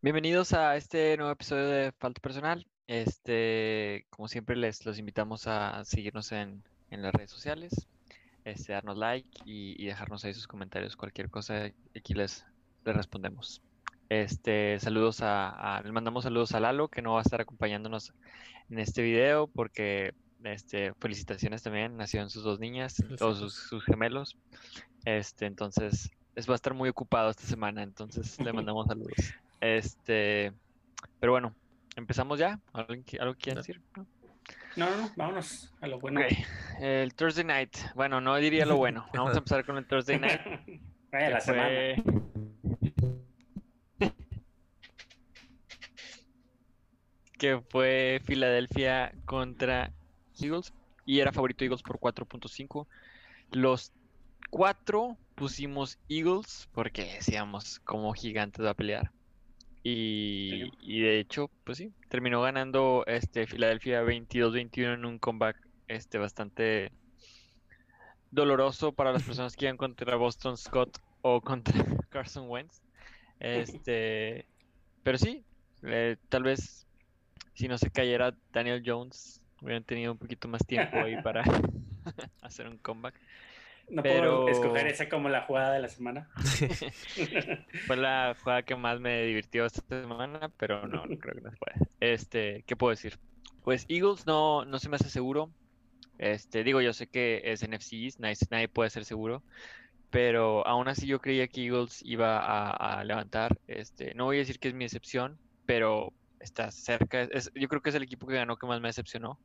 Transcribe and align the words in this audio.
Bienvenidos 0.00 0.52
a 0.52 0.74
este 0.76 1.16
nuevo 1.16 1.30
episodio 1.30 1.68
de 1.68 1.92
Falta 1.92 2.20
Personal. 2.20 2.66
Este, 2.88 4.04
como 4.10 4.26
siempre, 4.26 4.56
les 4.56 4.84
los 4.84 4.98
invitamos 4.98 5.46
a 5.46 5.84
seguirnos 5.84 6.32
en, 6.32 6.64
en 6.90 7.02
las 7.02 7.14
redes 7.14 7.30
sociales, 7.30 7.86
este, 8.44 8.72
darnos 8.72 8.98
like 8.98 9.28
y, 9.44 9.80
y 9.80 9.86
dejarnos 9.86 10.24
ahí 10.24 10.34
sus 10.34 10.48
comentarios, 10.48 10.96
cualquier 10.96 11.30
cosa, 11.30 11.70
aquí 11.94 12.14
les, 12.14 12.44
les 12.84 12.96
respondemos. 12.96 13.62
Este, 14.12 14.78
saludos 14.78 15.22
a, 15.22 15.78
a- 15.78 15.82
le 15.82 15.90
mandamos 15.90 16.24
saludos 16.24 16.52
a 16.52 16.60
Lalo, 16.60 16.88
que 16.88 17.00
no 17.00 17.14
va 17.14 17.20
a 17.20 17.22
estar 17.22 17.40
acompañándonos 17.40 18.12
en 18.68 18.78
este 18.78 19.00
video, 19.00 19.46
porque 19.46 20.12
este, 20.44 20.92
felicitaciones 21.00 21.62
también, 21.62 21.96
nacieron 21.96 22.28
sus 22.28 22.42
dos 22.42 22.60
niñas, 22.60 23.02
todos 23.16 23.38
sus, 23.38 23.54
sus 23.54 23.82
gemelos. 23.86 24.36
Este, 25.06 25.46
entonces, 25.46 26.10
es, 26.34 26.46
va 26.46 26.52
a 26.52 26.56
estar 26.56 26.74
muy 26.74 26.90
ocupado 26.90 27.30
esta 27.30 27.44
semana, 27.44 27.82
entonces 27.82 28.38
le 28.38 28.52
mandamos 28.52 28.86
saludos. 28.86 29.16
Este, 29.62 30.52
pero 31.18 31.32
bueno, 31.32 31.54
empezamos 31.96 32.38
ya. 32.38 32.60
¿Algo, 32.74 32.92
algo 33.18 33.32
que 33.34 33.40
quieran 33.40 33.62
decir? 33.62 33.80
¿No? 33.96 34.06
No, 34.76 34.90
no, 34.90 34.96
no, 34.98 35.12
vámonos 35.16 35.72
a 35.80 35.86
lo 35.86 35.98
bueno. 35.98 36.20
Ok, 36.20 36.26
el 36.80 37.14
Thursday 37.14 37.44
night. 37.44 37.74
Bueno, 37.94 38.20
no 38.20 38.36
diría 38.36 38.66
lo 38.66 38.76
bueno. 38.76 39.06
Vamos 39.14 39.34
a 39.34 39.38
empezar 39.38 39.64
con 39.64 39.78
el 39.78 39.86
Thursday 39.86 40.18
night. 40.18 40.40
Vaya 41.12 41.30
la 41.30 41.40
semana. 41.40 41.70
Que 47.42 47.60
fue 47.70 48.22
Filadelfia 48.24 49.12
contra 49.24 49.92
Eagles 50.40 50.72
y 51.04 51.18
era 51.18 51.32
favorito 51.32 51.64
Eagles 51.64 51.82
por 51.82 51.98
4.5. 51.98 52.86
Los 53.50 53.90
cuatro 54.48 55.16
pusimos 55.34 55.98
Eagles 56.08 56.68
porque 56.72 57.14
decíamos 57.14 57.80
como 57.80 58.12
gigantes 58.12 58.64
va 58.64 58.70
a 58.70 58.74
pelear. 58.74 59.10
Y, 59.82 60.50
Sí. 60.52 60.72
y 60.82 61.00
de 61.00 61.18
hecho, 61.18 61.50
pues 61.64 61.78
sí, 61.78 61.90
terminó 62.08 62.40
ganando 62.42 63.02
este 63.08 63.48
Filadelfia 63.48 64.04
22-21 64.04 64.94
en 64.94 65.04
un 65.04 65.18
comeback 65.18 65.56
este 65.88 66.18
bastante 66.18 66.92
doloroso 68.30 68.92
para 68.92 69.10
las 69.12 69.24
personas 69.34 69.56
que 69.56 69.64
iban 69.64 69.76
contra 69.76 70.14
Boston 70.14 70.56
Scott 70.56 70.96
o 71.22 71.40
contra 71.40 71.74
Carson 72.08 72.48
Wentz. 72.48 72.80
Este, 73.40 74.46
pero 75.02 75.18
sí, 75.18 75.42
eh, 75.82 76.16
tal 76.28 76.44
vez 76.44 76.86
si 77.54 77.68
no 77.68 77.78
se 77.78 77.90
cayera 77.90 78.34
Daniel 78.52 78.82
Jones, 78.84 79.40
hubieran 79.60 79.84
tenido 79.84 80.12
un 80.12 80.18
poquito 80.18 80.48
más 80.48 80.64
tiempo 80.66 80.96
ahí 80.98 81.20
para 81.22 81.42
hacer 82.42 82.68
un 82.68 82.78
comeback. 82.78 83.14
No 83.90 84.02
pero- 84.02 84.44
puedo 84.44 84.48
escoger 84.48 84.86
esa 84.86 85.08
como 85.08 85.28
la 85.28 85.42
jugada 85.42 85.72
de 85.74 85.80
la 85.80 85.88
semana. 85.88 86.28
Fue 87.86 87.96
la 87.96 88.34
jugada 88.40 88.62
que 88.62 88.76
más 88.76 89.00
me 89.00 89.22
divirtió 89.24 89.66
esta 89.66 89.82
semana, 89.88 90.50
pero 90.56 90.86
no, 90.86 91.04
no 91.06 91.18
creo 91.18 91.34
que 91.34 91.40
no 91.40 91.50
se 91.50 91.56
pueda. 91.56 91.76
Este, 92.00 92.64
¿qué 92.66 92.76
puedo 92.76 92.90
decir? 92.90 93.18
Pues 93.64 93.84
Eagles 93.88 94.26
no, 94.26 94.64
no 94.64 94.78
se 94.78 94.88
me 94.88 94.96
hace 94.96 95.10
seguro. 95.10 95.50
Este, 96.18 96.62
digo, 96.64 96.80
yo 96.80 96.92
sé 96.92 97.08
que 97.08 97.42
es 97.44 97.66
NFC 97.68 98.18
nadie, 98.18 98.36
nadie 98.50 98.68
puede 98.68 98.90
ser 98.90 99.04
seguro, 99.04 99.42
pero 100.10 100.66
aún 100.66 100.86
así 100.88 101.06
yo 101.06 101.20
creía 101.20 101.48
que 101.48 101.64
Eagles 101.66 102.00
iba 102.04 102.38
a, 102.38 103.00
a 103.00 103.04
levantar. 103.04 103.58
Este, 103.66 104.14
no 104.14 104.24
voy 104.26 104.36
a 104.36 104.40
decir 104.40 104.58
que 104.58 104.68
es 104.68 104.74
mi 104.74 104.84
excepción, 104.84 105.38
pero 105.66 106.12
está 106.42 106.70
cerca. 106.70 107.22
Es, 107.22 107.50
yo 107.54 107.68
creo 107.68 107.80
que 107.80 107.90
es 107.90 107.96
el 107.96 108.02
equipo 108.02 108.26
que 108.26 108.34
ganó 108.34 108.56
que 108.56 108.66
más 108.66 108.80
me 108.80 108.88
decepcionó. 108.88 109.38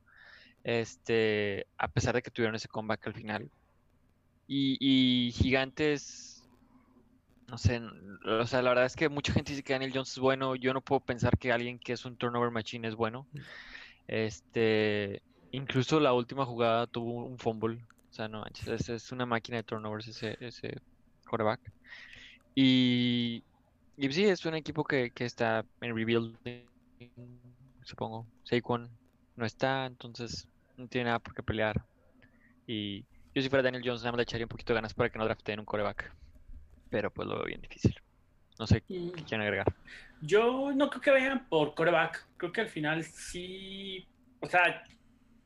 Este, 0.64 1.66
a 1.78 1.88
pesar 1.88 2.14
de 2.14 2.22
que 2.22 2.30
tuvieron 2.30 2.56
ese 2.56 2.68
comeback 2.68 3.06
al 3.06 3.14
final. 3.14 3.50
Y, 4.46 4.76
y 4.80 5.32
Gigantes, 5.32 6.44
no 7.46 7.58
sé, 7.58 7.80
o 8.26 8.46
sea, 8.46 8.62
la 8.62 8.70
verdad 8.70 8.86
es 8.86 8.96
que 8.96 9.08
mucha 9.08 9.32
gente 9.32 9.52
dice 9.52 9.62
que 9.62 9.72
Daniel 9.72 9.92
Jones 9.94 10.10
es 10.10 10.18
bueno. 10.18 10.56
Yo 10.56 10.74
no 10.74 10.80
puedo 10.80 11.00
pensar 11.00 11.38
que 11.38 11.52
alguien 11.52 11.78
que 11.78 11.92
es 11.92 12.04
un 12.04 12.16
turnover 12.16 12.50
machine 12.50 12.88
es 12.88 12.94
bueno. 12.94 13.26
Este, 14.06 15.22
incluso 15.52 16.00
la 16.00 16.12
última 16.12 16.44
jugada 16.44 16.86
tuvo 16.86 17.26
un 17.26 17.38
fumble. 17.38 17.78
O 18.10 18.12
sea, 18.12 18.26
no 18.26 18.44
es 18.46 19.12
una 19.12 19.26
máquina 19.26 19.58
de 19.58 19.62
turnovers 19.62 20.08
ese, 20.08 20.36
ese 20.40 20.80
quarterback. 21.28 21.60
Y, 22.54 23.44
y 23.96 24.12
sí, 24.12 24.24
es 24.24 24.44
un 24.44 24.54
equipo 24.54 24.82
que, 24.82 25.10
que 25.10 25.24
está 25.24 25.64
en 25.80 25.94
rebuilding, 25.94 26.66
supongo. 27.84 28.26
Saquon 28.44 28.90
no 29.36 29.46
está, 29.46 29.86
entonces 29.86 30.48
no 30.76 30.88
tiene 30.88 31.06
nada 31.06 31.18
por 31.20 31.34
qué 31.34 31.42
pelear. 31.42 31.84
Y 32.66 33.02
yo 33.34 33.42
si 33.42 33.48
fuera 33.48 33.62
Daniel 33.62 33.82
Jones, 33.84 34.02
nada 34.02 34.12
más 34.12 34.18
le 34.18 34.22
echaría 34.24 34.46
un 34.46 34.50
poquito 34.50 34.72
de 34.72 34.76
ganas 34.78 34.94
para 34.94 35.10
que 35.10 35.18
no 35.18 35.24
drafteen 35.24 35.60
un 35.60 35.66
quarterback. 35.66 36.12
Pero 36.90 37.12
pues 37.12 37.28
lo 37.28 37.36
veo 37.36 37.46
bien 37.46 37.60
difícil. 37.60 37.94
No 38.58 38.66
sé 38.66 38.82
qué 38.82 38.88
Mm, 38.88 39.10
quieren 39.24 39.42
agregar. 39.42 39.74
Yo 40.20 40.72
no 40.74 40.90
creo 40.90 41.00
que 41.02 41.10
vayan 41.10 41.48
por 41.48 41.74
coreback. 41.74 42.28
Creo 42.36 42.52
que 42.52 42.62
al 42.62 42.68
final 42.68 43.04
sí. 43.04 44.06
O 44.40 44.46
sea, 44.48 44.82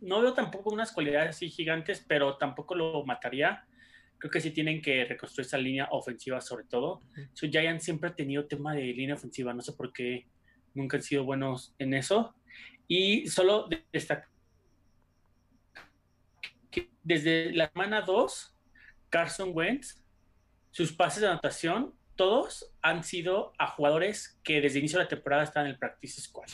no 0.00 0.20
veo 0.22 0.34
tampoco 0.34 0.70
unas 0.70 0.92
cualidades 0.92 1.30
así 1.36 1.50
gigantes, 1.50 2.04
pero 2.06 2.36
tampoco 2.38 2.74
lo 2.74 3.04
mataría. 3.04 3.66
Creo 4.18 4.30
que 4.30 4.40
sí 4.40 4.52
tienen 4.52 4.80
que 4.80 5.04
reconstruir 5.04 5.46
esa 5.46 5.58
línea 5.58 5.88
ofensiva, 5.90 6.40
sobre 6.40 6.64
todo. 6.64 7.00
Su 7.32 7.48
Giants 7.48 7.84
siempre 7.84 8.10
ha 8.10 8.14
tenido 8.14 8.46
tema 8.46 8.74
de 8.74 8.84
línea 8.94 9.16
ofensiva. 9.16 9.52
No 9.52 9.62
sé 9.62 9.72
por 9.72 9.92
qué 9.92 10.28
nunca 10.74 10.96
han 10.96 11.02
sido 11.02 11.24
buenos 11.24 11.74
en 11.78 11.94
eso. 11.94 12.34
Y 12.88 13.26
solo 13.28 13.68
de- 13.68 13.84
destacar 13.92 14.28
que 16.70 16.90
desde 17.02 17.52
la 17.52 17.70
semana 17.70 18.00
2, 18.02 18.56
Carson 19.10 19.50
Wentz, 19.52 20.02
sus 20.70 20.92
pases 20.92 21.20
de 21.20 21.28
anotación, 21.28 21.94
todos 22.16 22.72
han 22.80 23.04
sido 23.04 23.52
a 23.58 23.66
jugadores 23.66 24.40
que 24.42 24.60
desde 24.60 24.78
el 24.78 24.84
inicio 24.84 24.98
de 24.98 25.04
la 25.04 25.08
temporada 25.08 25.42
están 25.42 25.66
en 25.66 25.72
el 25.72 25.78
practice 25.78 26.20
squad. 26.20 26.48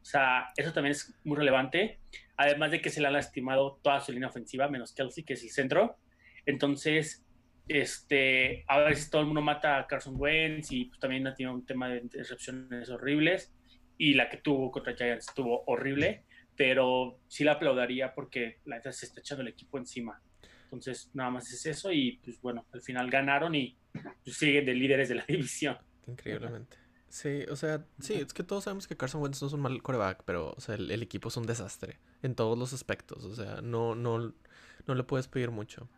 O 0.00 0.04
sea, 0.04 0.48
eso 0.56 0.72
también 0.72 0.92
es 0.92 1.14
muy 1.24 1.36
relevante. 1.36 2.00
Además 2.36 2.70
de 2.70 2.80
que 2.80 2.88
se 2.88 3.00
le 3.00 3.08
ha 3.08 3.10
lastimado 3.10 3.78
toda 3.82 4.00
su 4.00 4.12
línea 4.12 4.28
ofensiva, 4.28 4.68
menos 4.68 4.94
Kelsey, 4.94 5.24
que 5.24 5.34
es 5.34 5.42
el 5.42 5.50
centro. 5.50 5.98
Entonces, 6.46 7.26
este, 7.66 8.64
a 8.68 8.78
veces 8.78 9.10
todo 9.10 9.20
el 9.20 9.26
mundo 9.26 9.42
mata 9.42 9.78
a 9.78 9.86
Carson 9.86 10.14
Wentz 10.16 10.72
y 10.72 10.86
pues, 10.86 10.98
también 10.98 11.26
ha 11.26 11.34
tenido 11.34 11.52
un 11.52 11.66
tema 11.66 11.88
de 11.90 11.98
intercepciones 11.98 12.88
horribles. 12.88 13.52
Y 13.98 14.14
la 14.14 14.30
que 14.30 14.38
tuvo 14.38 14.70
contra 14.70 14.94
Giants 14.94 15.28
estuvo 15.28 15.64
horrible, 15.66 16.24
pero 16.56 17.18
sí 17.26 17.44
la 17.44 17.52
aplaudaría 17.52 18.14
porque 18.14 18.60
la 18.64 18.76
neta 18.76 18.92
se 18.92 19.06
está 19.06 19.20
echando 19.20 19.42
el 19.42 19.48
equipo 19.48 19.76
encima. 19.76 20.20
Entonces, 20.64 21.10
nada 21.14 21.30
más 21.30 21.50
es 21.52 21.66
eso. 21.66 21.92
Y 21.92 22.20
pues 22.24 22.40
bueno, 22.40 22.64
al 22.72 22.80
final 22.80 23.10
ganaron 23.10 23.54
y 23.54 23.76
pues, 24.24 24.36
siguen 24.36 24.66
de 24.66 24.74
líderes 24.74 25.08
de 25.08 25.16
la 25.16 25.24
división. 25.28 25.78
Increíblemente. 26.06 26.76
Sí, 27.08 27.44
o 27.50 27.56
sea, 27.56 27.86
sí, 28.00 28.14
es 28.14 28.34
que 28.34 28.42
todos 28.42 28.64
sabemos 28.64 28.86
que 28.86 28.96
Carson 28.96 29.22
Wentz 29.22 29.40
no 29.40 29.48
es 29.48 29.54
un 29.54 29.60
mal 29.60 29.82
coreback, 29.82 30.24
pero, 30.24 30.52
o 30.54 30.60
sea, 30.60 30.74
el, 30.74 30.90
el 30.90 31.02
equipo 31.02 31.28
es 31.28 31.36
un 31.38 31.46
desastre 31.46 31.98
en 32.22 32.34
todos 32.34 32.58
los 32.58 32.72
aspectos. 32.74 33.24
O 33.24 33.34
sea, 33.34 33.60
no, 33.62 33.94
no, 33.94 34.34
no 34.86 34.94
le 34.94 35.04
puedes 35.04 35.26
pedir 35.26 35.50
mucho. 35.50 35.88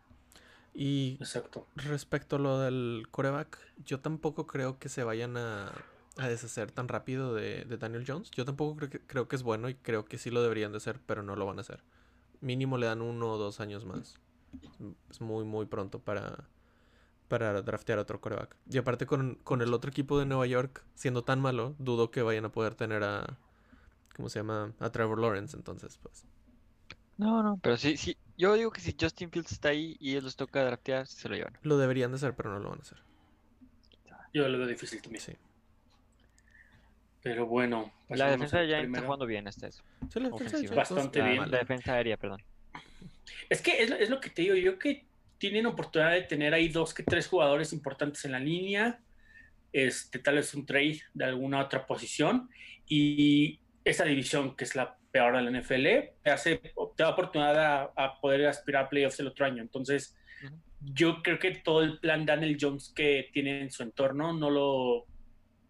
Y 0.73 1.17
Exacto. 1.19 1.67
respecto 1.75 2.37
a 2.37 2.39
lo 2.39 2.59
del 2.59 3.07
coreback, 3.11 3.59
yo 3.83 3.99
tampoco 3.99 4.47
creo 4.47 4.79
que 4.79 4.87
se 4.87 5.03
vayan 5.03 5.35
a, 5.35 5.73
a 6.17 6.27
deshacer 6.27 6.71
tan 6.71 6.87
rápido 6.87 7.33
de, 7.33 7.65
de 7.65 7.77
Daniel 7.77 8.03
Jones. 8.05 8.31
Yo 8.31 8.45
tampoco 8.45 8.75
creo 8.75 8.89
que, 8.89 8.99
creo 8.99 9.27
que 9.27 9.35
es 9.35 9.43
bueno 9.43 9.69
y 9.69 9.75
creo 9.75 10.05
que 10.05 10.17
sí 10.17 10.29
lo 10.29 10.41
deberían 10.41 10.71
de 10.71 10.77
hacer, 10.77 10.99
pero 11.05 11.23
no 11.23 11.35
lo 11.35 11.45
van 11.45 11.57
a 11.57 11.61
hacer. 11.61 11.83
Mínimo 12.41 12.77
le 12.77 12.87
dan 12.87 13.01
uno 13.01 13.31
o 13.31 13.37
dos 13.37 13.59
años 13.59 13.85
más. 13.85 14.19
Es 15.09 15.21
muy, 15.21 15.45
muy 15.45 15.65
pronto 15.65 15.99
para, 15.99 16.49
para 17.27 17.61
draftear 17.61 17.99
otro 17.99 18.19
coreback. 18.19 18.55
Y 18.69 18.77
aparte 18.77 19.05
con, 19.05 19.35
con 19.43 19.61
el 19.61 19.73
otro 19.73 19.89
equipo 19.89 20.19
de 20.19 20.25
Nueva 20.25 20.47
York 20.47 20.83
siendo 20.95 21.23
tan 21.23 21.39
malo, 21.39 21.75
dudo 21.79 22.11
que 22.11 22.21
vayan 22.21 22.45
a 22.45 22.51
poder 22.51 22.75
tener 22.75 23.03
a... 23.03 23.37
¿Cómo 24.15 24.27
se 24.27 24.39
llama? 24.39 24.73
A 24.79 24.89
Trevor 24.89 25.19
Lawrence, 25.19 25.55
entonces, 25.55 25.97
pues. 26.01 26.25
No, 27.17 27.41
no, 27.41 27.57
pero 27.61 27.77
sí, 27.77 27.95
sí. 27.95 28.17
Yo 28.37 28.53
digo 28.55 28.71
que 28.71 28.81
si 28.81 28.95
Justin 28.99 29.31
Fields 29.31 29.51
está 29.53 29.69
ahí 29.69 29.95
y 29.99 30.11
ellos 30.11 30.25
les 30.25 30.35
toca 30.35 30.65
draftear, 30.65 31.07
se 31.07 31.29
lo 31.29 31.35
llevan. 31.35 31.57
Lo 31.61 31.77
deberían 31.77 32.11
de 32.11 32.17
hacer, 32.17 32.35
pero 32.35 32.51
no 32.51 32.59
lo 32.59 32.69
van 32.69 32.79
a 32.79 32.81
hacer. 32.81 32.97
Yo 34.33 34.47
lo 34.49 34.57
veo 34.57 34.67
difícil 34.67 35.01
también. 35.01 35.23
Sí. 35.23 35.33
Pero 37.23 37.45
bueno. 37.45 37.91
La 38.09 38.31
defensa 38.31 38.59
de 38.59 38.65
Giants 38.67 38.77
está 38.79 38.81
primero. 38.83 39.05
jugando 39.05 39.25
bien 39.25 39.47
hasta 39.47 39.67
eso. 39.67 39.83
Sí, 40.11 40.19
la 40.19 40.29
defensa 40.29 40.75
Bastante 40.75 41.19
está 41.19 41.25
bien. 41.29 41.41
mal. 41.41 41.51
La 41.51 41.59
defensa 41.59 41.93
aérea, 41.93 42.17
perdón. 42.17 42.41
Es 43.49 43.61
que 43.61 43.83
es, 43.83 43.89
lo- 43.89 43.95
es 43.95 44.09
lo 44.09 44.19
que 44.19 44.29
te 44.29 44.41
digo, 44.41 44.55
yo 44.55 44.77
que 44.79 45.05
tienen 45.37 45.65
oportunidad 45.65 46.11
de 46.11 46.21
tener 46.23 46.53
ahí 46.53 46.67
dos 46.69 46.93
que 46.93 47.03
tres 47.03 47.27
jugadores 47.27 47.73
importantes 47.73 48.23
en 48.25 48.31
la 48.33 48.39
línea, 48.39 48.99
este, 49.73 50.19
tal 50.19 50.35
vez 50.35 50.53
un 50.53 50.65
trade 50.65 51.01
de 51.13 51.25
alguna 51.25 51.59
otra 51.61 51.85
posición, 51.85 52.49
y 52.87 53.59
esa 53.85 54.03
división 54.05 54.55
que 54.55 54.63
es 54.65 54.75
la 54.75 54.97
peor 55.11 55.35
de 55.35 55.41
la 55.43 55.59
NFL, 55.61 55.83
te, 56.23 56.29
hace, 56.31 56.57
te 56.57 56.71
da 57.03 57.09
oportunidad 57.09 57.59
a, 57.59 57.91
a 57.95 58.19
poder 58.21 58.45
aspirar 58.47 58.85
a 58.85 58.89
playoffs 58.89 59.19
el 59.19 59.27
otro 59.27 59.45
año. 59.45 59.61
Entonces, 59.61 60.15
yo 60.81 61.21
creo 61.21 61.37
que 61.39 61.51
todo 61.51 61.81
el 61.83 61.99
plan 61.99 62.25
Daniel 62.25 62.57
Jones 62.59 62.91
que 62.95 63.29
tiene 63.33 63.61
en 63.61 63.71
su 63.71 63.83
entorno 63.83 64.33
no 64.33 64.49
lo 64.49 65.05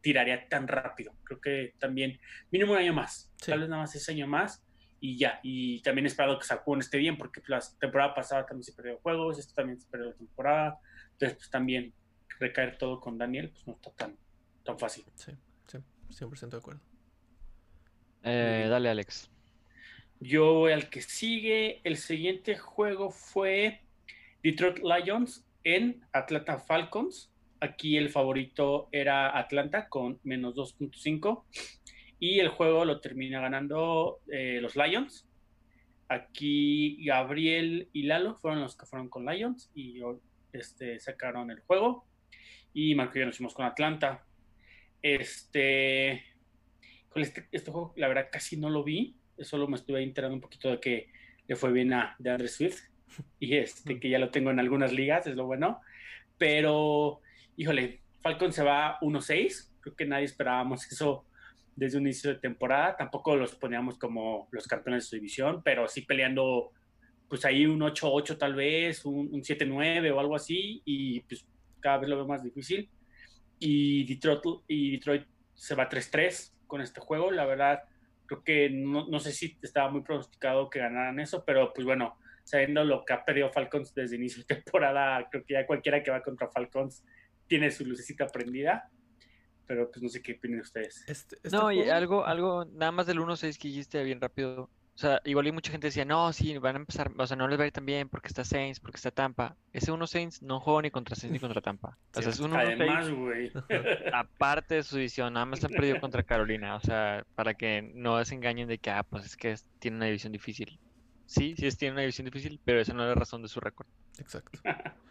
tiraría 0.01 0.47
tan 0.49 0.67
rápido. 0.67 1.13
Creo 1.23 1.39
que 1.39 1.73
también, 1.79 2.19
mínimo 2.51 2.73
un 2.73 2.79
año 2.79 2.93
más, 2.93 3.31
Sí. 3.37 3.51
tal 3.51 3.59
vez 3.61 3.69
nada 3.69 3.83
más 3.83 3.95
ese 3.95 4.11
año 4.11 4.27
más 4.27 4.63
y 4.99 5.17
ya. 5.17 5.39
Y 5.43 5.81
también 5.81 6.05
esperado 6.05 6.37
que 6.39 6.45
Saquon 6.45 6.79
esté 6.79 6.97
bien, 6.97 7.17
porque 7.17 7.41
pues, 7.41 7.49
la 7.49 7.79
temporada 7.79 8.13
pasada 8.13 8.45
también 8.45 8.63
se 8.63 8.73
perdió 8.73 8.97
juegos, 8.99 9.39
esto 9.39 9.53
también 9.53 9.79
se 9.79 9.87
perdió 9.89 10.07
la 10.09 10.15
temporada. 10.15 10.79
Entonces, 11.13 11.37
pues 11.37 11.49
también 11.49 11.93
recaer 12.39 12.77
todo 12.77 12.99
con 12.99 13.17
Daniel, 13.17 13.49
pues 13.51 13.65
no 13.67 13.73
está 13.73 13.91
tan, 13.91 14.17
tan 14.63 14.77
fácil. 14.79 15.03
Sí, 15.15 15.31
sí, 15.67 15.77
100% 16.09 16.49
de 16.49 16.57
acuerdo. 16.57 16.81
Eh, 18.23 18.67
dale, 18.69 18.89
Alex. 18.89 19.29
Yo 20.19 20.53
voy 20.53 20.71
al 20.71 20.89
que 20.89 21.01
sigue. 21.01 21.81
El 21.83 21.97
siguiente 21.97 22.55
juego 22.57 23.09
fue 23.09 23.81
Detroit 24.43 24.79
Lions 24.79 25.45
en 25.63 26.05
Atlanta 26.13 26.59
Falcons. 26.59 27.30
Aquí 27.61 27.95
el 27.95 28.09
favorito 28.09 28.89
era 28.91 29.37
Atlanta 29.37 29.87
con 29.87 30.19
menos 30.23 30.55
2.5. 30.55 31.45
Y 32.19 32.39
el 32.39 32.49
juego 32.49 32.85
lo 32.85 32.99
termina 32.99 33.39
ganando 33.39 34.19
eh, 34.31 34.59
los 34.59 34.75
Lions. 34.75 35.27
Aquí 36.09 37.03
Gabriel 37.05 37.87
y 37.93 38.03
Lalo 38.03 38.35
fueron 38.35 38.61
los 38.61 38.75
que 38.75 38.87
fueron 38.87 39.09
con 39.09 39.25
Lions 39.25 39.71
y 39.75 40.01
este, 40.51 40.99
sacaron 40.99 41.51
el 41.51 41.59
juego. 41.59 42.07
Y 42.73 42.95
Marco 42.95 43.17
y 43.17 43.21
yo 43.21 43.27
nos 43.27 43.37
fuimos 43.37 43.53
con 43.53 43.65
Atlanta. 43.65 44.25
Este, 45.03 46.23
con 47.09 47.21
este, 47.21 47.47
este 47.51 47.71
juego, 47.71 47.93
la 47.95 48.07
verdad, 48.07 48.29
casi 48.31 48.57
no 48.57 48.71
lo 48.71 48.83
vi. 48.83 49.17
Solo 49.39 49.67
me 49.67 49.75
estuve 49.75 50.01
enterando 50.01 50.33
un 50.33 50.41
poquito 50.41 50.71
de 50.71 50.79
que 50.79 51.09
le 51.47 51.55
fue 51.55 51.71
bien 51.71 51.93
a 51.93 52.15
de 52.17 52.31
Andre 52.31 52.47
Swift. 52.47 52.81
Y 53.39 53.55
este, 53.55 53.99
que 53.99 54.09
ya 54.09 54.17
lo 54.17 54.31
tengo 54.31 54.49
en 54.49 54.59
algunas 54.59 54.93
ligas, 54.93 55.27
es 55.27 55.35
lo 55.35 55.45
bueno. 55.45 55.81
Pero, 56.37 57.21
híjole, 57.57 58.01
Falcon 58.21 58.53
se 58.53 58.63
va 58.63 58.99
1-6. 59.01 59.71
Creo 59.81 59.95
que 59.95 60.05
nadie 60.05 60.25
esperábamos 60.25 60.89
eso 60.91 61.25
desde 61.75 61.97
un 61.97 62.03
inicio 62.05 62.33
de 62.33 62.39
temporada. 62.39 62.95
Tampoco 62.95 63.35
los 63.35 63.55
poníamos 63.55 63.97
como 63.97 64.47
los 64.51 64.67
campeones 64.67 65.03
de 65.03 65.09
su 65.09 65.15
división, 65.15 65.61
pero 65.63 65.87
sí 65.87 66.01
peleando, 66.01 66.71
pues 67.27 67.45
ahí 67.45 67.65
un 67.65 67.79
8-8 67.79 68.37
tal 68.37 68.55
vez, 68.55 69.05
un, 69.05 69.29
un 69.31 69.41
7-9 69.41 70.13
o 70.13 70.19
algo 70.19 70.35
así. 70.35 70.81
Y 70.85 71.21
pues 71.21 71.45
cada 71.79 71.97
vez 71.97 72.09
lo 72.09 72.17
veo 72.17 72.27
más 72.27 72.43
difícil. 72.43 72.89
Y 73.59 74.05
Detroit, 74.05 74.41
y 74.67 74.91
Detroit 74.91 75.27
se 75.53 75.75
va 75.75 75.89
3-3 75.89 76.53
con 76.67 76.81
este 76.81 77.01
juego. 77.01 77.31
La 77.31 77.45
verdad, 77.45 77.83
creo 78.25 78.43
que 78.43 78.69
no, 78.69 79.07
no, 79.07 79.19
sé 79.19 79.31
si 79.31 79.57
estaba 79.61 79.89
muy 79.91 80.01
pronosticado 80.01 80.69
que 80.69 80.79
ganaran 80.79 81.19
eso, 81.19 81.43
pero 81.45 81.73
pues 81.73 81.85
bueno, 81.85 82.17
sabiendo 82.43 82.83
lo 82.83 83.03
que 83.05 83.13
ha 83.13 83.25
perdido 83.25 83.51
Falcons 83.51 83.93
desde 83.93 84.15
inicio 84.15 84.43
de 84.47 84.55
temporada, 84.55 85.27
creo 85.29 85.43
que 85.45 85.53
ya 85.53 85.65
cualquiera 85.65 86.01
que 86.01 86.11
va 86.11 86.23
contra 86.23 86.49
Falcons 86.49 87.03
tiene 87.51 87.69
su 87.69 87.83
lucecita 87.83 88.27
prendida. 88.27 88.89
Pero 89.67 89.91
pues 89.91 90.01
no 90.01 90.07
sé 90.07 90.21
qué 90.21 90.33
opinan 90.33 90.61
ustedes. 90.61 91.03
Este, 91.05 91.35
este 91.43 91.49
No, 91.49 91.69
y 91.69 91.81
algo, 91.89 92.25
algo, 92.25 92.63
nada 92.63 92.93
más 92.93 93.07
del 93.07 93.19
1-6 93.19 93.57
que 93.57 93.67
dijiste 93.67 94.01
bien 94.05 94.21
rápido. 94.21 94.69
O 94.95 94.97
sea, 94.97 95.19
igual 95.25 95.47
y 95.47 95.51
mucha 95.51 95.69
gente 95.69 95.87
decía, 95.87 96.05
no, 96.05 96.31
sí, 96.31 96.57
van 96.59 96.75
a 96.75 96.79
empezar, 96.79 97.11
o 97.17 97.27
sea, 97.27 97.35
no 97.35 97.49
les 97.49 97.59
va 97.59 97.63
a 97.63 97.67
ir 97.67 97.73
tan 97.73 97.85
bien 97.85 98.07
porque 98.07 98.29
está 98.29 98.45
Saints, 98.45 98.79
porque 98.79 98.95
está 98.95 99.11
Tampa. 99.11 99.57
Ese 99.73 99.91
1 99.91 100.07
Saints 100.07 100.41
no 100.41 100.61
juega 100.61 100.83
ni 100.83 100.91
contra 100.91 101.15
Saints 101.17 101.33
ni 101.33 101.39
contra 101.39 101.61
Tampa. 101.61 101.97
O 102.15 102.21
sea, 102.21 102.31
es 102.31 102.39
un 102.39 102.51
1 102.51 102.59
Además, 102.59 103.09
güey. 103.11 103.51
aparte 104.13 104.75
de 104.75 104.83
su 104.83 104.95
división, 104.95 105.33
nada 105.33 105.45
más 105.45 105.61
han 105.65 105.71
perdido 105.71 105.99
contra 105.99 106.23
Carolina. 106.23 106.75
O 106.77 106.79
sea, 106.79 107.25
para 107.35 107.53
que 107.53 107.91
no 107.93 108.23
se 108.23 108.35
engañen 108.35 108.69
de 108.69 108.77
que, 108.77 108.91
ah, 108.91 109.03
pues 109.03 109.25
es 109.25 109.35
que 109.35 109.51
es- 109.51 109.65
tiene 109.79 109.97
una 109.97 110.05
división 110.05 110.31
difícil. 110.31 110.79
Sí, 111.25 111.53
sí, 111.57 111.67
es, 111.67 111.77
tiene 111.77 111.93
una 111.93 112.01
división 112.01 112.25
difícil, 112.25 112.61
pero 112.63 112.79
esa 112.79 112.93
no 112.93 113.03
es 113.03 113.09
la 113.09 113.15
razón 113.15 113.41
de 113.41 113.49
su 113.49 113.59
récord. 113.59 113.87
Exacto. 114.19 114.59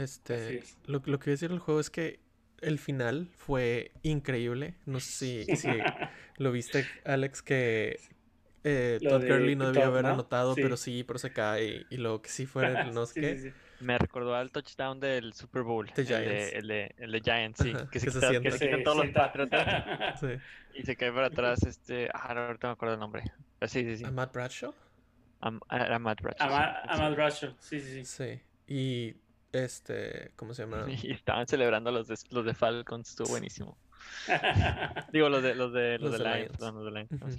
Este, 0.00 0.58
es. 0.58 0.78
lo, 0.86 1.02
lo 1.04 1.18
que 1.18 1.26
voy 1.26 1.32
a 1.32 1.34
decir 1.34 1.50
del 1.50 1.58
juego 1.58 1.80
es 1.80 1.90
que 1.90 2.20
el 2.60 2.78
final 2.78 3.28
fue 3.36 3.92
increíble. 4.02 4.74
No 4.86 5.00
sé 5.00 5.44
si, 5.46 5.56
si 5.56 5.68
lo 6.38 6.52
viste, 6.52 6.86
Alex, 7.04 7.42
que 7.42 7.98
eh, 8.64 8.98
Lo 9.02 9.10
Todd 9.10 9.22
Gurley 9.28 9.56
no 9.56 9.66
debió 9.66 9.80
Todd, 9.82 9.90
haber 9.92 10.04
¿no? 10.04 10.10
anotado, 10.10 10.54
Sí. 10.54 10.62
pero 10.62 10.76
sí, 10.76 11.04
pero 11.04 11.18
se 11.18 11.32
cae. 11.32 11.64
Y, 11.66 11.86
y 11.94 11.96
luego 11.98 12.20
que 12.22 12.28
sí 12.30 12.46
fuera 12.46 12.82
el 12.82 12.94
no 12.94 13.06
sé 13.06 13.14
Sí, 13.14 13.20
qué. 13.20 13.38
sí, 13.38 13.48
sí. 13.50 13.54
Me 13.80 13.96
recordó 13.96 14.34
al 14.34 14.50
touchdown 14.52 15.00
del 15.00 15.32
Super 15.32 15.62
Bowl. 15.62 15.90
El, 15.96 16.06
Giants. 16.06 16.28
de, 16.28 16.48
el, 16.58 16.68
de, 16.68 16.94
el 16.98 17.12
de 17.12 17.20
Giants, 17.22 17.62
sí. 17.62 17.70
Ajá, 17.74 17.88
que 17.90 17.98
se, 17.98 18.06
que 18.06 18.12
se 18.12 18.18
quita- 18.20 18.40
que 18.42 18.50
se 18.50 18.58
quitan 18.66 18.82
todos 18.84 18.96
los 18.98 19.08
patriotas 19.14 20.20
Sí. 20.20 20.26
y 20.74 20.82
se 20.82 20.96
cae 20.96 21.10
para 21.12 21.28
atrás. 21.28 21.62
Este, 21.62 22.10
ah, 22.12 22.34
no, 22.34 22.40
ahorita 22.42 22.66
me 22.68 22.72
acuerdo 22.74 22.94
el 22.94 23.00
nombre. 23.00 23.22
Ah, 23.60 23.66
Sí, 23.66 23.82
sí, 23.84 23.96
sí. 23.96 24.04
¿A 24.04 24.10
Matt 24.10 24.34
Bradshaw? 24.34 24.74
Era 25.70 25.98
Matt 25.98 26.20
Bradshaw. 26.20 26.46
sí, 26.48 26.54
Ama- 26.54 26.80
sí. 26.82 26.88
Ahmad 26.90 27.14
Bradshaw, 27.14 27.54
sí, 27.58 27.80
sí, 27.80 28.04
sí. 28.04 28.04
Sí. 28.04 28.40
Y 28.66 29.14
este, 29.52 30.32
¿cómo 30.36 30.54
se 30.54 30.62
llama? 30.62 30.86
Y 31.02 31.12
estaban 31.12 31.46
celebrando 31.46 31.90
los 31.90 32.08
de, 32.08 32.16
los 32.30 32.44
de 32.44 32.54
Falcons, 32.54 33.10
estuvo 33.10 33.28
buenísimo. 33.28 33.76
Digo, 35.12 35.28
los 35.28 35.42
de 35.42 35.54
los 35.54 35.72
de 35.72 35.98
los, 35.98 36.10
Los 36.10 36.18
de 36.18 36.18
de 36.18 36.24
Lions, 36.24 36.38
Lions. 36.40 36.56
perdón, 36.58 36.74
los 36.76 36.84
de 36.84 36.90
Lions. 36.90 37.38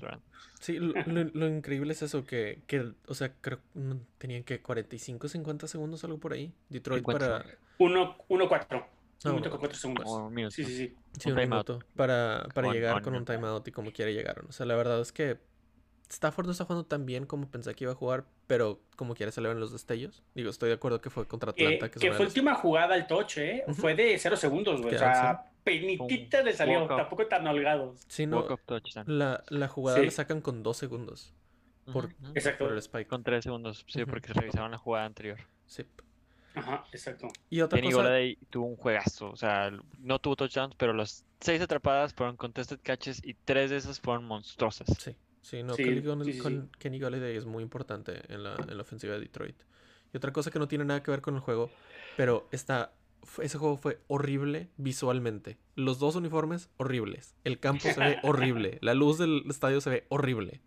Sí, 0.60 0.78
lo, 0.80 0.94
lo- 1.06 1.32
lo 1.34 1.48
increíble 1.48 1.94
es 1.94 2.02
eso, 2.04 2.24
que, 2.24 2.62
que, 2.68 2.92
o 3.08 3.14
sea, 3.16 3.34
creo 3.42 3.60
no, 3.74 4.00
tenían 4.20 4.44
que 4.44 4.62
45, 4.62 5.28
50 5.28 5.68
segundos, 5.68 6.04
algo 6.04 6.20
por 6.20 6.34
ahí. 6.34 6.54
Detroit 6.70 7.00
50 7.04 7.20
para... 7.28 7.44
segundos. 7.78 8.18
1 8.30 8.48
1-4. 8.50 8.86
No, 9.24 9.30
Un 9.32 9.36
minuto 9.38 9.50
no, 9.50 9.52
con 9.52 9.60
4 9.60 9.78
segundos. 9.78 10.06
Como 10.06 10.28
un 10.28 10.34
minuto. 10.34 10.56
Sí, 10.56 10.64
sí, 10.66 10.78
sí. 10.78 10.96
Sí, 11.20 11.32
Un 11.32 11.38
un 11.40 11.50
minuto 11.50 11.80
para, 11.96 12.48
para 12.54 12.68
On- 12.68 12.74
llegar 12.74 12.96
on- 12.98 13.04
con 13.04 13.16
un 13.16 13.26
timeout 13.26 13.68
y 13.68 13.72
como 13.72 13.92
quiera 13.92 14.12
llegaron. 14.12 14.46
O 14.48 14.52
sea, 14.52 14.66
la 14.68 14.76
verdad 14.76 15.02
es 15.02 15.12
que 15.12 15.38
Stafford 16.12 16.46
no 16.46 16.52
está 16.52 16.66
jugando 16.66 16.86
tan 16.86 17.06
bien 17.06 17.26
como 17.26 17.48
pensé 17.50 17.74
que 17.74 17.86
iba 17.86 17.94
a 17.94 17.96
jugar, 17.96 18.26
pero 18.48 18.80
como 18.96 19.16
quiera 19.16 19.32
se 19.32 19.40
le 19.42 19.48
ven 19.50 19.60
los 19.60 19.72
destellos. 19.72 20.22
Digo, 20.36 20.50
estoy 20.50 20.70
de 20.70 20.76
acuerdo 20.76 21.00
que 21.02 21.10
fue 21.10 21.28
contra 21.28 21.54
Que, 21.54 21.66
Atlanta. 21.66 21.90
que 21.90 21.96
es 21.98 22.02
que 22.02 22.10
de 22.10 22.16
fue 22.16 22.26
las- 22.26 22.34
última 22.34 22.56
jugada 22.56 22.96
al 22.96 23.08
touch, 23.08 23.38
¿eh? 23.38 23.64
Fue 23.74 23.96
de 23.96 24.18
0 24.20 24.36
segundos, 24.36 24.82
güey. 24.82 24.96
O 24.96 25.00
sea, 25.00 25.46
penitita 25.64 26.42
le 26.44 26.54
salió. 26.54 26.86
Tampoco 26.88 27.26
tan 27.28 27.48
holgados. 27.48 28.02
Sí, 28.08 28.26
no, 28.26 28.46
la, 29.06 29.44
la 29.50 29.68
jugada 29.68 30.00
Sí. 30.00 30.06
la 30.06 30.12
sacan 30.12 30.42
con 30.42 30.64
dos 30.64 30.78
segundos 30.78 31.34
por. 31.92 32.10
Exacto. 32.36 32.66
por 32.66 32.74
el 32.74 32.80
spike. 32.80 33.08
Con 33.08 33.24
tres 33.24 33.44
segundos, 33.44 33.86
sí, 33.88 34.02
Ujú. 34.04 34.12
porque 34.12 34.34
revisaron 34.34 34.72
la 34.72 34.78
jugada 34.78 35.06
anterior. 35.06 35.40
Sí. 35.66 35.86
Ajá, 36.54 36.84
exacto. 36.92 37.30
Y 37.50 37.62
otra 37.62 37.78
Kenny 37.80 37.92
cosa... 37.94 38.04
Golladay 38.04 38.36
tuvo 38.50 38.66
un 38.66 38.76
juegazo, 38.76 39.32
o 39.32 39.38
sea, 39.38 39.72
no 40.00 40.20
tuvo 40.20 40.36
touchdowns, 40.36 40.76
pero 40.76 40.92
las 40.92 41.24
seis 41.40 41.62
atrapadas 41.62 42.14
fueron 42.14 42.36
contested 42.36 42.78
catches 42.84 43.22
y 43.26 43.36
tres 43.36 43.70
de 43.70 43.78
esas 43.78 44.02
fueron 44.02 44.26
monstruosas. 44.26 44.88
Sí, 45.00 45.16
sí, 45.42 45.64
no, 45.64 45.74
Sí, 45.76 45.84
Kenny, 45.84 46.34
sí, 46.34 46.42
Kenny 46.80 47.00
Golladay 47.00 47.36
es 47.36 47.46
muy 47.46 47.64
importante 47.64 48.22
en 48.34 48.44
la, 48.44 48.56
en 48.56 48.76
la 48.76 48.82
ofensiva 48.82 49.14
de 49.14 49.20
Detroit. 49.20 49.56
Y 50.14 50.18
otra 50.18 50.34
cosa 50.34 50.52
que 50.52 50.60
no 50.60 50.68
tiene 50.68 50.86
nada 50.86 51.04
que 51.04 51.12
ver 51.12 51.22
con 51.22 51.36
el 51.36 51.42
juego, 51.42 51.70
pero 52.18 52.48
está, 52.52 52.94
ese 53.42 53.58
juego 53.58 53.78
fue 53.78 54.00
horrible 54.08 54.70
visualmente. 54.78 55.58
Los 55.76 56.00
dos 56.00 56.16
uniformes, 56.16 56.70
horribles. 56.78 57.36
El 57.44 57.60
campo 57.60 57.84
se 57.84 58.00
ve 58.00 58.18
horrible. 58.24 58.78
La 58.82 58.94
luz 58.94 59.18
del 59.18 59.44
estadio 59.50 59.82
se 59.82 59.90
ve 59.90 60.06
horrible. 60.10 60.62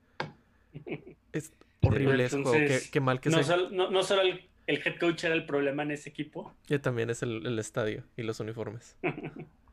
Es 1.33 1.53
horrible 1.83 2.25
ese 2.25 2.43
juego. 2.43 2.53
Qué, 2.53 2.63
Entonces, 2.65 2.91
qué 2.91 3.01
mal 3.01 3.21
que 3.21 3.31
No, 3.31 3.39
se... 3.39 3.45
solo, 3.45 3.71
no, 3.71 3.91
no 3.91 4.03
solo 4.03 4.23
el, 4.23 4.49
el 4.67 4.77
head 4.85 4.99
coach 4.99 5.25
era 5.25 5.35
el 5.35 5.45
problema 5.45 5.83
en 5.83 5.91
ese 5.91 6.09
equipo. 6.09 6.55
También 6.81 7.11
es 7.11 7.23
el, 7.23 7.47
el 7.47 7.59
estadio 7.59 8.05
y 8.17 8.23
los 8.23 8.41
uniformes. 8.41 8.97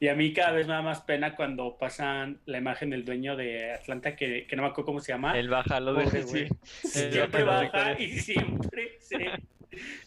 Y 0.00 0.08
a 0.08 0.14
mí 0.14 0.32
cada 0.32 0.52
vez 0.52 0.66
me 0.66 0.72
da 0.74 0.82
más 0.82 1.00
pena 1.02 1.34
cuando 1.36 1.76
pasan 1.78 2.40
la 2.46 2.58
imagen 2.58 2.90
del 2.90 3.04
dueño 3.04 3.36
de 3.36 3.72
Atlanta, 3.72 4.16
que, 4.16 4.46
que 4.46 4.56
no 4.56 4.62
me 4.62 4.68
acuerdo 4.68 4.86
cómo 4.86 5.00
se 5.00 5.12
llama. 5.12 5.38
Él 5.38 5.48
baja 5.48 5.78
Pobre 5.78 6.10
de 6.10 6.22
güey. 6.22 6.48
sí. 6.82 7.10
siempre 7.10 7.44
baja 7.44 8.00
y 8.00 8.18
siempre 8.18 8.96
se 9.00 9.18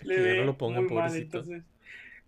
le 0.04 0.20
ve 0.20 0.38
no 0.40 0.46
lo 0.46 0.58
pongan, 0.58 0.86
muy 0.86 0.94
mal, 0.94 1.16
entonces- 1.16 1.64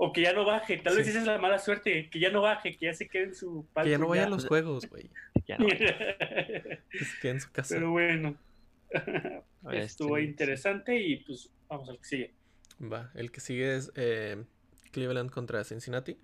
o 0.02 0.14
que 0.14 0.22
ya 0.22 0.32
no 0.32 0.46
baje, 0.46 0.78
tal 0.78 0.96
vez 0.96 1.06
Sí. 1.06 1.12
esa 1.12 1.20
es 1.22 1.28
la 1.28 1.38
mala 1.40 1.60
suerte, 1.60 2.10
que 2.10 2.20
ya 2.20 2.30
no 2.32 2.42
baje, 2.42 2.72
que 2.78 2.86
ya 2.86 2.94
se 2.94 3.10
quede 3.10 3.24
en 3.26 3.36
su 3.36 3.68
Que 3.84 3.90
ya 3.90 3.98
no 3.98 4.08
vaya 4.08 4.26
a 4.28 4.30
los 4.30 4.46
juegos, 4.48 4.90
güey. 4.90 5.10
Ya 5.46 5.58
no, 5.58 5.68
Que 5.68 6.80
se 7.00 7.20
quede 7.22 7.32
en 7.34 7.42
su 7.42 7.52
casa. 7.52 7.76
Pero 7.76 7.92
bueno, 7.92 8.38
este, 8.90 9.80
estuvo 9.80 10.16
sí. 10.18 10.24
interesante 10.24 10.98
y 11.02 11.18
pues 11.18 11.52
vamos 11.68 11.90
al 11.90 11.98
que 11.98 12.06
sigue. 12.06 12.34
Va, 12.82 13.12
el 13.14 13.30
que 13.32 13.42
sigue 13.42 13.76
es 13.76 13.92
eh, 13.96 14.42
Cleveland 14.92 15.32
contra 15.32 15.64
Cincinnati. 15.66 16.18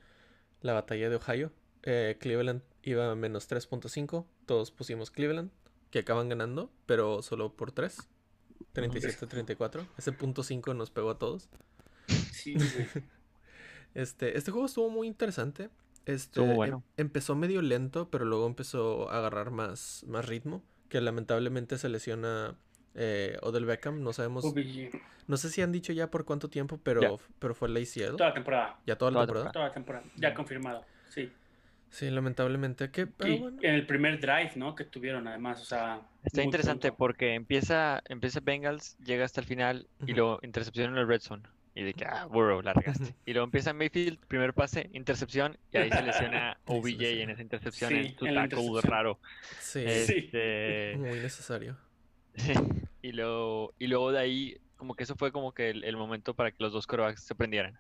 La 0.66 0.74
batalla 0.74 1.12
de 1.12 1.16
Ohio. 1.18 1.52
Eh, 1.84 2.18
Cleveland 2.20 2.64
iba 2.82 3.12
a 3.12 3.14
menos 3.16 3.48
3.5. 3.48 4.26
Todos 4.48 4.72
pusimos 4.72 5.12
Cleveland, 5.12 5.52
que 5.92 6.00
acaban 6.00 6.28
ganando, 6.28 6.72
pero 6.88 7.22
solo 7.22 7.56
por 7.56 7.72
3. 7.72 7.96
37-34. 8.74 9.88
Ese 9.96 10.12
punto 10.12 10.42
5 10.42 10.74
nos 10.74 10.90
pegó 10.90 11.12
a 11.12 11.20
todos. 11.20 11.50
Sí. 12.32 12.56
Este, 13.94 14.38
este 14.38 14.52
juego 14.52 14.66
estuvo 14.66 14.90
muy 14.90 15.08
interesante. 15.08 15.70
Este, 16.06 16.14
Estuvo 16.42 16.48
em- 16.50 16.56
bueno. 16.58 16.84
empezó 16.98 17.34
medio 17.34 17.62
lento, 17.62 18.10
pero 18.10 18.26
luego 18.26 18.46
empezó 18.46 19.10
a 19.10 19.20
agarrar 19.20 19.52
más, 19.52 20.04
más 20.06 20.26
ritmo. 20.26 20.64
Que 20.90 21.00
lamentablemente 21.00 21.78
se 21.78 21.88
lesiona 21.88 22.58
eh, 22.96 23.38
Odell 23.42 23.66
Beckham. 23.66 24.02
No 24.02 24.14
sabemos. 24.14 24.44
OBG. 24.46 24.92
No 25.28 25.38
sé 25.38 25.50
si 25.50 25.62
han 25.62 25.72
dicho 25.72 25.92
ya 25.94 26.10
por 26.12 26.24
cuánto 26.26 26.50
tiempo, 26.50 26.80
pero, 26.84 27.20
pero 27.40 27.56
fue 27.56 27.68
la 27.70 27.80
ACL. 27.80 28.16
Toda 28.16 28.30
la 28.30 28.34
temporada, 28.34 28.80
Ya 28.86 28.96
toda 28.98 29.12
la 29.12 29.16
Toda 29.16 29.22
la 29.22 29.26
temporada. 29.28 29.52
toda 29.52 29.66
la 29.68 29.74
temporada, 29.74 30.06
ya 30.18 30.34
confirmado, 30.34 30.86
sí. 31.10 31.32
Sí, 31.90 32.10
lamentablemente. 32.10 32.92
Que, 32.92 33.08
pero 33.08 33.32
Y 33.34 33.38
bueno. 33.40 33.58
en 33.62 33.74
el 33.76 33.88
primer 33.88 34.20
drive, 34.20 34.52
¿no? 34.56 34.76
Que 34.76 34.84
tuvieron 34.84 35.28
además, 35.28 35.62
o 35.62 35.66
sea... 35.66 36.02
Está 36.24 36.44
interesante 36.44 36.90
pronto. 36.90 36.98
porque 36.98 37.34
empieza, 37.36 38.02
empieza 38.10 38.40
Bengals, 38.42 38.98
llega 38.98 39.24
hasta 39.24 39.40
el 39.42 39.48
final 39.48 39.88
y 40.02 40.12
Ujú. 40.12 40.14
luego 40.16 40.40
intercepción 40.44 40.92
en 40.92 40.98
el 40.98 41.08
red 41.08 41.22
zone. 41.22 41.44
Y 41.74 41.84
de 41.84 41.94
que, 41.94 42.06
ah, 42.06 42.26
Burrow, 42.26 42.62
la 42.62 42.74
regaste. 42.74 43.16
Y 43.26 43.32
luego 43.34 43.46
empieza 43.46 43.74
Mayfield, 43.74 44.20
primer 44.28 44.54
pase, 44.54 44.90
intercepción, 44.94 45.58
y 45.72 45.78
ahí 45.78 45.90
se 45.90 46.02
lesiona 46.04 46.58
OBJ 46.66 47.02
en 47.22 47.30
esa 47.30 47.42
intercepción, 47.42 47.90
Sí, 47.92 47.96
en 47.98 48.18
su 48.18 48.26
intercepción. 48.28 48.84
raro. 48.84 49.20
Sí, 49.60 49.84
Este, 49.86 50.96
muy 50.98 51.20
necesario. 51.20 51.78
y, 53.02 53.12
luego, 53.12 53.74
y 53.80 53.88
luego 53.88 54.12
de 54.12 54.20
ahí, 54.20 54.58
como 54.78 54.96
que 54.96 55.04
eso 55.04 55.16
fue 55.16 55.32
como 55.32 55.54
que 55.54 55.70
el, 55.70 55.84
el 55.84 55.98
momento 55.98 56.34
para 56.34 56.52
que 56.52 56.58
los 56.60 56.74
dos 56.74 56.88
corebacks 56.88 57.24
se 57.24 57.36
prendieran. 57.36 57.78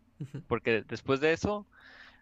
Porque 0.47 0.83
después 0.87 1.19
de 1.19 1.33
eso, 1.33 1.65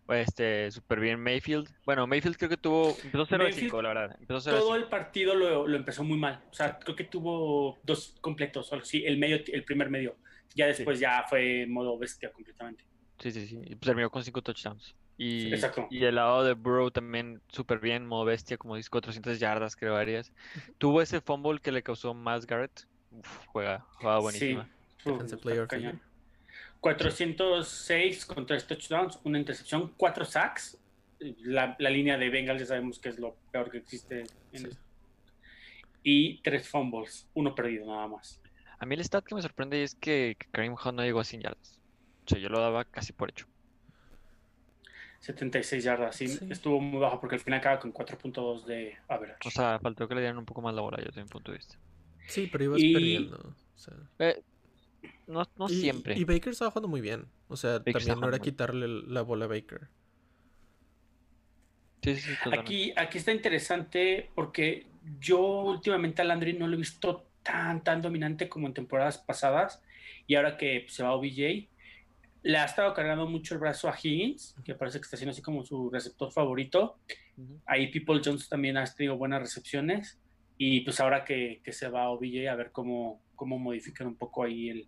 este, 0.09 0.71
súper 0.71 0.99
bien 0.99 1.19
Mayfield. 1.19 1.69
Bueno, 1.85 2.07
Mayfield 2.07 2.37
creo 2.37 2.49
que 2.49 2.57
tuvo, 2.57 2.89
empezó 3.03 3.25
0 3.25 3.27
de 3.29 3.37
Mayfield, 3.37 3.69
5, 3.69 3.81
la 3.81 3.89
verdad. 3.89 4.17
Empezó 4.19 4.41
0 4.41 4.55
de 4.55 4.61
Todo 4.61 4.73
5. 4.73 4.83
el 4.83 4.89
partido 4.89 5.35
lo, 5.35 5.67
lo 5.67 5.77
empezó 5.77 6.03
muy 6.03 6.17
mal. 6.17 6.43
O 6.51 6.53
sea, 6.53 6.79
creo 6.79 6.95
que 6.95 7.05
tuvo 7.05 7.79
dos 7.83 8.15
completos, 8.19 8.67
solo 8.67 8.83
sí, 8.83 9.03
el 9.05 9.17
medio, 9.17 9.39
el 9.47 9.63
primer 9.63 9.89
medio. 9.89 10.15
Ya 10.55 10.67
después 10.67 10.99
ya 10.99 11.25
fue 11.27 11.65
modo 11.67 11.97
bestia 11.97 12.31
completamente. 12.31 12.83
Sí, 13.19 13.31
sí, 13.31 13.47
sí. 13.47 13.59
Y 13.63 13.75
pues 13.75 13.81
terminó 13.81 14.09
con 14.09 14.23
5 14.23 14.41
touchdowns. 14.41 14.95
Y, 15.17 15.41
Sí, 15.41 15.53
exacto. 15.53 15.87
y 15.91 15.99
del 15.99 16.15
lado 16.15 16.43
de 16.43 16.53
Burrow 16.53 16.89
también 16.91 17.39
súper 17.47 17.79
bien, 17.79 18.05
modo 18.07 18.25
bestia, 18.25 18.57
como 18.57 18.75
dice, 18.75 18.89
400 18.89 19.39
yardas, 19.39 19.75
creo, 19.75 19.93
varias. 19.93 20.31
Tuvo 20.79 21.01
ese 21.01 21.21
fumble 21.21 21.59
que 21.59 21.71
le 21.71 21.83
causó 21.83 22.13
más 22.13 22.45
Garrett. 22.47 22.87
Uf, 23.11 23.45
juega, 23.47 23.85
juega 23.95 24.19
buenísima. 24.19 24.63
Sí. 24.63 25.09
Uf, 25.09 25.13
Defensive 25.13 25.25
está 25.25 25.37
player 25.37 25.61
of 25.61 25.69
the 25.69 25.75
cañón. 25.77 25.91
year. 25.93 26.01
406 26.81 28.25
con 28.25 28.45
3 28.45 28.67
touchdowns, 28.67 29.19
una 29.23 29.39
intercepción, 29.39 29.93
4 29.97 30.25
sacks. 30.25 30.77
La, 31.43 31.75
la 31.79 31.89
línea 31.89 32.17
de 32.17 32.29
Bengals 32.29 32.59
ya 32.59 32.65
sabemos 32.65 32.99
que 32.99 33.09
es 33.09 33.19
lo 33.19 33.35
peor 33.51 33.69
que 33.71 33.77
existe. 33.77 34.21
en 34.51 34.59
Sí. 34.59 34.65
esto. 34.67 34.77
Y 36.03 36.41
3 36.41 36.67
fumbles, 36.67 37.27
uno 37.33 37.55
perdido 37.55 37.85
nada 37.85 38.07
más. 38.07 38.41
A 38.79 38.85
mí 38.85 38.95
el 38.95 39.01
stat 39.03 39.23
que 39.23 39.35
me 39.35 39.41
sorprende 39.41 39.81
es 39.83 39.95
que, 39.95 40.35
que 40.37 40.47
Kareem 40.51 40.73
Hunt 40.73 40.95
no 40.95 41.03
llegó 41.03 41.21
a 41.21 41.23
100 41.23 41.43
yardas. 41.43 41.79
O 42.25 42.29
sea, 42.29 42.39
yo 42.39 42.49
lo 42.49 42.59
daba 42.59 42.83
casi 42.83 43.13
por 43.13 43.29
hecho. 43.29 43.47
76 45.23 45.83
yardas, 45.83 46.15
sí, 46.17 46.27
Sí. 46.27 46.45
estuvo 46.49 46.81
muy 46.81 46.99
bajo 46.99 47.19
porque 47.21 47.35
al 47.35 47.41
final 47.41 47.59
acaba 47.59 47.79
con 47.79 47.93
4.2 47.93 48.65
de 48.65 48.97
average. 49.07 49.39
O 49.45 49.51
sea, 49.51 49.79
faltó 49.79 50.07
que 50.07 50.15
le 50.15 50.21
dieran 50.21 50.37
un 50.37 50.43
poco 50.45 50.61
más 50.61 50.75
la 50.75 50.81
bola, 50.81 50.97
yo 50.97 51.05
desde 51.05 51.23
mi 51.23 51.29
punto 51.29 51.51
de 51.51 51.57
vista. 51.59 51.77
Sí, 52.27 52.49
pero 52.51 52.65
ibas 52.65 52.81
Y- 52.81 52.93
perdiendo. 52.93 53.37
o 53.37 53.77
sea. 53.79 53.93
Eh, 54.19 54.41
no 55.27 55.43
no 55.57 55.67
Y- 55.69 55.75
siempre. 55.79 56.17
Y 56.17 56.25
Baker 56.25 56.49
estaba 56.51 56.71
jugando 56.71 56.89
muy 56.89 56.99
bien. 56.99 57.25
O 57.47 57.55
sea, 57.55 57.79
Baker 57.79 57.93
también 57.93 58.19
no 58.19 58.27
era 58.27 58.39
quitarle 58.39 58.87
la 58.87 59.21
bola 59.21 59.45
a 59.45 59.47
Baker. 59.47 59.87
Sí, 62.01 62.17
sí. 62.17 62.31
Aquí, 62.51 62.93
aquí 62.97 63.17
está 63.17 63.31
interesante 63.31 64.29
porque 64.35 64.87
yo 65.21 65.39
últimamente 65.39 66.21
a 66.21 66.25
Landry 66.25 66.53
no 66.53 66.67
lo 66.67 66.73
he 66.75 66.77
visto 66.77 67.25
tan, 67.43 67.81
tan 67.83 68.01
dominante 68.01 68.49
como 68.49 68.67
en 68.67 68.73
temporadas 68.73 69.17
pasadas. 69.19 69.81
Y 70.27 70.35
ahora 70.35 70.57
que 70.57 70.85
se 70.89 71.03
va 71.03 71.13
OBJ, 71.13 71.69
le 72.43 72.57
ha 72.57 72.65
estado 72.65 72.93
cargando 72.93 73.25
mucho 73.27 73.53
el 73.55 73.59
brazo 73.59 73.87
a 73.89 73.95
Higgins, 74.01 74.55
que 74.63 74.75
parece 74.75 74.99
que 74.99 75.03
está 75.05 75.17
siendo 75.17 75.31
así 75.31 75.41
como 75.41 75.63
su 75.65 75.89
receptor 75.89 76.31
favorito. 76.31 76.99
Ujú. 77.37 77.61
Ahí 77.65 77.87
People 77.91 78.21
Jones 78.23 78.47
también 78.49 78.77
ha 78.77 78.85
tenido 78.85 79.17
buenas 79.17 79.41
recepciones. 79.41 80.19
Y 80.57 80.81
pues 80.81 80.99
ahora 80.99 81.23
que, 81.25 81.61
que 81.63 81.71
se 81.71 81.87
va 81.89 82.09
OBJ, 82.09 82.47
a 82.49 82.55
ver 82.55 82.71
cómo, 82.71 83.21
cómo 83.35 83.57
modifican 83.57 84.07
un 84.07 84.15
poco 84.15 84.43
ahí 84.43 84.69
el, 84.69 84.87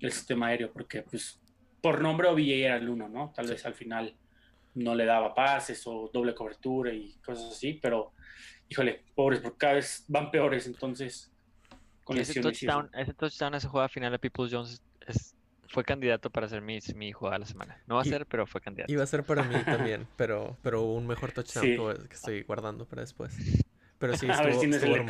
el 0.00 0.12
sistema 0.12 0.48
aéreo, 0.48 0.72
porque 0.72 1.02
pues 1.02 1.40
por 1.80 2.00
nombre 2.00 2.28
OBJ 2.28 2.48
era 2.64 2.76
el 2.76 2.88
uno, 2.88 3.08
¿no? 3.08 3.32
Tal 3.34 3.46
Sí. 3.46 3.52
vez 3.52 3.64
al 3.66 3.74
final 3.74 4.14
no 4.74 4.94
le 4.94 5.04
daba 5.04 5.34
pases 5.34 5.86
o 5.86 6.10
doble 6.12 6.34
cobertura 6.34 6.92
y 6.92 7.14
cosas 7.24 7.52
así, 7.52 7.74
pero 7.74 8.12
híjole, 8.68 9.04
pobres, 9.14 9.40
porque 9.40 9.56
cada 9.58 9.74
vez 9.74 10.04
van 10.08 10.30
peores, 10.30 10.66
entonces 10.66 11.30
con 12.02 12.18
ese 12.18 12.34
lesiones 12.34 12.62
y 12.62 12.66
eso. 12.66 12.74
touchdown, 12.76 12.90
ese 13.00 13.14
touchdown, 13.14 13.54
esa 13.54 13.68
jugada 13.68 13.88
final 13.88 14.10
de 14.12 14.18
Peoples 14.18 14.52
Jones 14.52 14.70
es- 14.72 14.82
fue 15.74 15.84
candidato 15.84 16.30
para 16.30 16.48
ser 16.48 16.62
mi, 16.62 16.78
mi 16.94 17.12
jugada 17.12 17.34
de 17.36 17.40
la 17.40 17.46
semana. 17.46 17.78
No 17.86 17.96
va 17.96 18.02
a 18.02 18.06
Y- 18.06 18.08
ser, 18.10 18.24
pero 18.26 18.46
fue 18.46 18.60
candidato. 18.60 18.90
Iba 18.92 19.02
a 19.02 19.06
ser 19.06 19.24
para 19.24 19.42
mí 19.42 19.54
también, 19.64 20.06
pero, 20.16 20.56
pero 20.62 20.82
un 20.82 21.06
mejor 21.06 21.32
touchdown 21.32 21.66
Sí. 21.66 21.76
que 22.08 22.14
estoy 22.14 22.42
guardando 22.44 22.86
para 22.86 23.02
después. 23.02 23.36
Pero 23.98 24.16
sí, 24.16 24.26
A 24.30 24.36
ver 24.42 24.50
estuvo, 24.50 24.60
si 24.62 24.66
no 24.68 25.06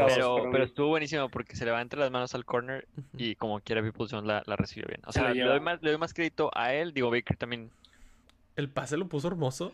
Pero, 0.50 0.64
estuvo 0.64 0.88
buenísimo 0.88 1.28
porque 1.28 1.54
se 1.56 1.64
le 1.64 1.70
va 1.70 1.80
entre 1.80 2.00
las 2.00 2.10
manos 2.10 2.34
al 2.34 2.44
corner 2.44 2.86
y 3.16 3.34
como 3.36 3.60
quiera 3.60 3.82
Peoples 3.82 4.10
Jones 4.10 4.26
la, 4.26 4.42
la 4.46 4.56
recibió 4.56 4.86
bien. 4.88 5.00
O 5.06 5.12
Se 5.12 5.20
sea, 5.20 5.32
le 5.32 5.42
doy, 5.42 5.60
más, 5.60 5.82
le 5.82 5.90
doy 5.90 5.98
más 5.98 6.12
crédito 6.14 6.50
a 6.54 6.72
él. 6.74 6.92
Digo, 6.92 7.10
Baker 7.10 7.36
también. 7.36 7.70
El 8.56 8.68
pase 8.68 8.96
lo 8.96 9.06
puso 9.06 9.28
hermoso. 9.28 9.72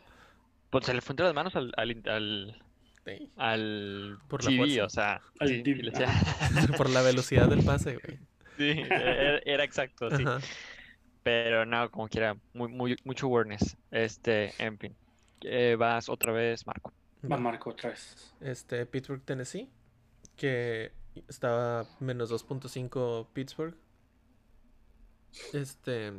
Pues 0.70 0.87
se 0.87 0.94
le 0.94 1.00
fue 1.00 1.14
entre 1.14 1.26
las 1.26 1.35
manos 1.35 1.54
al, 1.56 1.73
al, 1.76 2.02
al, 2.06 2.62
Sí. 3.04 3.30
al 3.38 4.18
Por 4.28 4.44
la 4.44 4.50
TV, 4.50 4.82
o 4.82 4.88
sea, 4.90 5.20
Al 5.38 5.49
sí, 5.49 5.62
TV, 5.62 5.82
le 5.82 5.92
Por 6.76 6.90
la 6.90 7.00
velocidad 7.02 7.49
del 7.49 7.64
pase, 7.64 7.97
güey. 7.97 8.18
sí, 8.59 8.80
era, 8.88 9.38
era 9.38 9.64
exacto, 9.64 10.11
sí. 10.16 10.23
Ajá. 10.23 10.38
Pero 11.31 11.65
no, 11.65 11.89
como 11.93 12.09
quiera, 12.09 12.37
muy, 12.55 12.67
muy, 12.73 12.97
mucho 13.05 13.27
awareness. 13.27 13.77
Este, 13.93 14.53
en 14.59 14.77
fin. 14.79 14.97
Eh, 15.43 15.77
vas 15.79 16.09
otra 16.09 16.33
vez, 16.33 16.67
Marco. 16.67 16.93
Va. 17.31 17.37
Marco 17.37 17.71
otra 17.71 17.91
vez. 17.91 18.35
Este, 18.41 18.85
Pittsburgh, 18.85 19.23
Tennessee. 19.25 19.71
Que 20.37 20.91
estaba 21.29 21.87
menos 22.01 22.31
2.5 22.33 23.29
Pittsburgh. 23.33 23.77
Este. 25.53 26.13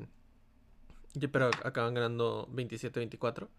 y- 1.15 1.27
Pero 1.27 1.51
acaban 1.65 1.93
ganando 1.93 2.47
27-24. 2.53 3.49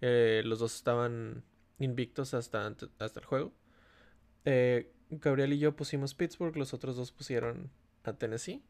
Eh, 0.00 0.42
los 0.44 0.60
dos 0.60 0.74
estaban 0.76 1.42
invictos 1.80 2.32
hasta, 2.34 2.72
hasta 3.00 3.18
el 3.20 3.26
juego. 3.26 3.52
Eh, 4.44 4.92
Gabriel 5.10 5.52
y 5.52 5.58
yo 5.58 5.74
pusimos 5.74 6.14
Pittsburgh, 6.14 6.56
los 6.56 6.72
otros 6.74 6.96
dos 6.96 7.10
pusieron 7.10 7.70
a 8.04 8.12
Tennessee. 8.12 8.62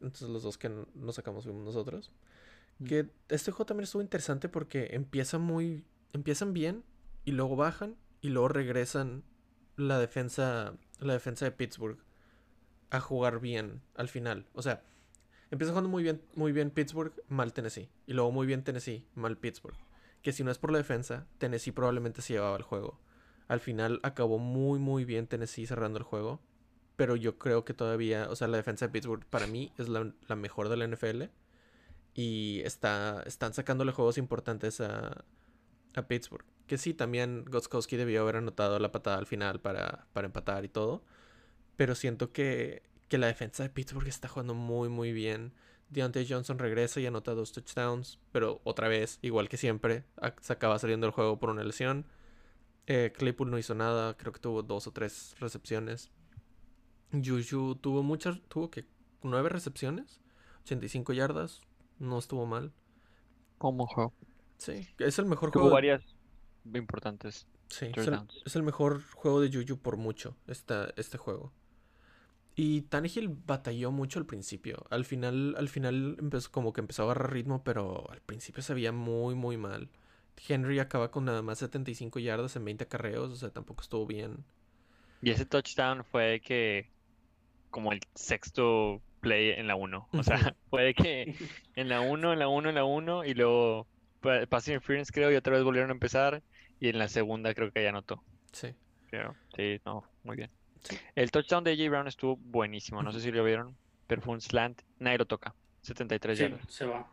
Entonces 0.00 0.28
los 0.28 0.42
dos 0.42 0.58
que 0.58 0.66
n- 0.68 0.86
no 0.94 1.12
sacamos 1.12 1.44
fuimos 1.44 1.64
nosotros. 1.64 2.12
Que 2.84 3.08
este 3.28 3.52
juego 3.52 3.66
también 3.66 3.84
estuvo 3.84 4.02
interesante 4.02 4.48
porque 4.48 4.88
empieza 4.92 5.38
muy. 5.38 5.84
Empiezan 6.12 6.52
bien 6.52 6.84
y 7.24 7.32
luego 7.32 7.56
bajan 7.56 7.96
y 8.20 8.28
luego 8.28 8.48
regresan 8.48 9.22
la 9.76 9.98
defensa. 9.98 10.74
La 11.00 11.12
defensa 11.12 11.44
de 11.44 11.52
Pittsburgh 11.52 11.98
a 12.90 13.00
jugar 13.00 13.40
bien 13.40 13.82
al 13.96 14.08
final. 14.08 14.46
O 14.54 14.62
sea, 14.62 14.82
empieza 15.50 15.72
jugando 15.72 15.90
muy 15.90 16.02
bien, 16.02 16.22
muy 16.34 16.52
bien 16.52 16.70
Pittsburgh, 16.70 17.12
mal 17.28 17.52
Tennessee. 17.52 17.88
Y 18.06 18.12
luego 18.14 18.30
muy 18.32 18.46
bien 18.46 18.62
Tennessee, 18.64 19.06
mal 19.14 19.36
Pittsburgh. 19.36 19.76
Que 20.22 20.32
si 20.32 20.42
no 20.44 20.50
es 20.50 20.58
por 20.58 20.70
la 20.72 20.78
defensa, 20.78 21.26
Tennessee 21.38 21.72
probablemente 21.72 22.22
se 22.22 22.34
llevaba 22.34 22.56
el 22.56 22.62
juego. 22.62 22.98
Al 23.48 23.60
final 23.60 24.00
acabó 24.02 24.38
muy 24.38 24.78
muy 24.78 25.04
bien 25.04 25.26
Tennessee 25.26 25.66
cerrando 25.66 25.98
el 25.98 26.04
juego. 26.04 26.40
Pero 26.96 27.16
yo 27.16 27.38
creo 27.38 27.64
que 27.64 27.74
todavía, 27.74 28.28
o 28.30 28.36
sea, 28.36 28.48
la 28.48 28.56
defensa 28.56 28.86
de 28.86 28.92
Pittsburgh 28.92 29.24
para 29.26 29.46
mí 29.46 29.72
es 29.78 29.88
la, 29.88 30.12
la 30.28 30.36
mejor 30.36 30.68
de 30.68 30.76
la 30.76 30.86
NFL. 30.86 31.24
Y 32.14 32.60
está, 32.64 33.22
están 33.26 33.54
sacándole 33.54 33.92
juegos 33.92 34.18
importantes 34.18 34.80
a, 34.80 35.24
a 35.94 36.08
Pittsburgh. 36.08 36.44
Que 36.66 36.78
sí, 36.78 36.94
también 36.94 37.44
Goskowski 37.46 37.96
debió 37.96 38.22
haber 38.22 38.36
anotado 38.36 38.78
la 38.78 38.92
patada 38.92 39.18
al 39.18 39.26
final 39.26 39.60
para, 39.60 40.06
para 40.12 40.26
empatar 40.26 40.64
y 40.64 40.68
todo. 40.68 41.02
Pero 41.76 41.94
siento 41.94 42.32
que, 42.32 42.82
que 43.08 43.18
la 43.18 43.26
defensa 43.26 43.64
de 43.64 43.70
Pittsburgh 43.70 44.08
está 44.08 44.28
jugando 44.28 44.54
muy, 44.54 44.88
muy 44.88 45.12
bien. 45.12 45.52
Deontay 45.90 46.26
Johnson 46.28 46.58
regresa 46.58 47.00
y 47.00 47.06
anota 47.06 47.34
dos 47.34 47.52
touchdowns. 47.52 48.20
Pero 48.32 48.60
otra 48.64 48.88
vez, 48.88 49.18
igual 49.22 49.48
que 49.48 49.56
siempre, 49.56 50.04
se 50.40 50.52
acaba 50.52 50.78
saliendo 50.78 51.06
del 51.06 51.14
juego 51.14 51.38
por 51.38 51.50
una 51.50 51.64
lesión. 51.64 52.06
Eh, 52.86 53.12
Claypool 53.16 53.50
no 53.50 53.58
hizo 53.58 53.74
nada, 53.74 54.16
creo 54.16 54.32
que 54.32 54.40
tuvo 54.40 54.62
dos 54.62 54.86
o 54.86 54.92
tres 54.92 55.34
recepciones. 55.40 56.10
Juju 57.24 57.76
tuvo 57.76 58.02
muchas, 58.02 58.40
tuvo 58.48 58.70
que 58.70 58.86
nueve 59.22 59.48
recepciones, 59.48 60.20
85 60.64 61.12
yardas, 61.12 61.60
no 61.98 62.18
estuvo 62.18 62.46
mal. 62.46 62.72
¿Cómo 63.58 63.86
juego? 63.86 64.12
Sí, 64.58 64.86
es 64.98 65.18
el 65.18 65.26
mejor 65.26 65.50
Tuvo 65.50 65.64
juego. 65.64 65.68
de- 65.68 65.74
varias 65.74 66.02
importantes. 66.74 67.46
Sí, 67.68 67.86
es 67.96 68.06
el, 68.08 68.14
downs. 68.14 68.42
es 68.44 68.56
el 68.56 68.62
mejor 68.62 69.02
juego 69.14 69.40
de 69.40 69.50
Juju 69.52 69.78
por 69.80 69.96
mucho, 69.96 70.36
esta, 70.46 70.92
este 70.96 71.18
juego. 71.18 71.52
Y 72.56 72.82
Tannehill 72.82 73.28
batalló 73.28 73.90
mucho 73.90 74.18
al 74.20 74.26
principio. 74.26 74.86
Al 74.90 75.04
final, 75.04 75.56
al 75.58 75.68
final 75.68 76.16
empezó 76.20 76.50
como 76.52 76.72
que 76.72 76.80
empezó 76.80 77.02
a 77.02 77.06
agarrar 77.06 77.32
ritmo, 77.32 77.64
pero 77.64 78.08
al 78.10 78.20
principio 78.20 78.62
se 78.62 78.74
veía 78.74 78.92
muy, 78.92 79.34
muy 79.34 79.56
mal. 79.56 79.90
Henry 80.48 80.78
acaba 80.78 81.10
con 81.10 81.24
nada 81.24 81.42
más 81.42 81.58
75 81.58 82.18
yardas 82.20 82.54
en 82.56 82.64
20 82.64 82.86
carreos, 82.86 83.30
o 83.32 83.36
sea, 83.36 83.50
tampoco 83.50 83.82
estuvo 83.82 84.06
bien. 84.06 84.44
Y 85.22 85.30
ese 85.30 85.46
touchdown 85.46 86.04
fue 86.04 86.40
que 86.44 86.90
como 87.74 87.90
el 87.92 87.98
sexto 88.14 89.02
play 89.20 89.50
en 89.50 89.66
la 89.66 89.74
1. 89.74 90.08
O 90.12 90.22
sea, 90.22 90.54
fue 90.70 90.94
que 90.94 91.34
en 91.74 91.88
la 91.88 92.00
1, 92.00 92.32
en 92.34 92.38
la 92.38 92.46
1, 92.46 92.68
en 92.68 92.74
la 92.76 92.84
1 92.84 93.24
y 93.24 93.34
luego 93.34 93.88
pa- 94.20 94.46
pass 94.46 94.68
interference 94.68 95.12
creo 95.12 95.32
y 95.32 95.34
otra 95.34 95.54
vez 95.54 95.64
volvieron 95.64 95.90
a 95.90 95.94
empezar 95.94 96.40
y 96.78 96.88
en 96.88 96.98
la 96.98 97.08
segunda 97.08 97.52
creo 97.52 97.72
que 97.72 97.82
ya 97.82 97.88
anotó. 97.88 98.22
Sí. 98.52 98.68
Pero 99.10 99.34
sí, 99.56 99.80
no, 99.84 100.04
muy 100.22 100.36
bien. 100.36 100.50
Sí. 100.82 100.96
El 101.16 101.32
touchdown 101.32 101.64
de 101.64 101.72
AJ 101.72 101.90
Brown 101.90 102.06
estuvo 102.06 102.36
buenísimo, 102.36 103.02
no 103.02 103.10
sé 103.12 103.20
si 103.20 103.32
lo 103.32 103.42
vieron, 103.42 103.76
pero 104.06 104.22
fue 104.22 104.34
un 104.34 104.40
slant, 104.40 104.82
nadie 105.00 105.18
lo 105.18 105.26
toca. 105.26 105.52
73 105.82 106.38
Sí, 106.38 106.44
yardas. 106.44 106.60
se 106.72 106.84
va. 106.86 107.06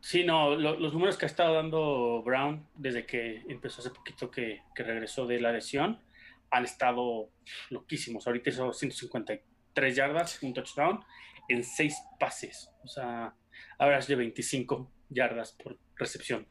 Sí, 0.00 0.22
no, 0.24 0.54
lo- 0.54 0.78
los 0.78 0.92
números 0.92 1.16
que 1.18 1.24
ha 1.24 1.28
estado 1.28 1.54
dando 1.54 2.22
Brown 2.22 2.64
desde 2.76 3.06
que 3.06 3.42
empezó 3.48 3.80
hace 3.80 3.90
poquito 3.90 4.30
que, 4.30 4.62
que 4.74 4.82
regresó 4.84 5.26
de 5.26 5.40
la 5.40 5.50
lesión 5.50 5.98
han 6.50 6.64
estado 6.64 7.28
loquísimos. 7.70 8.24
Ahorita 8.26 8.50
hizo 8.50 8.72
153 9.76 9.94
yardas, 9.96 10.42
un 10.42 10.54
touchdown. 10.54 11.04
en 11.48 11.62
seis 11.62 11.96
pases. 12.18 12.70
O 12.82 12.88
sea, 12.88 13.34
average 13.78 14.08
de 14.08 14.16
25 14.16 14.90
yardas 15.10 15.52
por 15.52 15.78
recepción. 15.96 16.46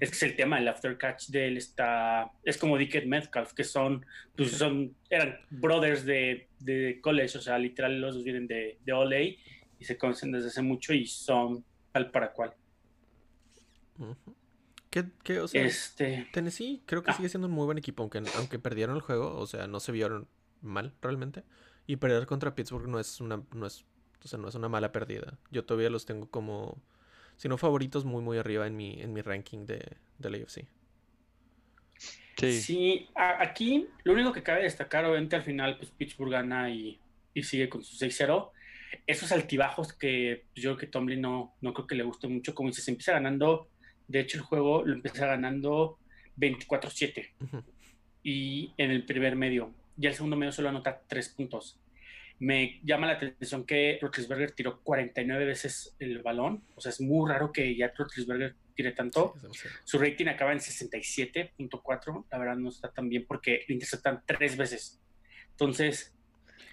Es 0.00 0.10
que 0.10 0.16
es 0.16 0.22
el 0.22 0.36
tema, 0.36 0.58
el 0.58 0.68
after 0.68 0.96
catch 0.96 1.26
de 1.28 1.48
él 1.48 1.56
está, 1.56 2.30
es 2.44 2.56
como 2.56 2.78
Dickett 2.78 3.06
Metcalf, 3.06 3.52
que 3.52 3.62
son, 3.64 4.04
pues 4.36 4.52
son, 4.52 4.96
eran 5.10 5.38
brothers 5.50 6.04
de, 6.04 6.48
de 6.60 6.98
college, 7.02 7.38
o 7.38 7.40
sea, 7.40 7.58
literal 7.58 8.00
los 8.00 8.14
dos 8.14 8.24
vienen 8.24 8.46
de, 8.46 8.78
de 8.84 9.38
y 9.78 9.84
se 9.84 9.98
conocen 9.98 10.32
desde 10.32 10.48
hace 10.48 10.62
mucho 10.62 10.94
y 10.94 11.06
son 11.06 11.64
tal 11.92 12.10
para 12.10 12.32
cual. 12.32 12.54
Ujú. 13.98 14.16
¿Qué, 14.90 15.04
qué, 15.22 15.40
o 15.40 15.48
sea, 15.48 15.62
Este, 15.64 16.26
Tennessee 16.32 16.82
creo 16.86 17.02
que 17.02 17.10
Ah. 17.10 17.14
sigue 17.14 17.28
siendo 17.28 17.46
un 17.48 17.54
muy 17.54 17.66
buen 17.66 17.78
equipo, 17.78 18.02
aunque, 18.02 18.22
aunque 18.36 18.58
perdieron 18.58 18.96
el 18.96 19.02
juego, 19.02 19.36
o 19.38 19.46
sea, 19.46 19.66
no 19.66 19.78
se 19.80 19.92
vieron 19.92 20.26
mal 20.62 20.94
realmente. 21.02 21.42
Y 21.86 21.96
perder 21.96 22.26
contra 22.26 22.54
Pittsburgh 22.54 22.88
no 22.88 22.98
es 22.98 23.20
una, 23.20 23.42
no 23.54 23.66
es, 23.66 23.84
o 24.24 24.28
sea, 24.28 24.38
no 24.38 24.48
es 24.48 24.54
una 24.54 24.68
mala 24.68 24.92
pérdida. 24.92 25.38
Yo 25.50 25.64
todavía 25.64 25.90
los 25.90 26.04
tengo 26.04 26.28
como, 26.30 26.82
si 27.36 27.48
no 27.48 27.58
favoritos, 27.58 28.04
muy 28.04 28.22
muy 28.22 28.38
arriba 28.38 28.66
en 28.66 28.76
mi, 28.76 29.00
en 29.00 29.12
mi 29.12 29.22
ranking 29.22 29.66
de, 29.66 29.96
de 30.18 30.30
la 30.30 30.38
UFC. 30.38 30.66
Sí. 32.36 33.08
Aquí 33.14 33.88
lo 34.04 34.12
único 34.12 34.32
que 34.32 34.42
cabe 34.42 34.62
destacar, 34.64 35.04
obviamente 35.04 35.36
al 35.36 35.42
final, 35.42 35.78
pues 35.78 35.90
Pittsburgh 35.90 36.32
gana 36.32 36.70
y, 36.70 37.00
y 37.32 37.42
sigue 37.42 37.68
con 37.68 37.82
su 37.82 37.96
6-0. 37.96 38.50
Esos 39.06 39.32
altibajos 39.32 39.92
que 39.92 40.44
pues, 40.52 40.62
yo 40.62 40.70
creo 40.70 40.78
que 40.78 40.86
Tomlin 40.86 41.20
no, 41.20 41.54
no 41.60 41.72
creo 41.72 41.86
que 41.86 41.94
le 41.94 42.04
guste 42.04 42.28
mucho, 42.28 42.54
como 42.54 42.68
dices, 42.68 42.88
empieza 42.88 43.12
ganando, 43.12 43.68
de 44.06 44.20
hecho 44.20 44.38
el 44.38 44.44
juego 44.44 44.84
lo 44.84 44.94
empieza 44.94 45.26
ganando 45.26 45.98
24-7 46.38 47.30
Ujú. 47.40 47.62
y 48.22 48.72
en 48.76 48.90
el 48.90 49.04
primer 49.04 49.36
medio, 49.36 49.72
ya 49.96 50.08
el 50.10 50.14
segundo 50.14 50.36
medio 50.36 50.52
solo 50.52 50.68
anota 50.68 51.02
3 51.06 51.28
puntos. 51.30 51.80
Me 52.38 52.80
llama 52.84 53.06
la 53.06 53.14
atención 53.14 53.64
que 53.64 53.98
Roethlisberger 54.02 54.50
tiró 54.52 54.82
49 54.82 55.44
veces 55.46 55.96
el 55.98 56.20
balón, 56.22 56.62
o 56.74 56.80
sea, 56.82 56.90
es 56.90 57.00
muy 57.00 57.30
raro 57.30 57.50
que 57.50 57.74
ya 57.74 57.90
Roethlisberger 57.96 58.54
tire 58.74 58.92
tanto. 58.92 59.34
Sí. 59.52 59.68
Su 59.84 59.98
rating 59.98 60.26
acaba 60.26 60.52
en 60.52 60.60
67.4. 60.60 62.26
La 62.30 62.38
verdad 62.38 62.56
no 62.56 62.68
está 62.68 62.92
tan 62.92 63.08
bien 63.08 63.24
porque 63.26 63.64
le 63.68 63.74
interceptan 63.74 64.22
tres 64.26 64.56
veces. 64.56 65.00
Entonces, 65.52 66.12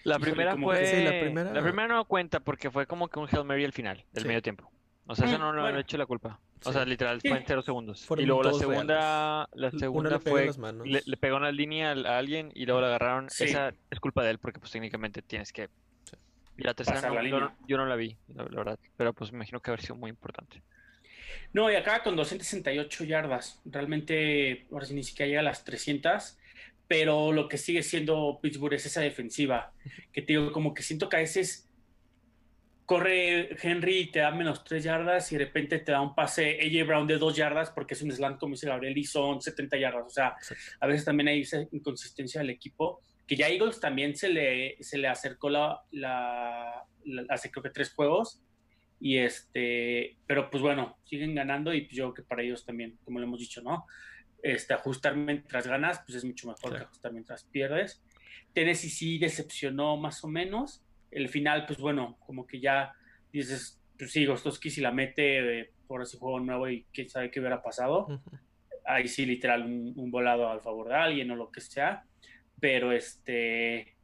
La 0.03 0.19
primera 0.19 0.51
como 0.51 0.67
fue. 0.67 0.79
que 0.79 0.85
sí, 0.87 0.95
la 0.97 1.11
la 1.53 1.61
primera- 1.61 1.87
no 1.87 2.05
cuenta 2.05 2.41
porque 2.41 2.69
fue 2.69 2.85
como 2.85 3.07
que 3.07 3.19
un 3.19 3.27
Hail 3.31 3.45
Mary 3.45 3.63
al 3.63 3.71
final 3.73 4.03
del 4.11 4.23
Sí. 4.23 4.27
medio 4.27 4.41
tiempo. 4.41 4.69
O 5.05 5.15
sea, 5.15 5.27
eso 5.27 5.37
Mm, 5.37 5.41
no, 5.41 5.53
no 5.53 5.61
bueno. 5.61 5.75
le 5.77 5.81
eché 5.81 5.97
la 5.97 6.05
culpa. 6.05 6.39
O 6.65 6.71
Sí. 6.71 6.73
sea, 6.73 6.85
literal, 6.85 7.19
fue 7.21 7.37
en 7.37 7.43
cero 7.45 7.61
segundos. 7.61 8.05
Fueron 8.05 8.23
y 8.23 8.27
luego 8.27 8.43
la 8.43 8.53
segunda, 8.53 9.49
la 9.53 9.71
segunda 9.71 10.09
le 10.11 10.19
fue. 10.19 10.45
las 10.47 10.57
manos. 10.57 10.87
Le, 10.87 11.01
le 11.05 11.17
pegó 11.17 11.37
una 11.37 11.51
línea 11.51 11.91
a 11.91 12.17
alguien 12.17 12.51
y 12.55 12.65
luego 12.65 12.81
la 12.81 12.87
agarraron. 12.87 13.29
Sí. 13.29 13.45
Esa 13.45 13.73
es 13.89 13.99
culpa 13.99 14.23
de 14.23 14.31
él 14.31 14.39
porque, 14.39 14.59
pues, 14.59 14.71
técnicamente 14.71 15.21
tienes 15.21 15.51
que. 15.53 15.67
Sí. 16.05 16.15
Y 16.57 16.63
la 16.63 16.73
tercera 16.73 17.01
no, 17.01 17.09
la 17.09 17.15
yo, 17.15 17.21
línea. 17.21 17.39
no- 17.39 17.57
yo 17.67 17.77
no 17.77 17.85
la 17.85 17.95
vi, 17.95 18.15
la, 18.33 18.43
la 18.43 18.57
verdad. 18.57 18.79
Pero, 18.97 19.13
pues, 19.13 19.31
me 19.31 19.37
imagino 19.37 19.59
que 19.61 19.71
haber 19.71 19.81
sido 19.81 19.95
muy 19.95 20.09
importante. 20.09 20.61
no, 21.51 21.71
y 21.71 21.75
acaba 21.75 22.01
con 22.03 22.15
268 22.15 23.03
yardas. 23.03 23.61
Realmente, 23.65 24.65
ahora 24.71 24.85
sí 24.85 24.93
ni 24.93 25.03
siquiera 25.03 25.27
llega 25.27 25.39
a 25.41 25.43
las 25.43 25.63
300. 25.63 26.37
Pero 26.87 27.31
lo 27.31 27.47
que 27.47 27.57
sigue 27.57 27.81
siendo 27.81 28.39
Pittsburgh 28.41 28.73
es 28.73 28.85
esa 28.85 29.01
defensiva. 29.01 29.71
Que 30.11 30.21
te 30.21 30.33
digo, 30.33 30.51
como 30.51 30.73
que 30.73 30.83
siento 30.83 31.09
que 31.09 31.15
a 31.15 31.19
veces 31.19 31.69
corre 32.85 33.55
Henry 33.61 33.97
y 33.99 34.11
te 34.11 34.19
da 34.19 34.31
menos 34.31 34.63
3 34.63 34.83
yardas 34.83 35.31
y 35.31 35.37
de 35.37 35.45
repente 35.45 35.79
te 35.79 35.91
da 35.91 36.01
un 36.01 36.13
pase 36.15 36.59
AJ 36.61 36.85
Brown 36.87 37.07
de 37.07 37.17
2 37.17 37.35
yardas 37.35 37.71
porque 37.71 37.93
es 37.93 38.01
un 38.01 38.11
slant, 38.11 38.39
como 38.39 38.53
dice 38.55 38.67
Gabriel, 38.67 38.97
y 38.97 39.03
son 39.05 39.41
70 39.41 39.77
yardas. 39.77 40.05
O 40.05 40.09
sea, 40.09 40.35
a 40.79 40.87
veces 40.87 41.05
también 41.05 41.27
hay 41.29 41.41
esa 41.41 41.61
inconsistencia 41.71 42.41
del 42.41 42.49
equipo, 42.49 42.99
que 43.25 43.35
ya 43.37 43.47
Eagles 43.49 43.79
también 43.79 44.15
se 44.15 44.29
le, 44.29 44.77
se 44.81 44.97
le 44.97 45.07
acercó 45.07 45.49
la, 45.49 45.81
la, 45.91 46.83
la- 47.05 47.25
hace 47.29 47.49
creo 47.51 47.63
que 47.63 47.69
tres 47.69 47.93
juegos, 47.93 48.41
y 48.99 49.17
este, 49.17 50.17
pero 50.27 50.49
pues 50.49 50.61
bueno, 50.61 50.97
siguen 51.05 51.35
ganando 51.35 51.73
y 51.73 51.81
pues 51.81 51.95
yo 51.95 52.05
creo 52.05 52.13
que 52.13 52.23
para 52.29 52.43
ellos 52.43 52.65
también, 52.65 52.97
como 53.03 53.19
lo 53.19 53.25
hemos 53.25 53.39
dicho, 53.39 53.61
¿no? 53.61 53.85
Este, 54.41 54.73
ajustar 54.73 55.15
mientras 55.15 55.67
ganas, 55.67 56.01
pues 56.05 56.17
es 56.17 56.25
mucho 56.25 56.47
mejor 56.47 56.69
Claro. 56.71 56.77
que 56.77 56.83
ajustar 56.85 57.13
mientras 57.13 57.43
pierdes. 57.45 58.01
Tennessee 58.53 58.89
sí 58.89 59.17
decepcionó 59.17 59.97
más 59.97 60.23
o 60.23 60.27
menos, 60.27 60.83
el 61.15 61.29
final, 61.29 61.65
pues 61.65 61.79
bueno, 61.79 62.17
como 62.25 62.45
que 62.47 62.59
ya 62.59 62.93
dices, 63.31 63.81
pues 63.97 64.11
sí, 64.11 64.25
Gostoski 64.25 64.69
si 64.69 64.81
la 64.81 64.91
mete 64.91 65.61
eh, 65.61 65.73
por 65.87 66.01
ese 66.01 66.17
juego 66.17 66.39
nuevo 66.39 66.69
y 66.69 66.85
quién 66.93 67.09
sabe 67.09 67.31
qué 67.31 67.39
hubiera 67.39 67.61
pasado 67.61 68.13
ahí 68.85 69.07
sí 69.07 69.25
literal 69.25 69.63
un, 69.65 69.93
un 69.95 70.11
volado 70.11 70.49
al 70.49 70.61
favor 70.61 70.89
de 70.89 70.95
alguien 70.95 71.31
o 71.31 71.35
lo 71.35 71.51
que 71.51 71.61
sea, 71.61 72.05
pero 72.59 72.91
este, 72.91 73.95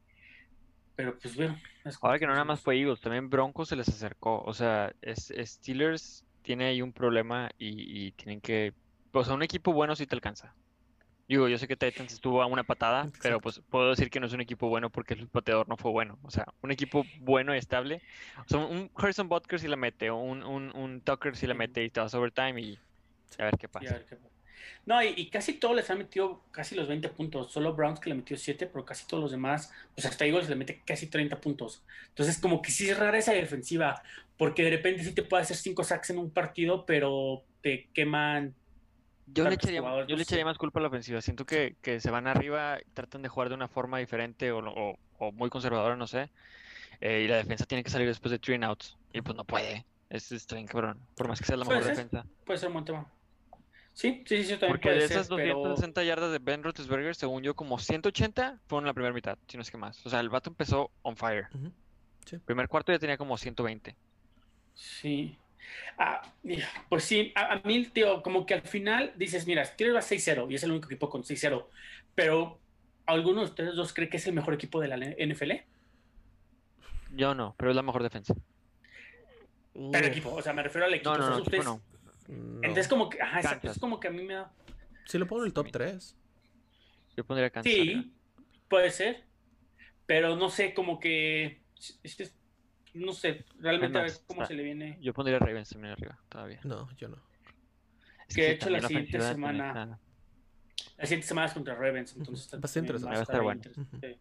pero 0.96 1.18
pues 1.20 1.36
bueno. 1.36 1.58
es 1.86 2.00
Ahora 2.02 2.20
que 2.20 2.28
no 2.28 2.34
nada 2.34 2.46
más 2.46 2.62
decimos. 2.62 2.64
fue 2.64 2.78
Eagles, 2.80 3.02
también 3.02 3.30
Broncos 3.30 3.70
se 3.70 3.76
les 3.76 3.90
acercó. 3.90 4.42
O 4.44 4.54
sea, 4.54 4.94
es, 5.02 5.32
es- 5.32 5.52
Steelers 5.54 6.26
tiene 6.44 6.66
ahí 6.68 6.82
un 6.82 6.94
problema 6.94 7.50
y, 7.58 8.08
y 8.08 8.12
tienen 8.14 8.42
que. 8.42 8.74
O 9.14 9.24
sea, 9.24 9.34
un 9.36 9.44
equipo 9.44 9.74
bueno 9.74 9.96
sí 9.96 10.08
te 10.08 10.16
alcanza. 10.16 10.56
Digo, 11.30 11.48
yo 11.48 11.60
sé 11.60 11.68
que 11.68 11.78
Titans 11.78 12.12
estuvo 12.12 12.42
a 12.42 12.48
una 12.48 12.64
patada, 12.64 13.12
pero 13.22 13.40
pues 13.40 13.62
puedo 13.70 13.92
decir 13.92 14.10
que 14.10 14.20
no 14.20 14.26
es 14.26 14.34
un 14.34 14.42
equipo 14.42 14.68
bueno 14.68 14.90
porque 14.90 15.14
el 15.14 15.28
pateador 15.28 15.70
no 15.70 15.78
fue 15.78 15.92
bueno. 15.92 16.18
O 16.24 16.32
sea, 16.32 16.48
un 16.62 16.72
equipo 16.72 17.06
bueno 17.20 17.54
y 17.54 17.60
estable. 17.60 18.02
O 18.40 18.50
sea, 18.50 18.60
un 18.60 18.90
Harrison 18.96 19.30
Butker 19.30 19.60
si 19.60 19.68
la 19.68 19.76
mete, 19.76 20.10
o 20.10 20.18
un, 20.18 20.44
un, 20.44 20.76
un 20.76 21.02
Tucker 21.02 21.38
si 21.38 21.46
la 21.46 21.54
mete 21.54 21.84
y 21.84 21.92
te 21.92 22.00
vas 22.00 22.16
a 22.16 22.20
overtime 22.20 22.60
y 22.60 22.80
a 23.38 23.46
ver 23.46 23.58
qué 23.60 23.70
pasa. 23.70 23.94
ver 23.94 24.06
qué 24.10 24.16
pasa. 24.16 24.40
No, 24.88 25.04
y, 25.04 25.14
y 25.16 25.30
casi 25.30 25.54
todos 25.54 25.76
les 25.76 25.88
han 25.92 26.00
metido 26.00 26.42
casi 26.50 26.74
los 26.74 26.88
20 26.88 27.10
puntos. 27.10 27.52
Solo 27.52 27.76
Browns 27.76 28.00
que 28.00 28.10
le 28.10 28.16
metió 28.16 28.36
7, 28.36 28.66
pero 28.66 28.84
casi 28.84 29.06
todos 29.06 29.22
los 29.22 29.32
demás, 29.32 29.72
pues 29.94 30.08
hasta 30.08 30.26
Eagles 30.26 30.50
le 30.50 30.56
mete 30.56 30.82
casi 30.84 31.08
30 31.08 31.40
puntos. 31.40 31.84
Entonces, 32.08 32.40
como 32.40 32.62
que 32.64 32.72
sí 32.72 32.90
es 32.90 32.98
rara 32.98 33.20
esa 33.20 33.34
defensiva, 33.34 34.02
porque 34.36 34.64
de 34.64 34.72
repente 34.72 35.04
sí 35.04 35.14
te 35.14 35.22
puede 35.22 35.44
hacer 35.44 35.58
5 35.58 35.84
sacks 35.84 36.10
en 36.10 36.18
un 36.18 36.32
partido, 36.32 36.88
pero 36.88 37.44
te 37.62 37.88
queman. 37.94 38.56
Yo 39.34 39.44
le 39.48 39.56
echaría, 39.56 39.82
yo 40.08 40.16
le 40.16 40.24
echaría 40.24 40.46
más 40.46 40.58
culpa 40.58 40.80
a 40.80 40.82
la 40.84 40.88
ofensiva. 40.88 41.22
Siento 41.22 41.46
que, 41.46 41.76
que 41.82 42.00
se 42.00 42.10
van 42.12 42.28
arriba, 42.28 42.78
tratan 42.94 43.22
de 43.22 43.30
jugar 43.30 43.50
de 43.50 43.56
una 43.56 43.68
forma 43.68 43.98
diferente 44.00 44.52
o, 44.52 44.60
o- 44.60 44.98
o 45.18 45.32
muy 45.32 45.50
conservadora, 45.50 45.96
no 45.96 46.08
sé. 46.08 46.30
eh, 47.02 47.22
y 47.24 47.28
la 47.28 47.38
defensa 47.38 47.66
tiene 47.66 47.84
que 47.84 47.90
salir 47.90 48.08
después 48.08 48.32
de 48.32 48.40
three 48.40 48.56
and 48.56 48.64
outs. 48.66 48.98
Y 49.14 49.22
pues 49.22 49.36
no 49.36 49.44
puede. 49.46 49.86
Es, 50.10 50.48
bien 50.54 50.66
cabrón. 50.68 51.00
Por 51.16 51.28
más 51.28 51.40
que 51.40 51.46
sea 51.46 51.56
la 51.56 51.64
mejor 51.66 51.84
ser. 51.84 51.96
defensa. 51.96 52.26
Puede 52.46 52.60
ser 52.60 52.68
un 52.68 52.74
buen 52.74 52.86
tema. 52.86 53.06
Sí, 53.94 54.24
sí, 54.26 54.38
sí, 54.38 54.44
sí, 54.44 54.50
también 54.52 54.72
Porque 54.72 54.90
puede 54.90 54.96
de 55.02 55.08
ser, 55.08 55.18
esas 55.18 55.28
pero 55.30 55.56
260 55.56 56.04
yardas 56.04 56.32
de 56.32 56.40
Ben 56.40 56.64
Roethlisberger, 56.64 57.16
según 57.16 57.44
yo, 57.44 57.54
como 57.56 57.78
180 57.80 58.60
fueron 58.68 58.86
la 58.86 58.94
primera 58.94 59.14
mitad, 59.14 59.38
si 59.48 59.58
no 59.58 59.62
es 59.64 59.70
que 59.72 59.78
más. 59.78 60.06
O 60.06 60.10
sea, 60.10 60.20
el 60.22 60.30
vato 60.30 60.50
empezó 60.50 60.90
on 61.02 61.16
fire. 61.18 61.48
Sí. 62.26 62.38
Primer 62.38 62.68
cuarto 62.70 62.92
ya 62.92 63.00
tenía 63.00 63.18
como 63.18 63.38
120. 63.38 63.96
Sí. 64.74 65.38
Ah, 65.98 66.22
mira, 66.44 66.68
pues 66.90 67.04
sí, 67.04 67.32
a, 67.36 67.54
a 67.54 67.62
mí, 67.64 67.86
tío, 67.88 68.22
como 68.24 68.46
que 68.46 68.54
al 68.54 68.62
final 68.62 69.14
dices, 69.18 69.46
mira, 69.48 69.66
Steelers 69.66 69.98
va 69.98 70.02
6-0 70.02 70.50
y 70.52 70.56
es 70.56 70.64
el 70.64 70.72
único 70.72 70.88
equipo 70.88 71.10
con 71.10 71.24
6-0, 71.24 71.68
pero 72.16 72.60
¿alguno 73.06 73.42
de 73.42 73.48
ustedes 73.48 73.76
dos 73.76 73.94
cree 73.94 74.10
que 74.10 74.18
es 74.18 74.28
el 74.28 74.34
mejor 74.34 74.54
equipo 74.54 74.80
de 74.80 74.88
la 74.88 74.98
NFL? 74.98 75.52
Yo 77.16 77.34
no, 77.36 77.56
pero 77.58 77.72
es 77.72 77.76
la 77.76 77.82
mejor 77.82 78.04
defensa. 78.04 78.34
Pero 79.74 79.88
Uf, 79.90 80.12
equipo, 80.12 80.34
o 80.34 80.42
sea, 80.42 80.54
me 80.54 80.64
refiero 80.64 80.86
al 80.86 80.94
equipo. 80.94 81.12
No, 81.12 81.18
no, 81.18 81.24
o 81.24 81.28
sea, 81.28 81.36
no, 81.36 81.42
equipo 81.42 81.58
ustedes- 81.58 81.66
no. 81.66 81.82
no. 82.36 82.60
Entonces 82.64 82.88
como 82.88 83.10
que, 83.10 83.22
ajá, 83.22 83.40
exacto, 83.40 83.72
es 83.72 83.80
como 83.80 84.00
que 84.00 84.08
a 84.08 84.12
mí 84.12 84.24
me 84.24 84.34
da... 84.36 84.52
Sí 85.06 85.18
lo 85.18 85.26
pongo 85.28 85.42
en 85.44 85.48
el 85.48 85.54
top 85.54 85.70
3. 85.72 86.16
Yo 87.18 87.24
pondría 87.26 87.50
Kansas. 87.50 87.74
Sí, 87.74 88.14
puede 88.68 88.92
ser, 88.92 89.24
pero 90.06 90.36
no 90.36 90.50
sé, 90.50 90.74
como 90.74 91.00
que, 91.00 91.62
es- 91.78 92.00
es- 92.04 92.36
no 92.94 93.14
sé, 93.14 93.46
realmente 93.60 93.98
a 93.98 94.02
ver 94.04 94.12
cómo 94.28 94.42
está- 94.42 94.48
se 94.48 94.56
le 94.56 94.64
viene. 94.64 94.98
Yo 95.02 95.14
pondría 95.14 95.40
Ravens 95.40 95.70
también 95.70 95.94
arriba, 95.94 96.20
todavía. 96.30 96.60
No, 96.64 96.90
yo 96.98 97.08
no. 97.10 97.18
Es 98.28 98.36
Que 98.36 98.42
de 98.44 98.52
hecho 98.52 98.70
la 98.70 98.82
siguiente 98.82 99.20
semana- 99.22 100.00
La 100.98 101.06
siguiente 101.06 101.28
semana 101.28 101.48
es 101.48 101.54
contra 101.54 101.76
Ravens, 101.76 102.16
entonces 102.16 102.46
Ujú, 102.48 102.56
va 102.56 102.68
a 102.68 102.72
también 102.72 102.84
interesante. 102.86 103.14
Va 103.16 103.20
a 103.20 103.24
estar 103.24 103.42
bueno. 103.42 103.58
interesante. 103.60 104.20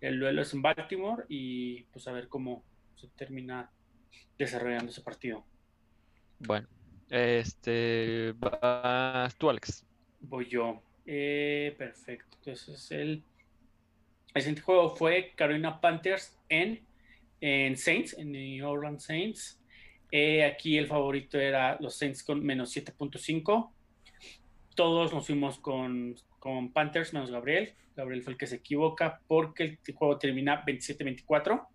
El 0.00 0.20
duelo 0.20 0.42
es 0.42 0.52
en 0.54 0.62
Baltimore 0.62 1.24
y 1.28 1.82
pues 1.84 2.06
a 2.08 2.12
ver 2.12 2.28
cómo 2.28 2.64
se 2.96 3.08
termina 3.08 3.70
desarrollando 4.38 4.90
ese 4.90 5.00
partido. 5.02 5.44
Bueno, 6.40 6.66
este, 7.10 8.34
vas 8.38 9.34
tú, 9.36 9.48
Alex. 9.50 9.84
Voy 10.20 10.46
yo. 10.48 10.82
Eh, 11.06 11.74
perfecto. 11.78 12.36
Entonces 12.38 12.90
el, 12.90 13.22
el 14.34 14.42
siguiente 14.42 14.62
juego 14.62 14.94
fue 14.96 15.32
Carolina 15.36 15.80
Panthers 15.80 16.36
en, 16.48 16.84
en 17.40 17.76
Saints, 17.76 18.16
en 18.18 18.32
New 18.32 18.68
Orleans 18.68 19.04
Saints. 19.04 19.60
Eh, 20.10 20.44
aquí 20.44 20.78
el 20.78 20.86
favorito 20.86 21.38
era 21.38 21.76
los 21.80 21.96
Saints 21.96 22.22
con 22.22 22.44
menos 22.44 22.74
7.5. 22.76 23.70
Todos 24.74 25.12
nos 25.12 25.26
fuimos 25.26 25.58
con, 25.58 26.14
con 26.38 26.72
Panthers 26.72 27.12
menos 27.12 27.30
Gabriel. 27.30 27.74
Gabriel 27.96 28.22
fue 28.22 28.32
el 28.32 28.38
que 28.38 28.46
se 28.46 28.56
equivoca 28.56 29.20
porque 29.26 29.78
el 29.86 29.94
juego 29.94 30.18
termina 30.18 30.64
27-24. 30.64 31.66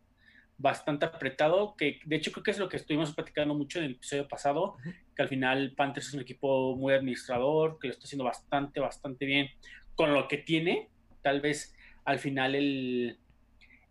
Bastante 0.58 1.06
apretado, 1.06 1.76
que 1.78 2.00
de 2.06 2.16
hecho 2.18 2.32
creo 2.32 2.44
que 2.44 2.52
es 2.52 2.60
lo 2.60 2.68
que 2.68 2.76
estuvimos 2.76 3.14
platicando 3.14 3.54
mucho 3.54 3.80
en 3.80 3.86
el 3.86 3.92
episodio 3.92 4.28
pasado, 4.28 4.76
que 5.16 5.22
al 5.22 5.30
final 5.30 5.74
Panthers 5.76 6.08
es 6.08 6.14
un 6.14 6.22
equipo 6.22 6.76
muy 6.76 6.94
administrador, 6.94 7.80
que 7.80 7.88
lo 7.88 7.94
está 7.94 8.04
haciendo 8.06 8.26
bastante, 8.26 8.82
bastante 8.82 9.26
bien 9.26 9.50
con 9.96 10.14
lo 10.14 10.28
que 10.28 10.38
tiene. 10.38 10.90
Tal 11.22 11.40
vez 11.40 11.74
al 12.04 12.20
final 12.20 12.56
el, 12.56 13.20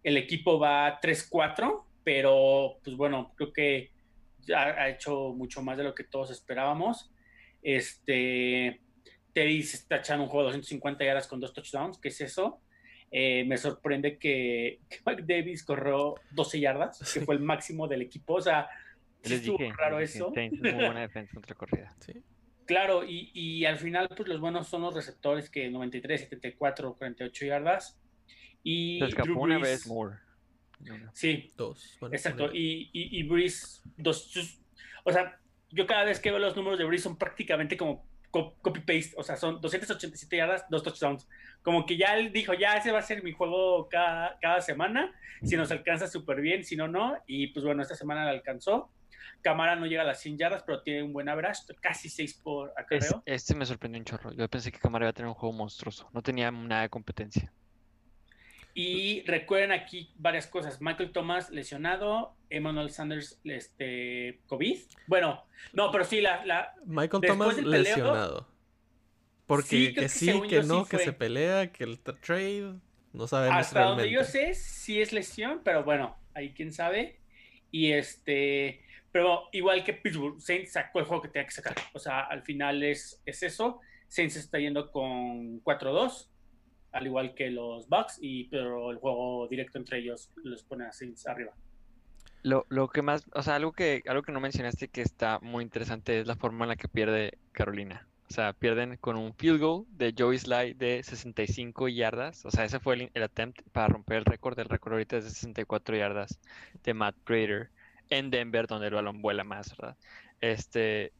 el 0.08 0.16
equipo 0.16 0.58
va 0.58 1.00
3-4, 1.00 1.84
pero 2.02 2.78
pues 2.82 2.96
bueno, 2.96 3.32
creo 3.36 3.52
que 3.52 3.90
ha, 4.54 4.64
ha 4.64 4.88
hecho 4.88 5.34
mucho 5.34 5.62
más 5.62 5.76
de 5.76 5.84
lo 5.84 5.94
que 5.94 6.04
todos 6.04 6.30
esperábamos. 6.30 7.10
Este, 7.62 8.80
Teddy 9.32 9.62
se 9.62 9.76
está 9.76 9.96
echando 9.96 10.24
un 10.24 10.30
juego 10.30 10.48
de 10.48 10.56
250 10.56 11.04
yardas 11.04 11.28
con 11.28 11.40
dos 11.40 11.52
touchdowns, 11.52 11.98
¿qué 11.98 12.08
es 12.08 12.20
eso? 12.20 12.60
Eh, 13.10 13.44
me 13.44 13.56
sorprende 13.56 14.18
que, 14.18 14.80
que 14.88 14.98
Mike 15.06 15.24
Davis 15.26 15.64
corrió 15.64 16.14
12 16.30 16.60
yardas, 16.60 17.12
que 17.12 17.20
fue 17.20 17.34
el 17.34 17.40
máximo 17.40 17.86
del 17.86 18.02
equipo. 18.02 18.34
O 18.34 18.40
sea, 18.40 18.68
sí 19.22 19.34
estuvo 19.34 19.58
dije, 19.58 19.72
raro 19.76 20.00
les 20.00 20.12
dije, 20.12 20.24
eso. 20.24 20.32
Es 20.34 20.52
muy 20.62 20.72
buena 20.72 21.00
defensa 21.00 21.34
contra 21.34 21.54
corrida. 21.54 21.94
Sí. 22.00 22.14
Claro, 22.66 23.02
y, 23.04 23.30
y 23.32 23.64
al 23.64 23.78
final, 23.78 24.08
pues 24.14 24.28
los 24.28 24.40
buenos 24.40 24.68
son 24.68 24.82
los 24.82 24.94
receptores 24.94 25.48
que 25.48 25.70
93, 25.70 26.20
74, 26.20 26.94
48 26.96 27.46
yardas. 27.46 27.98
Y 28.62 28.98
Se 28.98 29.06
escapó 29.06 29.26
Drew 29.28 29.40
una 29.40 29.58
Brees- 29.58 29.62
vez 29.62 29.86
Moore. 29.86 30.16
No, 30.80 31.10
Sí, 31.12 31.52
Dos. 31.56 31.96
Bueno, 32.00 32.14
exacto. 32.14 32.50
Y, 32.52 32.90
y, 32.92 33.18
y 33.18 33.22
Breeze, 33.24 33.80
dos, 33.96 34.24
sus- 34.30 34.58
o 35.04 35.12
sea, 35.12 35.38
yo 35.70 35.86
cada 35.86 36.04
vez 36.04 36.20
que 36.20 36.30
veo 36.30 36.38
los 36.38 36.54
números 36.56 36.78
de 36.78 36.84
Breeze 36.84 37.02
son 37.04 37.16
prácticamente 37.18 37.76
como 37.76 38.06
co- 38.30 38.54
copy-paste. 38.62 39.14
O 39.16 39.22
sea, 39.24 39.36
son 39.36 39.60
287 39.60 40.36
yardas, 40.36 40.64
dos 40.70 40.82
touchdowns. 40.82 41.28
Como 41.62 41.84
que 41.84 41.96
ya 41.96 42.16
él 42.16 42.32
dijo, 42.32 42.54
ya 42.54 42.76
ese 42.76 42.92
va 42.92 43.00
a 43.00 43.02
ser 43.02 43.22
mi 43.24 43.32
juego 43.32 43.88
cada, 43.88 44.38
cada 44.40 44.60
semana. 44.60 45.12
Si 45.42 45.56
nos 45.56 45.70
alcanza 45.72 46.06
súper 46.06 46.40
bien, 46.40 46.64
si 46.64 46.76
no, 46.76 46.86
no. 46.88 47.16
Y 47.26 47.48
pues 47.48 47.64
bueno, 47.64 47.82
esta 47.82 47.94
semana 47.96 48.24
la 48.24 48.30
alcanzó. 48.30 48.90
Camara 49.42 49.76
no 49.76 49.86
llega 49.86 50.02
a 50.02 50.06
las 50.06 50.20
100 50.20 50.38
yardas, 50.38 50.62
pero 50.64 50.82
tiene 50.82 51.02
un 51.02 51.12
buen 51.12 51.28
average, 51.28 51.62
casi 51.80 52.08
6 52.08 52.34
por 52.42 52.70
Es- 52.70 52.74
acarreo. 52.76 53.22
este 53.26 53.54
me 53.54 53.66
sorprendió 53.66 53.98
un 53.98 54.04
chorro. 54.04 54.32
Yo 54.32 54.48
pensé 54.48 54.70
que 54.72 54.78
Camara 54.78 55.04
iba 55.06 55.10
a 55.10 55.12
tener 55.12 55.28
un 55.28 55.34
juego 55.34 55.52
monstruoso. 55.54 56.08
No 56.12 56.22
tenía 56.22 56.50
nada 56.50 56.82
de 56.82 56.88
competencia. 56.88 57.52
Y 58.74 59.22
recuerden 59.22 59.72
aquí 59.72 60.12
varias 60.16 60.46
cosas. 60.46 60.80
Michael 60.80 61.10
Thomas 61.12 61.50
lesionado, 61.50 62.36
Emmanuel 62.48 62.90
Sanders 62.90 63.40
este, 63.44 64.40
COVID. 64.46 64.78
Bueno, 65.06 65.44
no, 65.72 65.90
pero 65.90 66.04
sí, 66.04 66.20
la, 66.20 66.44
la, 66.46 66.74
Michael 66.84 67.22
Thomas 67.26 67.56
peleo- 67.56 67.66
lesionado. 67.70 68.48
Porque 69.46 69.68
Sí, 69.68 69.94
que 69.94 70.00
que 70.02 70.08
sí, 70.08 70.26
según 70.26 70.48
que 70.48 70.56
yo 70.56 70.62
sí 70.62 70.68
no, 70.68 70.84
que 70.86 70.98
se 70.98 71.12
pelea, 71.12 71.72
que 71.72 71.84
el 71.84 72.02
tra- 72.04 72.20
trade. 72.20 72.74
No 73.14 73.26
sabemos 73.26 73.56
hasta 73.58 73.82
donde 73.84 74.04
realmente. 74.04 74.14
yo 74.14 74.30
sé, 74.30 74.54
sí 74.54 75.00
es 75.00 75.12
lesión, 75.12 75.62
pero 75.64 75.82
bueno, 75.82 76.16
ahí 76.34 76.52
quién 76.52 76.72
sabe. 76.72 77.18
Y 77.70 77.92
este, 77.92 78.82
pero 79.10 79.48
igual 79.52 79.82
que 79.84 79.94
Pittsburgh, 79.94 80.40
Saints 80.40 80.72
sacó 80.72 80.98
el 81.00 81.06
juego 81.06 81.22
que 81.22 81.28
tenía 81.28 81.46
que 81.46 81.52
sacar. 81.54 81.74
O 81.94 81.98
sea, 81.98 82.20
al 82.20 82.42
final 82.42 82.82
es, 82.82 83.22
es 83.24 83.42
eso. 83.42 83.80
Saints 84.06 84.36
está 84.36 84.58
yendo 84.58 84.90
con 84.92 85.62
4-2, 85.64 86.28
al 86.92 87.06
igual 87.06 87.34
que 87.34 87.50
los 87.50 87.88
Bucks, 87.88 88.18
y, 88.20 88.44
pero 88.44 88.90
el 88.90 88.98
juego 88.98 89.46
directo 89.48 89.78
entre 89.78 89.98
ellos 89.98 90.30
los 90.42 90.62
pone 90.62 90.84
a 90.86 90.92
Saints 90.92 91.26
arriba. 91.26 91.52
Lo, 92.42 92.66
lo 92.68 92.88
que 92.88 93.02
más, 93.02 93.24
o 93.34 93.42
sea, 93.42 93.56
algo 93.56 93.72
que, 93.72 94.02
algo 94.06 94.22
que 94.22 94.32
no 94.32 94.40
mencionaste 94.40 94.88
que 94.88 95.02
está 95.02 95.38
muy 95.40 95.64
interesante 95.64 96.20
es 96.20 96.26
la 96.26 96.36
forma 96.36 96.64
en 96.64 96.68
la 96.70 96.76
que 96.76 96.88
pierde 96.88 97.36
Carolina. 97.52 98.06
O 98.30 98.32
sea, 98.34 98.52
pierden 98.52 98.96
con 98.98 99.16
un 99.16 99.34
field 99.34 99.60
goal 99.60 99.86
de 99.90 100.14
Joey 100.16 100.38
Sly 100.38 100.74
de 100.74 101.02
65 101.02 101.88
yardas. 101.88 102.44
O 102.44 102.50
sea, 102.50 102.64
ese 102.64 102.78
fue 102.78 102.94
el, 102.94 103.10
el 103.14 103.22
attempt 103.22 103.62
para 103.72 103.88
romper 103.88 104.18
el 104.18 104.24
récord. 104.26 104.58
El 104.58 104.68
récord 104.68 104.92
ahorita 104.92 105.16
es 105.16 105.24
de 105.24 105.30
64 105.30 105.96
yardas 105.96 106.38
de 106.84 106.94
Matt 106.94 107.16
Prater 107.24 107.70
en 108.10 108.30
Denver, 108.30 108.66
donde 108.66 108.88
el 108.88 108.94
balón 108.94 109.20
vuela 109.22 109.44
más, 109.44 109.74
¿verdad? 109.76 109.96
Este, 110.40 111.12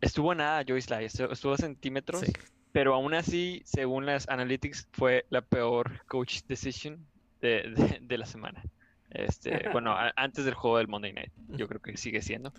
estuvo 0.00 0.34
nada 0.34 0.64
Joey 0.66 0.80
Sly, 0.80 1.04
estu- 1.06 1.30
estuvo 1.30 1.52
a 1.54 1.58
centímetros, 1.58 2.20
Sí. 2.22 2.32
Pero 2.74 2.94
aún 2.94 3.14
así, 3.14 3.62
según 3.66 4.06
las 4.06 4.28
analytics, 4.28 4.88
fue 4.92 5.26
la 5.30 5.42
peor 5.42 6.04
coach 6.08 6.40
decision 6.48 7.08
de, 7.40 7.72
de- 7.76 8.00
de 8.02 8.18
la 8.18 8.26
semana. 8.26 8.62
Este, 9.10 9.68
bueno, 9.70 9.92
a- 9.92 10.12
antes 10.16 10.44
del 10.46 10.54
juego 10.54 10.78
del 10.78 10.88
Monday 10.88 11.14
Night, 11.14 11.32
yo 11.48 11.68
creo 11.68 11.80
que 11.80 11.96
sigue 11.96 12.22
siendo. 12.22 12.52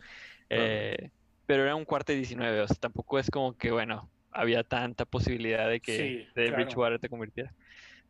Eh, 0.49 1.11
pero 1.45 1.63
era 1.63 1.75
un 1.75 1.85
cuarto 1.85 2.13
y 2.13 2.17
19, 2.17 2.61
o 2.61 2.67
sea, 2.67 2.77
tampoco 2.77 3.19
es 3.19 3.29
como 3.31 3.55
que, 3.57 3.71
bueno, 3.71 4.11
había 4.31 4.63
tanta 4.65 5.05
posibilidad 5.05 5.69
de 5.69 5.81
que 5.81 5.93
Sí, 5.97 6.27
de 6.35 6.51
claro. 6.51 6.53
Bridgewater 6.53 6.99
te 6.99 7.09
convirtiera. 7.09 7.55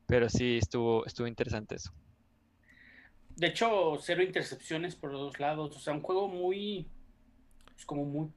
Pero 0.08 0.30
sí, 0.30 0.60
estuvo, 0.60 1.06
estuvo 1.08 1.28
interesante 1.28 1.76
eso. 1.78 1.92
De 3.36 3.48
hecho, 3.48 3.98
cero 4.02 4.24
intercepciones 4.24 4.96
por 4.96 5.12
los 5.12 5.22
dos 5.22 5.40
lados. 5.40 5.76
O 5.76 5.80
sea, 5.80 5.94
un 5.94 6.02
juego 6.02 6.28
muy. 6.30 6.94
Pues 7.74 7.86
como 7.86 8.06
muy. 8.06 8.34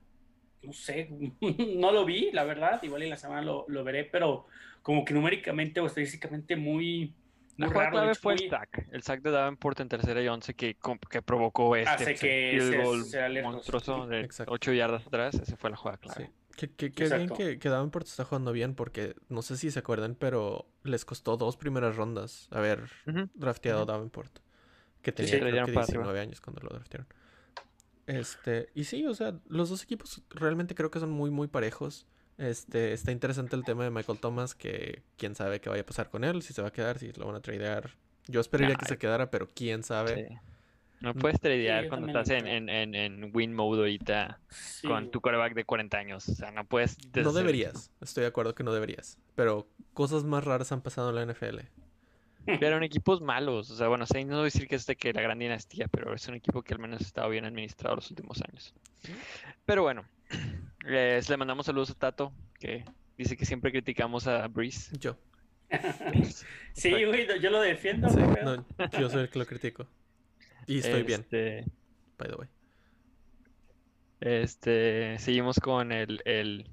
No 0.63 0.73
sé. 0.73 1.09
no 1.77 1.93
lo 1.93 2.05
vi, 2.05 2.31
la 2.33 2.45
verdad. 2.45 2.83
Igual 2.83 3.03
en 3.05 3.11
la 3.11 3.17
semana 3.17 3.43
lo, 3.43 3.65
lo 3.69 3.85
veré, 3.85 4.05
pero 4.05 4.47
como 4.83 5.05
que 5.05 5.15
numéricamente 5.15 5.81
o 5.81 5.87
estadísticamente 5.87 6.57
muy. 6.57 7.15
La 7.57 7.67
jugada 7.69 7.91
clave 7.91 8.15
fue 8.15 8.35
muy- 8.35 8.45
el 8.45 8.51
sack, 8.51 8.89
el 8.93 9.03
sack 9.03 9.21
de 9.23 9.31
Davenport 9.33 9.81
en 9.81 9.89
tercera 9.89 10.23
y 10.23 10.29
11 10.29 10.55
que, 10.55 10.77
que 11.11 11.23
provocó 11.23 11.75
este 11.75 11.91
Hace 11.91 12.15
que 12.15 12.59
field 12.61 13.05
se- 13.07 13.29
lejos. 13.29 13.53
monstruoso 13.53 14.07
de 14.07 14.21
Exacto. 14.21 14.53
8 14.53 14.73
yardas 14.75 15.07
atrás. 15.07 15.35
Esa 15.35 15.57
fue 15.57 15.71
la 15.71 15.77
jugada 15.77 15.99
clave. 15.99 16.27
Sí. 16.27 16.33
Que, 16.57 16.71
que, 16.71 16.93
que 16.93 17.05
bien 17.09 17.29
que, 17.29 17.59
que 17.61 17.69
Davenport 17.69 18.07
está 18.07 18.25
jugando 18.25 18.53
bien 18.53 18.75
porque 18.75 19.15
no 19.29 19.43
sé 19.43 19.57
si 19.57 19.71
se 19.71 19.79
acuerdan, 19.79 20.17
pero 20.17 20.67
les 20.85 21.05
costó 21.05 21.37
dos 21.37 21.57
primeras 21.57 21.95
rondas 21.97 22.49
haber 22.51 22.85
Ujú. 23.07 23.29
drafteado 23.35 23.83
Ujú. 23.83 23.91
a 23.91 23.95
Davenport. 23.95 24.39
Que 25.03 25.13
tenía 25.13 25.33
sí. 25.33 25.39
Creo 25.39 25.51
dieron 25.53 25.67
que 25.67 25.73
para 25.73 25.85
arriba. 25.85 26.03
19 26.05 26.21
años 26.21 26.41
cuando 26.41 26.63
lo 26.63 26.71
draftearon. 26.71 27.07
Este, 28.09 28.71
y 28.75 28.85
sí, 28.85 29.07
o 29.07 29.15
sea, 29.15 29.35
los 29.49 29.69
dos 29.69 29.83
equipos 29.83 30.23
realmente 30.31 30.75
creo 30.75 30.91
que 30.91 30.99
son 30.99 31.11
muy, 31.11 31.31
muy 31.31 31.47
parejos. 31.47 32.07
Este, 32.39 32.93
está 32.93 33.13
interesante 33.13 33.55
el 33.57 33.65
tema 33.65 33.85
de 33.85 33.91
Michael 33.91 34.19
Thomas, 34.19 34.55
que 34.55 35.03
quién 35.17 35.35
sabe 35.35 35.61
qué 35.61 35.69
vaya 35.69 35.83
a 35.83 35.87
pasar 35.87 36.09
con 36.09 36.25
él, 36.25 36.43
si 36.43 36.53
se 36.53 36.63
va 36.63 36.69
a 36.69 36.73
quedar, 36.73 36.99
si 36.99 37.13
lo 37.13 37.27
van 37.27 37.37
a 37.37 37.41
tradear. 37.41 37.97
Yo 38.27 38.41
esperaría 38.41 38.75
Nah, 38.75 38.79
que 38.81 38.87
se 38.87 38.99
quedara, 38.99 39.31
pero 39.31 39.49
quién 39.55 39.83
sabe. 39.83 40.29
Sí. 40.29 40.37
No 41.01 41.15
puedes 41.15 41.39
tradear 41.41 41.89
cuando 41.89 42.09
estás 42.09 42.29
en, 42.31 42.47
en, 42.49 42.69
en, 42.69 42.95
en 42.97 43.31
win 43.33 43.55
mode 43.55 43.79
ahorita 43.81 44.41
Sí. 44.49 44.89
con 44.89 45.11
tu 45.13 45.21
quarterback 45.21 45.55
de 45.55 45.65
40 45.65 45.97
años. 45.97 46.29
O 46.29 46.35
sea, 46.35 46.51
no 46.51 46.65
puedes 46.67 46.97
No 47.15 47.33
deberías, 47.33 47.93
estoy 48.01 48.23
de 48.23 48.29
acuerdo 48.29 48.55
que 48.55 48.65
no 48.65 48.73
deberías. 48.73 49.19
Pero 49.37 49.69
cosas 49.95 50.25
más 50.25 50.45
raras 50.45 50.73
han 50.73 50.81
pasado 50.81 51.11
en 51.11 51.15
la 51.17 51.23
NFL. 51.33 51.61
Pero 52.45 52.77
en 52.77 52.83
equipos 52.85 53.21
malos. 53.21 53.71
O 53.71 53.77
sea, 53.77 53.89
bueno, 53.89 54.05
no 54.13 54.27
voy 54.37 54.41
a 54.41 54.45
decir 54.45 54.67
que 54.69 54.77
es 54.77 54.87
de 54.87 54.97
que 54.97 55.13
la 55.13 55.21
gran 55.23 55.39
dinastía, 55.39 55.89
pero 55.89 56.15
es 56.15 56.27
un 56.29 56.35
equipo 56.35 56.63
que 56.63 56.75
al 56.75 56.81
menos 56.81 57.01
ha 57.01 57.05
estado 57.05 57.29
bien 57.29 57.45
administrado 57.45 57.97
los 57.97 58.11
últimos 58.11 58.41
años. 58.43 58.75
Pero 59.65 59.83
bueno, 59.83 60.05
les- 60.85 61.29
le 61.31 61.37
mandamos 61.37 61.67
saludos 61.67 61.91
a 61.91 61.95
Tato, 61.95 62.33
que 62.59 62.85
dice 63.17 63.37
que 63.37 63.45
siempre 63.45 63.71
criticamos 63.71 64.27
a 64.27 64.47
Breeze. 64.49 64.97
Yo. 64.99 65.17
Sí, 66.73 66.91
güey, 66.91 67.27
yo 67.41 67.51
lo 67.51 67.61
defiendo. 67.61 68.09
Sí, 68.09 68.21
no, 68.45 68.65
yo 68.99 69.11
soy 69.11 69.23
el 69.23 69.29
que 69.31 69.39
lo 69.41 69.47
critico. 69.47 69.87
Y 70.67 70.79
estoy 70.79 71.03
bien, 71.03 71.21
Este, 71.23 71.65
by 72.17 72.29
the 72.31 72.35
way. 72.37 72.49
Este, 74.21 75.19
seguimos 75.19 75.59
con 75.61 75.93
el, 75.93 76.21
el, 76.25 76.69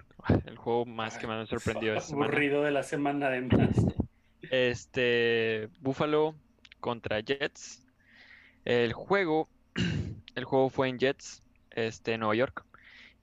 el 0.46 0.58
juego 0.58 0.86
más 0.86 1.18
que 1.18 1.28
más 1.28 1.40
me 1.40 1.46
sorprendió 1.48 1.94
esta 1.96 2.08
semana. 2.10 2.28
Aburrido 2.32 2.64
de 2.64 2.72
la 2.72 2.84
semana 2.84 3.30
de 3.30 3.42
más. 3.42 3.76
Este, 4.52 5.70
Buffalo 5.80 6.36
contra 6.80 7.20
Jets. 7.20 7.86
El 8.64 8.94
juego, 8.94 9.50
el 10.36 10.44
juego 10.44 10.70
fue 10.70 10.90
en 10.90 11.00
Jets, 11.00 11.42
este, 11.72 12.18
Nueva 12.18 12.36
York, 12.36 12.66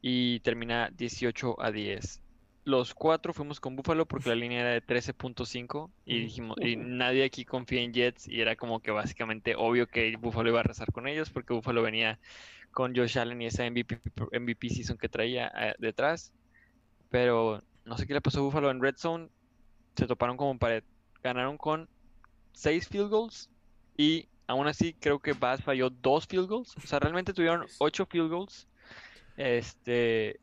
y 0.01 0.41
termina 0.41 0.91
18 0.97 1.61
a 1.61 1.71
10. 1.71 2.21
Los 2.65 2.95
cuatro 2.95 3.33
fuimos 3.33 3.59
con 3.59 3.75
Buffalo 3.75 4.07
porque 4.07 4.29
la 4.29 4.37
línea 4.37 4.61
era 4.61 4.71
de 4.71 4.83
13.5 4.83 5.91
y 6.05 6.15
Ujú. 6.15 6.25
dijimos, 6.25 6.57
y 6.63 6.77
nadie 6.77 7.25
aquí 7.25 7.45
confía 7.45 7.81
en 7.81 7.93
Jets 7.93 8.29
y 8.29 8.41
era 8.41 8.55
como 8.55 8.81
que 8.81 8.93
básicamente 8.93 9.55
obvio 9.57 9.89
que 9.89 10.17
Buffalo 10.17 10.51
iba 10.51 10.61
a 10.61 10.65
rezar 10.65 10.93
con 10.93 11.09
ellos 11.09 11.31
porque 11.31 11.55
Buffalo 11.55 11.83
venía 11.83 12.21
con 12.71 12.95
Josh 12.95 13.19
Allen 13.19 13.43
y 13.43 13.47
esa 13.47 13.67
MVP, 13.67 14.01
MVP 14.33 14.69
season 14.71 14.97
que 14.97 15.09
traía 15.09 15.51
eh, 15.57 15.75
detrás. 15.79 16.33
Pero 17.11 17.63
no 17.85 17.99
sé 17.99 18.07
qué 18.07 18.15
le 18.15 18.21
pasó 18.21 18.41
a 18.41 18.43
Buffalo 18.43 18.71
en 18.71 18.81
Red 18.81 18.97
Zone. 18.97 19.29
Se 19.97 20.07
toparon 20.07 20.37
como 20.37 20.59
pared. 20.59 20.85
Ganaron 21.23 21.57
con 21.59 21.89
6 22.53 22.89
field 22.89 23.09
goals 23.11 23.51
y 23.97 24.29
aún 24.47 24.67
así 24.67 24.95
creo 24.95 25.19
que 25.21 25.33
Bass 25.33 25.63
falló 25.63 25.91
2 25.91 26.27
field 26.27 26.49
goals. 26.49 26.77
O 26.77 26.81
sea, 26.81 26.99
realmente 26.99 27.33
tuvieron 27.33 27.67
8 27.79 28.07
field 28.07 28.31
goals. 28.31 28.67
Este. 29.37 30.41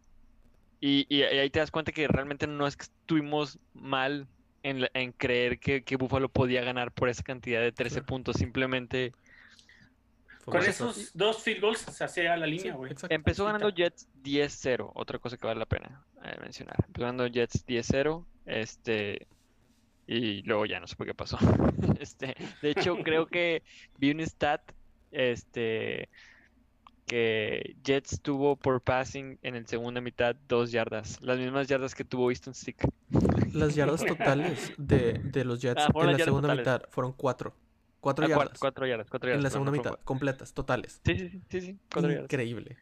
Y, 0.82 1.06
y- 1.10 1.20
y 1.20 1.24
ahí 1.24 1.50
te 1.50 1.60
das 1.60 1.72
cuenta 1.72 1.92
que 1.92 2.08
realmente 2.08 2.48
no 2.48 2.66
es 2.66 2.78
que 2.78 2.84
estuvimos 2.84 3.60
mal 3.74 4.28
en, 4.64 4.82
la- 4.82 4.92
en 4.94 5.12
creer 5.12 5.60
que, 5.60 5.84
que 5.84 5.98
Buffalo 5.98 6.30
podía 6.30 6.64
ganar 6.64 6.92
por 6.94 7.10
esa 7.10 7.24
cantidad 7.24 7.60
de 7.62 7.72
13 7.72 7.96
Claro. 7.96 8.06
puntos. 8.08 8.36
Simplemente 8.38 9.12
Con 10.46 10.64
esos 10.64 10.98
eso. 10.98 11.12
dos 11.14 11.44
field 11.44 11.62
goals 11.62 11.80
se 11.80 12.04
hacía 12.04 12.36
la 12.38 12.46
línea, 12.48 12.74
güey. 12.74 12.94
empezó 13.10 13.46
ganando. 13.46 13.70
Jets 13.70 14.08
10-0. 14.24 14.92
Otra 14.96 15.20
cosa 15.20 15.38
que 15.38 15.46
vale 15.46 15.60
la 15.60 15.66
pena 15.66 16.04
eh, 16.24 16.38
mencionar. 16.42 16.76
Empezó 16.88 17.02
ganando 17.06 17.28
Jets 17.28 17.66
10-0. 17.68 18.26
Este. 18.46 19.28
Y 20.12 20.42
luego 20.42 20.66
ya 20.66 20.80
no 20.80 20.88
sé 20.88 20.96
por 20.96 21.06
qué 21.06 21.14
pasó. 21.14 21.38
Este, 22.00 22.36
de 22.64 22.72
hecho, 22.72 22.98
creo 23.04 23.28
que 23.28 23.62
vi 24.00 24.10
un 24.12 24.22
stat. 24.22 24.62
Este. 25.12 26.10
Que 27.06 27.76
Jets 27.84 28.22
tuvo 28.22 28.56
por 28.56 28.82
passing 28.82 29.38
en 29.42 29.56
el 29.56 29.66
segunda 29.68 30.00
mitad 30.02 30.36
dos 30.48 30.72
yardas. 30.72 31.20
Las 31.22 31.38
mismas 31.40 31.68
yardas 31.68 31.94
que 31.96 32.04
tuvo 32.04 32.30
Easton 32.32 32.54
Stick. 32.56 32.88
Las 33.54 33.76
yardas 33.76 34.04
totales 34.06 34.74
de, 34.78 35.14
de 35.14 35.44
los 35.46 35.60
Jets 35.62 35.82
Ah, 35.88 35.92
en 36.02 36.12
la 36.12 36.20
segunda 36.20 36.50
totales. 36.50 36.66
mitad 36.66 36.90
fueron 36.90 37.14
cuatro. 37.14 37.56
Cuatro 38.00 38.26
Ah, 38.26 38.30
yardas. 38.30 38.60
cuatro, 38.60 38.60
cuatro 38.60 38.88
yardas, 38.88 39.10
cuatro 39.10 39.30
yardas. 39.30 39.40
en 39.40 39.44
la 39.44 39.50
segunda 39.50 39.72
no 39.72 39.78
mitad, 39.78 40.00
completas, 40.04 40.54
totales. 40.54 41.02
cuatro. 41.04 41.26
Sí, 41.30 41.30
sí, 41.30 41.42
sí, 41.50 41.62
sí, 41.62 41.80
cuatro. 41.92 42.12
Increíble. 42.12 42.78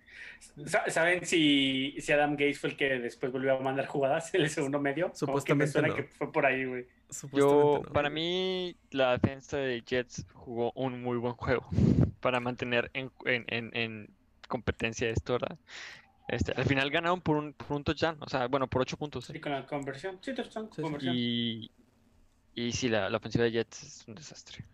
Sa- 0.66 0.90
¿Saben 0.90 1.26
si, 1.26 1.96
si 2.00 2.12
Adam 2.12 2.32
Gates 2.32 2.60
fue 2.60 2.72
el 2.72 2.78
que 2.78 3.00
después 3.00 3.32
volvió 3.32 3.56
a 3.58 3.60
mandar 3.62 3.88
jugadas 3.88 4.34
en 4.34 4.42
el 4.42 4.50
segundo 4.50 4.80
medio? 4.80 5.16
Como 5.20 5.44
que 5.44 5.56
me 5.56 5.68
Supuestamente 5.68 5.68
suena 5.68 5.88
no. 5.90 5.96
que 5.96 6.04
fue 6.04 6.32
por 6.32 6.46
ahí, 6.46 6.66
güey. 6.66 6.88
Supuestamente 7.10 7.82
Yo, 7.82 7.82
no. 7.84 7.92
para 7.94 8.10
mí, 8.10 8.76
la 8.92 9.12
defensa 9.18 9.58
de 9.58 9.82
Jets 9.82 10.26
jugó 10.34 10.72
un 10.74 11.02
muy 11.02 11.18
buen 11.18 11.34
juego 11.36 11.68
para 12.22 12.40
mantener 12.40 12.92
en, 12.94 13.12
en, 13.26 13.46
en, 13.48 13.76
en 13.76 14.16
competencia 14.48 15.10
esto, 15.10 15.34
¿verdad? 15.34 15.58
Este, 16.28 16.54
al 16.54 16.66
final 16.66 16.90
ganaron 16.92 17.22
por 17.22 17.38
un, 17.38 17.54
por 17.54 17.78
un 17.78 17.84
touchdown, 17.84 18.18
o 18.22 18.30
sea, 18.30 18.48
bueno, 18.48 18.68
por 18.70 18.82
ocho 18.82 18.98
puntos. 18.98 19.26
Sí, 19.26 19.40
con 19.40 19.52
la 19.54 19.66
conversión. 19.66 20.20
Sí, 20.22 20.34
touchdown, 20.34 20.70
Sí, 20.74 20.76
sí. 20.76 20.82
conversión. 20.82 21.16
Y, 21.16 21.72
y 22.56 22.72
sí, 22.74 22.90
la, 22.90 23.10
la 23.10 23.18
ofensiva 23.18 23.46
de 23.46 23.52
Jets 23.52 23.84
es 23.84 24.08
un 24.08 24.16
desastre. 24.16 24.66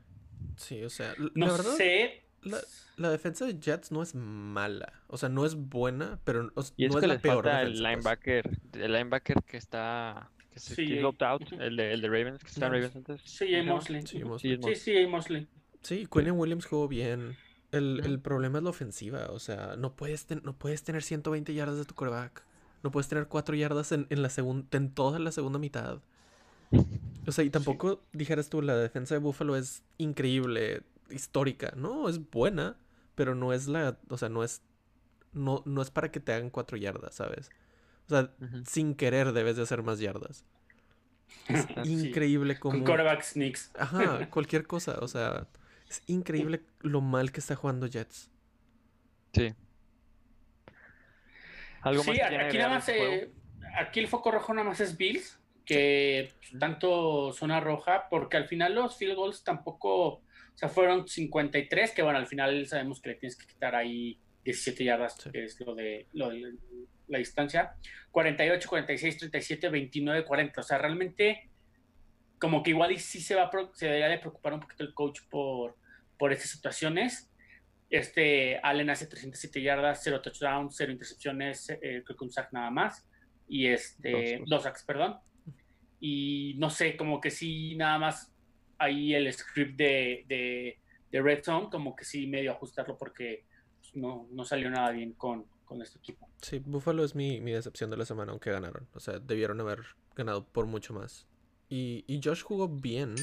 Sí, 0.57 0.83
o 0.83 0.89
sea, 0.89 1.13
No 1.35 1.45
la 1.47 1.51
verdad, 1.51 1.75
sé. 1.75 2.23
la, 2.41 2.57
la 2.97 3.09
defensa 3.09 3.45
de 3.45 3.59
Jets 3.59 3.91
no 3.91 4.01
es 4.03 4.15
mala. 4.15 4.93
O 5.07 5.17
sea, 5.17 5.29
no 5.29 5.45
es 5.45 5.55
buena, 5.55 6.19
pero 6.23 6.51
o 6.55 6.61
sea, 6.61 6.73
Y 6.77 6.85
es 6.85 6.91
no 6.93 6.99
que 6.99 7.05
es 7.05 7.07
la 7.07 7.13
les 7.15 7.21
peor 7.21 7.43
falta 7.43 7.61
el 7.61 7.73
defensa, 7.73 7.83
pues. 7.83 7.95
linebacker, 7.97 8.59
el 8.83 8.91
linebacker 8.93 9.43
que 9.43 9.57
está, 9.57 10.29
que 10.51 10.59
se 10.59 10.75
Sí, 10.75 10.99
out, 10.99 11.51
el 11.59 11.75
de, 11.77 11.93
el 11.93 12.01
de 12.01 12.07
Ravens, 12.07 12.43
que 12.43 12.49
está 12.49 12.67
en 12.67 12.71
Ravens 12.73 12.95
antes. 12.95 13.21
Sí. 13.25 13.45
Mosley. 13.65 14.01
Sí, 14.05 14.23
Mosley. 14.23 14.55
Sí, 14.55 14.57
Sí, 14.57 14.57
Mosley. 14.57 14.75
sí, 14.75 15.07
Mosley. 15.07 15.47
Sí, 15.81 16.07
Quinn 16.11 16.31
Williams 16.31 16.65
jugó 16.65 16.87
bien. 16.87 17.35
El, 17.71 18.01
el 18.05 18.19
problema 18.19 18.59
es 18.59 18.63
la 18.63 18.69
ofensiva. 18.69 19.25
O 19.31 19.39
sea, 19.39 19.75
no 19.77 19.95
puedes, 19.95 20.27
ten- 20.27 20.41
no 20.45 20.53
puedes 20.57 20.83
tener 20.83 21.01
120 21.01 21.53
yardas 21.55 21.77
de 21.77 21.85
tu 21.85 21.95
coreback. 21.95 22.43
No 22.83 22.91
puedes 22.91 23.07
tener 23.07 23.27
4 23.27 23.55
yardas 23.55 23.91
en, 23.91 24.05
en 24.11 24.21
la 24.21 24.29
segunda, 24.29 24.67
en 24.77 24.93
toda 24.93 25.17
la 25.17 25.31
segunda 25.31 25.57
mitad. 25.57 25.99
O 27.25 27.31
sea, 27.31 27.43
y 27.43 27.49
tampoco 27.49 28.03
dijeras 28.11 28.49
tú, 28.49 28.61
la 28.61 28.75
defensa 28.75 29.15
de 29.15 29.19
Buffalo 29.19 29.55
es 29.55 29.83
increíble, 29.97 30.81
histórica. 31.09 31.73
No, 31.75 32.09
es 32.09 32.29
buena, 32.31 32.77
pero 33.15 33.33
no 33.35 33.53
es 33.53 33.67
la, 33.67 33.97
o 34.09 34.17
sea, 34.17 34.29
no 34.29 34.43
es, 34.43 34.61
no, 35.31 35.63
no 35.65 35.81
es 35.81 35.89
para 35.91 36.11
que 36.11 36.19
te 36.19 36.33
hagan 36.33 36.49
4 36.49 36.77
yardas, 36.77 37.15
¿sabes? 37.15 37.49
O 38.07 38.09
sea, 38.09 38.31
sin 38.65 38.95
querer 38.95 39.31
debes 39.31 39.55
de 39.55 39.63
hacer 39.63 39.83
más 39.83 39.99
yardas. 39.99 40.45
Es 41.47 41.65
Sí. 41.85 42.07
increíble 42.07 42.59
Con 42.59 42.71
como... 42.71 42.83
quarterback 42.85 43.23
sneaks. 43.23 43.71
Ajá, 43.77 44.29
cualquier 44.29 44.67
cosa, 44.67 44.97
o 45.01 45.07
sea, 45.07 45.47
es 45.89 46.01
increíble 46.07 46.61
lo 46.81 47.01
mal 47.01 47.31
que 47.31 47.39
está 47.39 47.55
jugando 47.55 47.87
Jets. 47.87 48.29
Sí. 49.33 49.53
¿Algo 51.81 52.03
más 52.03 52.15
Sí, 52.15 52.21
que 52.21 52.37
aquí 52.37 52.57
nada 52.57 52.69
más, 52.69 52.87
este 52.89 53.15
eh, 53.15 53.33
aquí 53.77 53.99
el 53.99 54.07
foco 54.07 54.31
rojo 54.31 54.53
nada 54.53 54.67
más 54.69 54.79
es 54.79 54.95
Bills, 54.97 55.39
que 55.65 56.31
pues, 56.37 56.59
tanto 56.59 57.31
zona 57.33 57.59
roja, 57.59 58.07
porque 58.09 58.37
al 58.37 58.47
final 58.47 58.75
los 58.75 58.97
field 58.97 59.15
goals 59.15 59.43
tampoco, 59.43 60.07
o 60.15 60.21
sea, 60.55 60.69
fueron 60.69 61.07
53, 61.07 61.91
que 61.91 62.01
bueno, 62.01 62.19
al 62.19 62.27
final 62.27 62.65
sabemos 62.67 63.01
que 63.01 63.09
le 63.09 63.15
tienes 63.15 63.37
que 63.37 63.47
quitar 63.47 63.75
ahí 63.75 64.19
17 64.43 64.83
yardas, 64.83 65.15
Sí. 65.21 65.31
que 65.31 65.45
es 65.45 65.59
lo 65.61 65.73
de, 65.75 66.07
lo 66.13 66.29
de 66.29 66.53
la 67.07 67.17
distancia, 67.17 67.75
48, 68.11 68.67
46, 68.69 69.17
37, 69.17 69.69
29, 69.69 70.25
40, 70.25 70.59
o 70.59 70.63
sea, 70.63 70.77
realmente 70.77 71.49
como 72.39 72.61
que 72.61 72.71
igual 72.71 72.91
y 72.91 72.99
sí 72.99 73.21
se 73.21 73.35
va 73.35 73.49
se 73.73 73.85
debería 73.85 74.09
de 74.09 74.17
preocupar 74.17 74.53
un 74.53 74.59
poquito 74.59 74.83
el 74.83 74.93
coach 74.93 75.21
por, 75.29 75.77
por 76.17 76.33
estas 76.33 76.49
situaciones. 76.49 77.29
Este 77.89 78.59
Allen 78.63 78.89
hace 78.89 79.05
307 79.07 79.61
yardas, 79.61 80.01
0 80.03 80.21
touchdowns, 80.21 80.75
0 80.75 80.91
intercepciones, 80.91 81.69
eh, 81.69 82.01
creo 82.03 82.17
que 82.17 82.23
un 82.25 82.31
sack 82.31 82.51
nada 82.51 82.69
más. 82.69 83.07
Y 83.47 83.67
este, 83.67 84.11
Dos, 84.11 84.39
dos, 84.39 84.49
dos. 84.49 84.63
sacks, 84.63 84.83
perdón. 84.83 85.19
Y 86.05 86.55
no 86.57 86.69
sé, 86.69 86.97
como 86.97 87.21
que 87.21 87.31
sí, 87.31 87.75
nada 87.75 87.97
más 87.97 88.29
ahí 88.77 89.13
el 89.13 89.31
script 89.31 89.77
de, 89.77 90.25
de, 90.27 90.77
de 91.09 91.21
Red 91.21 91.45
Zone, 91.45 91.69
como 91.71 91.95
que 91.95 92.03
sí 92.03 92.27
medio 92.27 92.51
ajustarlo 92.51 92.97
porque 92.97 93.45
pues, 93.79 93.95
no, 93.95 94.27
no 94.29 94.43
salió 94.43 94.69
nada 94.69 94.91
bien 94.91 95.13
con, 95.13 95.45
con 95.63 95.81
este 95.81 95.99
equipo. 95.99 96.27
Sí, 96.41 96.59
Buffalo 96.59 97.05
es 97.05 97.15
mi, 97.15 97.39
mi 97.39 97.53
decepción 97.53 97.89
de 97.89 97.95
la 97.95 98.03
semana, 98.03 98.33
aunque 98.33 98.51
ganaron. 98.51 98.85
O 98.93 98.99
sea, 98.99 99.19
debieron 99.19 99.61
haber 99.61 99.79
ganado 100.13 100.45
por 100.45 100.65
mucho 100.65 100.93
más. 100.93 101.25
Y, 101.69 102.03
y 102.05 102.19
Josh 102.21 102.41
jugó 102.41 102.67
bien. 102.67 103.15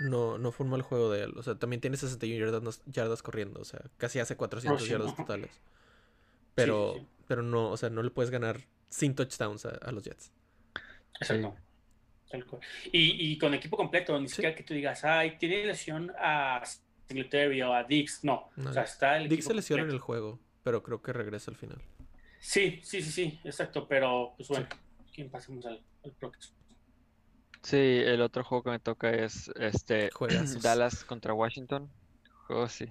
No, 0.00 0.36
no 0.36 0.50
fue 0.50 0.64
un 0.64 0.72
mal 0.72 0.82
juego 0.82 1.12
de 1.12 1.22
él. 1.22 1.34
O 1.36 1.44
sea, 1.44 1.54
también 1.54 1.80
tiene 1.80 1.96
61 1.96 2.50
yardas, 2.50 2.82
yardas 2.86 3.22
corriendo. 3.22 3.60
O 3.60 3.64
sea, 3.64 3.80
casi 3.96 4.18
hace 4.18 4.36
400 4.36 4.80
Rushing, 4.80 4.92
yardas 4.92 5.14
totales. 5.14 5.60
Pero, 6.56 6.94
sí, 6.94 7.00
sí. 7.00 7.06
pero 7.28 7.42
no, 7.42 7.70
o 7.70 7.76
sea, 7.76 7.90
no 7.90 8.02
le 8.02 8.10
puedes 8.10 8.32
ganar 8.32 8.58
sin 8.88 9.14
touchdowns 9.14 9.66
a, 9.66 9.68
a 9.68 9.92
los 9.92 10.02
Jets. 10.02 10.32
Exacto. 11.20 11.54
Tal 12.34 12.44
cual. 12.46 12.62
Y, 12.90 13.32
y 13.32 13.38
con 13.38 13.54
equipo 13.54 13.76
completo, 13.76 14.18
ni 14.18 14.26
Sí. 14.28 14.34
siquiera 14.36 14.56
que 14.56 14.64
tú 14.64 14.74
digas, 14.74 15.04
ay, 15.04 15.36
tiene 15.38 15.64
lesión 15.66 16.10
a 16.18 16.62
Singletary 17.06 17.62
o 17.62 17.72
a 17.72 17.84
Dix. 17.84 18.24
No, 18.24 18.50
No. 18.56 18.70
o 18.70 18.72
sea, 18.72 18.82
está 18.82 19.16
el 19.18 19.26
equipo 19.26 19.42
se 19.42 19.54
lesiona 19.54 19.84
en 19.84 19.90
el 19.90 20.00
juego, 20.00 20.40
pero 20.64 20.82
creo 20.82 21.00
que 21.00 21.12
regresa 21.12 21.52
al 21.52 21.56
final. 21.56 21.80
Sí, 22.40 22.80
sí, 22.82 23.02
sí, 23.02 23.12
sí, 23.12 23.40
exacto, 23.44 23.86
pero 23.86 24.34
pues 24.36 24.48
bueno, 24.48 24.66
¿quién 25.14 25.30
pasemos 25.30 25.64
al, 25.66 25.80
al 26.04 26.12
próximo? 26.12 26.56
Sí, 27.62 27.76
el 27.78 28.20
otro 28.20 28.42
juego 28.44 28.64
que 28.64 28.70
me 28.70 28.78
toca 28.80 29.10
es 29.10 29.50
este 29.58 30.10
Juegazos. 30.14 30.60
Dallas 30.60 31.04
contra 31.04 31.32
Washington. 31.34 31.88
Juego 32.46 32.68
sí. 32.68 32.86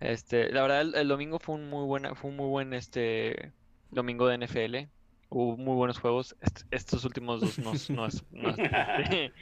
Este, 0.00 0.50
la 0.50 0.62
verdad 0.62 0.80
el, 0.80 0.94
el 0.94 1.06
domingo 1.08 1.38
fue 1.38 1.54
un 1.56 1.68
muy 1.68 1.84
buena, 1.84 2.14
fue 2.14 2.30
un 2.30 2.36
muy 2.36 2.48
buen 2.48 2.72
este 2.72 3.52
domingo 3.90 4.26
de 4.26 4.38
NFL. 4.38 4.88
Hubo 5.30 5.56
muy 5.56 5.74
buenos 5.76 5.98
juegos. 5.98 6.36
Est- 6.40 6.62
estos 6.70 7.04
últimos 7.04 7.40
dos 7.40 7.58
no, 7.60 7.72
es- 7.72 7.88
no 7.90 8.06
es, 8.06 8.24
no, 8.30 8.50
es- 8.50 8.56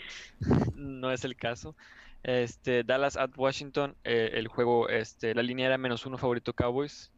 no 0.75 1.11
es 1.11 1.25
el 1.25 1.35
caso. 1.37 1.77
Este, 2.23 2.85
Dallas 2.85 3.17
at 3.17 3.31
Washington, 3.37 3.97
eh, 4.05 4.31
el 4.35 4.49
juego, 4.49 4.89
este, 4.89 5.35
la 5.35 5.43
línea 5.43 5.67
era 5.67 5.79
menos 5.79 6.05
uno 6.07 6.19
favorito 6.19 6.53
Cowboys. 6.53 7.11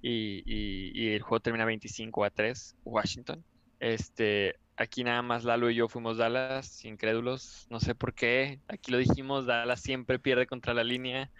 Y, 0.00 0.42
y- 0.46 0.92
y 0.94 1.14
el 1.14 1.22
juego 1.22 1.40
termina 1.40 1.64
25 1.64 2.24
a 2.24 2.30
3, 2.30 2.76
Washington. 2.84 3.44
Este, 3.80 4.54
aquí 4.76 5.04
nada 5.04 5.22
más 5.22 5.44
Lalo 5.44 5.70
y 5.70 5.74
yo 5.76 5.88
fuimos 5.88 6.16
Dallas, 6.18 6.84
incrédulos, 6.84 7.66
no 7.68 7.80
sé 7.80 7.94
por 7.94 8.14
qué. 8.14 8.60
Aquí 8.68 8.90
lo 8.92 8.98
dijimos, 8.98 9.46
Dallas 9.46 9.80
siempre 9.80 10.18
pierde 10.18 10.46
contra 10.46 10.74
la 10.74 10.84
línea, 10.84 11.30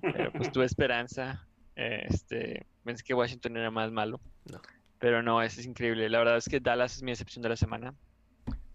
pero 0.00 0.32
pues 0.32 0.50
tuve 0.52 0.64
esperanza. 0.66 1.46
Este, 1.74 2.66
pensé 2.82 3.04
que 3.04 3.14
Washington 3.14 3.56
era 3.56 3.70
más 3.70 3.92
malo. 3.92 4.20
No. 4.46 4.60
Pero 4.98 5.22
no, 5.22 5.42
eso 5.42 5.60
es 5.60 5.66
increíble. 5.66 6.08
La 6.08 6.18
verdad 6.18 6.36
es 6.36 6.48
que 6.48 6.60
Dallas 6.60 6.96
es 6.96 7.02
mi 7.02 7.12
decepción 7.12 7.42
de 7.42 7.50
la 7.50 7.56
semana. 7.56 7.94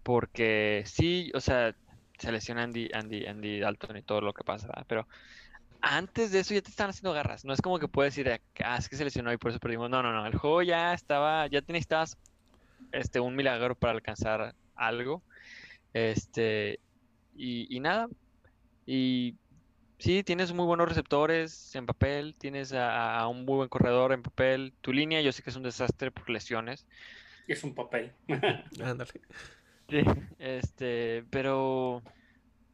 Porque 0.02 0.82
sí, 0.86 1.30
o 1.34 1.40
sea, 1.40 1.74
se 2.18 2.32
lesiona 2.32 2.62
Andy, 2.62 2.90
Andy, 2.92 3.26
Andy 3.26 3.60
Dalton 3.60 3.96
y 3.96 4.02
todo 4.02 4.20
lo 4.20 4.32
que 4.32 4.44
pasa. 4.44 4.68
Pero 4.86 5.06
antes 5.80 6.32
de 6.32 6.40
eso 6.40 6.54
ya 6.54 6.62
te 6.62 6.70
están 6.70 6.90
haciendo 6.90 7.12
garras. 7.12 7.44
No 7.44 7.52
es 7.52 7.60
como 7.60 7.78
que 7.78 7.88
puedes 7.88 8.14
decir, 8.14 8.40
ah, 8.64 8.76
es 8.76 8.88
que 8.88 8.96
se 8.96 9.04
lesionó 9.04 9.32
y 9.32 9.36
por 9.36 9.50
eso 9.50 9.60
perdimos. 9.60 9.90
No, 9.90 10.02
no, 10.02 10.12
no. 10.12 10.26
El 10.26 10.36
juego 10.36 10.62
ya 10.62 10.94
estaba, 10.94 11.46
ya 11.46 11.62
te 11.62 11.78
este, 12.92 13.20
un 13.20 13.36
milagro 13.36 13.74
para 13.74 13.92
alcanzar 13.92 14.54
algo. 14.74 15.22
Este, 15.92 16.80
y, 17.36 17.74
y 17.74 17.80
nada. 17.80 18.08
Y 18.86 19.34
sí, 19.98 20.22
tienes 20.22 20.52
muy 20.52 20.64
buenos 20.66 20.88
receptores 20.88 21.74
en 21.74 21.86
papel, 21.86 22.34
tienes 22.38 22.72
a, 22.72 23.18
a 23.18 23.28
un 23.28 23.44
muy 23.44 23.56
buen 23.56 23.68
corredor 23.68 24.12
en 24.12 24.22
papel. 24.22 24.74
Tu 24.80 24.92
línea, 24.92 25.20
yo 25.20 25.32
sé 25.32 25.42
que 25.42 25.50
es 25.50 25.56
un 25.56 25.62
desastre 25.62 26.10
por 26.10 26.30
lesiones. 26.30 26.86
Es 27.46 27.64
un 27.64 27.74
papel. 27.74 28.12
Ándale. 28.82 29.12
Sí, 29.88 30.02
este, 30.38 31.24
pero 31.30 32.02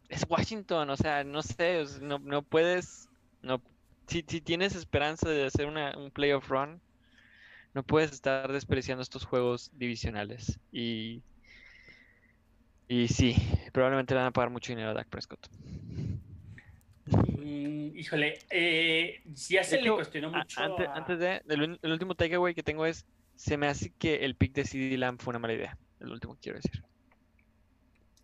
es 0.09 0.25
Washington, 0.29 0.91
o 0.91 0.97
sea, 0.97 1.25
no 1.25 1.43
sé, 1.43 1.85
no, 2.01 2.19
no 2.21 2.43
puedes, 2.43 3.09
no, 3.43 3.63
si, 4.07 4.25
si 4.27 4.41
tienes 4.41 4.75
esperanza 4.75 5.29
de 5.29 5.47
hacer 5.47 5.67
una, 5.67 5.97
un 5.97 6.11
playoff 6.11 6.49
run, 6.49 6.81
no 7.75 7.83
puedes 7.85 8.13
estar 8.13 8.53
desperdiciando 8.53 9.03
estos 9.03 9.25
juegos 9.25 9.71
divisionales. 9.75 10.59
Y, 10.73 11.23
y 12.89 13.09
sí, 13.09 13.37
probablemente 13.73 14.15
le 14.15 14.21
van 14.21 14.29
a 14.29 14.33
pagar 14.33 14.51
mucho 14.51 14.73
dinero 14.73 14.91
a 14.91 14.95
Dak 14.95 15.09
Prescott. 15.09 15.49
Mm, 17.13 17.97
híjole, 17.97 18.39
eh, 18.51 19.21
ya 19.27 19.63
se 19.65 19.77
De 19.77 19.83
le 19.83 19.89
hecho, 19.89 19.95
cuestionó 19.97 20.31
mucho. 20.31 20.63
antes, 20.63 20.87
a- 20.89 20.95
antes 20.97 21.19
de, 21.19 21.43
el, 21.49 21.79
el 21.83 21.93
último 21.93 22.15
takeaway 22.15 22.55
que 22.55 22.63
tengo 22.63 22.87
es, 22.87 23.05
se 23.35 23.57
me 23.57 23.67
hace 23.67 23.93
que 23.99 24.17
el 24.25 24.35
pick 24.37 24.53
de 24.53 24.65
CD 24.65 24.97
Lamb 24.99 25.21
fue 25.21 25.33
una 25.33 25.39
mala 25.39 25.55
idea, 25.55 25.77
el 26.01 26.11
último 26.11 26.35
que 26.35 26.41
quiero 26.41 26.59
decir. 26.59 26.83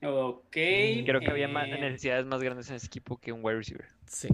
Ok. 0.03 0.51
Creo 0.51 1.21
que 1.21 1.31
había 1.31 1.49
más, 1.49 1.69
eh, 1.69 1.79
necesidades 1.79 2.27
más 2.27 2.43
grandes 2.43 2.69
en 2.71 2.77
ese 2.77 2.87
equipo 2.87 3.17
que 3.19 3.33
un 3.33 3.41
wide 3.43 3.57
receiver. 3.57 3.89
Sí. 4.07 4.29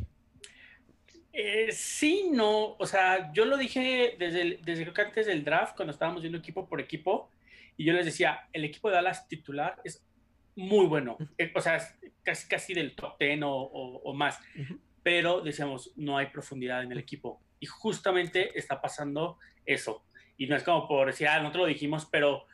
Eh, 1.33 1.71
sí, 1.73 2.29
no, 2.31 2.75
o 2.79 2.87
sea, 2.87 3.33
yo 3.33 3.45
lo 3.47 3.57
dije 3.57 4.17
desde, 4.19 4.43
el- 4.43 4.59
desde 4.63 4.83
creo 4.83 4.95
que 4.95 5.03
antes 5.03 5.27
del 5.27 5.45
draft, 5.45 5.77
cuando 5.77 5.93
estábamos 5.93 6.23
viendo 6.23 6.39
equipo 6.39 6.69
por 6.69 6.81
equipo, 6.81 7.31
y 7.77 7.85
yo 7.85 7.93
les 7.95 8.05
decía, 8.05 8.41
el 8.53 8.65
equipo 8.65 8.89
de 8.91 8.97
Dallas 8.97 9.27
titular 9.29 9.81
es 9.85 10.05
muy 10.57 10.87
bueno, 10.87 11.17
Eh, 11.39 11.51
o 11.55 11.61
sea, 11.61 11.79
casi, 12.23 12.49
casi 12.49 12.75
del 12.75 12.95
top 12.95 13.19
10 13.19 13.43
o, 13.43 13.51
o- 13.51 14.03
o 14.05 14.15
más, 14.15 14.39
Ujú. 14.59 14.79
pero 15.03 15.41
decíamos, 15.41 15.93
no 15.97 16.17
hay 16.19 16.27
profundidad 16.27 16.83
en 16.83 16.93
el 16.93 16.99
equipo, 16.99 17.41
y 17.61 17.67
justamente 17.67 18.57
está 18.59 18.81
pasando 18.81 19.39
eso, 19.65 20.05
y 20.37 20.47
no 20.47 20.57
es 20.57 20.63
como 20.63 20.87
por 20.89 21.07
decir, 21.07 21.29
ah, 21.29 21.39
nosotros 21.39 21.63
lo 21.63 21.69
dijimos, 21.69 22.07
pero 22.11 22.47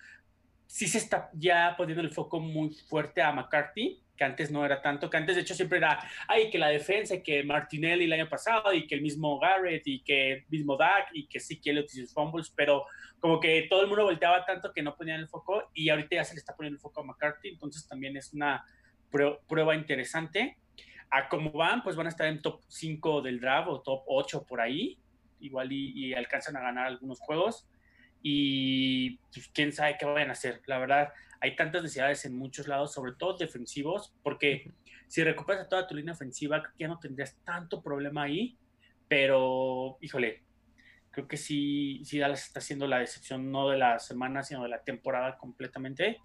sí 0.66 0.86
se 0.86 0.98
está 0.98 1.30
ya 1.32 1.74
poniendo 1.76 2.02
el 2.02 2.10
foco 2.10 2.40
muy 2.40 2.70
fuerte 2.70 3.22
a 3.22 3.32
McCarthy, 3.32 4.02
que 4.18 4.24
antes 4.24 4.50
no 4.50 4.66
era 4.66 4.82
tanto, 4.82 5.08
que 5.08 5.16
antes 5.16 5.36
de 5.36 5.42
hecho 5.42 5.54
siempre 5.54 5.78
era, 5.78 6.00
ay, 6.26 6.50
que 6.50 6.58
la 6.58 6.68
defensa, 6.68 7.14
y 7.14 7.22
que 7.22 7.44
Martinelli 7.44 8.04
el 8.04 8.12
año 8.12 8.28
pasado, 8.28 8.74
y 8.74 8.86
que 8.86 8.96
el 8.96 9.00
mismo 9.00 9.38
Garrett, 9.38 9.86
y 9.86 10.00
que 10.02 10.32
el 10.32 10.44
mismo 10.48 10.76
Dak, 10.76 11.10
y 11.12 11.26
que 11.28 11.38
sí 11.38 11.60
que 11.60 11.70
él 11.70 11.88
sus 11.88 12.12
fumbles, 12.12 12.52
pero 12.54 12.84
como 13.20 13.38
que 13.38 13.66
todo 13.70 13.82
el 13.82 13.86
mundo 13.86 14.04
volteaba 14.04 14.44
tanto 14.44 14.72
que 14.72 14.82
no 14.82 14.96
ponían 14.96 15.20
el 15.20 15.28
foco, 15.28 15.70
y 15.72 15.88
ahorita 15.88 16.16
ya 16.16 16.24
se 16.24 16.34
le 16.34 16.40
está 16.40 16.54
poniendo 16.54 16.76
el 16.76 16.80
foco 16.80 17.00
a 17.00 17.04
McCarthy, 17.04 17.50
entonces 17.50 17.86
también 17.86 18.16
es 18.16 18.34
una 18.34 18.64
prueba 19.10 19.74
interesante. 19.74 20.58
A 21.10 21.28
cómo 21.28 21.52
van, 21.52 21.82
pues 21.82 21.96
van 21.96 22.06
a 22.06 22.10
estar 22.10 22.26
en 22.26 22.42
top 22.42 22.60
5 22.68 23.22
del 23.22 23.40
draft 23.40 23.68
o 23.70 23.80
top 23.80 24.02
8 24.06 24.44
por 24.46 24.60
ahí, 24.60 24.98
igual 25.40 25.72
y, 25.72 25.92
y 25.94 26.12
alcanzan 26.12 26.56
a 26.56 26.60
ganar 26.60 26.86
algunos 26.86 27.20
juegos 27.20 27.66
y 28.22 29.16
pues, 29.32 29.48
quién 29.54 29.72
sabe 29.72 29.96
qué 29.98 30.06
vayan 30.06 30.30
a 30.30 30.32
hacer. 30.32 30.62
La 30.66 30.78
verdad, 30.78 31.12
hay 31.40 31.56
tantas 31.56 31.82
necesidades 31.82 32.24
en 32.24 32.36
muchos 32.36 32.66
lados, 32.66 32.92
sobre 32.92 33.12
todo 33.12 33.36
defensivos, 33.36 34.12
porque 34.22 34.70
si 35.06 35.22
recuperas 35.24 35.68
toda 35.68 35.86
tu 35.86 35.94
línea 35.94 36.12
ofensiva, 36.12 36.62
ya 36.78 36.88
no 36.88 36.98
tendrías 36.98 37.36
tanto 37.44 37.82
problema 37.82 38.24
ahí, 38.24 38.56
pero 39.08 39.98
híjole, 40.00 40.42
creo 41.10 41.26
que 41.26 41.36
sí, 41.36 42.02
sí 42.04 42.18
Dallas 42.18 42.44
está 42.44 42.60
haciendo 42.60 42.86
la 42.86 42.98
decepción 42.98 43.50
no 43.50 43.68
de 43.70 43.78
la 43.78 43.98
semana, 43.98 44.42
sino 44.42 44.62
de 44.62 44.68
la 44.68 44.82
temporada 44.82 45.38
completamente. 45.38 46.20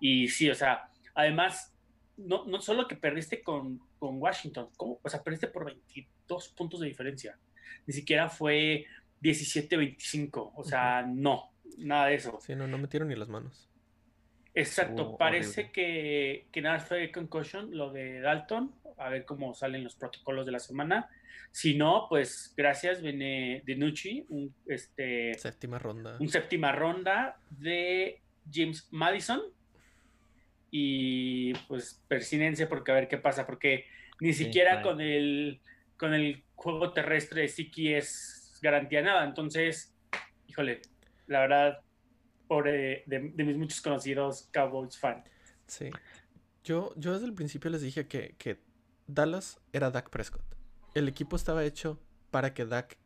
Y 0.00 0.28
sí, 0.28 0.50
o 0.50 0.54
sea, 0.54 0.88
además, 1.14 1.74
no, 2.16 2.44
no 2.44 2.60
solo 2.60 2.86
que 2.86 2.96
perdiste 2.96 3.42
con, 3.42 3.80
con 3.98 4.20
Washington, 4.20 4.68
¿cómo? 4.76 5.00
o 5.02 5.08
sea, 5.08 5.22
perdiste 5.22 5.48
por 5.48 5.64
22 5.64 6.48
puntos 6.50 6.80
de 6.80 6.86
diferencia. 6.86 7.38
Ni 7.86 7.94
siquiera 7.94 8.28
fue 8.28 8.86
17-25, 9.22 10.52
o 10.54 10.64
sea, 10.64 11.02
no, 11.02 11.52
nada 11.78 12.06
de 12.06 12.14
eso. 12.16 12.38
Sí, 12.40 12.54
no, 12.54 12.66
no 12.66 12.78
metieron 12.78 13.08
ni 13.08 13.14
las 13.14 13.28
manos. 13.28 13.68
Exacto, 14.54 15.16
parece 15.16 15.70
que, 15.70 16.46
que 16.52 16.60
nada 16.60 16.80
fue 16.80 17.10
concussion, 17.10 17.76
lo 17.76 17.90
de 17.90 18.20
Dalton, 18.20 18.74
a 18.98 19.08
ver 19.08 19.24
cómo 19.24 19.54
salen 19.54 19.82
los 19.82 19.96
protocolos 19.96 20.44
de 20.44 20.52
la 20.52 20.58
semana. 20.58 21.08
Si 21.50 21.74
no, 21.74 22.06
pues 22.08 22.52
gracias, 22.56 23.00
viene 23.02 23.62
de 23.64 23.76
Nucci, 23.76 24.26
un 24.28 24.54
este, 24.66 25.34
séptima 25.34 25.78
ronda. 25.78 26.16
Un 26.18 26.28
séptima 26.28 26.72
ronda 26.72 27.38
de 27.50 28.20
James 28.50 28.88
Madison. 28.90 29.40
Y 30.70 31.52
pues 31.68 32.02
persinencia 32.08 32.68
porque 32.68 32.90
a 32.90 32.94
ver 32.94 33.08
qué 33.08 33.18
pasa, 33.18 33.46
porque 33.46 33.84
ni 34.20 34.32
siquiera 34.32 34.80
con 34.80 35.02
el 35.02 35.60
con 35.98 36.14
el 36.14 36.42
juego 36.54 36.92
terrestre 36.92 37.46
Siki 37.48 37.92
es 37.92 38.41
garantía 38.62 39.02
nada. 39.02 39.24
Entonces, 39.24 39.94
híjole, 40.46 40.80
la 41.26 41.40
verdad, 41.40 41.80
de, 42.48 43.32
mis 43.36 43.56
muchos 43.56 43.80
conocidos 43.80 44.48
Cowboys 44.52 44.98
fan. 44.98 45.24
Sí. 45.66 45.90
Yo, 46.64 46.92
yo 46.96 47.12
desde 47.12 47.26
el 47.26 47.34
principio 47.34 47.70
les 47.70 47.82
dije 47.82 48.06
que, 48.06 48.34
que 48.38 48.60
Dallas 49.06 49.60
era 49.72 49.90
Dak 49.90 50.10
Prescott. 50.10 50.44
El 50.94 51.08
equipo 51.08 51.36
estaba 51.36 51.64
hecho 51.64 51.98
para 52.30 52.54
que 52.54 52.64
Dak 52.64 52.98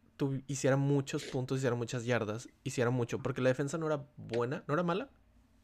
hiciera 0.47 0.77
muchos 0.77 1.25
puntos, 1.25 1.59
hiciera 1.59 1.77
muchas 1.77 2.05
yardas, 2.05 2.49
hiciera 2.65 2.91
mucho, 2.91 3.19
porque 3.19 3.41
la 3.41 3.49
defensa 3.49 3.79
no 3.79 3.87
era 3.87 4.05
buena, 4.17 4.65
no 4.67 4.75
era 4.75 4.83
mala 4.83 5.11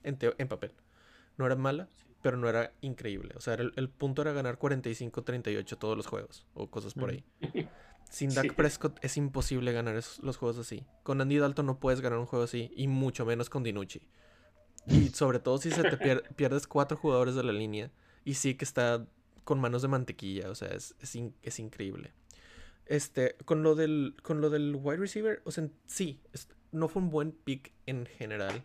en, 0.03 0.19
en 0.39 0.49
papel. 0.49 0.73
No 1.37 1.47
era 1.47 1.57
mala, 1.57 1.89
pero 2.23 2.37
no 2.37 2.49
era 2.49 2.73
increíble. 2.81 3.35
O 3.37 3.41
sea, 3.41 3.55
el, 3.55 3.89
punto 3.89 4.23
era 4.23 4.33
ganar 4.33 4.59
45-38 4.59 5.79
todos 5.79 5.97
los 5.97 6.07
juegos, 6.07 6.47
o 6.55 6.71
cosas 6.71 6.95
por 6.95 7.11
ahí. 7.11 7.25
Sin 8.13 8.29
Dak 8.35 8.55
Prescott 8.55 9.03
es 9.03 9.17
imposible 9.17 9.73
ganar 9.73 9.95
los 9.95 10.37
juegos 10.37 10.59
así. 10.59 10.85
Con 11.03 11.23
Andy 11.23 11.39
Dalton 11.39 11.65
no 11.65 11.81
puedes 11.81 12.03
ganar 12.03 12.19
un 12.19 12.27
juego 12.27 12.45
así, 12.45 12.71
y 12.77 12.87
mucho 12.87 13.25
menos 13.25 13.49
con 13.49 13.63
Dinucci. 13.63 14.03
Y 14.87 15.09
sobre 15.09 15.39
todo 15.39 15.57
si 15.57 15.71
se 15.71 15.83
te 15.83 15.97
pierdes 16.37 16.67
cuatro 16.67 16.99
jugadores 16.99 17.35
de 17.35 17.43
la 17.43 17.53
línea, 17.53 17.91
y 18.27 18.35
sí 18.35 18.55
que 18.55 18.67
está 18.67 19.07
con 19.45 19.61
manos 19.61 19.81
de 19.81 19.89
mantequilla, 19.89 20.51
o 20.51 20.55
sea, 20.55 20.69
es, 20.69 20.95
es, 21.01 21.59
increíble. 21.59 22.13
Este, 22.85 23.35
con 23.47 23.63
lo 23.63 23.75
del, 23.75 24.15
con 24.23 24.43
lo 24.43 24.51
del 24.51 24.77
wide 24.77 24.99
receiver, 24.99 25.41
o 25.47 25.51
sea, 25.51 25.71
sí, 25.87 26.21
no 26.71 26.89
fue 26.89 27.01
un 27.01 27.09
buen 27.09 27.33
pick 27.33 27.73
en 27.87 28.05
general. 28.05 28.63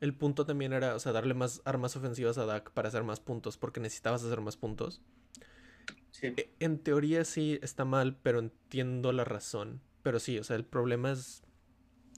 El 0.00 0.14
punto 0.14 0.46
también 0.46 0.72
era, 0.72 0.94
o 0.94 0.98
sea, 0.98 1.12
darle 1.12 1.34
más 1.34 1.60
armas 1.66 1.94
ofensivas 1.94 2.38
a 2.38 2.46
Dak 2.46 2.70
para 2.70 2.88
hacer 2.88 3.04
más 3.04 3.20
puntos, 3.20 3.58
porque 3.58 3.80
necesitabas 3.80 4.24
hacer 4.24 4.40
más 4.40 4.56
puntos. 4.56 5.02
E, 6.20 6.50
en 6.60 6.78
teoría 6.78 7.24
sí 7.24 7.58
está 7.62 7.84
mal, 7.84 8.16
pero 8.22 8.38
entiendo 8.38 9.12
la 9.12 9.24
razón. 9.24 9.80
Pero 10.02 10.20
sí, 10.20 10.38
o 10.38 10.44
sea, 10.44 10.56
el 10.56 10.64
problema 10.64 11.12
es 11.12 11.42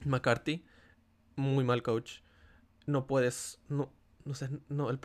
McCarthy, 0.05 0.65
muy 1.37 1.65
mal 1.65 1.83
coach. 1.83 2.21
No 2.87 3.07
puedes, 3.07 3.61
no, 3.69 3.93
no 4.25 4.35
sé, 4.35 4.49
no, 4.69 4.91
el 4.91 4.99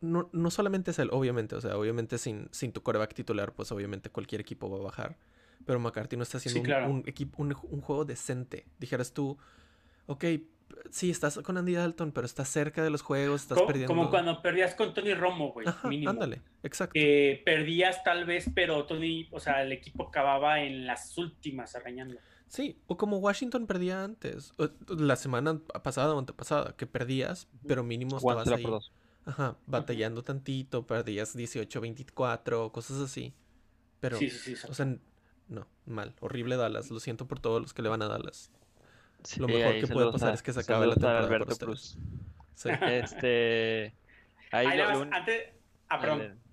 no, 0.00 0.30
no 0.32 0.50
solamente 0.50 0.92
es 0.92 0.98
él, 0.98 1.10
obviamente, 1.12 1.54
o 1.54 1.60
sea, 1.60 1.76
obviamente 1.76 2.18
sin, 2.18 2.48
sin 2.52 2.72
tu 2.72 2.82
coreback 2.82 3.14
titular, 3.14 3.54
pues 3.54 3.70
obviamente 3.72 4.10
cualquier 4.10 4.40
equipo 4.40 4.70
va 4.70 4.78
a 4.78 4.82
bajar. 4.82 5.18
Pero 5.66 5.78
McCarthy 5.78 6.16
no 6.16 6.22
está 6.22 6.38
haciendo 6.38 6.88
un, 6.88 7.02
equipo, 7.06 7.42
un, 7.42 7.54
un, 7.70 7.80
juego 7.82 8.06
decente. 8.06 8.66
Dijeras 8.78 9.12
tú, 9.12 9.36
ok, 10.06 10.24
sí, 10.90 11.10
estás 11.10 11.38
con 11.38 11.56
Andy 11.56 11.74
Dalton, 11.74 12.12
pero 12.12 12.26
estás 12.26 12.48
cerca 12.48 12.82
de 12.82 12.90
los 12.90 13.02
juegos, 13.02 13.42
estás 13.42 13.60
perdiendo. 13.62 13.94
Como 13.94 14.10
cuando 14.10 14.42
perdías 14.42 14.74
con 14.74 14.94
Tony 14.94 15.14
Romo, 15.14 15.52
güey, 15.52 15.66
mínimo. 15.84 16.10
Ándale, 16.10 16.42
exacto. 16.62 16.92
perdías 17.44 18.02
tal 18.04 18.24
vez, 18.24 18.50
pero 18.54 18.84
Tony, 18.86 19.28
o 19.30 19.40
sea, 19.40 19.62
el 19.62 19.72
equipo 19.72 20.08
acababa 20.08 20.60
en 20.60 20.86
las 20.86 21.16
últimas 21.18 21.74
arañando. 21.74 22.18
Sí, 22.46 22.80
o 22.86 22.96
como 22.96 23.18
Washington 23.18 23.66
perdía 23.66 24.02
antes, 24.02 24.52
la 24.88 25.16
semana 25.16 25.60
pasada 25.84 26.14
o 26.14 26.18
antepasada, 26.18 26.74
que 26.76 26.86
perdías, 26.86 27.48
pero 27.66 27.84
mínimo 27.84 28.16
estabas 28.16 28.48
ahí. 28.48 28.66
Ajá, 29.24 29.56
batallando 29.66 30.22
tantito, 30.22 30.86
perdías 30.86 31.36
18-24, 31.36 32.72
cosas 32.72 32.98
así. 32.98 33.34
Pero, 34.00 34.16
sí, 34.16 34.30
sí, 34.30 34.56
sí, 34.56 34.66
o 34.68 34.74
sea, 34.74 34.96
no, 35.48 35.68
mal, 35.84 36.14
horrible 36.20 36.56
Dallas, 36.56 36.90
lo 36.90 37.00
siento 37.00 37.28
por 37.28 37.38
todos 37.38 37.60
los 37.60 37.74
que 37.74 37.82
le 37.82 37.90
van 37.90 38.02
a 38.02 38.08
Dallas 38.08 38.50
lo 39.38 39.48
mejor 39.48 39.80
que 39.80 39.86
puede 39.86 40.12
pasar 40.12 40.34
es 40.34 40.42
que 40.42 40.52
se 40.52 40.60
acabe 40.60 40.86
la 40.86 40.94
temporada 40.94 41.20
Alberto 41.20 41.56
Cruz. 41.56 41.96
Este. 42.64 43.94
Ahí, 44.50 44.80
antes. 44.80 45.54
Ah, 45.88 45.98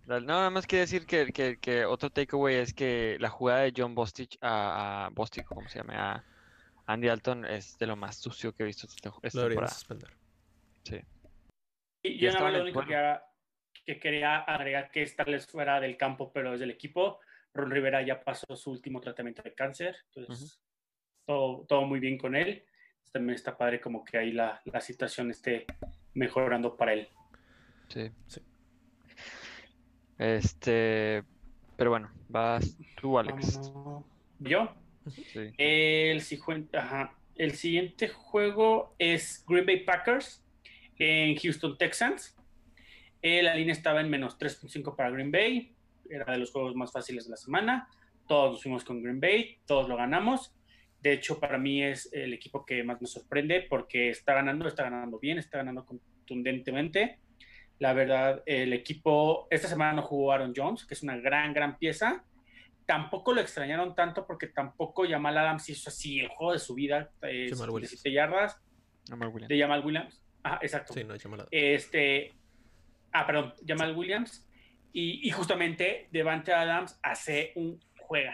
no, 0.07 0.19
nada 0.21 0.49
más 0.49 0.65
quiero 0.65 0.81
decir 0.81 1.05
que, 1.05 1.33
que, 1.33 1.57
que, 1.59 1.85
otro 1.85 2.09
takeaway 2.09 2.55
es 2.55 2.73
que 2.73 3.17
la 3.19 3.29
jugada 3.29 3.61
de 3.61 3.73
John 3.75 3.93
Bostich 3.93 4.37
a, 4.41 5.05
a 5.05 5.09
Bostich, 5.09 5.43
como 5.45 5.67
se 5.67 5.79
llama, 5.79 5.93
a 6.15 6.23
Andy 6.87 7.09
Alton 7.09 7.45
es 7.45 7.77
de 7.77 7.87
lo 7.87 7.97
más 7.97 8.15
sucio 8.15 8.53
que 8.55 8.63
he 8.63 8.65
visto 8.65 8.87
esta, 8.87 9.11
esta 9.21 9.41
lo 9.41 9.47
temporada. 9.47 9.73
suspender. 9.73 10.09
Sí. 10.83 11.01
Y 12.03 12.19
yo 12.19 12.31
nada 12.31 12.45
más 12.45 12.53
lo 12.53 12.61
único 12.61 12.85
que, 12.85 13.19
que, 13.85 13.99
quería 13.99 14.37
agregar 14.37 14.89
que 14.91 15.03
esta 15.03 15.25
vez 15.25 15.45
fuera 15.45 15.81
del 15.81 15.97
campo, 15.97 16.31
pero 16.31 16.53
es 16.53 16.61
del 16.61 16.71
equipo. 16.71 17.19
Ron 17.53 17.69
Rivera 17.69 18.01
ya 18.01 18.23
pasó 18.23 18.55
su 18.55 18.71
último 18.71 19.01
tratamiento 19.01 19.41
de 19.41 19.53
cáncer, 19.53 19.97
entonces 20.05 20.59
todo, 21.27 21.85
muy 21.85 21.99
bien 21.99 22.17
con 22.17 22.35
él. 22.35 22.63
También 23.11 23.35
está 23.35 23.57
padre 23.57 23.79
como 23.79 24.03
que 24.03 24.17
ahí 24.17 24.31
la, 24.31 24.61
la 24.65 24.81
situación 24.81 25.29
esté 25.29 25.65
mejorando 26.13 26.75
para 26.75 26.93
él. 26.93 27.07
Sí. 27.89 28.09
sí. 28.27 28.41
Este, 30.17 31.23
pero 31.75 31.91
bueno, 31.91 32.09
vas 32.27 32.77
tú, 32.99 33.19
Alex. 33.19 33.71
¿Yo? 34.39 34.73
Sí. 35.09 35.53
El, 35.57 36.21
el 37.35 37.51
siguiente 37.53 38.07
juego 38.09 38.95
es 38.97 39.45
Green 39.47 39.65
Bay 39.65 39.83
Packers 39.83 40.43
en 40.97 41.35
Houston 41.35 41.77
Texans. 41.77 42.35
Eh, 43.21 43.41
la 43.43 43.55
línea 43.55 43.73
estaba 43.73 44.01
en 44.01 44.09
menos 44.09 44.37
3.5 44.39 44.95
para 44.95 45.09
Green 45.11 45.31
Bay. 45.31 45.75
Era 46.09 46.31
de 46.31 46.39
los 46.39 46.51
juegos 46.51 46.75
más 46.75 46.91
fáciles 46.91 47.25
de 47.25 47.31
la 47.31 47.37
semana. 47.37 47.89
Todos 48.27 48.53
nos 48.53 48.63
fuimos 48.63 48.83
con 48.83 49.01
Green 49.01 49.19
Bay, 49.19 49.57
todos 49.65 49.87
lo 49.87 49.95
ganamos. 49.95 50.56
De 51.07 51.13
hecho, 51.13 51.39
para 51.39 51.57
mí 51.57 51.81
es 51.81 52.09
el 52.11 52.33
equipo 52.33 52.65
que 52.65 52.83
más 52.83 52.99
me 52.99 53.07
sorprende 53.07 53.61
porque 53.61 54.09
está 54.09 54.33
ganando, 54.33 54.67
está 54.67 54.83
ganando 54.83 55.17
bien, 55.19 55.37
está 55.37 55.59
ganando 55.59 55.85
contundentemente. 55.85 57.19
La 57.79 57.93
verdad, 57.93 58.43
el 58.45 58.73
equipo, 58.73 59.47
esta 59.49 59.69
semana 59.69 59.93
no 59.93 60.01
jugó 60.01 60.33
Aaron 60.33 60.51
Jones, 60.53 60.85
que 60.85 60.95
es 60.95 61.03
una 61.03 61.15
gran, 61.15 61.53
gran 61.53 61.77
pieza. 61.77 62.25
Tampoco 62.85 63.31
lo 63.31 63.39
extrañaron 63.39 63.95
tanto 63.95 64.27
porque 64.27 64.47
tampoco 64.47 65.07
Jamal 65.07 65.37
Adams 65.37 65.69
hizo 65.69 65.89
así 65.89 66.19
el 66.19 66.27
juego 66.27 66.51
de 66.51 66.59
su 66.59 66.73
vida, 66.73 67.09
eh, 67.21 67.49
17 67.49 68.11
yardas. 68.11 68.61
De 69.47 69.57
Jamal 69.57 69.85
Williams. 69.85 70.21
Ah, 70.43 70.59
exacto. 70.61 70.91
Sí, 70.93 71.05
no 71.05 71.17
Jamal 71.17 71.39
Adams. 71.39 71.49
Este, 71.53 72.35
ah, 73.13 73.25
perdón, 73.25 73.53
Jamal 73.65 73.95
Williams. 73.95 74.45
Y, 74.91 75.25
y 75.25 75.31
justamente 75.31 76.09
Devante 76.11 76.51
Adams 76.51 76.99
hace 77.01 77.53
un 77.55 77.79
juego 77.97 78.31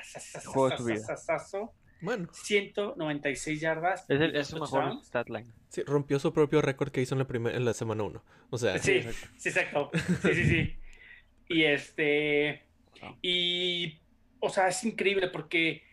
bueno. 2.03 2.27
196 2.31 3.59
yardas. 3.59 4.05
Es, 4.09 4.47
su 4.47 4.59
mejor 4.59 5.01
stat 5.03 5.29
line. 5.29 5.51
Sí, 5.69 5.81
rompió 5.83 6.19
su 6.19 6.33
propio 6.33 6.61
récord 6.61 6.91
que 6.91 7.01
hizo 7.01 7.15
en 7.15 7.19
la, 7.19 7.27
primera 7.27 7.57
en 7.57 7.65
la 7.65 7.73
semana 7.73 8.03
1. 8.03 8.23
O 8.49 8.57
sea, 8.57 8.77
sí, 8.77 9.01
sí, 9.37 9.49
exacto. 9.49 9.89
Sí, 10.21 10.33
sí, 10.33 10.45
sí. 10.45 10.75
Y 11.47 11.63
este. 11.63 12.63
Y. 13.21 13.99
O 14.39 14.49
sea, 14.49 14.67
es 14.67 14.83
increíble 14.83 15.29
porque. 15.29 15.83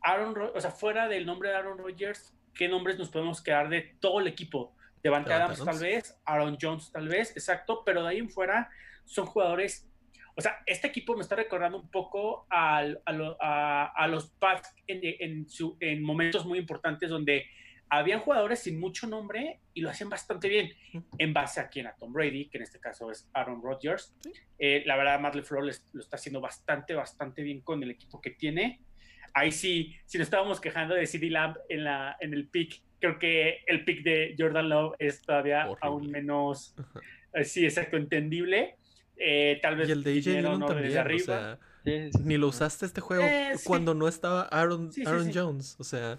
Aaron, 0.00 0.34
o 0.54 0.60
sea, 0.60 0.70
fuera 0.70 1.08
del 1.08 1.26
nombre 1.26 1.48
de 1.48 1.56
Aaron 1.56 1.78
Rodgers, 1.78 2.34
¿qué 2.54 2.68
nombres 2.68 2.98
nos 2.98 3.08
podemos 3.08 3.42
quedar 3.42 3.68
de 3.68 3.96
todo 4.00 4.20
el 4.20 4.26
equipo? 4.28 4.74
Devante 5.02 5.30
Devante 5.30 5.32
Adams, 5.32 5.58
tal 5.58 5.68
Adams. 5.68 5.80
vez, 5.80 6.20
Aaron 6.24 6.58
Jones 6.60 6.90
tal 6.92 7.08
vez, 7.08 7.30
exacto, 7.32 7.82
pero 7.84 8.02
de 8.02 8.10
ahí 8.10 8.18
en 8.18 8.30
fuera 8.30 8.70
son 9.04 9.26
jugadores, 9.26 9.87
o 10.38 10.40
sea, 10.40 10.58
este 10.66 10.86
equipo 10.86 11.14
me 11.16 11.22
está 11.22 11.34
recordando 11.34 11.78
un 11.80 11.90
poco 11.90 12.46
al- 12.48 13.00
a, 13.04 13.12
lo- 13.12 13.36
a- 13.40 13.86
a 13.86 14.06
los 14.06 14.30
Pats 14.30 14.72
en, 14.86 15.00
en 15.02 15.48
su- 15.48 15.76
en 15.80 16.00
momentos 16.02 16.46
muy 16.46 16.58
importantes 16.60 17.10
donde 17.10 17.46
habían 17.90 18.20
jugadores 18.20 18.60
sin 18.60 18.78
mucho 18.78 19.06
nombre 19.08 19.60
y 19.74 19.80
lo 19.80 19.90
hacían 19.90 20.10
bastante 20.10 20.48
bien 20.48 20.70
en 21.18 21.32
base 21.32 21.58
a 21.58 21.68
quien, 21.68 21.86
a 21.86 21.96
Tom 21.96 22.12
Brady, 22.12 22.48
que 22.50 22.58
en 22.58 22.62
este 22.62 22.78
caso 22.78 23.10
es 23.10 23.28
Aaron 23.32 23.62
Rodgers. 23.62 24.14
Sí. 24.20 24.30
Eh, 24.58 24.82
la 24.86 24.96
verdad, 24.96 25.18
Matt 25.18 25.34
LeFleur 25.34 25.64
lo 25.64 26.00
está 26.00 26.16
haciendo 26.16 26.40
bastante, 26.40 26.94
bastante 26.94 27.42
bien 27.42 27.60
con 27.62 27.82
el 27.82 27.90
equipo 27.90 28.20
que 28.20 28.30
tiene. 28.30 28.80
Ahí 29.34 29.50
sí, 29.50 29.96
si 30.06 30.18
nos 30.18 30.26
estábamos 30.26 30.60
quejando 30.60 30.94
de 30.94 31.06
CD 31.06 31.30
Lamb 31.30 31.56
en, 31.68 31.84
la, 31.84 32.16
en 32.20 32.32
el 32.34 32.48
pick, 32.48 32.80
creo 33.00 33.18
que 33.18 33.60
el 33.66 33.84
pick 33.84 34.02
de 34.02 34.34
Jordan 34.38 34.68
Love 34.68 34.94
es 34.98 35.22
todavía 35.22 35.62
Horrible. 35.68 35.78
aún 35.80 36.10
menos, 36.10 36.74
eh, 37.34 37.44
sí, 37.44 37.64
exacto, 37.64 37.96
entendible. 37.96 38.76
Eh, 39.18 39.58
tal 39.62 39.76
vez 39.76 39.88
Y 39.88 39.92
el 39.92 40.02
de 40.04 40.10
AJ 40.18 40.24
vinieron 40.26 40.54
Dillon 40.54 40.62
órdenes 40.62 40.92
también, 40.92 40.92
de 40.94 40.98
o 40.98 41.00
arriba. 41.00 41.24
sea, 41.24 41.58
Sí, 41.84 42.10
sí, 42.12 42.18
ni 42.24 42.36
lo 42.36 42.48
usaste 42.48 42.86
este 42.86 43.00
juego 43.00 43.22
Eh, 43.24 43.52
sí. 43.56 43.64
cuando 43.66 43.94
no 43.94 44.08
estaba 44.08 44.42
Aaron, 44.42 44.90
Aaron 45.06 45.24
sí. 45.24 45.32
Jones, 45.34 45.76
o 45.78 45.84
sea, 45.84 46.18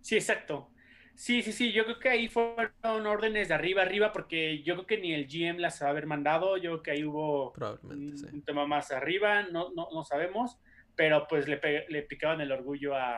Sí, 0.00 0.16
exacto. 0.16 0.70
Sí, 1.14 1.42
sí, 1.42 1.52
sí, 1.52 1.72
yo 1.72 1.84
creo 1.84 1.98
que 1.98 2.08
ahí 2.10 2.28
fueron 2.28 3.06
órdenes 3.06 3.48
de 3.48 3.54
arriba 3.54 3.82
arriba 3.82 4.12
porque 4.12 4.62
yo 4.62 4.74
creo 4.74 4.86
que 4.86 4.98
ni 4.98 5.14
el 5.14 5.26
GM 5.26 5.58
las 5.60 5.82
va 5.82 5.86
a 5.86 5.90
haber 5.90 6.06
mandado, 6.06 6.58
yo 6.58 6.72
creo 6.72 6.82
que 6.82 6.90
ahí 6.90 7.04
hubo 7.04 7.52
probablemente, 7.54 8.12
un, 8.12 8.18
sí. 8.18 8.26
un 8.34 8.42
tema 8.42 8.66
más 8.66 8.90
arriba, 8.92 9.44
no, 9.44 9.72
no, 9.74 9.88
no 9.92 10.04
sabemos, 10.04 10.58
pero 10.94 11.26
pues 11.26 11.48
le, 11.48 11.58
le 11.88 12.02
picaban 12.02 12.40
el 12.42 12.52
orgullo 12.52 12.94
a, 12.94 13.16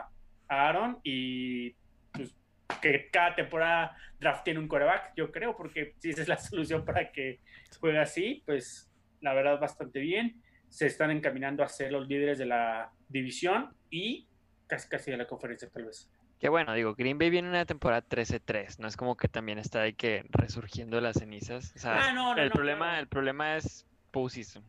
a 0.48 0.68
Aaron 0.68 1.00
y 1.02 1.74
pues 2.12 2.36
que 2.80 3.08
cada 3.10 3.34
temporada 3.34 3.96
draft 4.20 4.44
tiene 4.44 4.60
un 4.60 4.68
coreback, 4.68 5.14
yo 5.16 5.32
creo, 5.32 5.56
porque 5.56 5.94
si 5.98 6.10
esa 6.10 6.22
es 6.22 6.28
la 6.28 6.36
solución 6.38 6.84
para 6.84 7.10
que 7.10 7.40
juegue 7.80 7.98
así, 7.98 8.42
pues 8.46 8.87
la 9.20 9.34
verdad 9.34 9.58
bastante 9.60 10.00
bien, 10.00 10.42
se 10.68 10.86
están 10.86 11.10
encaminando 11.10 11.62
a 11.62 11.68
ser 11.68 11.92
los 11.92 12.08
líderes 12.08 12.38
de 12.38 12.46
la 12.46 12.92
división 13.08 13.74
y 13.90 14.26
casi 14.66 14.88
casi 14.88 15.10
de 15.10 15.16
la 15.16 15.26
conferencia 15.26 15.68
tal 15.68 15.84
vez. 15.86 16.10
Que 16.38 16.48
bueno, 16.48 16.72
digo, 16.74 16.94
Green 16.94 17.18
Bay 17.18 17.30
viene 17.30 17.48
una 17.48 17.64
temporada 17.66 18.06
13-3, 18.06 18.78
no 18.78 18.86
es 18.86 18.96
como 18.96 19.16
que 19.16 19.26
también 19.28 19.58
está 19.58 19.82
ahí 19.82 19.94
que 19.94 20.24
resurgiendo 20.28 20.96
de 20.96 21.02
las 21.02 21.18
cenizas. 21.18 21.72
O 21.74 21.78
sea, 21.78 22.08
Ah, 22.08 22.12
no, 22.12 22.34
no, 22.34 22.40
el 22.42 22.48
no, 22.48 22.54
problema, 22.54 23.00
el 23.00 23.08
problema 23.08 23.56
es 23.56 23.86
postseason. 24.12 24.62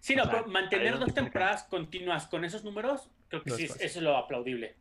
Sí, 0.00 0.16
no, 0.16 0.22
O 0.22 0.26
sea, 0.26 0.34
pero 0.34 0.48
mantener 0.48 0.98
dos 0.98 1.14
temporadas 1.14 1.64
continuas 1.64 2.26
con 2.26 2.44
esos 2.44 2.64
números, 2.64 3.10
creo 3.28 3.42
que 3.42 3.50
No 3.50 3.56
sí, 3.56 3.64
es 3.64 3.76
eso 3.76 3.98
es 3.98 4.02
lo 4.02 4.16
aplaudible. 4.16 4.74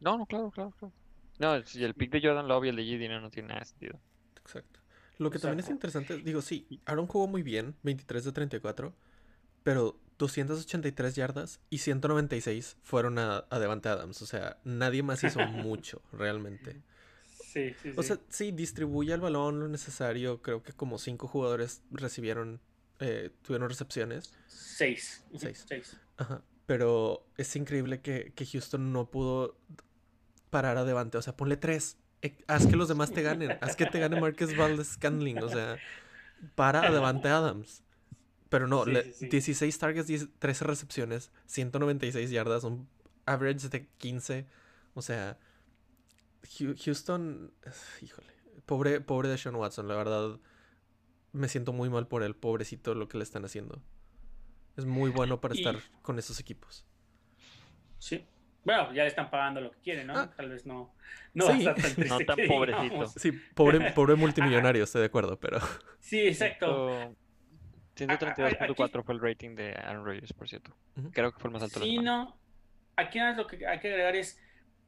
No, 0.00 0.18
no, 0.18 0.26
claro, 0.26 0.50
claro, 0.50 0.70
claro. 0.78 0.92
No, 1.38 1.62
si 1.64 1.82
el 1.82 1.94
pick 1.94 2.10
de 2.12 2.20
Jordan 2.20 2.48
Love 2.48 2.66
y 2.66 2.68
el 2.68 2.76
de 2.76 2.82
G. 2.82 2.98
Dino 2.98 3.20
no 3.20 3.30
tiene 3.30 3.48
nada 3.48 3.60
de 3.60 3.66
sentido. 3.66 3.98
Exacto. 4.38 4.80
Lo 5.18 5.30
que 5.30 5.38
también 5.38 5.60
es 5.60 5.70
interesante, 5.70 6.18
digo, 6.18 6.42
sí, 6.42 6.80
Aaron 6.84 7.06
jugó 7.06 7.26
muy 7.26 7.42
bien, 7.42 7.74
23 7.82 8.24
de 8.24 8.32
34, 8.32 8.94
pero 9.62 9.98
283 10.18 11.14
yardas 11.14 11.60
y 11.70 11.78
196 11.78 12.76
fueron 12.82 13.18
a, 13.18 13.44
a 13.50 13.58
Devante 13.58 13.88
Adams. 13.88 14.22
O 14.22 14.26
sea, 14.26 14.58
nadie 14.64 15.02
más 15.02 15.24
hizo 15.24 15.40
mucho, 15.46 16.02
realmente. 16.12 16.82
Sí, 17.56 17.70
sí, 17.82 17.90
sí. 17.90 17.92
O 17.96 18.02
sea, 18.02 18.18
sí, 18.28 18.52
distribuye 18.52 19.14
el 19.14 19.20
balón 19.20 19.60
lo 19.60 19.68
necesario. 19.68 20.42
Creo 20.42 20.62
que 20.62 20.72
como 20.72 20.98
cinco 20.98 21.28
jugadores 21.28 21.82
recibieron, 21.90 22.60
eh, 23.00 23.30
tuvieron 23.42 23.68
recepciones. 23.68 24.34
seis. 24.46 25.24
Seis. 25.38 25.64
seis. 25.66 25.96
Ajá. 26.16 26.42
Pero 26.66 27.26
es 27.36 27.54
increíble 27.56 28.00
que, 28.00 28.32
que 28.34 28.44
Houston 28.44 28.92
no 28.92 29.10
pudo 29.10 29.56
parar 30.50 30.76
a 30.76 30.84
Devante. 30.84 31.16
O 31.18 31.22
sea, 31.22 31.36
ponle 31.36 31.56
tres. 31.56 31.96
Eh, 32.26 32.44
Haz 32.48 32.66
que 32.66 32.76
los 32.76 32.88
demás 32.88 33.12
te 33.12 33.22
ganen. 33.22 33.58
Haz 33.60 33.76
que 33.76 33.86
te 33.86 33.98
gane 34.00 34.20
Marcus 34.20 34.56
Valdez 34.56 34.88
Scantling. 34.94 35.42
O 35.42 35.48
sea, 35.48 35.78
para 36.54 36.86
a 36.86 36.90
Devante 36.90 37.28
Adams. 37.28 37.82
Pero 38.48 38.68
no, 38.68 38.84
Sí, 38.84 38.92
le- 38.92 39.02
sí, 39.04 39.12
sí. 39.12 39.28
16 39.28 39.78
targets, 39.78 40.06
10 40.06 40.28
13 40.38 40.64
recepciones, 40.64 41.32
196 41.46 42.30
yardas, 42.30 42.62
un 42.64 42.88
average 43.26 43.68
de 43.68 43.88
15. 43.98 44.46
O 44.94 45.02
sea, 45.02 45.38
Houston, 46.84 47.52
híjole, 48.02 48.32
pobre, 48.66 49.00
pobre 49.00 49.28
de 49.28 49.38
Sean 49.38 49.56
Watson, 49.56 49.88
la 49.88 49.96
verdad. 49.96 50.38
Me 51.32 51.48
siento 51.48 51.72
muy 51.72 51.90
mal 51.90 52.06
por 52.06 52.22
él, 52.22 52.34
pobrecito, 52.34 52.94
lo 52.94 53.08
que 53.08 53.18
le 53.18 53.24
están 53.24 53.44
haciendo. 53.44 53.82
Es 54.76 54.84
muy 54.86 55.10
bueno 55.10 55.40
para 55.40 55.54
Y- 55.54 55.58
estar 55.58 55.76
con 56.02 56.18
esos 56.18 56.40
equipos. 56.40 56.84
Sí. 57.98 58.24
Bueno, 58.66 58.92
ya 58.92 59.02
le 59.04 59.08
están 59.08 59.30
pagando 59.30 59.60
lo 59.60 59.70
que 59.70 59.78
quieren, 59.80 60.08
¿no? 60.08 60.18
Ah. 60.18 60.30
Tal 60.36 60.48
vez 60.50 60.66
no. 60.66 60.92
No 61.34 61.46
Sí. 61.46 61.64
va 61.64 61.70
a 61.72 61.74
estar 61.74 61.74
tan 61.76 61.94
triste 61.94 62.08
No 62.08 62.18
tan 62.26 62.36
que 62.36 62.46
pobrecito. 62.48 62.82
digamos. 62.82 63.12
Sí, 63.14 63.32
pobre, 63.54 63.78
pobre 63.94 64.14
multimillonario, 64.16 64.82
estoy 64.84 65.00
de 65.02 65.06
acuerdo, 65.06 65.38
pero 65.38 65.58
Sí, 66.00 66.20
exacto. 66.20 67.14
Ciento- 67.94 68.14
132.4 68.18 69.00
aquí- 69.00 69.04
fue 69.06 69.14
el 69.14 69.20
rating 69.20 69.54
de 69.54 69.72
Aaron 69.72 70.04
Rodgers, 70.04 70.32
por 70.32 70.48
cierto. 70.48 70.76
Creo 71.12 71.32
que 71.32 71.38
fue 71.38 71.48
el 71.48 71.52
más 71.54 71.62
alto 71.62 71.80
Sí, 71.80 71.96
no. 71.98 72.36
Aquí 72.96 73.18
nada 73.18 73.30
más 73.30 73.38
lo 73.38 73.46
que 73.46 73.66
hay 73.66 73.78
que 73.78 73.88
agregar 73.88 74.16
es, 74.16 74.38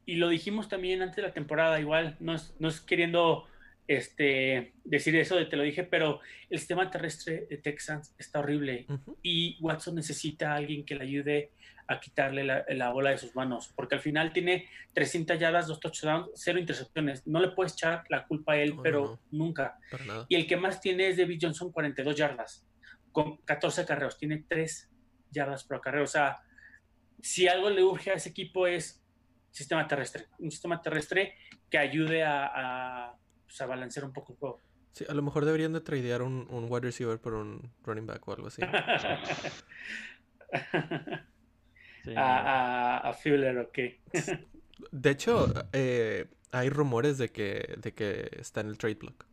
y 0.04 0.16
lo 0.16 0.28
dijimos 0.28 0.68
también 0.68 1.00
antes 1.00 1.16
de 1.16 1.22
la 1.22 1.32
temporada, 1.32 1.78
igual, 1.80 2.16
no 2.20 2.34
es, 2.34 2.54
no 2.58 2.68
es 2.68 2.80
queriendo 2.80 3.46
este, 3.86 4.74
decir 4.84 5.16
eso 5.16 5.36
de 5.36 5.46
te 5.46 5.56
lo 5.56 5.62
dije, 5.62 5.84
pero 5.84 6.20
el 6.50 6.58
sistema 6.58 6.90
terrestre 6.90 7.46
de 7.48 7.56
Texans 7.58 8.14
está 8.18 8.40
horrible 8.40 8.86
y 9.22 9.56
Watson 9.60 9.94
necesita 9.94 10.52
a 10.52 10.56
alguien 10.56 10.84
que 10.84 10.94
le 10.94 11.04
ayude 11.04 11.52
a 11.88 12.00
quitarle 12.00 12.44
la, 12.44 12.64
la 12.68 12.90
bola 12.90 13.10
de 13.10 13.18
sus 13.18 13.34
manos, 13.34 13.72
porque 13.74 13.94
al 13.94 14.02
final 14.02 14.32
tiene 14.32 14.68
300 14.92 15.38
yardas, 15.38 15.66
dos 15.66 15.80
touchdowns, 15.80 16.28
cero 16.34 16.58
intercepciones. 16.58 17.26
No 17.26 17.40
le 17.40 17.48
puedes 17.48 17.72
echar 17.72 18.04
la 18.10 18.26
culpa 18.26 18.52
a 18.52 18.56
él, 18.58 18.76
pero 18.82 19.18
no. 19.30 19.46
nunca. 19.46 19.78
Y 20.28 20.36
el 20.36 20.46
que 20.46 20.58
más 20.58 20.82
tiene 20.82 21.08
es 21.08 21.16
David 21.16 21.38
Johnson, 21.40 21.72
42 21.72 22.14
yardas, 22.14 22.66
con 23.10 23.38
14 23.38 23.86
carreos. 23.86 24.18
Tiene 24.18 24.44
3 24.46 24.90
yardas 25.30 25.64
por 25.64 25.78
acarreo. 25.78 26.04
O 26.04 26.06
sea, 26.06 26.42
si 27.20 27.48
algo 27.48 27.70
le 27.70 27.82
urge 27.82 28.10
a 28.10 28.14
ese 28.14 28.28
equipo 28.28 28.66
es 28.66 29.02
sistema 29.50 29.88
terrestre. 29.88 30.26
Un 30.38 30.50
sistema 30.50 30.82
terrestre 30.82 31.36
que 31.70 31.78
ayude 31.78 32.22
a, 32.22 32.50
a, 32.54 33.16
pues, 33.44 33.58
a 33.62 33.66
balancear 33.66 34.04
un 34.04 34.12
poco 34.12 34.34
el 34.34 34.38
juego. 34.38 34.60
Sí, 34.92 35.06
a 35.08 35.14
lo 35.14 35.22
mejor 35.22 35.46
deberían 35.46 35.72
de 35.72 35.80
tradear 35.80 36.20
un, 36.20 36.46
un 36.50 36.66
wide 36.68 36.82
receiver 36.82 37.18
por 37.18 37.32
un 37.32 37.72
running 37.82 38.06
back 38.06 38.28
o 38.28 38.32
algo 38.34 38.48
así. 38.48 38.60
Sí, 42.08 42.14
a, 42.16 42.96
a, 42.96 42.98
a 43.08 43.12
Fuller, 43.12 43.58
ok. 43.58 43.78
De 44.92 45.10
hecho, 45.10 45.52
eh, 45.72 46.26
hay 46.52 46.70
rumores 46.70 47.18
de 47.18 47.30
que, 47.30 47.74
de 47.78 47.92
que 47.92 48.30
está 48.38 48.60
en 48.60 48.68
el 48.68 48.78
trade 48.78 48.94
block. 48.94 49.26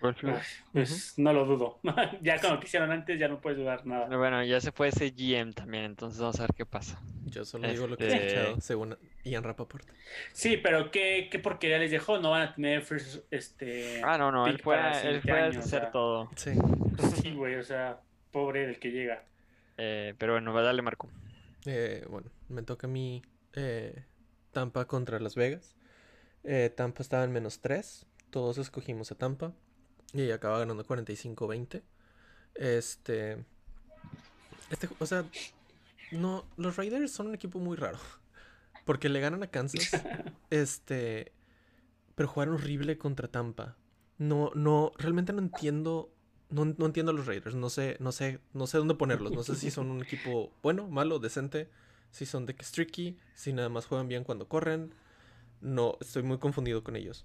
Pues 0.00 1.14
no 1.16 1.32
lo 1.32 1.44
dudo. 1.44 1.78
ya 2.22 2.40
como 2.40 2.58
que 2.58 2.66
hicieron 2.66 2.90
antes, 2.90 3.20
ya 3.20 3.28
no 3.28 3.40
puedes 3.40 3.56
dudar 3.56 3.86
nada. 3.86 4.14
Bueno, 4.16 4.42
ya 4.42 4.60
se 4.60 4.72
fue 4.72 4.88
ese 4.88 5.10
GM 5.10 5.52
también, 5.52 5.84
entonces 5.84 6.20
vamos 6.20 6.40
a 6.40 6.42
ver 6.42 6.54
qué 6.56 6.66
pasa. 6.66 7.00
Yo 7.26 7.44
solo 7.44 7.70
digo 7.70 7.86
lo 7.86 7.96
que 7.96 8.04
he 8.04 8.06
Este- 8.08 8.26
escuchado, 8.26 8.60
según 8.60 8.98
Ian 9.22 9.44
Rappaport. 9.44 9.86
Sí, 10.32 10.56
pero 10.56 10.90
¿qué, 10.90 11.28
qué 11.30 11.38
porquería 11.38 11.78
les 11.78 11.92
dejó? 11.92 12.18
No 12.18 12.30
van 12.32 12.42
a 12.42 12.54
tener 12.54 12.82
first, 12.82 13.24
este... 13.30 14.02
Ah, 14.02 14.18
no, 14.18 14.32
no, 14.32 14.46
él 14.48 14.54
el 14.64 15.20
él 15.24 15.56
o 15.56 15.60
hacer 15.60 15.62
sea. 15.62 15.90
todo. 15.92 16.28
Sí. 16.34 16.50
Sí, 17.22 17.32
güey, 17.32 17.54
o 17.54 17.62
sea, 17.62 18.00
pobre 18.32 18.64
el 18.64 18.80
que 18.80 18.90
llega. 18.90 19.22
Eh, 19.76 20.14
pero 20.18 20.32
bueno, 20.32 20.52
va 20.52 20.60
a 20.60 20.64
darle 20.64 20.82
Marco. 20.82 21.08
Eh, 21.64 22.04
bueno, 22.10 22.30
me 22.48 22.62
toca 22.62 22.86
a 22.86 22.90
mí 22.90 23.22
eh, 23.54 24.04
Tampa 24.52 24.86
contra 24.86 25.20
Las 25.20 25.34
Vegas. 25.34 25.76
Eh, 26.44 26.72
Tampa 26.74 27.02
estaba 27.02 27.24
en 27.24 27.32
menos 27.32 27.60
3. 27.60 28.06
Todos 28.30 28.58
escogimos 28.58 29.12
a 29.12 29.14
Tampa. 29.14 29.52
Y 30.12 30.30
acaba 30.30 30.58
ganando 30.58 30.84
45-20. 30.84 31.82
Este. 32.54 33.44
Este, 34.70 34.88
o 34.98 35.06
sea, 35.06 35.24
no, 36.10 36.44
los 36.56 36.76
Raiders 36.76 37.12
son 37.12 37.28
un 37.28 37.34
equipo 37.34 37.58
muy 37.58 37.76
raro. 37.76 37.98
Porque 38.84 39.08
le 39.08 39.20
ganan 39.20 39.42
a 39.42 39.46
Kansas. 39.48 39.90
Este. 40.50 41.32
Pero 42.14 42.28
jugaron 42.28 42.54
horrible 42.54 42.98
contra 42.98 43.28
Tampa. 43.28 43.76
No, 44.18 44.50
no, 44.54 44.92
realmente 44.98 45.32
no 45.32 45.38
entiendo. 45.38 46.12
No, 46.52 46.64
no 46.66 46.86
entiendo 46.86 47.10
a 47.12 47.14
los 47.14 47.26
Raiders. 47.26 47.54
No 47.54 47.70
sé, 47.70 47.96
no 47.98 48.12
sé, 48.12 48.38
no 48.52 48.66
sé 48.66 48.78
dónde 48.78 48.94
ponerlos. 48.94 49.32
No 49.32 49.42
sé 49.42 49.56
si 49.56 49.70
son 49.72 49.90
un 49.90 50.02
equipo 50.02 50.52
bueno, 50.62 50.86
malo, 50.88 51.18
decente. 51.18 51.68
Si 52.10 52.26
son 52.26 52.46
de 52.46 52.54
que 52.54 52.64
streaky. 52.64 53.18
Si 53.34 53.52
nada 53.52 53.68
más 53.68 53.86
juegan 53.86 54.08
bien 54.08 54.22
cuando 54.22 54.46
corren. 54.48 54.94
No, 55.60 55.96
estoy 56.00 56.22
muy 56.22 56.38
confundido 56.38 56.84
con 56.84 56.96
ellos. 56.96 57.24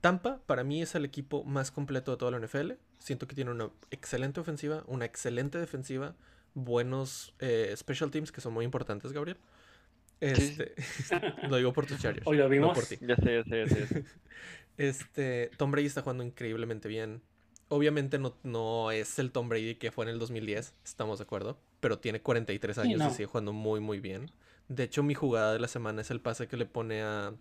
Tampa, 0.00 0.40
para 0.46 0.64
mí, 0.64 0.82
es 0.82 0.94
el 0.94 1.04
equipo 1.04 1.44
más 1.44 1.70
completo 1.70 2.10
de 2.10 2.16
toda 2.16 2.30
la 2.30 2.38
NFL. 2.44 2.72
Siento 2.98 3.26
que 3.26 3.34
tiene 3.34 3.50
una 3.50 3.70
excelente 3.90 4.40
ofensiva, 4.40 4.84
una 4.86 5.04
excelente 5.04 5.58
defensiva, 5.58 6.14
buenos 6.54 7.34
eh, 7.38 7.72
special 7.76 8.10
teams 8.10 8.32
que 8.32 8.40
son 8.40 8.52
muy 8.52 8.64
importantes, 8.64 9.12
Gabriel. 9.12 9.36
Este, 10.20 10.74
lo 11.48 11.56
digo 11.56 11.72
por 11.72 11.86
tus 11.86 11.98
Chargers. 11.98 12.26
Hoy 12.26 12.36
lo 12.36 12.44
no 12.44 12.50
vimos. 12.50 12.74
por 12.74 12.86
ti. 12.86 12.98
Ya 13.00 13.16
sé, 13.16 13.36
ya 13.36 13.44
sé, 13.44 13.58
ya 13.58 13.66
sé. 13.66 13.80
ya 13.80 13.86
sé. 13.86 14.04
Este, 14.76 15.50
Tom 15.58 15.70
Brady 15.70 15.86
está 15.86 16.00
jugando 16.00 16.24
increíblemente 16.24 16.88
bien. 16.88 17.20
Obviamente 17.72 18.18
no, 18.18 18.36
no 18.42 18.90
es 18.90 19.18
el 19.20 19.30
Tom 19.32 19.48
Brady 19.48 19.76
que 19.76 19.92
fue 19.92 20.04
en 20.04 20.10
el 20.10 20.18
2010, 20.18 20.74
estamos 20.84 21.18
de 21.18 21.22
acuerdo, 21.24 21.58
pero 21.80 21.98
tiene 22.00 22.20
43 22.20 22.78
Sí, 22.80 22.80
años 22.80 22.98
no. 22.98 23.08
y 23.08 23.10
sigue 23.10 23.26
jugando 23.26 23.52
muy 23.52 23.80
muy 23.80 24.00
bien. 24.00 24.32
De 24.68 24.84
hecho, 24.84 25.02
mi 25.02 25.14
jugada 25.14 25.52
de 25.52 25.60
la 25.60 25.68
semana 25.68 26.00
es 26.02 26.10
el 26.10 26.20
pase 26.20 26.48
que 26.48 26.56
le 26.56 26.66
pone 26.66 27.02
a 27.02 27.34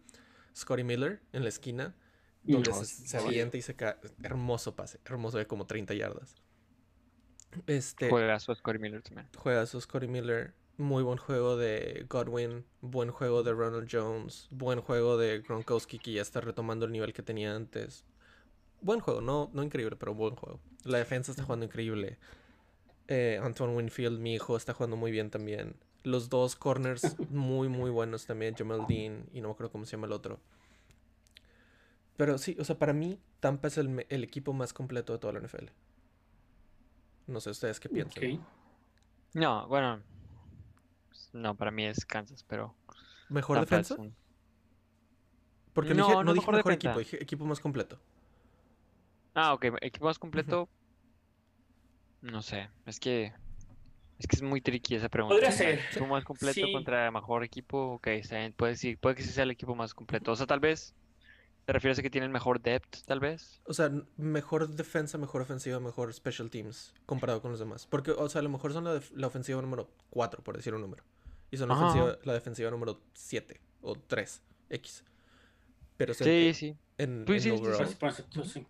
Scotty 0.55 0.83
Miller 0.83 1.21
en 1.33 1.43
la 1.43 1.49
esquina, 1.49 1.95
donde 2.43 2.71
No, 2.71 2.73
se, 2.73 2.85
sí. 2.85 3.07
se 3.07 3.17
avienta 3.17 3.57
y 3.57 3.61
se 3.63 3.75
cae. 3.75 3.97
Hermoso 4.23 4.75
pase, 4.75 4.99
hermoso 5.05 5.37
de 5.39 5.47
como 5.47 5.65
30 5.67 5.93
yardas. 5.95 6.35
Este 7.67 8.09
Juega 8.09 8.39
su 8.39 8.53
Scotty 8.53 8.79
Miller 8.79 9.01
también. 9.01 9.27
juega 9.35 9.65
su 9.65 9.79
Scotty 9.81 10.07
Miller. 10.07 10.53
Muy 10.77 11.03
buen 11.03 11.17
juego 11.17 11.57
de 11.57 12.05
Godwin, 12.09 12.65
buen 12.81 13.11
juego 13.11 13.43
de 13.43 13.51
Ronald 13.51 13.89
Jones, 13.91 14.47
buen 14.49 14.79
juego 14.81 15.17
de 15.17 15.39
Gronkowski 15.41 15.99
que 15.99 16.13
ya 16.13 16.21
está 16.21 16.39
retomando 16.41 16.85
el 16.85 16.91
nivel 16.93 17.11
que 17.13 17.21
tenía 17.21 17.53
antes. 17.55 18.05
Buen 18.81 18.99
juego, 19.01 19.21
no, 19.21 19.49
no 19.53 19.63
increíble, 19.63 19.95
pero 19.95 20.13
buen 20.13 20.35
juego. 20.35 20.59
La 20.83 20.97
defensa 20.97 21.31
está 21.31 21.43
jugando 21.43 21.65
increíble. 21.65 22.17
Eh, 23.07 23.39
Antoine 23.43 23.75
Winfield, 23.75 24.19
mi 24.19 24.35
hijo, 24.35 24.55
está 24.55 24.73
jugando 24.73 24.95
muy 24.95 25.11
bien 25.11 25.29
también. 25.29 25.75
Los 26.03 26.29
dos 26.29 26.55
corners 26.55 27.15
muy, 27.29 27.67
muy 27.67 27.89
buenos 27.89 28.25
también. 28.25 28.55
Jamal 28.55 28.85
Dean 28.87 29.25
y 29.33 29.41
no 29.41 29.49
me 29.49 29.53
acuerdo 29.53 29.71
cómo 29.71 29.85
se 29.85 29.91
llama 29.93 30.07
el 30.07 30.13
otro. 30.13 30.39
Pero 32.17 32.37
sí, 32.37 32.55
o 32.59 32.63
sea, 32.63 32.77
para 32.77 32.93
mí, 32.93 33.19
Tampa 33.39 33.67
es 33.69 33.77
el, 33.77 34.05
el 34.09 34.23
equipo 34.23 34.53
más 34.53 34.73
completo 34.73 35.13
de 35.13 35.19
toda 35.19 35.33
la 35.33 35.39
NFL. 35.39 35.67
No 37.27 37.39
sé 37.39 37.49
ustedes 37.51 37.79
qué 37.79 37.89
piensan. 37.89 38.23
Ok. 38.23 38.39
No, 39.33 39.67
bueno. 39.67 40.01
No, 41.33 41.55
para 41.55 41.71
mí 41.71 41.85
es 41.85 42.05
Kansas, 42.05 42.43
pero. 42.43 42.75
¿Mejor 43.29 43.57
Tampa 43.57 43.75
defensa? 43.77 43.95
un- 44.01 44.15
Porque 45.73 45.93
No, 45.93 46.01
no, 46.01 46.07
dije, 46.07 46.15
no 46.15 46.23
no 46.23 46.33
dije 46.33 46.41
mejor 46.41 46.55
mejor 46.55 46.73
equipo, 46.73 46.99
dije 46.99 47.23
equipo 47.23 47.45
más 47.45 47.59
completo. 47.59 47.99
Ah, 49.33 49.53
ok. 49.53 49.65
Equipo 49.81 50.05
más 50.05 50.19
completo. 50.19 50.69
No 52.21 52.41
sé. 52.41 52.69
Es 52.85 52.99
que. 52.99 53.33
Es 54.17 54.27
que 54.27 54.35
es 54.35 54.41
muy 54.41 54.59
tricky 54.59 54.95
esa 54.95 55.07
pregunta. 55.07 55.35
Podría 55.35 55.51
ser. 55.51 55.79
Equipo 55.91 56.07
más 56.07 56.25
completo 56.25 56.53
Sí. 56.53 56.71
contra 56.73 57.09
mejor 57.11 57.43
equipo. 57.43 57.93
Ok, 57.93 58.07
está 58.07 58.37
Puede, 58.57 58.75
sí, 58.75 58.95
puede 58.97 59.15
que 59.15 59.23
sí 59.23 59.29
sea 59.29 59.43
el 59.43 59.51
equipo 59.51 59.75
más 59.75 59.93
completo. 59.93 60.31
O 60.31 60.35
sea, 60.35 60.45
tal 60.45 60.59
vez. 60.59 60.93
¿Te 61.65 61.73
refieres 61.73 61.99
a 61.99 62.01
que 62.01 62.09
tienen 62.09 62.31
mejor 62.31 62.59
depth, 62.59 63.03
tal 63.05 63.19
vez? 63.19 63.61
O 63.65 63.75
sea, 63.75 63.91
mejor 64.17 64.69
defensa, 64.69 65.19
mejor 65.19 65.41
ofensiva, 65.43 65.79
mejor 65.79 66.11
special 66.11 66.49
teams 66.49 66.95
comparado 67.05 67.43
con 67.43 67.51
los 67.51 67.59
demás. 67.59 67.85
Porque, 67.85 68.09
o 68.09 68.27
sea, 68.27 68.39
a 68.39 68.41
lo 68.41 68.49
mejor 68.49 68.73
son 68.73 68.85
la, 68.85 68.93
def- 68.95 69.11
la 69.11 69.27
ofensiva 69.27 69.61
número 69.61 69.87
4, 70.09 70.43
por 70.43 70.57
decir 70.57 70.73
un 70.73 70.81
número. 70.81 71.03
Y 71.51 71.57
son 71.57 71.69
la, 71.69 71.75
ofensiva, 71.75 72.17
la 72.23 72.33
defensiva 72.33 72.71
número 72.71 72.99
7 73.13 73.61
o 73.81 73.93
3, 73.95 74.41
X. 74.71 75.03
Pero 75.95 76.15
Sí, 76.15 76.47
en- 76.47 76.55
sí. 76.55 76.75
en, 76.97 77.21
overall. 77.51 77.87
Sí. 78.43 78.65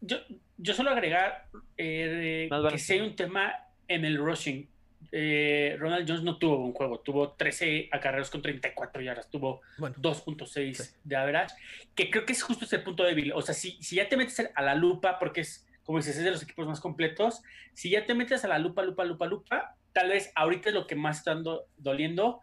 Yo, 0.00 0.18
yo 0.58 0.74
solo 0.74 0.90
agregar 0.90 1.46
eh, 1.76 2.48
que 2.70 2.78
si 2.78 2.94
hay 2.94 3.00
un 3.00 3.16
tema 3.16 3.54
en 3.88 4.04
el 4.04 4.18
rushing. 4.18 4.68
Eh, 5.12 5.76
Ronald 5.78 6.06
Jones 6.08 6.22
no 6.24 6.36
tuvo 6.36 6.64
un 6.64 6.72
juego, 6.72 6.98
tuvo 7.00 7.32
13 7.32 7.88
acarreos 7.92 8.28
con 8.28 8.42
34 8.42 9.00
yardas, 9.02 9.30
tuvo 9.30 9.60
Bueno, 9.78 9.94
2.6 9.98 10.74
Sí. 10.74 10.94
de 11.04 11.16
average, 11.16 11.54
que 11.94 12.10
creo 12.10 12.26
que 12.26 12.32
es 12.32 12.42
justo 12.42 12.64
ese 12.64 12.80
punto 12.80 13.04
débil. 13.04 13.32
O 13.32 13.40
sea, 13.40 13.54
si, 13.54 13.78
si 13.82 13.96
ya 13.96 14.08
te 14.08 14.16
metes 14.16 14.50
a 14.54 14.62
la 14.62 14.74
lupa, 14.74 15.18
porque 15.18 15.42
es, 15.42 15.66
como 15.84 15.98
dices, 15.98 16.16
es 16.18 16.24
de 16.24 16.32
los 16.32 16.42
equipos 16.42 16.66
más 16.66 16.80
completos, 16.80 17.42
si 17.72 17.90
ya 17.90 18.04
te 18.04 18.14
metes 18.14 18.44
a 18.44 18.48
la 18.48 18.58
lupa, 18.58 18.82
lupa, 18.82 19.04
lupa, 19.04 19.26
lupa, 19.26 19.76
tal 19.92 20.08
vez 20.08 20.32
ahorita 20.34 20.70
es 20.70 20.74
lo 20.74 20.86
que 20.86 20.96
más 20.96 21.18
está 21.18 21.38
doliendo. 21.78 22.40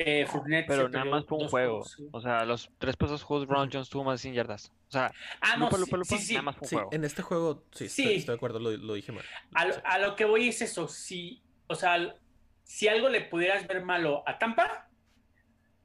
Eh, 0.00 0.26
Fournette 0.26 0.66
se 0.66 0.76
Pero 0.76 0.88
nada 0.88 1.04
más 1.06 1.24
fue 1.26 1.38
un 1.38 1.48
juego. 1.48 1.72
juegos, 1.82 1.92
sí. 1.96 2.08
O 2.12 2.20
sea, 2.20 2.44
los 2.44 2.70
tres 2.78 2.94
pasos 2.96 3.24
juegos 3.24 3.48
Ronald 3.48 3.72
Jones 3.72 3.88
tuvo 3.88 4.04
más 4.04 4.20
de 4.20 4.22
100 4.22 4.34
yardas. 4.34 4.72
O 4.88 4.90
sea, 4.92 5.10
Ah, 5.40 5.56
no, 5.56 5.64
lupa, 5.64 5.76
sí, 5.76 5.80
lupa, 5.82 5.96
lupa, 5.96 6.16
sí, 6.16 6.18
sí. 6.18 6.32
nada 6.34 6.42
más 6.42 6.56
fue 6.56 6.66
un 6.66 6.68
sí, 6.68 6.74
juego. 6.76 6.90
en 6.92 7.04
este 7.04 7.22
juego, 7.22 7.64
sí, 7.72 7.84
Estoy, 7.86 8.04
Sí. 8.04 8.14
estoy 8.14 8.32
de 8.32 8.36
acuerdo, 8.36 8.58
lo, 8.60 8.70
lo 8.76 8.94
dije 8.94 9.10
mal. 9.10 9.24
A, 9.54 9.64
lo- 9.64 9.74
Sí. 9.74 9.80
a 9.84 9.98
lo 9.98 10.14
que 10.14 10.24
voy 10.24 10.48
es 10.48 10.62
eso, 10.62 10.86
si, 10.86 11.42
o 11.66 11.74
sea, 11.74 12.14
si 12.62 12.86
algo 12.86 13.08
le 13.08 13.22
pudieras 13.22 13.66
ver 13.66 13.82
malo 13.84 14.22
a 14.26 14.38
Tampa, 14.38 14.88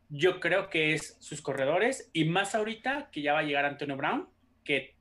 yo 0.09 0.39
creo 0.39 0.70
que 0.70 0.93
es 0.93 1.18
sus 1.20 1.41
corredores 1.41 2.09
y 2.14 2.26
más 2.26 2.53
ahorita 2.55 3.09
que 3.11 3.22
ya 3.24 3.34
va 3.34 3.39
a 3.39 3.43
llegar 3.43 3.66
Antonio 3.66 3.97
Brown, 3.97 4.30
que, 4.64 4.95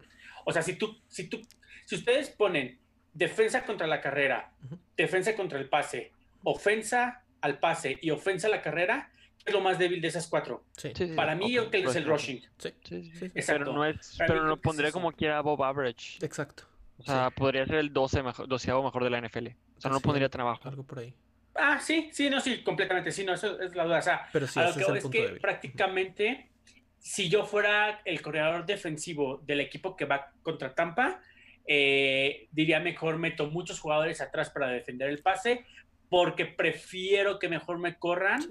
o 0.46 0.52
sea, 0.52 0.62
si 0.62 0.74
tú, 0.76 0.98
si 1.08 1.28
tú, 1.28 1.40
si 1.84 1.96
ustedes 1.96 2.30
ponen 2.30 2.78
defensa 3.12 3.64
contra 3.66 3.86
la 3.86 4.00
carrera, 4.00 4.52
defensa 4.96 5.36
contra 5.36 5.58
el 5.58 5.68
pase, 5.68 6.12
ofensa 6.44 7.21
al 7.42 7.58
pase 7.58 7.98
y 8.00 8.10
ofensa 8.10 8.46
a 8.46 8.50
la 8.50 8.62
carrera, 8.62 9.10
¿qué 9.38 9.44
es 9.50 9.52
lo 9.52 9.60
más 9.60 9.78
débil 9.78 10.00
de 10.00 10.08
esas 10.08 10.26
cuatro? 10.28 10.64
Sí, 10.76 10.92
Sí, 10.94 11.08
sí, 11.08 11.14
Para 11.14 11.34
mí, 11.34 11.52
yo 11.52 11.68
creo 11.70 11.82
que 11.84 11.90
es 11.90 11.96
el 11.96 12.04
rushing. 12.06 12.40
sí, 12.40 12.48
Sí, 12.58 12.72
sí, 12.84 13.02
sí. 13.04 13.18
sí, 13.18 13.24
Exacto. 13.34 13.64
Pero 13.64 13.72
no 13.74 13.84
es, 13.84 14.14
pero 14.26 14.44
no 14.44 14.54
es 14.54 14.60
pondría 14.60 14.90
como 14.92 15.12
quiera 15.12 15.40
Bob 15.42 15.62
Average. 15.62 16.24
exacto. 16.24 16.64
O 16.98 17.02
sea, 17.04 17.30
podría 17.30 17.66
ser 17.66 17.76
el 17.76 17.92
12 17.92 18.22
mejor, 18.22 18.46
doceavo 18.48 18.82
mejor 18.84 19.02
de 19.04 19.10
la 19.10 19.20
NFL. 19.20 19.48
O 19.76 19.80
sea, 19.80 19.90
no 19.90 19.98
pondría 20.00 20.28
tan 20.28 20.42
abajo. 20.42 20.68
Algo 20.68 20.84
por 20.84 21.00
ahí. 21.00 21.12
Ah, 21.54 21.78
sí, 21.80 22.08
sí, 22.12 22.30
no, 22.30 22.40
sí, 22.40 22.62
completamente, 22.62 23.10
sí, 23.10 23.24
no, 23.24 23.34
eso 23.34 23.60
es 23.60 23.74
la 23.74 23.84
duda. 23.84 23.98
O 23.98 24.02
sea, 24.02 24.28
Pero 24.32 24.46
sí, 24.46 24.60
a 24.60 24.68
lo 24.68 24.74
que 24.74 24.80
es 24.82 24.88
es 24.88 24.92
punto 25.02 25.10
que 25.10 25.22
débil. 25.22 25.40
prácticamente, 25.40 26.48
si 26.98 27.28
yo 27.28 27.44
fuera 27.44 28.00
el 28.04 28.22
corredor 28.22 28.64
defensivo 28.64 29.38
del 29.44 29.60
equipo 29.60 29.96
que 29.96 30.04
va 30.04 30.30
contra 30.42 30.74
Tampa, 30.74 31.20
eh, 31.66 32.48
diría 32.52 32.78
mejor 32.80 33.18
meto 33.18 33.48
muchos 33.50 33.80
jugadores 33.80 34.20
atrás 34.20 34.50
para 34.50 34.68
defender 34.68 35.08
el 35.10 35.18
pase, 35.22 35.66
porque 36.12 36.44
prefiero 36.44 37.38
que 37.38 37.48
mejor 37.48 37.78
me 37.78 37.98
corran 37.98 38.42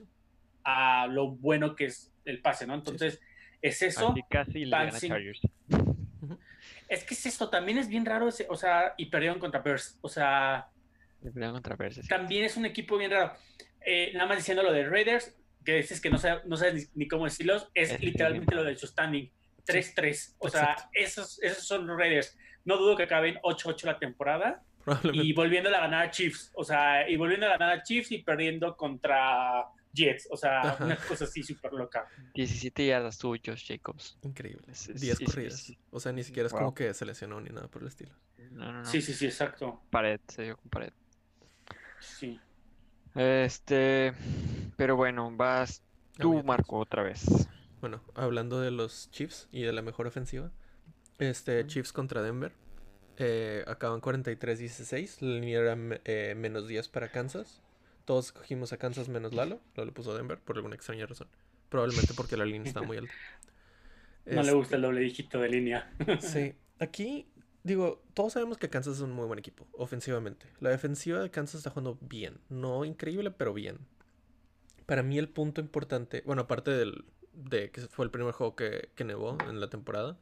a 0.64 1.06
lo 1.06 1.30
bueno 1.30 1.76
que 1.76 1.86
es 1.86 2.12
el 2.26 2.42
pase, 2.42 2.66
¿no? 2.66 2.74
Entonces, 2.74 3.22
es 3.62 3.84
eso. 3.84 4.16
Casi 4.32 4.66
le 4.66 4.72
gana. 4.72 5.00
Chargers. 5.00 5.42
Es 6.90 7.04
que 7.04 7.14
es 7.14 7.24
esto, 7.28 7.52
también 7.52 7.78
es 7.78 7.88
bien 7.88 8.04
raro, 8.04 8.28
ese, 8.28 8.48
o 8.50 8.56
sea, 8.56 8.96
y 8.98 9.06
perdieron 9.06 9.38
contra 9.38 9.62
Bears, 9.62 10.00
o 10.02 10.10
sea, 10.10 10.70
pelean 11.22 11.54
contra 11.54 11.76
Bears, 11.76 11.98
sí. 11.98 12.08
también 12.08 12.46
es 12.46 12.58
un 12.58 12.66
equipo 12.66 12.98
bien 12.98 13.12
raro. 13.12 13.34
Eh, 13.86 14.10
nada 14.16 14.26
más 14.26 14.38
diciendo 14.38 14.64
lo 14.64 14.74
de 14.74 14.90
Raiders, 14.90 15.38
que 15.64 15.76
dices 15.76 16.02
que 16.02 16.10
no 16.10 16.18
sabes, 16.18 16.44
no 16.46 16.58
sabes 16.58 16.74
ni, 16.96 17.04
ni 17.04 17.08
cómo 17.08 17.26
decirlos, 17.26 17.70
es 17.76 17.92
Es 17.92 18.02
literalmente 18.02 18.56
lo 18.56 18.64
de 18.64 18.76
su 18.76 18.88
standing. 18.88 19.30
3-3. 19.68 20.36
O 20.40 20.50
sea, 20.50 20.90
esos, 20.94 21.40
esos 21.44 21.64
son 21.64 21.86
los 21.86 21.96
Raiders. 21.96 22.36
No 22.66 22.78
dudo 22.78 22.98
que 22.98 23.04
acaben 23.04 23.36
8-8 23.44 23.84
la 23.84 24.00
temporada. 24.00 24.64
Y 25.14 25.34
volviendo 25.34 25.70
a 25.70 25.80
ganar 25.80 26.08
a 26.08 26.12
Chiefs. 26.12 26.52
O 26.56 26.64
sea, 26.64 27.10
y 27.10 27.16
volviendo 27.18 27.46
a 27.48 27.50
ganar 27.50 27.72
a 27.80 27.84
Chiefs 27.84 28.12
y 28.12 28.20
perdiendo 28.24 28.76
contra 28.78 29.66
Jets. 29.94 30.28
O 30.32 30.38
sea, 30.38 30.62
Ajá. 30.62 30.86
una 30.86 30.96
cosa 30.96 31.26
así 31.26 31.44
súper 31.44 31.74
loca. 31.74 32.08
17 32.34 32.86
yardas 32.86 33.18
tuvo 33.18 33.36
Josh 33.44 33.68
Jacobs. 33.68 34.18
Increíble. 34.24 34.64
Es- 34.72 34.88
es- 34.90 35.02
10 35.02 35.20
es- 35.22 35.26
corridas. 35.28 35.74
O 35.92 36.00
sea, 36.00 36.12
ni 36.12 36.24
siquiera 36.24 36.48
es 36.48 36.54
Wow. 36.54 36.62
como 36.62 36.74
que 36.76 36.94
se 36.94 37.06
lesionó 37.06 37.40
ni 37.42 37.50
nada 37.50 37.68
por 37.68 37.82
el 37.82 37.88
estilo. 37.90 38.14
No, 38.52 38.66
no, 38.72 38.80
no. 38.80 38.86
Sí, 38.86 39.02
sí, 39.02 39.14
sí, 39.14 39.26
exacto. 39.26 39.82
Pared, 39.90 40.20
se 40.28 40.44
dio 40.44 40.58
con 40.58 40.70
pared. 40.70 40.94
Sí. 42.00 42.40
Este. 43.16 44.14
Pero 44.78 44.96
bueno, 44.96 45.32
vas 45.36 45.84
tú. 46.18 46.44
Marco, 46.44 46.78
otra 46.80 47.04
vez. 47.04 47.26
Bueno, 47.82 48.02
hablando 48.16 48.60
de 48.62 48.72
los 48.72 49.10
Chiefs 49.12 49.48
y 49.52 49.64
de 49.64 49.74
la 49.74 49.82
mejor 49.82 50.08
ofensiva. 50.08 50.52
Este, 51.18 51.66
Chiefs 51.68 51.92
contra 51.94 52.22
Denver. 52.22 52.52
Eh, 53.24 53.64
acaban 53.68 54.02
43-16. 54.02 55.22
La 55.22 55.36
línea 55.40 55.60
era 55.60 55.78
eh, 56.06 56.34
menos 56.36 56.68
10 56.68 56.88
para 56.90 57.12
Kansas. 57.12 57.62
Todos 58.06 58.32
cogimos 58.32 58.74
a 58.74 58.78
Kansas 58.78 59.10
menos 59.10 59.34
Lalo. 59.34 59.62
Lalo 59.76 59.94
puso 59.94 60.12
a 60.12 60.18
Denver 60.18 60.40
por 60.40 60.56
alguna 60.56 60.76
extraña 60.76 61.06
razón. 61.06 61.28
Probablemente 61.70 62.14
porque 62.16 62.36
la 62.36 62.46
línea 62.46 62.68
está 62.68 62.82
muy 62.82 62.98
alta. 62.98 63.14
No 64.30 64.44
le 64.44 64.52
Este, 64.52 64.54
gusta 64.54 64.76
el 64.78 64.82
doble 64.84 65.02
dígito 65.02 65.40
de 65.40 65.50
línea. 65.50 65.92
Sí, 66.20 66.56
aquí 66.80 67.28
digo, 67.64 68.04
todos 68.14 68.34
sabemos 68.34 68.58
que 68.58 68.70
Kansas 68.70 68.96
es 68.98 69.02
un 69.02 69.12
muy 69.12 69.26
buen 69.26 69.40
equipo, 69.40 69.68
ofensivamente. 69.74 70.48
La 70.60 70.70
defensiva 70.70 71.20
de 71.22 71.32
Kansas 71.32 71.56
está 71.60 71.70
jugando 71.70 71.98
bien, 72.02 72.40
no 72.50 72.86
increíble, 72.86 73.32
pero 73.32 73.54
bien. 73.54 73.80
Para 74.86 75.04
mí 75.04 75.18
el 75.18 75.30
punto 75.30 75.62
importante, 75.62 76.22
bueno, 76.26 76.44
aparte 76.44 76.72
del, 76.72 77.06
de 77.34 77.72
que 77.72 77.82
fue 77.82 78.06
el 78.06 78.12
primer 78.12 78.34
juego 78.34 78.56
que, 78.56 78.90
que 78.96 79.04
nevó 79.04 79.38
en 79.48 79.60
la 79.60 79.70
temporada, 79.70 80.18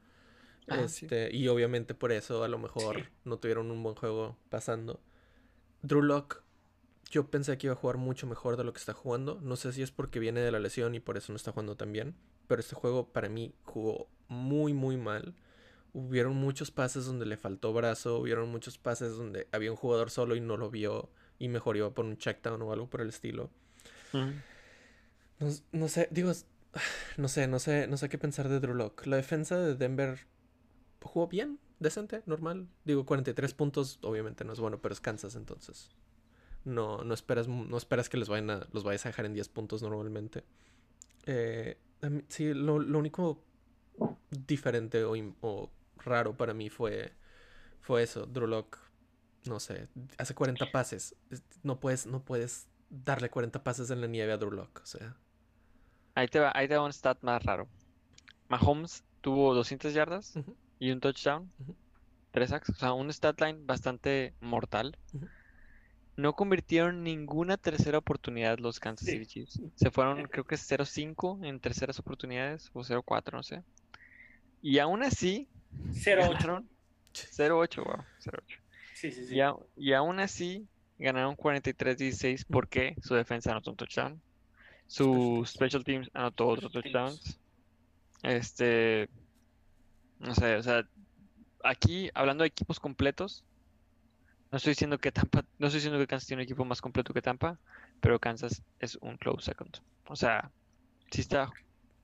Ah, 0.70 0.88
sí. 0.88 1.06
este, 1.06 1.36
y 1.36 1.48
obviamente 1.48 1.94
por 1.94 2.12
eso 2.12 2.44
a 2.44 2.48
lo 2.48 2.58
mejor 2.58 2.98
Sí. 2.98 3.04
no 3.26 3.38
tuvieron 3.38 3.72
un 3.72 3.82
buen 3.84 3.96
juego 3.96 4.38
pasando. 4.50 5.00
Drew 5.82 6.02
Lock, 6.02 6.44
yo 7.10 7.28
pensé 7.32 7.58
que 7.58 7.68
iba 7.68 7.74
a 7.74 7.78
jugar 7.78 7.98
mucho 7.98 8.28
mejor 8.28 8.58
de 8.58 8.64
lo 8.64 8.74
que 8.74 8.80
está 8.80 8.94
jugando. 8.94 9.40
No 9.42 9.56
sé 9.56 9.72
si 9.74 9.82
es 9.82 9.92
porque 9.92 10.20
viene 10.20 10.42
de 10.42 10.52
la 10.52 10.60
lesión 10.60 10.94
y 10.96 11.00
por 11.00 11.18
eso 11.18 11.32
no 11.32 11.38
está 11.38 11.52
jugando 11.52 11.76
tan 11.76 11.92
bien. 11.92 12.16
Pero 12.48 12.60
este 12.62 12.76
juego 12.76 13.08
para 13.12 13.30
mí 13.30 13.54
jugó 13.64 14.08
muy, 14.28 14.74
muy 14.74 14.98
mal. 14.98 15.36
Hubieron 15.94 16.36
muchos 16.36 16.70
pases 16.72 17.06
donde 17.06 17.26
le 17.26 17.38
faltó 17.38 17.74
brazo. 17.74 18.20
Hubieron 18.20 18.50
muchos 18.50 18.78
pases 18.78 19.16
donde 19.18 19.48
había 19.52 19.72
un 19.72 19.78
jugador 19.78 20.12
solo 20.12 20.36
y 20.36 20.42
no 20.42 20.58
lo 20.58 20.70
vio. 20.70 21.10
Y 21.40 21.48
mejor 21.48 21.78
iba 21.78 21.90
por 21.94 22.06
un 22.06 22.18
checkdown 22.18 22.62
o 22.62 22.72
algo 22.74 22.90
por 22.90 23.02
el 23.02 23.10
estilo. 23.10 23.50
No, 24.14 25.48
no 25.72 25.88
sé, 25.88 26.08
digo, 26.12 26.32
no 27.18 27.28
sé, 27.28 27.48
no 27.48 27.60
sé, 27.60 27.88
no 27.88 27.98
sé 27.98 28.10
qué 28.10 28.18
pensar 28.18 28.50
de 28.50 28.60
Drew 28.60 28.76
Lock. 28.76 29.06
La 29.06 29.16
defensa 29.16 29.58
de 29.58 29.76
Denver 29.76 30.28
jugó 31.02 31.28
bien, 31.28 31.60
decente, 31.80 32.24
normal. 32.26 32.68
Digo, 32.86 33.06
43 33.06 33.54
puntos, 33.54 34.00
obviamente 34.02 34.44
no 34.44 34.54
es 34.54 34.60
bueno, 34.60 34.80
pero 34.82 34.94
es 34.94 35.02
Kansas, 35.02 35.36
entonces. 35.36 35.92
No, 36.66 37.04
no 37.04 37.14
esperas, 37.14 37.48
no 37.48 37.78
esperas 37.78 38.10
que 38.10 38.18
les 38.18 38.28
vayan 38.30 38.50
a, 38.50 38.68
los 38.74 38.84
vayas 38.84 39.06
a 39.06 39.10
dejar 39.10 39.26
en 39.26 39.34
10 39.34 39.48
puntos 39.50 39.82
normalmente. 39.82 40.44
Eh, 41.26 41.78
mí- 42.02 42.24
sí, 42.28 42.54
lo, 42.54 42.80
lo 42.80 43.00
único 43.00 43.42
diferente 44.48 45.04
o, 45.04 45.14
o 45.42 45.70
raro 45.98 46.36
para 46.36 46.54
mí 46.54 46.70
fue, 46.70 47.14
fue 47.82 48.04
eso. 48.04 48.26
Drew 48.26 48.66
no 49.46 49.60
sé, 49.60 49.88
hace 50.18 50.36
40 50.36 50.72
pases. 50.72 51.16
Es- 51.30 51.44
No 51.64 51.80
puedes, 51.80 52.06
no 52.06 52.24
puedes 52.24 52.68
darle 52.90 53.30
40 53.30 53.64
pases 53.64 53.90
en 53.92 54.02
la 54.02 54.08
nieve 54.08 54.34
a 54.34 54.38
Drew 54.38 54.60
o 54.60 54.86
sea. 54.86 55.16
Ahí 56.16 56.28
te 56.28 56.40
va, 56.40 56.52
ahí 56.54 56.68
te 56.68 56.76
va 56.76 56.84
un 56.84 56.92
stat 56.94 57.22
más 57.22 57.44
raro. 57.44 57.68
Mahomes 58.50 59.04
tuvo 59.22 59.54
200 59.54 59.94
yardas. 59.94 60.34
Y 60.80 60.92
un 60.92 61.00
touchdown, 61.00 61.52
Ujú. 61.60 61.76
tres 62.32 62.50
sacks, 62.50 62.70
o 62.70 62.76
sea, 62.76 62.94
un 62.94 63.12
stat 63.12 63.40
line 63.42 63.60
bastante 63.66 64.34
mortal. 64.40 64.98
Ujú. 65.14 65.28
No 66.16 66.34
convirtieron 66.34 67.04
ninguna 67.04 67.56
tercera 67.58 67.98
oportunidad 67.98 68.60
los 68.60 68.80
Kansas 68.80 69.06
Sí. 69.08 69.14
City 69.14 69.26
Chiefs. 69.26 69.62
Se 69.76 69.90
fueron, 69.92 70.26
creo 70.26 70.44
que 70.44 70.56
0-5 70.58 71.40
en 71.46 71.60
terceras 71.60 71.98
oportunidades 72.00 72.70
o 72.74 72.84
0-4, 72.84 73.32
no 73.38 73.44
sé. 73.44 73.64
Y 74.62 74.80
aún 74.80 75.04
así, 75.04 75.48
0-8. 75.94 76.34
ganaron 76.34 76.70
0-8, 77.14 77.84
wow, 77.86 78.04
0-8. 78.20 78.60
Sí, 78.96 79.12
sí, 79.12 79.28
sí. 79.28 79.36
Y, 79.38 79.42
y 79.90 79.94
aún 79.94 80.20
así 80.20 80.68
ganaron 80.98 81.38
43-16 81.38 82.44
porque 82.50 82.96
su 83.02 83.16
defensa 83.16 83.52
anotó 83.52 83.72
un 83.72 83.78
touchdown. 83.78 84.22
Su 84.88 85.44
special 85.46 85.84
teams 85.86 86.10
anotó 86.14 86.48
otro 86.48 86.70
touchdown. 86.70 87.18
teams. 87.18 87.40
Este, 88.24 89.08
no 90.20 90.36
sé, 90.36 90.56
o 90.56 90.64
sea, 90.64 90.88
aquí 91.64 92.10
hablando 92.14 92.44
de 92.44 92.48
equipos 92.48 92.80
completos, 92.80 93.44
no 94.52 94.58
estoy 94.58 94.72
diciendo 94.72 94.98
que 94.98 95.12
Tampa, 95.12 95.44
no 95.60 95.68
estoy 95.68 95.78
diciendo 95.80 96.00
que 96.00 96.08
Kansas 96.08 96.28
tiene 96.28 96.42
un 96.42 96.46
equipo 96.46 96.66
más 96.66 96.82
completo 96.82 97.14
que 97.14 97.22
Tampa, 97.22 97.60
pero 98.02 98.20
Kansas 98.20 98.64
es 98.80 98.98
un 99.02 99.18
close 99.18 99.46
second. 99.46 99.78
O 100.08 100.16
sea, 100.16 100.52
sí 101.12 101.22
está 101.22 101.52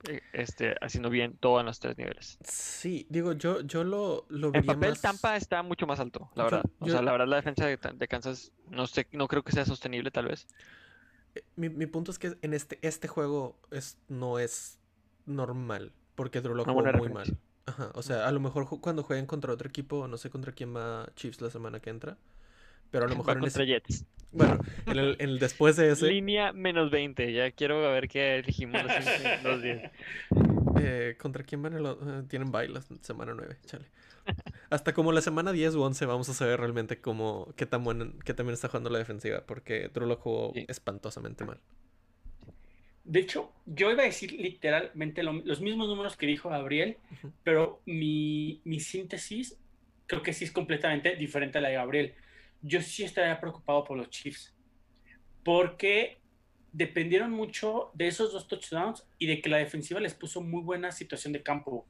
eh, 0.08 0.20
este, 0.32 0.76
haciendo 0.80 1.10
bien 1.10 1.36
todo 1.38 1.58
en 1.58 1.66
los 1.66 1.80
tres 1.80 1.98
niveles. 1.98 2.38
Sí, 2.44 3.06
digo, 3.10 3.32
yo, 3.32 3.62
yo 3.62 3.82
lo, 3.82 4.26
lo 4.28 4.52
En 4.54 4.64
papel, 4.64 4.90
más- 4.90 5.00
Tampa 5.00 5.36
está 5.36 5.62
mucho 5.64 5.86
más 5.86 5.98
alto, 5.98 6.30
la 6.36 6.44
Yo- 6.44 6.50
verdad. 6.50 6.70
O 6.80 6.88
sea, 6.88 7.02
la 7.02 7.10
verdad, 7.12 7.26
la 7.26 7.36
defensa 7.36 7.66
de, 7.66 7.78
de 7.94 8.08
Kansas, 8.08 8.52
no 8.70 8.86
sé, 8.86 9.08
no 9.12 9.26
creo 9.26 9.42
que 9.42 9.52
sea 9.52 9.64
sostenible, 9.64 10.10
tal 10.12 10.26
vez. 10.26 10.46
Eh, 11.34 11.42
Mi, 11.56 11.68
mi 11.68 11.86
punto 11.86 12.12
es 12.12 12.18
que 12.20 12.36
en 12.42 12.54
este, 12.54 12.78
este 12.86 13.08
juego 13.08 13.58
es, 13.72 13.98
no 14.08 14.38
es 14.38 14.78
normal, 15.24 15.92
porque 16.14 16.40
Drew 16.40 16.54
lo 16.54 16.64
jugó 16.64 16.76
muy 16.76 16.84
referencia. 16.92 17.34
mal. 17.34 17.38
Ajá, 17.66 17.90
o 17.94 18.02
sea, 18.02 18.26
a 18.28 18.32
lo 18.32 18.40
mejor 18.40 18.66
cuando 18.80 19.02
jueguen 19.02 19.26
contra 19.26 19.52
otro 19.52 19.68
equipo, 19.68 20.06
no 20.08 20.16
sé 20.18 20.30
contra 20.30 20.52
quién 20.52 20.74
va 20.74 21.08
Chiefs 21.16 21.40
la 21.40 21.50
semana 21.50 21.80
que 21.80 21.90
entra, 21.90 22.16
pero 22.90 23.04
a 23.04 23.08
lo 23.08 23.14
Va 23.14 23.18
mejor 23.18 23.36
en 23.38 23.40
contra 23.42 23.62
ese... 23.64 23.72
Jets. 23.72 24.04
Bueno, 24.32 24.58
en 24.86 24.98
el, 24.98 25.16
en 25.18 25.30
el 25.30 25.38
después 25.38 25.76
de 25.76 25.90
ese, 25.90 26.06
Línea 26.08 26.52
menos 26.52 26.90
20. 26.90 27.32
Ya 27.32 27.50
quiero 27.52 27.80
ver 27.80 28.08
qué 28.08 28.38
elegimos 28.38 28.82
los, 28.82 28.92
siguientes- 28.92 29.42
los 29.44 29.62
10. 29.62 29.90
eh, 30.80 31.16
¿contra 31.18 31.42
quién 31.44 31.62
van? 31.62 31.72
El, 31.74 31.86
eh, 31.86 32.22
tienen 32.28 32.50
bye 32.52 32.68
la 32.68 32.82
semana 33.02 33.32
9, 33.34 33.56
chale. 33.66 33.86
Hasta 34.70 34.92
como 34.92 35.12
la 35.12 35.20
semana 35.20 35.52
10 35.52 35.76
o 35.76 35.82
11 35.82 36.04
vamos 36.06 36.28
a 36.28 36.34
saber 36.34 36.58
realmente 36.60 37.00
cómo, 37.00 37.52
qué 37.56 37.64
tan 37.66 37.82
buena, 37.84 38.10
qué 38.24 38.34
también 38.34 38.54
está 38.54 38.68
jugando 38.68 38.90
la 38.90 38.98
defensiva, 38.98 39.42
porque 39.46 39.88
Drew 39.94 40.06
lo 40.06 40.16
jugó 40.16 40.52
Sí. 40.54 40.66
espantosamente 40.68 41.44
mal. 41.44 41.58
De 43.08 43.20
hecho, 43.20 43.52
yo 43.66 43.90
iba 43.92 44.02
a 44.02 44.06
decir 44.06 44.32
literalmente 44.32 45.22
lo- 45.22 45.32
los 45.44 45.60
mismos 45.60 45.86
números 45.88 46.16
que 46.16 46.26
dijo 46.26 46.48
Gabriel, 46.50 46.96
pero 47.44 47.80
mi, 47.86 48.60
mi 48.64 48.80
síntesis 48.80 49.56
creo 50.06 50.22
que 50.22 50.32
sí 50.32 50.44
es 50.44 50.50
completamente 50.52 51.14
diferente 51.16 51.58
a 51.58 51.60
la 51.60 51.68
de 51.68 51.74
Gabriel. 51.76 52.14
Yo 52.62 52.80
sí 52.82 53.04
estaría 53.04 53.38
preocupado 53.40 53.84
por 53.84 53.96
los 53.96 54.10
Chiefs, 54.10 54.52
porque 55.44 56.18
dependieron 56.72 57.30
mucho 57.30 57.90
de 57.94 58.08
esos 58.08 58.32
dos 58.32 58.48
touchdowns 58.48 59.06
y 59.18 59.26
de 59.26 59.40
que 59.40 59.48
la 59.48 59.58
defensiva 59.58 60.00
les 60.00 60.14
puso 60.14 60.40
muy 60.42 60.62
buena 60.62 60.90
situación 60.92 61.32
de 61.32 61.42
campo. 61.42 61.86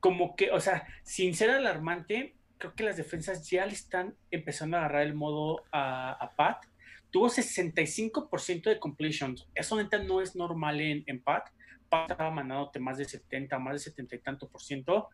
Como 0.00 0.36
que, 0.36 0.50
o 0.50 0.60
sea, 0.60 0.86
sin 1.02 1.34
ser 1.34 1.50
alarmante, 1.50 2.34
creo 2.58 2.74
que 2.74 2.84
las 2.84 2.96
defensas 2.96 3.48
ya 3.50 3.66
le 3.66 3.72
están 3.72 4.14
empezando 4.30 4.76
a 4.76 4.80
agarrar 4.80 5.02
el 5.02 5.14
modo 5.14 5.64
a, 5.70 6.12
a 6.12 6.34
Pat. 6.34 6.64
Tuvo 7.10 7.28
65% 7.28 8.64
de 8.70 8.78
completions. 8.78 9.48
Eso 9.54 9.76
neta 9.76 9.98
no 9.98 10.20
es 10.20 10.36
normal 10.36 10.80
en, 10.80 11.04
en 11.06 11.22
Pat. 11.22 11.48
Pat 11.88 12.10
estaba 12.10 12.30
mandándote 12.30 12.78
más 12.80 12.98
de 12.98 13.04
70, 13.04 13.58
más 13.58 13.74
de 13.74 13.78
70 13.78 14.16
y 14.16 14.18
tanto 14.18 14.48
por 14.48 14.60
ciento. 14.60 15.08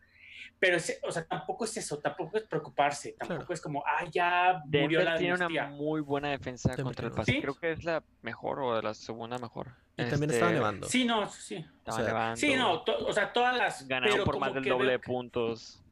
Pero, 0.59 0.77
ese- 0.77 0.99
o 1.03 1.11
sea, 1.11 1.25
tampoco 1.25 1.65
es 1.65 1.75
eso, 1.77 1.99
tampoco 1.99 2.37
es 2.37 2.43
preocuparse, 2.43 3.13
tampoco 3.17 3.39
Claro. 3.41 3.53
es 3.53 3.61
como, 3.61 3.83
ah, 3.85 4.05
ya 4.11 4.61
murió 4.65 4.99
Denver 4.99 5.05
la 5.05 5.17
tiene 5.17 5.33
dinastía. 5.35 5.65
una 5.67 5.75
muy 5.75 6.01
buena 6.01 6.29
defensa 6.31 6.69
Denver 6.69 6.83
contra 6.85 7.07
el 7.07 7.13
pase. 7.13 7.31
Sí. 7.31 7.41
Creo 7.41 7.55
que 7.55 7.71
es 7.71 7.83
la 7.83 8.03
mejor 8.21 8.59
o 8.59 8.81
la 8.81 8.93
segunda 8.93 9.37
mejor. 9.37 9.67
Y 9.97 10.05
también 10.09 10.31
estaba 10.31 10.51
Este, 10.51 10.59
nevando. 10.59 10.87
Sí, 10.87 11.05
no, 11.05 11.27
sí. 11.29 11.55
Estaba 11.55 11.97
O 11.97 11.99
sea, 12.01 12.07
nevando, 12.07 12.35
Sí, 12.37 12.55
no, 12.55 12.83
o 12.83 13.13
sea, 13.13 13.31
todas 13.31 13.55
las... 13.55 13.87
Ganaron 13.87 14.13
pero 14.15 14.25
por 14.25 14.39
más 14.39 14.53
del 14.53 14.63
doble 14.63 14.91
de 14.91 14.99
puntos. 14.99 15.83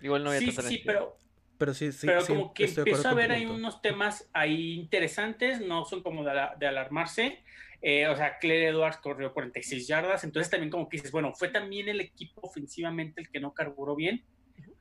Igual 0.00 0.22
no 0.24 0.30
había 0.30 0.40
Sí, 0.40 0.46
tanta 0.54 0.62
sí, 0.62 0.82
pero, 0.86 1.18
Pero 1.58 1.74
sí, 1.74 1.90
sí, 1.92 2.06
pero 2.06 2.20
sí, 2.20 2.32
como 2.32 2.54
que 2.54 2.64
empiezo 2.66 3.08
a 3.08 3.14
ver 3.14 3.32
ahí 3.32 3.44
unos 3.44 3.82
temas 3.82 4.30
ahí 4.32 4.74
interesantes, 4.74 5.60
no 5.60 5.84
son 5.84 6.02
como 6.02 6.24
de, 6.24 6.32
de 6.58 6.66
alarmarse. 6.66 7.42
Eh, 7.80 8.06
o 8.08 8.16
sea, 8.16 8.38
Claire 8.38 8.68
Edwards 8.68 8.96
corrió 8.98 9.32
46 9.32 9.86
yardas, 9.86 10.24
entonces 10.24 10.50
también 10.50 10.70
como 10.70 10.88
que 10.88 10.96
dices, 10.96 11.12
bueno, 11.12 11.32
fue 11.34 11.48
también 11.48 11.88
el 11.88 12.00
equipo 12.00 12.40
ofensivamente 12.42 13.20
el 13.20 13.30
que 13.30 13.40
no 13.40 13.52
carburó 13.54 13.94
bien, 13.94 14.24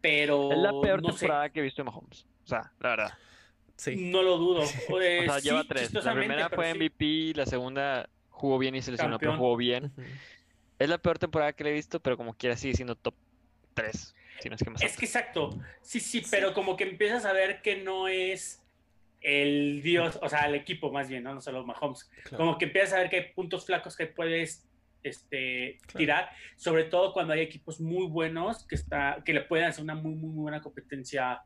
pero 0.01 0.51
Es 0.51 0.57
la 0.57 0.71
peor 0.81 1.01
no 1.01 1.11
sé, 1.11 1.19
temporada 1.19 1.49
que 1.49 1.59
he 1.59 1.63
visto 1.63 1.81
de 1.83 1.85
Mahomes. 1.85 2.25
O 2.43 2.47
sea, 2.47 2.71
la 2.79 2.89
verdad. 2.89 3.13
Sí, 3.75 3.95
no 4.11 4.23
lo 4.23 4.37
dudo. 4.37 4.63
O 4.91 5.01
Eh, 5.01 5.25
sea, 5.25 5.39
lleva 5.39 5.61
sí, 5.61 5.67
tres. 5.67 5.93
La 5.93 6.13
primera 6.15 6.49
fue 6.49 6.71
sí. 6.71 6.77
MVP, 6.77 7.33
la 7.35 7.45
segunda 7.45 8.09
jugó 8.29 8.57
bien 8.57 8.75
y 8.75 8.81
se 8.81 8.91
lesionó, 8.91 9.19
pero 9.19 9.37
jugó 9.37 9.57
bien. 9.57 9.91
Es 10.79 10.89
la 10.89 10.97
peor 10.97 11.19
temporada 11.19 11.53
que 11.53 11.63
le 11.63 11.71
he 11.71 11.73
visto, 11.73 11.99
pero 11.99 12.17
como 12.17 12.33
quiera 12.33 12.55
sigue 12.55 12.75
siendo 12.75 12.95
top 12.95 13.15
3. 13.73 14.15
Si 14.39 14.49
no 14.49 14.55
es 14.55 14.63
que 14.63 14.69
más 14.69 14.81
Es 14.81 14.89
alto. 14.91 14.99
que 14.99 15.05
exacto, 15.05 15.59
sí, 15.81 15.99
sí, 15.99 16.21
pero 16.29 16.53
como 16.53 16.75
que 16.77 16.83
empiezas 16.83 17.25
a 17.25 17.33
ver 17.33 17.61
que 17.61 17.77
no 17.77 18.07
es 18.07 18.63
el 19.21 19.81
dios, 19.81 20.19
o 20.21 20.29
sea, 20.29 20.45
el 20.45 20.55
equipo 20.55 20.91
más 20.91 21.09
bien, 21.09 21.23
no, 21.23 21.33
no 21.33 21.41
solo 21.41 21.65
Mahomes. 21.65 22.03
claro. 22.23 22.37
Como 22.37 22.57
que 22.57 22.65
empiezas 22.65 22.93
a 22.93 22.99
ver 22.99 23.09
que 23.09 23.15
hay 23.17 23.33
puntos 23.33 23.65
flacos 23.65 23.95
que 23.95 24.05
puedes 24.07 24.63
este, 25.03 25.77
Claro. 25.85 25.97
tirar, 25.97 26.29
sobre 26.57 26.83
todo 26.83 27.13
cuando 27.13 27.33
hay 27.33 27.39
equipos 27.41 27.79
muy 27.79 28.07
buenos 28.07 28.65
que, 28.67 28.75
está, 28.75 29.21
que 29.25 29.33
le 29.33 29.41
pueden 29.41 29.65
hacer 29.65 29.83
una 29.83 29.95
muy, 29.95 30.13
muy, 30.15 30.29
muy 30.29 30.41
buena 30.43 30.61
competencia 30.61 31.41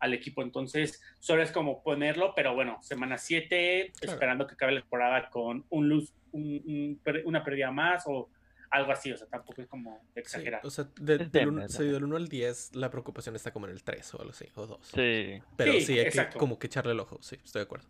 al 0.00 0.14
equipo. 0.14 0.42
Entonces, 0.42 1.00
solo 1.20 1.42
es 1.42 1.52
como 1.52 1.82
ponerlo, 1.82 2.34
pero 2.34 2.54
bueno, 2.54 2.78
semana 2.82 3.16
7, 3.16 3.92
Claro. 4.00 4.12
esperando 4.14 4.46
que 4.46 4.54
acabe 4.54 4.72
la 4.72 4.80
temporada 4.80 5.30
con 5.30 5.64
un 5.70 5.88
luz, 5.88 6.12
un- 6.32 6.62
un 6.66 7.00
per- 7.04 7.22
una 7.24 7.44
pérdida 7.44 7.70
más 7.70 8.02
o 8.06 8.28
algo 8.74 8.92
así, 8.92 9.12
o 9.12 9.16
sea, 9.16 9.26
tampoco 9.28 9.62
es 9.62 9.68
como 9.68 9.92
de 10.14 10.14
Sí, 10.14 10.20
exagerar. 10.20 10.60
o 10.66 10.70
sea, 10.70 10.84
de- 11.00 11.18
del, 11.18 11.30
Denver 11.30 11.64
un- 11.64 11.68
sí, 11.68 11.76
también. 11.76 11.92
del 11.94 12.04
1 12.04 12.16
al 12.16 12.28
10 12.28 12.74
la 12.74 12.90
preocupación 12.90 13.36
está 13.36 13.52
como 13.52 13.66
en 13.66 13.72
el 13.72 13.82
3 13.84 14.12
o 14.14 14.18
algo 14.20 14.30
así, 14.32 14.46
o 14.56 14.66
2. 14.66 14.86
Sí. 14.86 15.40
Pero 15.56 15.72
Sí, 15.72 15.80
sí, 15.82 15.92
hay 15.92 15.98
que 16.04 16.08
exacto. 16.08 16.38
como 16.38 16.58
que 16.58 16.66
echarle 16.66 16.92
el 16.92 17.00
ojo, 17.00 17.18
sí, 17.22 17.36
estoy 17.44 17.60
de 17.60 17.64
acuerdo. 17.64 17.88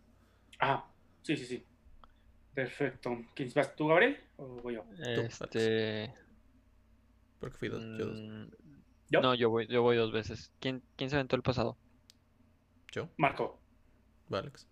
Ah, 0.59 0.87
sí, 1.21 1.35
sí, 1.37 1.45
sí. 1.45 1.65
Perfecto. 2.53 3.17
¿Quién 3.35 3.51
vas 3.55 3.75
tú, 3.75 3.87
Gabriel? 3.87 4.17
¿O 4.37 4.45
voy 4.61 4.75
yo? 4.75 4.85
Este. 4.99 6.13
Porque 7.39 7.57
fui 7.57 7.67
dos, 7.69 7.81
yo 7.81 8.05
dos. 8.05 8.17
mm, 8.21 8.45
¿Yo? 9.09 9.21
No, 9.21 9.35
yo 9.35 9.49
voy, 9.49 9.67
yo 9.67 9.81
voy 9.81 9.97
dos 9.97 10.11
veces. 10.11 10.51
¿Quién, 10.59 10.81
quién 10.95 11.09
se 11.09 11.15
aventó 11.17 11.35
el 11.35 11.41
pasado? 11.43 11.77
Yo, 12.91 13.09
Marco. 13.17 13.59
va, 14.33 14.39
Alex. 14.39 14.67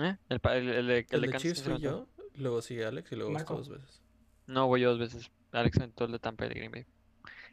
¿Eh? 0.00 0.16
El, 0.28 0.40
el, 0.44 0.68
el 0.68 0.86
de, 0.88 0.98
el 1.10 1.24
El 1.24 1.30
de 1.30 1.38
Chiefs 1.38 1.62
¿quién 1.62 1.64
se 1.64 1.70
fui 1.70 1.80
yo, 1.80 2.08
luego 2.34 2.60
sigue 2.60 2.84
Alex 2.84 3.12
y 3.12 3.16
luego 3.16 3.30
Marco. 3.30 3.54
dos 3.54 3.68
veces. 3.68 4.02
No, 4.46 4.66
voy 4.68 4.80
yo 4.82 4.90
dos 4.90 4.98
veces. 4.98 5.30
Alex 5.52 5.78
aventó 5.78 6.04
el 6.04 6.12
de 6.12 6.18
Tampa 6.18 6.44
y 6.44 6.48
el 6.48 6.54
de 6.54 6.58
Green 6.60 6.72
Bay. 6.72 6.86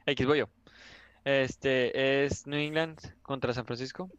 X, 0.08 0.26
voy 0.28 0.40
yo. 0.40 0.50
Este 1.26 2.26
es 2.26 2.48
New 2.48 2.60
England 2.60 3.00
contra 3.24 3.54
San 3.54 3.66
Francisco. 3.66 4.12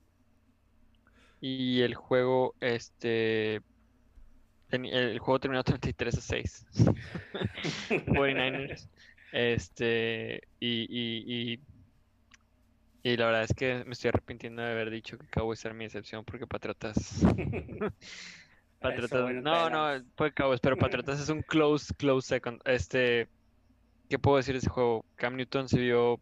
Y 1.40 1.82
el 1.82 1.94
juego, 1.94 2.54
este. 2.60 3.60
teni- 4.70 4.92
El 4.92 5.18
juego 5.18 5.40
terminó 5.40 5.62
33 5.64 6.16
a 6.18 6.20
6. 6.20 6.66
49ers. 8.10 8.88
Este. 9.32 10.42
Y, 10.60 10.86
y, 10.88 11.54
y, 11.54 11.60
y 13.02 13.16
la 13.16 13.26
verdad 13.26 13.42
es 13.44 13.54
que 13.54 13.84
me 13.84 13.92
estoy 13.92 14.08
arrepintiendo 14.08 14.62
de 14.62 14.70
haber 14.70 14.90
dicho 14.90 15.18
que 15.18 15.26
Cowboys 15.28 15.64
era 15.64 15.74
mi 15.74 15.84
excepción 15.84 16.24
porque 16.24 16.46
Patriotas. 16.46 17.20
Patriotas. 18.84 19.22
bueno, 19.22 19.40
no, 19.40 19.70
no, 19.70 20.04
fue 20.16 20.32
Cowboys, 20.32 20.60
pero 20.60 20.76
Patriotas 20.76 21.18
es 21.18 21.30
un 21.30 21.42
close, 21.42 21.94
close 21.94 22.28
second. 22.28 22.60
Este. 22.66 23.28
¿Qué 24.10 24.18
puedo 24.18 24.36
decir 24.36 24.54
de 24.54 24.58
ese 24.58 24.68
juego? 24.68 25.04
Cam 25.16 25.36
Newton 25.36 25.68
se 25.68 25.78
vio 25.78 26.20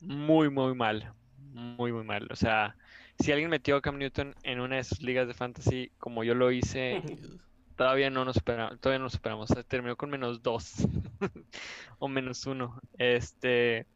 muy, 0.00 0.50
muy 0.50 0.74
mal. 0.74 1.12
Muy, 1.52 1.92
muy 1.92 2.04
mal. 2.04 2.28
O 2.30 2.36
sea, 2.36 2.76
si 3.18 3.32
alguien 3.32 3.50
metió 3.50 3.76
a 3.76 3.82
Cam 3.82 3.98
Newton 3.98 4.34
en 4.44 4.60
una 4.60 4.76
de 4.76 4.84
sus 4.84 5.02
ligas 5.02 5.26
de 5.26 5.34
fantasy, 5.34 5.90
como 5.98 6.22
yo 6.22 6.36
lo 6.36 6.52
hice, 6.52 7.02
todavía 7.76 8.08
no 8.08 8.24
nos 8.24 8.36
superamos, 8.36 8.80
todavía 8.80 8.98
no 8.98 9.04
nos 9.06 9.14
superamos. 9.14 9.50
O 9.50 9.54
sea, 9.54 9.64
terminó 9.64 9.96
con 9.96 10.10
menos 10.10 10.42
dos 10.42 10.74
o 11.98 12.06
menos 12.06 12.46
uno. 12.46 12.80
Este. 12.98 13.86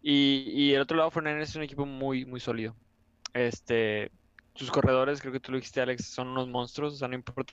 Y, 0.00 0.44
y 0.54 0.72
el 0.72 0.80
otro 0.80 0.96
lado, 0.96 1.10
Fernández 1.10 1.50
es 1.50 1.56
un 1.56 1.62
equipo 1.64 1.84
muy, 1.84 2.24
muy 2.24 2.40
sólido. 2.40 2.74
Este. 3.34 4.10
Sus 4.54 4.70
corredores, 4.70 5.20
creo 5.20 5.32
que 5.32 5.40
tú 5.40 5.52
lo 5.52 5.56
dijiste, 5.58 5.80
Alex, 5.80 6.04
son 6.06 6.28
unos 6.28 6.48
monstruos. 6.48 6.94
O 6.94 6.96
sea, 6.96 7.08
no 7.08 7.14
importa 7.14 7.52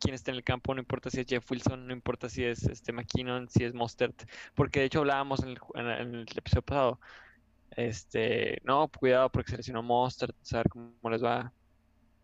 quién 0.00 0.14
está 0.14 0.30
en 0.30 0.36
el 0.36 0.44
campo, 0.44 0.72
no 0.74 0.80
importa 0.80 1.10
si 1.10 1.20
es 1.20 1.26
Jeff 1.26 1.50
Wilson, 1.50 1.86
no 1.86 1.92
importa 1.92 2.28
si 2.28 2.44
es 2.44 2.64
este 2.64 2.92
McKinnon, 2.92 3.48
si 3.48 3.64
es 3.64 3.74
Mostert. 3.74 4.22
Porque 4.54 4.80
de 4.80 4.86
hecho 4.86 5.00
hablábamos 5.00 5.42
en 5.42 5.50
el, 5.50 5.58
ju- 5.58 5.78
en 5.80 5.86
el- 5.86 6.00
en 6.00 6.14
el 6.16 6.38
episodio 6.38 6.62
pasado. 6.62 7.00
Este, 7.76 8.60
no, 8.64 8.88
cuidado 8.88 9.30
porque 9.30 9.52
se 9.52 9.56
lesionó 9.58 9.82
Mostert, 9.82 10.34
a 10.52 10.56
ver 10.56 10.68
cómo 10.68 10.92
les 11.10 11.22
va. 11.22 11.52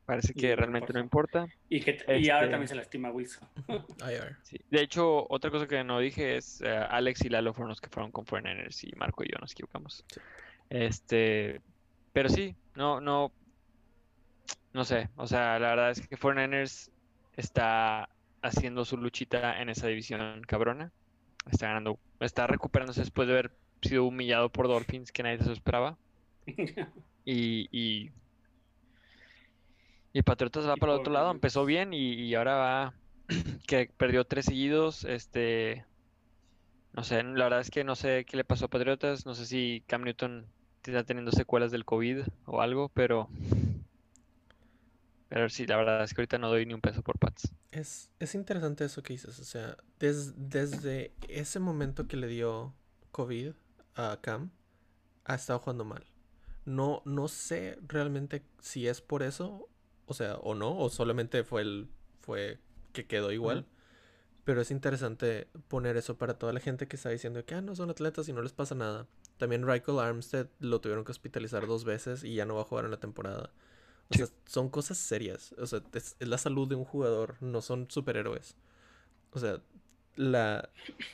Parece 0.04 0.34
que 0.34 0.54
realmente 0.54 0.92
no 0.92 1.00
importa. 1.00 1.46
Y, 1.68 1.80
que, 1.80 1.98
y 2.20 2.28
ahora 2.30 2.44
Este- 2.44 2.50
también 2.52 2.68
se 2.68 2.74
lastima 2.76 3.10
Wilson. 3.10 3.48
Sí. 4.44 4.56
De 4.70 4.82
hecho, 4.82 5.26
otra 5.28 5.50
cosa 5.50 5.66
que 5.66 5.82
no 5.82 5.98
dije 5.98 6.36
es 6.36 6.60
eh, 6.60 6.68
Alex 6.68 7.24
y 7.24 7.28
Lalo 7.28 7.52
fueron 7.52 7.70
los 7.70 7.80
que 7.80 7.88
fueron 7.90 8.12
con 8.12 8.24
49ers 8.24 8.84
y 8.84 8.94
Marco 8.96 9.24
y 9.24 9.28
yo 9.28 9.38
nos 9.40 9.50
equivocamos. 9.52 10.04
Sí. 10.08 10.20
Este, 10.70 11.60
pero 12.12 12.28
sí, 12.28 12.54
no, 12.76 13.00
no, 13.00 13.32
no 14.76 14.84
sé. 14.84 15.08
O 15.16 15.26
sea, 15.26 15.58
la 15.58 15.70
verdad 15.70 15.90
es 15.90 16.06
que 16.06 16.18
49ers 16.18 16.90
está 17.34 18.10
haciendo 18.42 18.84
su 18.84 18.98
luchita 18.98 19.60
en 19.60 19.70
esa 19.70 19.86
división 19.86 20.42
cabrona. 20.46 20.92
Está 21.50 21.68
ganando, 21.68 21.98
está 22.20 22.46
recuperándose 22.46 23.00
después 23.00 23.26
de 23.26 23.34
haber 23.34 23.52
sido 23.80 24.04
humillado 24.04 24.50
por 24.50 24.68
Dolphins, 24.68 25.12
que 25.12 25.22
nadie 25.22 25.38
se 25.38 25.46
lo 25.46 25.52
esperaba. 25.52 25.96
Y, 27.28 27.66
y, 27.76 28.12
y 30.12 30.22
Patriotas 30.22 30.64
va 30.64 30.74
Y 30.76 30.78
para 30.78 30.92
el 30.92 31.00
otro 31.00 31.12
lado, 31.12 31.32
empezó 31.32 31.64
bien 31.64 31.92
y, 31.92 32.12
y 32.12 32.36
ahora 32.36 32.54
va 32.54 32.94
que 33.66 33.90
perdió 33.96 34.24
tres 34.24 34.44
seguidos, 34.44 35.02
este 35.02 35.84
no 36.92 37.02
sé, 37.02 37.20
la 37.24 37.46
verdad 37.46 37.62
es 37.62 37.72
que 37.72 37.82
no 37.82 37.96
sé 37.96 38.24
qué 38.26 38.36
le 38.36 38.44
pasó 38.44 38.66
a 38.66 38.68
Patriotas, 38.68 39.26
no 39.26 39.34
sé 39.34 39.44
si 39.44 39.82
Cam 39.88 40.04
Newton 40.04 40.46
está 40.84 41.02
teniendo 41.02 41.32
secuelas 41.32 41.72
del 41.72 41.84
COVID 41.84 42.20
o 42.44 42.62
algo, 42.62 42.90
pero 42.90 43.28
pero 45.36 45.50
sí, 45.50 45.66
la 45.66 45.76
verdad 45.76 46.02
es 46.02 46.14
que 46.14 46.20
ahorita 46.22 46.38
no 46.38 46.48
doy 46.48 46.64
ni 46.66 46.72
un 46.74 46.80
peso 46.80 47.02
por 47.02 47.18
Pats. 47.18 47.52
Es, 47.70 48.10
es 48.20 48.34
interesante 48.34 48.84
eso 48.84 49.02
que 49.02 49.12
dices. 49.14 49.38
O 49.40 49.44
sea, 49.44 49.76
des- 49.98 50.34
desde 50.36 51.12
ese 51.28 51.60
momento 51.60 52.06
que 52.08 52.16
le 52.16 52.26
dio 52.28 52.74
COVID 53.12 53.52
a 53.94 54.18
Cam, 54.22 54.50
ha 55.24 55.34
estado 55.36 55.60
jugando 55.60 55.84
mal. 55.84 56.06
No, 56.66 57.02
no 57.06 57.28
sé 57.28 57.78
realmente 57.88 58.44
si 58.60 58.88
es 58.88 59.00
por 59.02 59.22
eso, 59.22 59.68
o 60.06 60.14
sea, 60.14 60.36
o 60.36 60.54
no, 60.54 60.78
o 60.78 60.90
solamente 60.90 61.44
fue 61.44 61.62
el, 61.62 61.88
fue 62.22 62.60
que 62.92 63.06
quedó 63.06 63.32
igual. 63.32 63.66
Pero 64.44 64.60
es 64.60 64.70
interesante 64.70 65.48
poner 65.68 65.96
eso 65.96 66.18
para 66.18 66.38
toda 66.38 66.52
la 66.52 66.60
gente 66.60 66.86
que 66.88 66.96
está 66.96 67.10
diciendo 67.10 67.44
que 67.44 67.54
ah, 67.56 67.60
no 67.62 67.74
son 67.76 67.90
atletas 67.90 68.28
y 68.28 68.32
no 68.32 68.42
les 68.42 68.52
pasa 68.52 68.74
nada. 68.76 69.08
También 69.38 69.64
Michael 69.66 69.98
Armstead 69.98 70.48
lo 70.60 70.80
tuvieron 70.80 71.04
que 71.04 71.12
hospitalizar 71.12 71.66
dos 71.66 71.84
veces 71.84 72.24
y 72.24 72.34
ya 72.34 72.46
no 72.46 72.54
va 72.54 72.62
a 72.62 72.64
jugar 72.64 72.84
en 72.86 72.92
la 72.92 73.00
temporada. 73.00 73.52
O 74.10 74.14
Sí. 74.14 74.18
sea, 74.18 74.28
son 74.46 74.68
cosas 74.68 74.98
serias. 74.98 75.52
O 75.58 75.66
sea, 75.66 75.80
es, 75.92 76.16
es 76.18 76.28
la 76.28 76.38
salud 76.38 76.68
de 76.68 76.74
un 76.76 76.84
jugador, 76.84 77.36
no 77.40 77.60
son 77.62 77.90
superhéroes. 77.90 78.56
O 79.32 79.38
sea, 79.38 79.60
la 80.14 80.70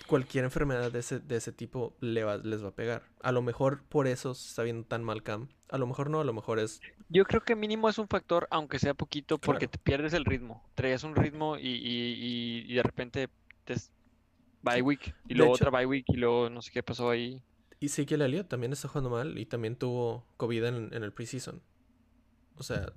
cualquier 0.07 0.45
enfermedad 0.45 0.93
de 0.93 1.01
ese, 1.01 1.19
de 1.19 1.37
ese 1.37 1.51
tipo 1.53 1.95
le 2.01 2.23
va- 2.23 2.37
les 2.37 2.63
va 2.63 2.69
a 2.69 2.75
pegar. 2.75 3.03
A 3.23 3.33
lo 3.33 3.43
mejor 3.43 3.83
por 3.85 4.07
eso 4.07 4.35
se 4.35 4.49
está 4.49 4.63
viendo 4.63 4.85
tan 4.87 5.03
mal 5.03 5.23
Cam. 5.23 5.49
A 5.71 5.79
lo 5.79 5.87
mejor 5.87 6.09
no, 6.11 6.21
a 6.21 6.25
lo 6.25 6.33
mejor 6.33 6.59
es 6.59 6.81
Yo 7.09 7.25
creo 7.25 7.41
que 7.43 7.57
mínimo 7.57 7.89
es 7.89 7.99
un 7.99 8.09
factor, 8.09 8.47
aunque 8.51 8.79
sea 8.79 8.95
poquito, 8.95 9.39
porque 9.39 9.67
Claro. 9.67 9.71
te 9.73 9.79
pierdes 9.79 10.13
el 10.15 10.25
ritmo. 10.25 10.63
Traías 10.75 11.03
un 11.05 11.15
ritmo 11.17 11.57
y, 11.59 11.69
y- 11.69 12.13
y- 12.15 12.65
y 12.73 12.75
de 12.75 12.83
repente 12.83 13.29
te 13.65 13.75
bye 14.63 14.81
week 14.83 15.15
y 15.29 15.35
luego 15.35 15.55
hecho- 15.55 15.65
otra 15.67 15.77
bye 15.79 15.87
week 15.87 16.05
y 16.09 16.17
luego 16.17 16.49
no 16.49 16.63
sé 16.63 16.71
qué 16.71 16.83
pasó 16.83 17.11
ahí. 17.11 17.43
Y 17.81 17.89
sí 17.89 18.07
que 18.07 18.15
Elliott 18.15 18.49
también 18.49 18.73
está 18.73 18.87
jugando 18.89 19.11
mal 19.11 19.37
y 19.39 19.45
también 19.47 19.75
tuvo 19.77 20.25
COVID 20.37 20.65
en, 20.65 20.95
en 20.95 21.03
el 21.03 21.13
preseason. 21.13 21.61
O 22.57 22.63
sea, 22.63 22.93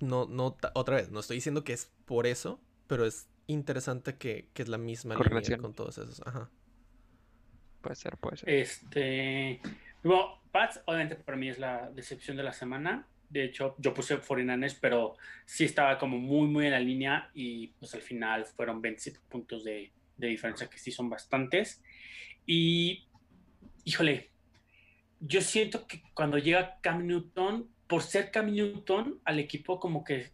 no, 0.00 0.26
no, 0.26 0.56
otra 0.74 0.96
vez, 0.96 1.10
no 1.10 1.20
estoy 1.20 1.36
diciendo 1.36 1.64
que 1.64 1.72
es 1.72 1.90
por 2.06 2.26
eso, 2.26 2.60
pero 2.86 3.04
es 3.04 3.28
interesante 3.46 4.16
que, 4.16 4.48
que 4.54 4.62
es 4.62 4.68
la 4.68 4.78
misma 4.78 5.16
línea 5.16 5.58
con 5.58 5.74
todos 5.74 5.98
esos. 5.98 6.22
Ajá. 6.26 6.50
Puede 7.80 7.96
ser, 7.96 8.16
puede 8.18 8.36
ser. 8.36 8.48
Este. 8.48 9.60
Bueno, 10.02 10.40
Pats, 10.50 10.80
obviamente, 10.86 11.16
para 11.16 11.36
mí 11.36 11.48
es 11.48 11.58
la 11.58 11.90
decepción 11.90 12.36
de 12.36 12.42
la 12.42 12.52
semana. 12.52 13.06
De 13.28 13.44
hecho, 13.44 13.76
yo 13.78 13.94
puse 13.94 14.20
49ers, 14.20 14.76
pero 14.80 15.16
sí 15.46 15.64
estaba 15.64 15.98
como 15.98 16.18
muy, 16.18 16.48
muy 16.48 16.66
en 16.66 16.72
la 16.72 16.80
línea 16.80 17.30
y 17.32 17.68
pues 17.78 17.94
al 17.94 18.02
final 18.02 18.44
fueron 18.44 18.82
27 18.82 19.20
puntos 19.28 19.62
de, 19.64 19.92
de 20.16 20.26
diferencia, 20.26 20.68
que 20.68 20.78
sí 20.78 20.90
son 20.90 21.08
bastantes. 21.08 21.82
Y, 22.44 23.06
híjole, 23.84 24.30
yo 25.20 25.40
siento 25.40 25.86
que 25.86 26.02
cuando 26.14 26.38
llega 26.38 26.80
Cam 26.80 27.06
Newton, 27.06 27.68
por 27.90 28.02
ser 28.02 28.30
Cam 28.30 28.52
Newton, 28.52 29.20
al 29.24 29.40
equipo 29.40 29.80
como 29.80 30.04
que 30.04 30.30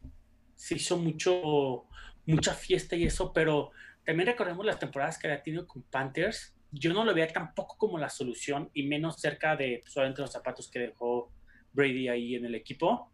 se 0.55 0.75
hizo 0.75 0.99
mucho, 0.99 1.87
mucha 2.27 2.53
fiesta 2.53 2.95
y 2.97 3.05
eso, 3.05 3.33
pero 3.33 3.71
también 4.05 4.27
recordemos 4.27 4.65
las 4.67 4.79
temporadas 4.79 5.19
que 5.19 5.27
había 5.27 5.43
tenido 5.43 5.67
con 5.67 5.83
Panthers. 5.85 6.55
Yo 6.71 6.93
no 6.93 7.03
lo 7.03 7.15
veía 7.15 7.29
tampoco 7.29 7.79
como 7.79 7.97
la 7.97 8.11
solución 8.11 8.71
y 8.75 8.83
menos 8.83 9.17
cerca 9.19 9.57
de 9.57 9.81
pues, 9.83 9.97
obviamente 9.97 10.21
los 10.21 10.33
zapatos 10.33 10.71
que 10.71 10.81
dejó 10.81 11.33
Brady 11.73 12.09
ahí 12.09 12.35
en 12.35 12.45
el 12.45 12.55
equipo. 12.55 13.11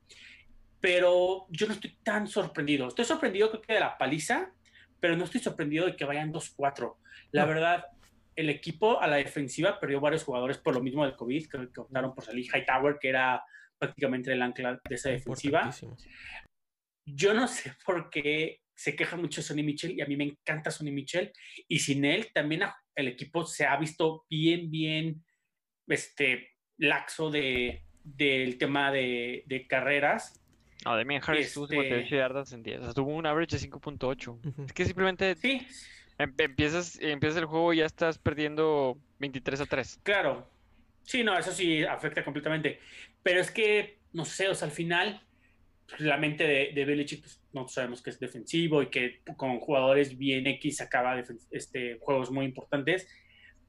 Pero 0.80 1.46
yo 1.50 1.68
no 1.68 1.74
estoy 1.74 1.96
tan 2.02 2.26
sorprendido. 2.26 2.88
Estoy 2.88 3.04
sorprendido 3.04 3.48
creo 3.48 3.62
que 3.62 3.74
de 3.74 3.80
la 3.80 3.96
paliza, 3.96 4.52
pero 4.98 5.16
no 5.16 5.24
estoy 5.24 5.40
sorprendido 5.40 5.86
de 5.86 5.94
que 5.94 6.04
vayan 6.04 6.32
2-4. 6.32 6.96
La 7.30 7.42
No. 7.42 7.48
verdad, 7.48 7.84
el 8.34 8.50
equipo 8.50 9.00
a 9.00 9.06
la 9.06 9.16
defensiva 9.16 9.78
perdió 9.78 10.00
varios 10.00 10.24
jugadores 10.24 10.58
por 10.58 10.74
lo 10.74 10.82
mismo 10.82 11.04
del 11.04 11.14
COVID, 11.14 11.48
que 11.48 11.80
optaron 11.80 12.12
por 12.12 12.24
salir. 12.24 12.46
Hightower, 12.52 12.98
que 13.00 13.08
era 13.08 13.44
prácticamente 13.86 14.32
el 14.32 14.40
ancla 14.42 14.78
de 14.88 14.94
esa 14.94 15.10
defensiva. 15.10 15.70
Yo 17.04 17.34
no 17.34 17.48
sé 17.48 17.72
por 17.84 18.10
qué 18.10 18.60
se 18.74 18.94
queja 18.94 19.16
mucho 19.16 19.42
Sonny 19.42 19.62
Mitchell 19.64 19.90
y 19.92 20.00
a 20.02 20.06
mí 20.06 20.16
me 20.16 20.24
encanta 20.24 20.70
Sonny 20.70 20.92
Mitchell. 20.92 21.32
Y 21.68 21.80
sin 21.80 22.04
él 22.04 22.28
también 22.32 22.62
el 22.94 23.08
equipo 23.08 23.44
se 23.44 23.66
ha 23.66 23.76
visto 23.76 24.24
bien, 24.30 24.70
bien 24.70 25.24
este, 25.88 26.50
laxo 26.78 27.30
de, 27.30 27.82
del 28.04 28.56
tema 28.56 28.92
de, 28.92 29.42
de 29.46 29.66
carreras. 29.66 30.38
No, 30.84 30.96
Demian 30.96 31.22
Harris 31.26 31.52
tuvo 31.54 31.64
este- 31.64 31.76
58 31.76 32.16
yardas 32.16 32.52
en 32.52 32.62
10. 32.62 32.80
O 32.80 32.84
sea, 32.84 32.92
tuvo 32.94 33.10
un 33.14 33.26
average 33.26 33.56
de 33.58 33.68
5.8. 33.68 34.28
Ujú. 34.46 34.62
Es 34.64 34.72
que 34.72 34.84
simplemente 34.84 35.34
Sí, 35.36 35.66
em- 36.18 36.34
empiezas, 36.38 36.98
empiezas 37.00 37.38
el 37.38 37.46
juego 37.46 37.72
y 37.72 37.78
ya 37.78 37.86
estás 37.86 38.18
perdiendo 38.18 38.96
23 39.18 39.60
a 39.60 39.66
3. 39.66 40.00
claro. 40.04 40.48
Sí, 41.04 41.24
no, 41.24 41.36
eso 41.36 41.50
sí 41.50 41.82
afecta 41.82 42.24
completamente. 42.24 42.78
Pero 43.22 43.40
es 43.40 43.50
que, 43.50 43.98
no 44.12 44.24
sé, 44.24 44.48
o 44.48 44.54
sea, 44.54 44.66
al 44.66 44.72
final, 44.72 45.22
pues, 45.88 46.00
la 46.00 46.16
mente 46.16 46.44
de, 46.44 46.72
de 46.74 46.84
Belichick, 46.84 47.20
pues, 47.20 47.42
no 47.52 47.68
sabemos 47.68 48.02
que 48.02 48.10
es 48.10 48.18
defensivo 48.18 48.82
y 48.82 48.90
que 48.90 49.20
con 49.36 49.60
jugadores 49.60 50.16
bien 50.16 50.46
X 50.46 50.80
acaba 50.80 51.22
este, 51.50 51.98
juegos 52.00 52.30
muy 52.30 52.44
importantes. 52.44 53.08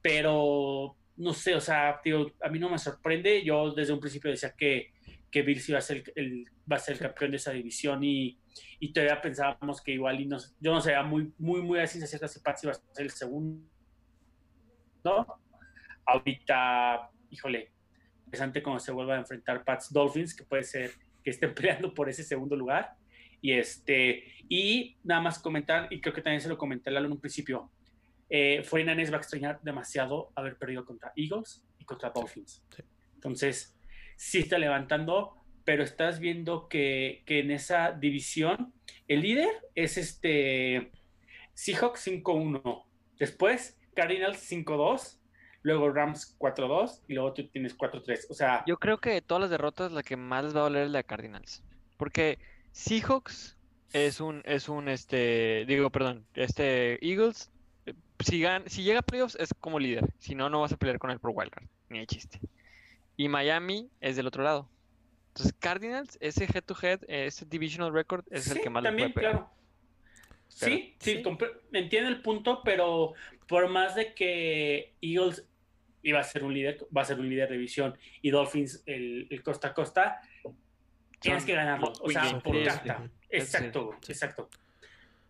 Pero, 0.01 0.97
no 1.17 1.33
sé, 1.33 1.55
o 1.55 1.61
sea, 1.61 1.99
tío, 2.03 2.33
a 2.41 2.49
mí 2.49 2.59
no 2.59 2.69
me 2.69 2.77
sorprende. 2.77 3.43
Yo 3.43 3.71
desde 3.73 3.93
un 3.93 3.99
principio 3.99 4.31
decía 4.31 4.53
que, 4.57 4.93
que 5.29 5.41
Bills 5.41 5.69
iba 5.69 5.79
a 5.79 5.81
ser 5.81 6.03
el, 6.15 6.45
va 6.71 6.77
a 6.77 6.79
ser 6.79 6.95
el 6.95 7.01
campeón 7.01 7.31
de 7.31 7.37
esa 7.37 7.51
división 7.51 8.03
y, 8.03 8.39
y 8.79 8.93
todavía 8.93 9.21
pensábamos 9.21 9.81
que 9.81 9.91
igual, 9.91 10.19
y 10.19 10.25
nos, 10.25 10.55
yo 10.59 10.71
no 10.71 10.81
sé, 10.81 10.93
muy, 11.03 11.31
muy, 11.37 11.61
muy 11.61 11.79
así, 11.79 11.99
cierta 12.05 12.27
si 12.27 12.39
Pats 12.39 12.63
iba 12.63 12.73
a 12.73 12.75
ser 12.75 13.05
el 13.05 13.11
segundo. 13.11 13.73
¿no? 15.03 15.25
Ahorita, 16.05 17.09
híjole, 17.29 17.72
interesante 18.33 18.63
cuando 18.63 18.79
se 18.79 18.91
vuelva 18.91 19.13
a 19.13 19.19
enfrentar 19.19 19.63
Pats 19.63 19.93
Dolphins, 19.93 20.33
que 20.33 20.43
puede 20.43 20.63
ser 20.63 20.91
que 21.23 21.29
estén 21.29 21.53
peleando 21.55 21.93
por 21.93 22.09
ese 22.09 22.23
segundo 22.23 22.55
lugar. 22.55 22.95
Y 23.41 23.51
este, 23.51 24.23
y 24.49 24.97
nada 25.03 25.21
más 25.21 25.37
comentar, 25.37 25.87
y 25.91 26.01
creo 26.01 26.15
que 26.15 26.21
también 26.21 26.41
se 26.41 26.49
lo 26.49 26.57
comenté 26.57 26.89
a 26.89 26.93
Lalo 26.93 27.07
en 27.07 27.11
un 27.11 27.19
principio, 27.19 27.69
eh, 28.29 28.63
49ers 28.63 29.11
va 29.11 29.17
a 29.17 29.19
extrañar 29.19 29.59
demasiado 29.61 30.31
haber 30.33 30.57
perdido 30.57 30.83
contra 30.83 31.11
Eagles 31.15 31.63
y 31.77 31.85
contra 31.85 32.09
Dolphins. 32.09 32.63
Sí. 32.75 32.83
Entonces, 33.13 33.77
sí 34.15 34.39
está 34.39 34.57
levantando, 34.57 35.35
pero 35.63 35.83
estás 35.83 36.19
viendo 36.19 36.67
que, 36.67 37.21
que 37.27 37.39
en 37.39 37.51
esa 37.51 37.91
división 37.91 38.73
el 39.07 39.21
líder 39.21 39.51
es 39.75 39.97
este 39.97 40.91
Seahawks 41.53 42.07
5-1. 42.07 42.85
Después 43.19 43.77
Cardinals 43.93 44.51
5-2, 44.51 45.19
luego 45.63 45.89
Rams 45.91 46.35
4-2 46.39 47.01
y 47.07 47.13
luego 47.15 47.33
tú 47.33 47.47
tienes 47.47 47.75
4-3. 47.77 48.27
O 48.29 48.33
sea, 48.33 48.63
Yo 48.67 48.77
creo 48.77 48.99
que 48.99 49.09
de 49.11 49.21
todas 49.21 49.41
las 49.41 49.49
derrotas, 49.49 49.91
la 49.91 50.03
que 50.03 50.15
más 50.17 50.43
les 50.45 50.55
va 50.55 50.59
a 50.59 50.63
doler 50.63 50.83
es 50.85 50.91
la 50.91 50.99
de 50.99 51.03
Cardinals. 51.05 51.63
Porque 51.97 52.37
Seahawks 52.71 53.57
es 53.93 54.19
un, 54.19 54.41
es 54.45 54.69
un, 54.69 54.89
este, 54.89 55.65
digo, 55.65 55.89
perdón, 55.89 56.25
este, 56.33 57.03
Eagles, 57.05 57.49
si, 58.19 58.41
gan- 58.41 58.67
si 58.67 58.83
llega 58.83 58.99
a 58.99 59.03
playoffs 59.03 59.35
es 59.39 59.53
como 59.59 59.79
líder. 59.79 60.05
Si 60.19 60.35
no, 60.35 60.49
no 60.49 60.61
vas 60.61 60.71
a 60.73 60.77
pelear 60.77 60.99
con 60.99 61.11
él 61.11 61.19
por 61.19 61.31
wildcard. 61.33 61.65
Ni 61.89 61.99
de 61.99 62.07
chiste. 62.07 62.39
Y 63.17 63.27
Miami 63.29 63.89
es 64.01 64.15
del 64.15 64.27
otro 64.27 64.43
lado. 64.43 64.69
Entonces, 65.29 65.53
Cardinals, 65.59 66.17
ese 66.21 66.45
head 66.45 66.63
to 66.63 66.75
head, 66.81 66.99
ese 67.07 67.45
divisional 67.45 67.93
record, 67.93 68.23
es 68.29 68.49
el 68.51 68.61
que 68.61 68.69
más 68.69 68.83
también, 68.83 69.13
puede 69.13 69.27
pegar. 69.27 69.39
claro. 69.39 69.53
Sí, 70.47 70.95
sí, 70.99 71.23
sí. 71.23 71.23
entiendo 71.71 72.09
el 72.09 72.21
punto, 72.21 72.61
pero 72.63 73.13
por 73.47 73.67
más 73.69 73.95
de 73.95 74.13
que 74.13 74.93
Eagles 75.01 75.47
iba 76.03 76.19
a 76.19 76.23
ser 76.23 76.43
un 76.43 76.53
líder, 76.53 76.85
va 76.95 77.01
a 77.01 77.05
ser 77.05 77.19
un 77.19 77.27
líder 77.29 77.49
de 77.49 77.55
división 77.55 77.97
y 78.21 78.29
Dolphins 78.29 78.83
el, 78.85 79.27
el 79.29 79.41
costa 79.41 79.69
a 79.69 79.73
costa, 79.73 80.21
tienes 81.19 81.45
que 81.45 81.53
ganarlo. 81.55 81.91
O 82.01 82.09
sea, 82.09 82.39
por 82.39 82.53
games, 82.55 82.67
carta. 82.79 83.09
Exacto, 83.29 83.91
Sí. 84.01 84.11
exacto. 84.11 84.49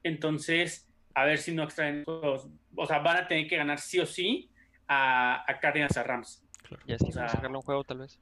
Entonces, 0.03 0.89
a 1.13 1.25
ver 1.25 1.37
si 1.37 1.53
no 1.53 1.63
extraen 1.63 2.03
juegos. 2.03 2.47
O 2.75 2.85
sea, 2.85 2.99
van 2.99 3.17
a 3.17 3.27
tener 3.27 3.47
que 3.47 3.55
ganar 3.55 3.79
sí 3.79 3.99
o 3.99 4.05
sí 4.05 4.49
a, 4.87 5.43
a 5.49 5.59
Cardinals 5.59 5.95
a 5.97 6.03
Rams. 6.03 6.43
Claro. 6.63 6.83
Y 6.87 6.93
así 6.93 7.05
O 7.09 7.11
sea- 7.11 7.29
sacarle 7.29 7.55
un 7.57 7.61
juego, 7.63 7.83
tal 7.83 7.99
vez. 7.99 8.19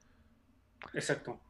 Exacto. 0.94 1.40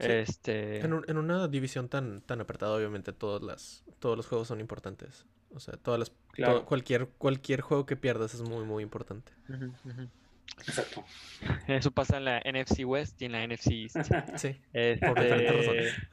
Sí. 0.00 0.06
Este, 0.10 0.78
En, 0.80 0.92
un- 0.92 1.04
en 1.08 1.16
una 1.18 1.48
división 1.48 1.88
tan, 1.88 2.20
tan 2.22 2.40
apretada, 2.40 2.74
obviamente, 2.76 3.12
todas 3.12 3.42
las, 3.42 3.84
todos 3.98 4.16
los 4.16 4.26
juegos 4.26 4.48
son 4.48 4.60
importantes. 4.60 5.26
O 5.50 5.60
sea, 5.60 5.74
todas 5.76 5.98
las, 5.98 6.12
Claro. 6.32 6.52
todo- 6.54 6.66
cualquier, 6.66 7.08
cualquier 7.18 7.60
juego 7.62 7.86
que 7.86 7.96
pierdas 7.96 8.34
es 8.34 8.42
muy, 8.42 8.64
muy 8.64 8.82
importante. 8.82 9.32
ujú, 9.48 9.66
ujú. 9.84 10.08
Exacto. 10.66 11.04
Eso 11.66 11.90
pasa 11.90 12.16
en 12.16 12.24
la 12.24 12.40
NFC 12.40 12.84
West 12.84 13.20
y 13.22 13.26
en 13.26 13.32
la 13.32 13.46
NFC 13.46 13.70
East. 13.72 13.96
Sí. 14.36 14.60
Este, 14.72 15.08
diferentes 15.08 15.94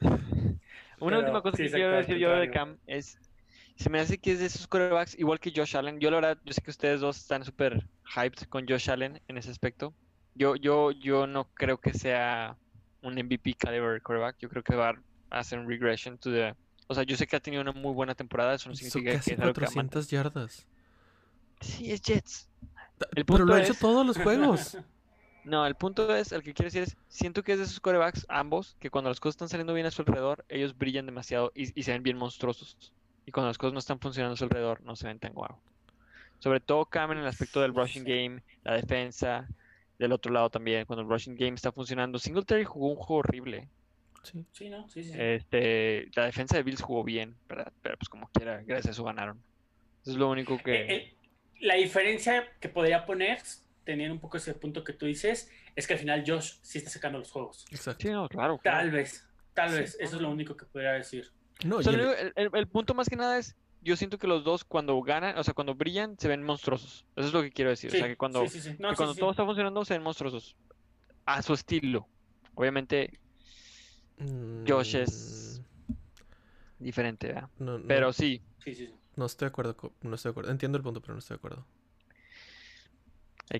Una 0.98 1.16
Pero, 1.16 1.18
última 1.20 1.42
cosa 1.42 1.56
sí, 1.58 1.64
que 1.64 1.70
quiero 1.70 1.96
decir 1.96 2.16
yo 2.16 2.30
de. 2.30 2.50
Cam 2.50 2.78
es, 2.86 3.18
se 3.76 3.90
me 3.90 4.00
hace 4.00 4.18
que 4.18 4.32
es 4.32 4.38
de 4.38 4.46
esos 4.46 4.66
quarterbacks 4.66 5.18
igual 5.18 5.38
que 5.38 5.52
Josh 5.54 5.76
Allen. 5.76 6.00
Yo 6.00 6.10
la 6.10 6.16
verdad, 6.16 6.38
yo 6.44 6.52
sé 6.52 6.62
que 6.62 6.70
ustedes 6.70 7.00
dos 7.00 7.18
están 7.18 7.44
súper 7.44 7.86
hyped 8.14 8.48
con 8.48 8.66
Josh 8.66 8.90
Allen 8.90 9.20
en 9.28 9.36
ese 9.36 9.50
aspecto. 9.50 9.92
Yo, 10.34 10.56
yo, 10.56 10.92
yo 10.92 11.26
no 11.26 11.48
creo 11.54 11.78
que 11.78 11.92
sea 11.92 12.56
un 13.02 13.14
MVP 13.14 13.54
caliber 13.54 14.00
quarterback. 14.02 14.36
Yo 14.38 14.48
creo 14.48 14.62
que 14.62 14.74
va 14.74 14.90
a 15.30 15.38
hacer 15.38 15.58
un 15.58 15.68
regression 15.68 16.16
to 16.18 16.30
the... 16.30 16.54
O 16.88 16.94
sea, 16.94 17.02
yo 17.02 17.16
sé 17.16 17.26
que 17.26 17.36
ha 17.36 17.40
tenido 17.40 17.62
una 17.62 17.72
muy 17.72 17.92
buena 17.92 18.14
temporada, 18.14 18.54
eso 18.54 18.68
no 18.68 18.74
significa 18.74 19.10
que 19.10 19.16
casi 19.16 19.30
es 19.32 19.36
que 19.36 19.42
a 19.42 19.52
400 19.52 20.08
yardas. 20.08 20.66
Sí, 21.60 21.90
es 21.90 22.00
Jets. 22.00 22.48
El 23.14 23.24
Pero 23.24 23.44
lo 23.44 23.54
ha 23.54 23.62
hecho 23.62 23.72
es- 23.72 23.78
todos 23.78 24.06
los 24.06 24.16
juegos. 24.18 24.78
No, 25.44 25.64
el 25.64 25.76
punto 25.76 26.12
es, 26.16 26.32
el 26.32 26.42
que 26.42 26.52
quiero 26.54 26.66
decir 26.66 26.82
es, 26.82 26.96
siento 27.06 27.44
que 27.44 27.52
es 27.52 27.58
de 27.58 27.64
esos 27.66 27.78
quarterbacks, 27.78 28.26
ambos, 28.28 28.74
que 28.80 28.90
cuando 28.90 29.10
las 29.10 29.20
cosas 29.20 29.34
están 29.34 29.48
saliendo 29.48 29.74
bien 29.74 29.86
a 29.86 29.92
su 29.92 30.02
alrededor, 30.02 30.44
ellos 30.48 30.76
brillan 30.76 31.06
demasiado 31.06 31.52
y, 31.54 31.78
y 31.78 31.84
se 31.84 31.92
ven 31.92 32.02
bien 32.02 32.16
monstruosos. 32.16 32.92
Y 33.26 33.30
cuando 33.30 33.46
las 33.50 33.56
cosas 33.56 33.72
no 33.72 33.78
están 33.78 34.00
funcionando 34.00 34.34
a 34.34 34.36
su 34.36 34.42
alrededor, 34.42 34.80
no 34.82 34.96
se 34.96 35.06
ven 35.06 35.20
tan 35.20 35.32
guau. 35.34 35.56
Sobre 36.40 36.58
todo 36.58 36.84
Cam 36.86 37.12
en 37.12 37.18
el 37.18 37.26
aspecto 37.28 37.60
del 37.60 37.76
rushing 37.76 38.02
game, 38.02 38.42
la 38.64 38.74
defensa, 38.74 39.48
del 40.00 40.10
otro 40.10 40.32
lado 40.32 40.50
también, 40.50 40.84
cuando 40.84 41.02
el 41.02 41.08
rushing 41.08 41.36
game 41.36 41.54
está 41.54 41.70
funcionando. 41.70 42.18
Singletary 42.18 42.64
jugó 42.64 42.88
un 42.88 42.96
juego 42.96 43.20
horrible. 43.20 43.68
Sí. 44.24 44.44
Sí, 44.50 44.68
¿no? 44.68 44.88
Sí, 44.88 45.04
sí. 45.04 45.12
sí. 45.12 45.16
Este, 45.16 46.10
la 46.16 46.24
defensa 46.24 46.56
de 46.56 46.64
Bills 46.64 46.82
jugó 46.82 47.04
bien, 47.04 47.36
¿verdad? 47.48 47.72
Pero 47.82 47.96
pues 47.96 48.08
como 48.08 48.26
quiera, 48.32 48.62
gracias 48.64 48.86
a 48.88 48.90
eso 48.90 49.04
ganaron. 49.04 49.40
Eso 50.02 50.10
es 50.10 50.16
lo 50.16 50.28
único 50.28 50.58
que... 50.58 50.74
Eh, 50.74 50.96
eh, 50.96 51.15
la 51.60 51.74
diferencia 51.74 52.44
que 52.60 52.68
podría 52.68 53.06
poner, 53.06 53.38
teniendo 53.84 54.14
un 54.14 54.20
poco 54.20 54.36
ese 54.36 54.54
punto 54.54 54.82
que 54.84 54.92
tú 54.92 55.06
dices, 55.06 55.50
es 55.74 55.86
que 55.86 55.94
al 55.94 55.98
final 56.00 56.24
Josh 56.26 56.54
sí 56.62 56.78
está 56.78 56.90
sacando 56.90 57.18
los 57.18 57.30
juegos. 57.30 57.64
Exacto. 57.70 58.02
Sí, 58.06 58.10
no, 58.12 58.28
claro, 58.28 58.58
Tal 58.62 58.90
vez, 58.90 59.24
tal 59.54 59.70
Sí. 59.70 59.76
vez. 59.76 59.96
Eso 60.00 60.16
es 60.16 60.22
lo 60.22 60.30
único 60.30 60.56
que 60.56 60.64
podría 60.66 60.92
decir. 60.92 61.30
No, 61.64 61.76
O 61.78 61.82
sea, 61.82 61.92
el- 61.92 62.50
el, 62.52 62.66
punto 62.68 62.92
más 62.94 63.08
que 63.08 63.16
nada 63.16 63.38
es, 63.38 63.56
yo 63.82 63.96
siento 63.96 64.18
que 64.18 64.26
los 64.26 64.44
dos 64.44 64.64
cuando 64.64 65.00
ganan, 65.02 65.38
o 65.38 65.44
sea, 65.44 65.54
cuando 65.54 65.74
brillan, 65.74 66.18
se 66.18 66.28
ven 66.28 66.42
monstruosos. 66.42 67.06
Eso 67.16 67.28
es 67.28 67.32
lo 67.32 67.42
que 67.42 67.50
quiero 67.52 67.70
decir. 67.70 67.90
Sí, 67.90 67.96
o 67.96 68.00
sea, 68.00 68.08
que 68.08 68.16
cuando, 68.16 68.42
sí, 68.42 68.60
sí, 68.60 68.60
sí. 68.60 68.76
No, 68.78 68.88
que 68.88 68.94
sí, 68.94 68.96
cuando 68.96 69.14
sí. 69.14 69.20
todo 69.20 69.30
está 69.30 69.44
funcionando, 69.44 69.84
se 69.84 69.94
ven 69.94 70.02
monstruosos. 70.02 70.56
A 71.24 71.40
su 71.42 71.54
estilo. 71.54 72.06
Obviamente 72.54 73.18
Josh 74.66 74.96
es- 74.96 75.62
Mm, 76.78 76.84
diferente, 76.84 77.28
¿verdad? 77.28 77.48
No, 77.58 77.78
no- 77.78 77.86
Pero 77.86 78.12
sí, 78.12 78.42
Sí, 78.64 78.74
sí, 78.74 78.86
sí. 78.86 78.94
No 79.16 79.26
estoy 79.26 79.46
de 79.46 79.50
acuerdo. 79.50 79.76
No 80.02 80.14
estoy 80.14 80.30
de 80.30 80.32
acuerdo. 80.32 80.50
Entiendo 80.52 80.78
el 80.78 80.84
punto, 80.84 81.00
pero 81.00 81.14
no 81.14 81.18
estoy 81.18 81.34
de 81.34 81.38
acuerdo. 81.38 81.66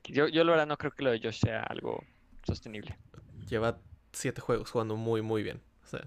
Yo, 0.05 0.27
yo 0.29 0.45
la 0.45 0.51
verdad 0.53 0.67
no 0.67 0.77
creo 0.77 0.91
que 0.91 1.05
lo 1.05 1.11
de 1.13 1.21
Josh 1.21 1.39
sea 1.41 1.63
algo 1.63 2.03
sostenible. 2.45 2.97
Lleva 3.49 3.79
siete 4.13 4.41
juegos 4.41 4.71
jugando 4.71 4.97
muy, 4.97 5.23
muy 5.23 5.43
bien. 5.43 5.61
O 5.85 5.87
sea, 5.87 6.07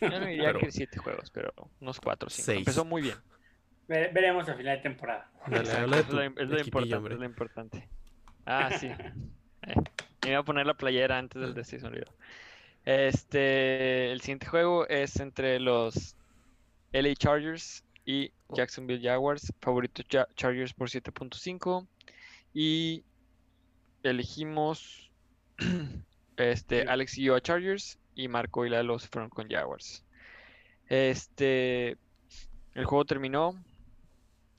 Yo 0.00 0.08
no 0.10 0.20
diría 0.26 0.46
Pero- 0.46 0.60
que 0.60 0.72
siete 0.72 0.98
juegos, 0.98 1.30
pero 1.30 1.52
unos 1.80 2.00
cuatro 2.00 2.26
o 2.26 2.30
cinco. 2.30 2.46
Seis. 2.46 2.58
Empezó 2.58 2.84
muy 2.84 3.02
bien. 3.02 3.16
Ve- 3.86 4.10
veremos 4.12 4.48
al 4.48 4.56
final 4.56 4.76
de 4.76 4.82
temporada. 4.82 5.30
dale, 5.46 5.58
Exacto, 5.58 5.82
habla 5.82 5.96
de 5.96 6.02
es 6.02 6.08
lo, 6.48 6.56
es 6.56 6.66
importante, 6.66 6.96
hombre. 6.96 7.14
es 7.14 7.20
lo 7.20 7.26
importante. 7.26 7.88
Ah, 8.46 8.70
sí. 8.78 8.88
Eh, 9.64 9.74
me 10.24 10.30
iba 10.30 10.40
a 10.40 10.44
poner 10.44 10.66
la 10.66 10.74
playera 10.74 11.18
antes 11.18 11.40
del 11.40 11.54
de 11.54 11.62
se 11.62 11.78
me 11.78 11.86
olvidó. 11.86 12.12
Este, 12.84 14.10
el 14.10 14.20
siguiente 14.22 14.46
juego 14.48 14.88
es 14.88 15.20
entre 15.20 15.60
los 15.60 16.16
LA 16.90 17.14
Chargers 17.14 17.84
y 18.04 18.32
Oh. 18.48 18.54
Jacksonville 18.56 19.00
Jaguars. 19.02 19.52
Favorito 19.60 20.02
Ja- 20.10 20.28
Chargers 20.36 20.74
por 20.74 20.88
7.5. 20.90 21.86
Y 22.52 23.04
elegimos 24.02 25.10
este, 26.36 26.82
Sí. 26.82 26.88
Alex 26.88 27.18
y 27.18 27.24
yo 27.24 27.34
a 27.34 27.40
Chargers 27.40 27.98
y 28.14 28.28
Marco 28.28 28.66
y 28.66 28.70
Lalo 28.70 28.98
se 28.98 29.08
fueron 29.08 29.30
con 29.30 29.48
Jaguars. 29.48 30.04
Este, 30.88 31.96
el 32.74 32.84
juego 32.84 33.04
terminó. 33.04 33.62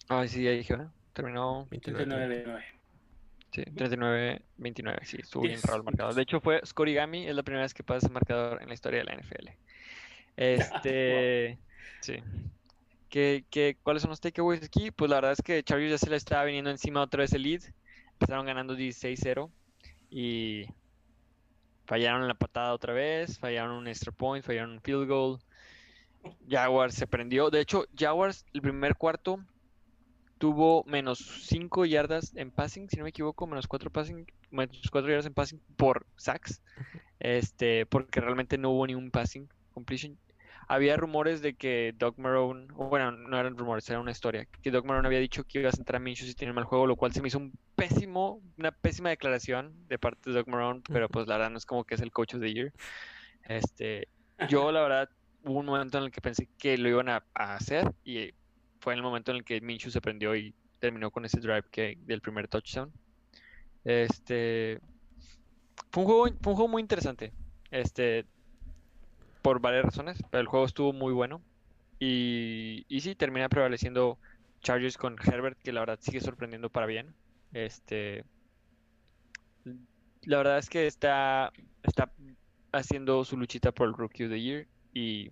Ay, 0.07 0.27
sí, 0.27 0.43
ya 0.43 0.51
dije, 0.51 0.73
¿verdad? 0.73 0.91
Terminó 1.13 1.67
29. 1.69 2.05
39 2.05 2.63
Sí, 3.51 3.61
39-29, 3.61 5.05
sí, 5.05 5.17
estuvo 5.21 5.43
bien 5.43 5.59
raro 5.61 5.77
el 5.77 5.83
marcador. 5.83 6.15
De 6.15 6.23
hecho, 6.23 6.41
fue 6.41 6.59
Scorigami, 6.65 7.27
es 7.27 7.35
la 7.35 7.43
primera 7.43 7.61
vez 7.61 7.75
que 7.75 7.83
pasa 7.83 8.07
ese 8.07 8.09
marcador 8.13 8.59
en 8.63 8.67
la 8.69 8.73
historia 8.73 9.01
de 9.01 9.05
la 9.05 9.15
NFL. 9.15 9.49
Este, 10.35 11.59
sí. 12.01 12.15
¿Qué, 13.13 13.45
qué, 13.51 13.77
cuáles 13.83 14.01
son 14.01 14.09
los 14.09 14.19
takeaways 14.19 14.63
aquí? 14.63 14.89
Pues 14.89 15.07
la 15.07 15.17
verdad 15.17 15.33
es 15.33 15.43
que 15.43 15.61
Chargers 15.61 15.91
ya 15.91 15.97
se 15.99 16.09
le 16.09 16.15
estaba 16.15 16.45
viniendo 16.45 16.71
encima 16.71 16.99
otra 16.99 17.19
vez 17.19 17.31
el 17.33 17.43
lead. 17.43 17.61
Empezaron 18.13 18.47
ganando 18.47 18.75
16-0 18.75 19.51
y 20.09 20.65
fallaron 21.85 22.27
la 22.27 22.33
patada 22.33 22.73
otra 22.73 22.91
vez, 22.91 23.37
fallaron 23.37 23.75
un 23.75 23.87
extra 23.87 24.11
point, 24.11 24.43
fallaron 24.43 24.71
un 24.71 24.81
field 24.81 25.07
goal. 25.07 25.39
Jaguars 26.49 26.95
se 26.95 27.05
prendió. 27.05 27.51
De 27.51 27.59
hecho, 27.59 27.85
Jaguars 27.95 28.47
el 28.51 28.63
primer 28.63 28.95
cuarto 28.95 29.37
tuvo 30.39 30.83
menos 30.85 31.19
5 31.19 31.85
yardas 31.85 32.35
en 32.35 32.49
passing, 32.49 32.89
si 32.89 32.97
no 32.97 33.03
me 33.03 33.09
equivoco, 33.09 33.45
menos 33.45 33.67
4 33.67 33.91
passing, 33.91 34.25
menos 34.49 34.89
4 34.91 35.07
yardas 35.07 35.27
en 35.27 35.35
passing 35.35 35.61
por 35.77 36.07
sacks. 36.15 36.63
Este, 37.19 37.85
porque 37.85 38.21
realmente 38.21 38.57
no 38.57 38.71
hubo 38.71 38.87
ni 38.87 38.95
un 38.95 39.11
passing 39.11 39.47
completion. 39.71 40.17
Había 40.67 40.97
rumores 40.97 41.41
de 41.41 41.55
que 41.55 41.93
Doug 41.97 42.19
Marone, 42.19 42.67
bueno, 42.73 43.11
no 43.11 43.39
eran 43.39 43.57
rumores, 43.57 43.89
era 43.89 43.99
una 43.99 44.11
historia, 44.11 44.47
que 44.61 44.71
Doug 44.71 44.85
Marone 44.85 45.07
había 45.07 45.19
dicho 45.19 45.43
que 45.43 45.59
iba 45.59 45.69
a 45.69 45.73
centrar 45.73 45.97
a 45.97 46.03
Minshew 46.03 46.27
si 46.27 46.45
un 46.45 46.55
mal 46.55 46.63
juego, 46.63 46.87
lo 46.87 46.95
cual 46.95 47.13
se 47.13 47.21
me 47.21 47.27
hizo 47.27 47.37
un 47.37 47.53
pésimo, 47.75 48.41
una 48.57 48.71
pésima 48.71 49.09
declaración 49.09 49.87
de 49.87 49.99
parte 49.99 50.29
de 50.29 50.35
Doug 50.35 50.47
Marone, 50.47 50.81
pero 50.87 51.09
pues 51.09 51.27
la 51.27 51.37
verdad 51.37 51.51
no 51.51 51.57
es 51.57 51.65
como 51.65 51.83
que 51.83 51.95
es 51.95 52.01
el 52.01 52.11
coach 52.11 52.35
of 52.35 52.41
the 52.41 52.53
year. 52.53 52.73
Este, 53.43 54.07
yo 54.49 54.71
la 54.71 54.81
verdad 54.81 55.09
hubo 55.43 55.59
un 55.59 55.65
momento 55.65 55.97
en 55.97 56.05
el 56.05 56.11
que 56.11 56.21
pensé 56.21 56.47
que 56.57 56.77
lo 56.77 56.89
iban 56.89 57.09
a, 57.09 57.23
a 57.33 57.55
hacer 57.55 57.93
y 58.03 58.31
fue 58.79 58.93
en 58.93 58.99
el 58.99 59.03
momento 59.03 59.31
en 59.31 59.37
el 59.37 59.43
que 59.43 59.61
Minshew 59.61 59.91
se 59.91 60.01
prendió 60.01 60.35
y 60.35 60.53
terminó 60.79 61.11
con 61.11 61.25
ese 61.25 61.39
drive 61.39 61.63
que 61.71 61.97
del 62.01 62.21
primer 62.21 62.47
touchdown. 62.47 62.91
Este 63.83 64.79
fue 65.91 66.03
un 66.03 66.09
juego, 66.09 66.25
fue 66.41 66.53
un 66.53 66.55
juego 66.55 66.67
muy 66.67 66.81
interesante. 66.81 67.33
Este 67.71 68.25
por 69.43 69.61
varias 69.61 69.85
razones, 69.85 70.19
pero 70.31 70.41
el 70.41 70.47
juego 70.47 70.65
estuvo 70.67 70.93
muy 70.93 71.13
bueno. 71.13 71.43
Y, 71.99 72.85
y 72.89 73.01
sí, 73.01 73.15
termina 73.15 73.49
prevaleciendo 73.49 74.19
Chargers 74.61 74.97
con 74.97 75.17
Herbert, 75.23 75.59
que 75.61 75.73
la 75.73 75.81
verdad 75.81 75.99
sigue 76.01 76.21
sorprendiendo 76.21 76.71
para 76.71 76.87
bien. 76.87 77.15
Este 77.53 78.25
la 80.25 80.37
verdad 80.37 80.57
es 80.59 80.69
que 80.69 80.87
está, 80.87 81.51
está 81.83 82.13
haciendo 82.71 83.23
su 83.25 83.37
luchita 83.37 83.71
por 83.73 83.87
el 83.89 83.93
Rookie 83.95 84.25
of 84.25 84.31
the 84.31 84.41
Year 84.41 84.67
y 84.93 85.31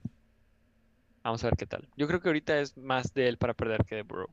vamos 1.24 1.43
a 1.43 1.47
ver 1.47 1.57
qué 1.57 1.66
tal. 1.68 1.89
Yo 1.97 2.07
creo 2.07 2.22
que 2.22 2.30
ahorita 2.30 2.59
es 2.59 2.78
más 2.78 3.14
de 3.14 3.28
él 3.30 3.38
para 3.38 3.53
perder 3.53 3.86
que 3.86 3.95
de 3.95 4.03
Burrow. 4.03 4.30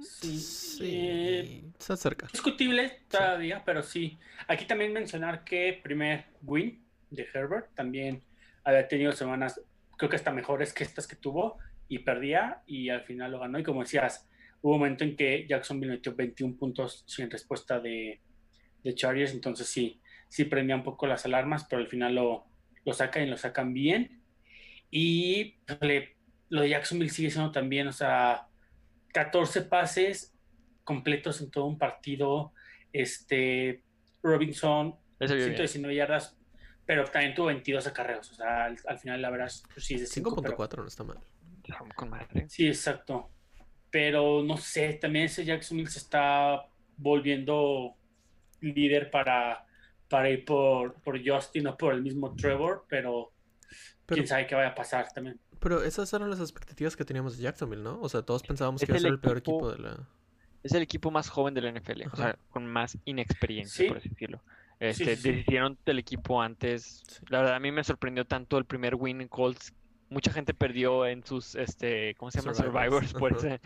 Sí, 0.00 0.54
eh, 0.78 1.54
Sí, 1.54 1.72
se 1.78 1.92
acerca. 1.92 2.28
discutible 2.32 3.04
todavía, 3.08 3.64
pero 3.64 3.82
sí. 3.82 4.18
Aquí 4.48 4.66
también 4.66 4.92
mencionar 4.92 5.44
que 5.44 5.80
primer 5.82 6.26
win 6.42 6.81
de 7.12 7.28
Herbert 7.32 7.74
también 7.74 8.22
había 8.64 8.88
tenido 8.88 9.12
semanas, 9.12 9.60
creo 9.96 10.10
que 10.10 10.16
hasta 10.16 10.32
mejores 10.32 10.72
que 10.72 10.84
estas 10.84 11.06
que 11.06 11.16
tuvo, 11.16 11.58
y 11.88 12.00
perdía, 12.00 12.62
y 12.66 12.88
al 12.88 13.02
final 13.02 13.32
lo 13.32 13.40
ganó. 13.40 13.58
Y 13.58 13.62
como 13.62 13.82
decías, 13.82 14.28
hubo 14.62 14.74
un 14.74 14.80
momento 14.80 15.04
en 15.04 15.16
que 15.16 15.46
Jacksonville 15.46 15.92
metió 15.92 16.14
21 16.14 16.56
puntos 16.56 17.04
sin 17.06 17.30
respuesta 17.30 17.80
de, 17.80 18.20
de 18.82 18.94
Chargers, 18.94 19.32
entonces 19.32 19.66
sí, 19.66 20.00
sí 20.28 20.44
prendía 20.44 20.76
un 20.76 20.84
poco 20.84 21.06
las 21.06 21.26
alarmas, 21.26 21.66
pero 21.68 21.82
al 21.82 21.88
final 21.88 22.14
lo, 22.14 22.46
lo 22.84 22.92
sacan 22.92 23.24
y 23.24 23.26
lo 23.26 23.36
sacan 23.36 23.74
bien. 23.74 24.22
Y 24.90 25.56
híjole, 25.68 26.16
lo 26.48 26.62
de 26.62 26.70
Jacksonville 26.70 27.10
sigue 27.10 27.30
siendo 27.30 27.52
también, 27.52 27.88
o 27.88 27.92
sea, 27.92 28.46
14 29.12 29.62
pases 29.62 30.34
completos 30.84 31.40
en 31.40 31.50
todo 31.50 31.66
un 31.66 31.78
partido. 31.78 32.52
Este, 32.92 33.82
Robinson, 34.22 34.96
Ese 35.18 35.34
vio 35.34 35.46
bien. 35.46 35.56
119 35.56 35.94
yardas, 35.94 36.38
pero 36.86 37.04
también 37.04 37.34
tuvo 37.34 37.46
22 37.46 37.86
acarreos. 37.86 38.30
O 38.30 38.34
sea, 38.34 38.64
al, 38.66 38.76
al 38.86 38.98
final, 38.98 39.20
la 39.22 39.30
verdad, 39.30 39.50
pues 39.72 39.84
sí 39.86 39.94
es 39.94 40.00
de 40.02 40.06
5. 40.06 40.36
5.4 40.42 40.76
no 40.78 40.86
está 40.86 41.04
mal. 41.04 41.18
Vamos 41.68 41.94
con 41.94 42.10
madre. 42.10 42.48
Sí, 42.48 42.66
exacto. 42.66 43.30
Pero 43.90 44.42
no 44.42 44.56
sé, 44.56 44.94
también 44.94 45.26
ese 45.26 45.44
Jacksonville 45.44 45.90
se 45.90 45.98
está 46.00 46.62
volviendo 46.96 47.94
líder 48.60 49.10
para, 49.10 49.66
para 50.08 50.30
ir 50.30 50.44
por, 50.44 50.94
por 51.02 51.20
Justin 51.26 51.66
o 51.66 51.76
por 51.76 51.92
el 51.94 52.02
mismo 52.02 52.34
Trevor, 52.34 52.84
pero, 52.88 53.32
Pero, 54.06 54.16
quién 54.16 54.26
sabe 54.26 54.46
qué 54.46 54.54
vaya 54.54 54.68
a 54.70 54.74
pasar 54.74 55.08
también. 55.12 55.38
pero 55.60 55.82
esas 55.82 56.12
eran 56.12 56.30
las 56.30 56.40
expectativas 56.40 56.96
que 56.96 57.04
teníamos 57.04 57.36
de 57.36 57.42
Jacksonville, 57.44 57.82
¿no? 57.82 58.00
O 58.00 58.08
sea, 58.08 58.22
todos 58.22 58.42
pensábamos 58.42 58.82
Es 58.82 58.86
que 58.86 58.92
iba 58.92 58.96
a 58.96 58.98
el 58.98 59.02
ser 59.02 59.12
el 59.12 59.20
peor 59.20 59.38
equipo- 59.38 59.70
de 59.72 59.78
la. 59.78 60.08
Es 60.62 60.72
el 60.72 60.82
equipo 60.82 61.10
más 61.10 61.28
joven 61.28 61.54
de 61.54 61.60
la 61.60 61.70
NFL, 61.72 62.02
o 62.02 62.06
Ajá. 62.06 62.16
sea, 62.16 62.38
con 62.50 62.66
más 62.66 62.96
inexperiencia, 63.04 63.84
Sí. 63.84 63.88
por 63.88 63.96
así 63.98 64.08
decirlo. 64.10 64.40
Este, 64.82 65.14
sí, 65.16 65.22
sí. 65.22 65.32
decidieron 65.32 65.78
del 65.86 65.98
equipo 66.00 66.42
antes. 66.42 67.02
La 67.28 67.38
verdad, 67.38 67.54
a 67.54 67.60
mí 67.60 67.70
me 67.70 67.84
sorprendió 67.84 68.24
tanto 68.24 68.58
el 68.58 68.64
primer 68.64 68.96
win 68.96 69.20
en 69.20 69.28
Colts. 69.28 69.72
Mucha 70.08 70.32
gente 70.32 70.54
perdió 70.54 71.06
en 71.06 71.24
sus, 71.24 71.54
este, 71.54 72.14
¿cómo 72.16 72.30
se 72.30 72.40
llama? 72.40 72.52
Survivors. 72.52 73.10
Survivors 73.10 73.12
por, 73.18 73.36
ese- 73.36 73.60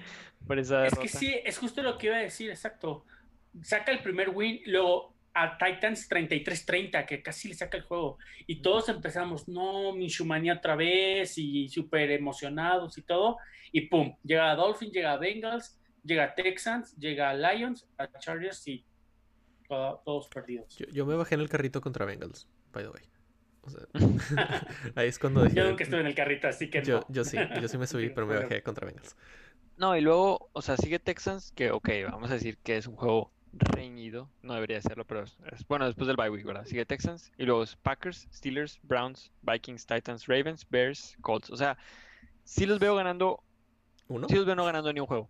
por 0.47 0.59
esa 0.59 0.87
Es 0.87 0.99
que 0.99 1.09
sí, 1.09 1.35
es 1.45 1.59
justo 1.59 1.83
lo 1.83 1.97
que 1.97 2.09
iba 2.09 2.17
a 2.17 2.21
decir, 2.21 2.51
exacto. 2.51 3.05
Saca 3.63 3.93
el 3.93 4.01
primer 4.01 4.29
win, 4.29 4.61
luego 4.67 5.15
a 5.33 5.57
Titans 5.59 6.09
33-30, 6.09 7.05
que 7.07 7.23
casi 7.23 7.49
le 7.49 7.55
saca 7.55 7.77
el 7.79 7.83
juego. 7.85 8.19
Y 8.47 8.61
todos 8.63 8.89
empezamos, 8.89 9.49
no, 9.49 9.93
Minshumanía 9.95 10.55
otra 10.55 10.77
vez, 10.77 11.37
y 11.39 11.69
súper 11.69 12.11
emocionados 12.11 12.97
y 12.99 13.03
todo. 13.03 13.39
Y 13.73 13.83
pum, 13.83 14.15
llega 14.23 14.51
a 14.51 14.55
Dolphins, 14.55 14.93
llega 14.93 15.13
a 15.13 15.19
Bengals, 15.19 15.79
llega 16.05 16.25
a 16.25 16.35
Texans, 16.35 16.95
llega 16.97 17.31
a 17.31 17.35
Lions, 17.35 17.87
a 17.99 18.07
Chargers 18.19 18.67
y 18.69 18.85
todo- 19.69 20.03
todos 20.05 20.29
perdidos. 20.29 20.77
Yo, 20.77 20.87
yo 20.87 21.07
me 21.07 21.15
bajé 21.15 21.35
en 21.35 21.41
el 21.43 21.49
carrito 21.49 21.81
contra 21.81 22.05
Bengals, 22.05 22.49
by 22.73 22.85
the 22.85 22.91
way. 22.91 23.03
O 23.63 23.71
sea, 23.71 23.81
ahí 24.95 25.09
es 25.09 25.19
cuando 25.19 25.43
dije. 25.45 25.57
Yo 25.57 25.69
nunca 25.69 25.85
estuve 25.85 26.01
en 26.01 26.07
el 26.07 26.15
carrito, 26.15 26.49
así 26.49 26.71
que 26.71 26.83
yo, 26.83 27.01
no. 27.01 27.07
yo 27.09 27.25
sí, 27.25 27.37
yo 27.61 27.69
sí 27.69 27.79
me 27.79 27.87
subí, 27.87 28.11
pero 28.15 28.27
me 28.27 28.37
bajé 28.37 28.63
contra 28.63 28.87
Bengals. 28.87 29.17
No, 29.77 29.97
y 29.97 30.01
luego, 30.01 30.49
o 30.53 30.63
sea, 30.63 30.77
sigue 30.77 30.99
Texans, 30.99 31.53
que 31.53 31.71
ok, 31.71 31.89
vamos 32.11 32.31
a 32.31 32.35
decir 32.35 32.57
que 32.59 32.79
es 32.79 32.87
un 32.87 32.97
juego 32.97 33.31
reñido, 33.53 34.31
no 34.43 34.55
debería 34.55 34.81
serlo, 34.81 35.05
pero 35.05 35.25
es, 35.25 35.37
bueno, 35.69 35.87
después 35.87 36.07
del 36.07 36.17
bye 36.17 36.31
week, 36.31 36.45
¿verdad? 36.47 36.65
Sigue 36.65 36.85
Texans, 36.87 37.33
y 37.37 37.45
luego 37.45 37.63
es 37.63 37.77
Packers, 37.77 38.29
Steelers, 38.33 38.79
Browns, 38.83 39.33
Vikings, 39.43 39.87
Titans, 39.87 40.27
Ravens, 40.27 40.67
Bears, 40.69 41.17
Colts. 41.21 41.51
O 41.51 41.57
sea, 41.57 41.77
sí 42.45 42.67
los 42.67 42.79
veo 42.79 42.95
ganando, 42.95 43.43
¿Uno? 44.09 44.29
sí 44.29 44.35
los 44.37 44.47
veo 44.47 44.55
no 44.55 44.65
ganando 44.65 44.93
ni 44.93 45.01
un 45.01 45.07
juego. 45.07 45.29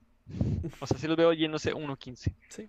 O 0.81 0.87
sea, 0.87 0.99
sí 0.99 1.07
los 1.07 1.17
veo 1.17 1.33
yéndose 1.33 1.73
1-15. 1.75 2.35
Sí. 2.49 2.69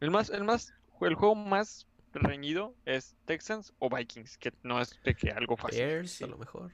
El 0.00 0.10
más, 0.10 0.30
el 0.30 0.44
más, 0.44 0.72
el 1.00 1.14
juego 1.14 1.34
más 1.34 1.86
reñido 2.12 2.74
es 2.84 3.16
Texans 3.26 3.74
o 3.78 3.94
Vikings, 3.94 4.38
que 4.38 4.52
no 4.62 4.80
es 4.80 4.98
de 5.02 5.14
que 5.14 5.30
algo 5.30 5.56
fácil. 5.56 5.80
Bears, 5.84 6.22
a 6.22 6.26
lo 6.26 6.38
mejor. 6.38 6.72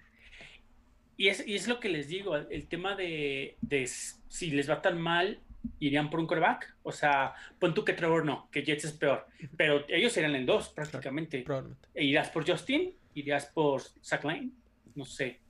Y 1.16 1.29
es, 1.29 1.47
y 1.47 1.55
es 1.55 1.68
lo 1.68 1.79
que 1.79 1.89
les 1.89 2.09
digo, 2.09 2.37
el, 2.37 2.66
tema 2.68 2.97
de, 2.97 3.57
de 3.61 3.87
si 3.87 4.51
les 4.51 4.68
va 4.70 4.81
tan 4.81 5.01
mal, 5.01 5.41
irían 5.79 6.11
por 6.11 6.20
un 6.20 6.27
quarterback. 6.27 6.77
O 6.83 6.93
sea, 6.93 7.35
pon 7.59 7.75
tú 7.75 7.85
que 7.85 7.93
Trevor 7.93 8.25
no, 8.25 8.49
que 8.51 8.62
Jets 8.62 8.85
es 8.85 8.93
peor. 8.93 9.27
Pero 9.57 9.85
ellos 9.89 10.12
serían 10.12 10.35
en 10.35 10.47
dos 10.47 10.68
prácticamente. 10.70 11.43
Probablemente. 11.43 11.89
E 11.95 12.05
¿Irías 12.05 12.31
por 12.31 12.49
Justin? 12.49 12.95
¿Irías 13.14 13.47
por 13.47 13.83
Zach 14.03 14.25
Lane? 14.25 14.51
No 14.95 15.05
sé. 15.05 15.41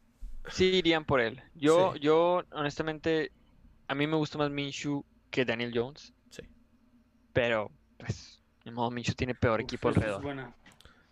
Sí 0.49 0.65
irían 0.77 1.05
por 1.05 1.21
él. 1.21 1.41
Yo, 1.55 1.93
Sí. 1.95 2.01
yo, 2.01 2.43
honestamente, 2.51 3.31
a 3.87 3.95
mí 3.95 4.07
me 4.07 4.17
gusta 4.17 4.39
más 4.39 4.51
Minshew 4.51 5.05
que 5.31 5.45
Daniel 5.45 5.73
Jones. 5.75 6.13
Sí. 6.31 6.43
Pero, 7.33 7.71
pues, 7.99 8.32
modo, 8.71 8.91
Minshew 8.93 9.15
tiene 9.15 9.35
peor 9.35 9.61
Uf, 9.61 9.65
equipo 9.65 9.91
es 9.91 9.97
alrededor. 9.97 10.23
buena. 10.23 10.55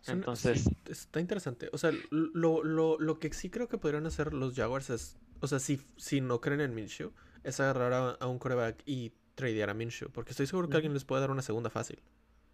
Entonces- 0.07 0.65
sí, 0.65 0.77
está 0.87 1.21
interesante. 1.21 1.69
O 1.73 1.79
sea, 1.79 1.91
lo, 2.11 2.63
lo, 2.65 2.99
lo 2.99 3.19
que 3.19 3.33
sí 3.33 3.51
creo 3.51 3.69
que 3.69 3.77
podrían 3.79 4.07
hacer 4.07 4.33
los 4.33 4.55
Jaguars 4.55 4.89
es. 4.91 5.19
O 5.41 5.47
sea, 5.47 5.59
si, 5.59 5.81
si 5.97 6.21
no 6.21 6.41
creen 6.41 6.61
en 6.61 6.75
Minshew, 6.75 7.13
es 7.45 7.61
agarrar 7.61 7.93
a, 7.93 8.11
a 8.13 8.27
un 8.27 8.39
coreback 8.39 8.83
y 8.87 9.13
tradear 9.35 9.71
a 9.71 9.75
Minshew. 9.75 10.11
Porque 10.11 10.31
estoy 10.31 10.47
seguro 10.47 10.69
que 10.69 10.77
alguien 10.77 10.93
les 10.95 11.05
puede 11.05 11.21
dar 11.23 11.31
una 11.31 11.43
segunda 11.43 11.71
fácil. 11.71 11.99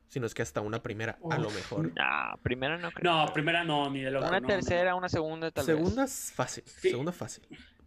Si 0.09 0.21
no 0.21 0.27
es 0.27 0.35
que 0.35 0.43
hasta 0.43 0.61
una 0.61 0.83
primera, 0.83 1.19
a 1.31 1.39
lo 1.39 1.49
Uf. 1.49 1.55
mejor. 1.57 1.93
No, 1.97 2.39
primera 2.43 2.79
no 2.79 2.91
creo. 2.93 3.13
No, 3.13 3.33
primera 3.33 3.65
no, 3.65 3.91
ni 3.91 4.01
de 4.03 4.11
loco. 4.13 4.27
Una 4.29 4.39
no, 4.41 4.47
no, 4.47 4.49
no. 4.49 4.55
tercera, 4.55 4.95
una 4.95 5.09
segunda, 5.09 5.51
tal 5.51 5.67
vez. 5.67 5.77
Segunda 5.77 6.05
es 6.05 6.33
fácil. 6.33 6.63
Sí. 6.65 6.91
Segunda 6.91 7.11
fácil. 7.13 7.45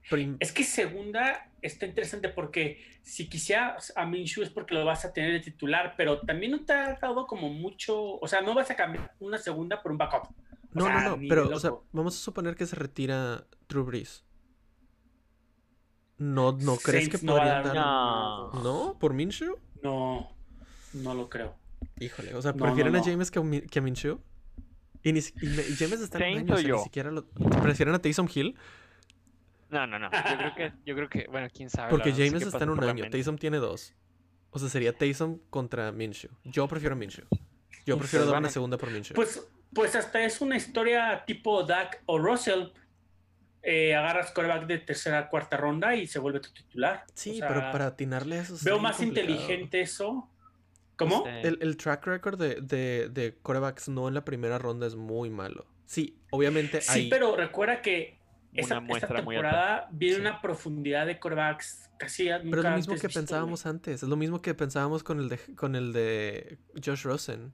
Prim- 0.09 0.37
Es 0.39 0.51
que 0.51 0.63
segunda 0.63 1.49
está 1.61 1.85
interesante 1.85 2.29
porque 2.29 2.83
si 3.03 3.27
quisieras 3.29 3.93
a 3.95 4.05
Minshew 4.05 4.43
es 4.43 4.49
porque 4.49 4.73
lo 4.73 4.85
vas 4.85 5.05
a 5.05 5.13
tener 5.13 5.31
de 5.33 5.39
titular, 5.39 5.93
pero 5.97 6.21
también 6.21 6.51
no 6.53 6.65
te 6.65 6.73
ha 6.73 6.97
dado 6.99 7.27
como 7.27 7.49
mucho, 7.49 8.15
o 8.19 8.27
sea, 8.27 8.41
no 8.41 8.53
vas 8.53 8.71
a 8.71 8.75
cambiar 8.75 9.13
una 9.19 9.37
segunda 9.37 9.81
por 9.81 9.91
un 9.91 9.97
backup. 9.97 10.29
no, 10.73 10.85
sea, 10.85 11.01
no, 11.01 11.17
no. 11.17 11.27
Pero, 11.27 11.49
o 11.55 11.59
sea, 11.59 11.69
loco. 11.71 11.85
vamos 11.91 12.15
a 12.15 12.19
suponer 12.19 12.55
que 12.55 12.65
se 12.65 12.75
retira 12.75 13.45
Drew 13.67 13.83
Brees. 13.85 14.23
¿No, 16.17 16.51
no 16.51 16.75
crees 16.77 17.05
Saints 17.05 17.19
que 17.21 17.25
no 17.25 17.33
podrían 17.35 17.63
dar 17.63 17.65
dar.? 17.67 17.75
No. 17.75 18.51
¿No? 18.63 18.97
¿Por 18.99 19.13
Minshew? 19.13 19.57
No, 19.81 20.29
no 20.93 21.13
lo 21.13 21.29
creo. 21.29 21.55
Híjole, 21.99 22.33
o 22.35 22.41
sea, 22.41 22.53
¿prefieren 22.53 22.91
no, 22.91 22.97
a 22.99 23.01
no. 23.01 23.07
James 23.07 23.31
que 23.31 23.39
a, 23.39 23.41
Mi- 23.41 23.61
que 23.61 23.79
a 23.79 23.81
Minshew? 23.81 24.19
Y, 25.01 25.13
ni, 25.13 25.21
James 25.21 26.01
está 26.01 26.17
en 26.27 26.41
un 26.41 26.47
Saints 26.47 26.51
año, 26.51 26.53
o 26.53 26.57
sea, 26.57 26.75
ni 26.77 26.83
siquiera 26.83 27.11
lo... 27.11 27.25
¿Prefieren 27.61 27.95
a 27.95 27.99
Taysom 27.99 28.27
Hill? 28.33 28.57
No, 29.69 29.85
no, 29.87 29.99
no. 29.99 30.09
Yo 30.11 30.37
creo 30.37 30.55
que, 30.55 30.73
yo 30.85 30.95
creo 30.95 31.09
que, 31.09 31.27
bueno, 31.29 31.47
quién 31.53 31.69
sabe. 31.69 31.89
Porque 31.89 32.11
James 32.11 32.41
está 32.41 32.63
en 32.63 32.69
un 32.71 32.83
año. 32.83 33.09
Taysom 33.09 33.37
tiene 33.37 33.57
dos. 33.57 33.93
O 34.51 34.57
sea, 34.59 34.67
sería 34.69 34.97
Taysom 34.97 35.39
contra 35.49 35.91
Minshew. 35.91 36.31
Yo 36.43 36.67
prefiero 36.67 36.95
a 36.95 36.97
Minshew. 36.97 37.25
Yo 37.85 37.97
prefiero 37.97 38.25
dar 38.25 38.33
van 38.33 38.41
una 38.43 38.47
a- 38.49 38.51
segunda 38.51 38.77
por 38.77 38.89
Minshew. 38.91 39.13
Pues, 39.15 39.47
pues 39.73 39.95
hasta 39.95 40.23
es 40.23 40.41
una 40.41 40.57
historia 40.57 41.23
tipo 41.25 41.63
Dak 41.63 42.01
o 42.07 42.17
Russell. 42.17 42.69
Eh, 43.61 43.93
agarras 43.93 44.31
coreback 44.31 44.67
de 44.67 44.77
tercera 44.79 45.27
cuarta 45.29 45.57
ronda 45.57 45.93
y 45.95 46.07
se 46.07 46.17
vuelve 46.17 46.39
tu 46.39 46.49
titular. 46.53 47.03
sí, 47.13 47.31
O 47.31 47.35
sea, 47.35 47.47
pero 47.49 47.59
para 47.71 47.87
atinarle 47.87 48.39
a 48.39 48.41
eso 48.43 48.55
Veo 48.63 48.79
más 48.79 48.95
complicado. 48.97 49.29
inteligente 49.29 49.81
eso. 49.81 50.29
¿Cómo? 50.95 51.23
Sí. 51.25 51.29
El, 51.43 51.57
el 51.61 51.77
track 51.77 52.05
record 52.07 52.39
de, 52.39 52.55
de, 52.61 53.09
de 53.09 53.37
corebacks 53.41 53.89
no 53.89 54.07
en 54.07 54.13
la 54.13 54.23
primera 54.25 54.57
ronda 54.57 54.87
es 54.87 54.95
muy 54.95 55.29
malo. 55.29 55.65
Sí, 55.85 56.17
obviamente 56.31 56.81
Sí, 56.81 56.91
hay... 56.91 57.09
pero 57.09 57.35
recuerda 57.35 57.81
que 57.81 58.18
Una 58.51 58.61
esta, 58.61 58.75
esta 58.75 58.79
muestra 58.79 59.21
muy 59.21 59.35
alta. 59.35 59.49
temporada 59.49 59.89
viene 59.91 60.15
Sí. 60.15 60.21
una 60.21 60.41
profundidad 60.41 61.05
de 61.05 61.19
corebacks 61.19 61.89
casi 61.97 62.23
nunca 62.29 62.39
Pero 62.43 62.57
es 62.59 62.63
lo 62.63 62.75
mismo 62.75 62.91
antes 62.93 63.01
que 63.01 63.07
visto, 63.07 63.19
pensábamos 63.19 63.63
güey. 63.63 63.69
antes. 63.75 64.03
Es 64.03 64.09
lo 64.09 64.15
mismo 64.15 64.41
que 64.41 64.53
pensábamos 64.55 65.03
con 65.03 65.19
el 65.19 65.29
de, 65.29 65.37
con 65.55 65.75
el 65.75 65.93
de 65.93 66.57
Josh 66.83 67.03
Rosen. 67.03 67.51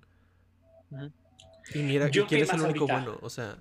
Y 1.73 1.79
mira, 1.79 2.09
Yo 2.09 2.23
¿y 2.23 2.25
quién 2.27 2.43
es 2.43 2.53
el 2.53 2.61
único 2.61 2.81
ahorita. 2.89 2.93
bueno? 3.09 3.19
O 3.21 3.29
sea, 3.29 3.57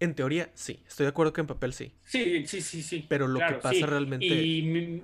en 0.00 0.14
teoría 0.14 0.50
sí. 0.54 0.82
Estoy 0.86 1.04
de 1.04 1.10
acuerdo 1.10 1.32
que 1.32 1.40
en 1.40 1.46
papel 1.48 1.72
sí. 1.72 1.92
Sí, 2.04 2.46
sí, 2.46 2.60
sí, 2.62 2.82
sí. 2.82 3.04
Pero 3.08 3.26
lo 3.28 3.40
que 3.40 3.54
pasa 3.54 3.70
sí. 3.74 3.82
realmente- 3.82 4.26
Y 4.26 5.02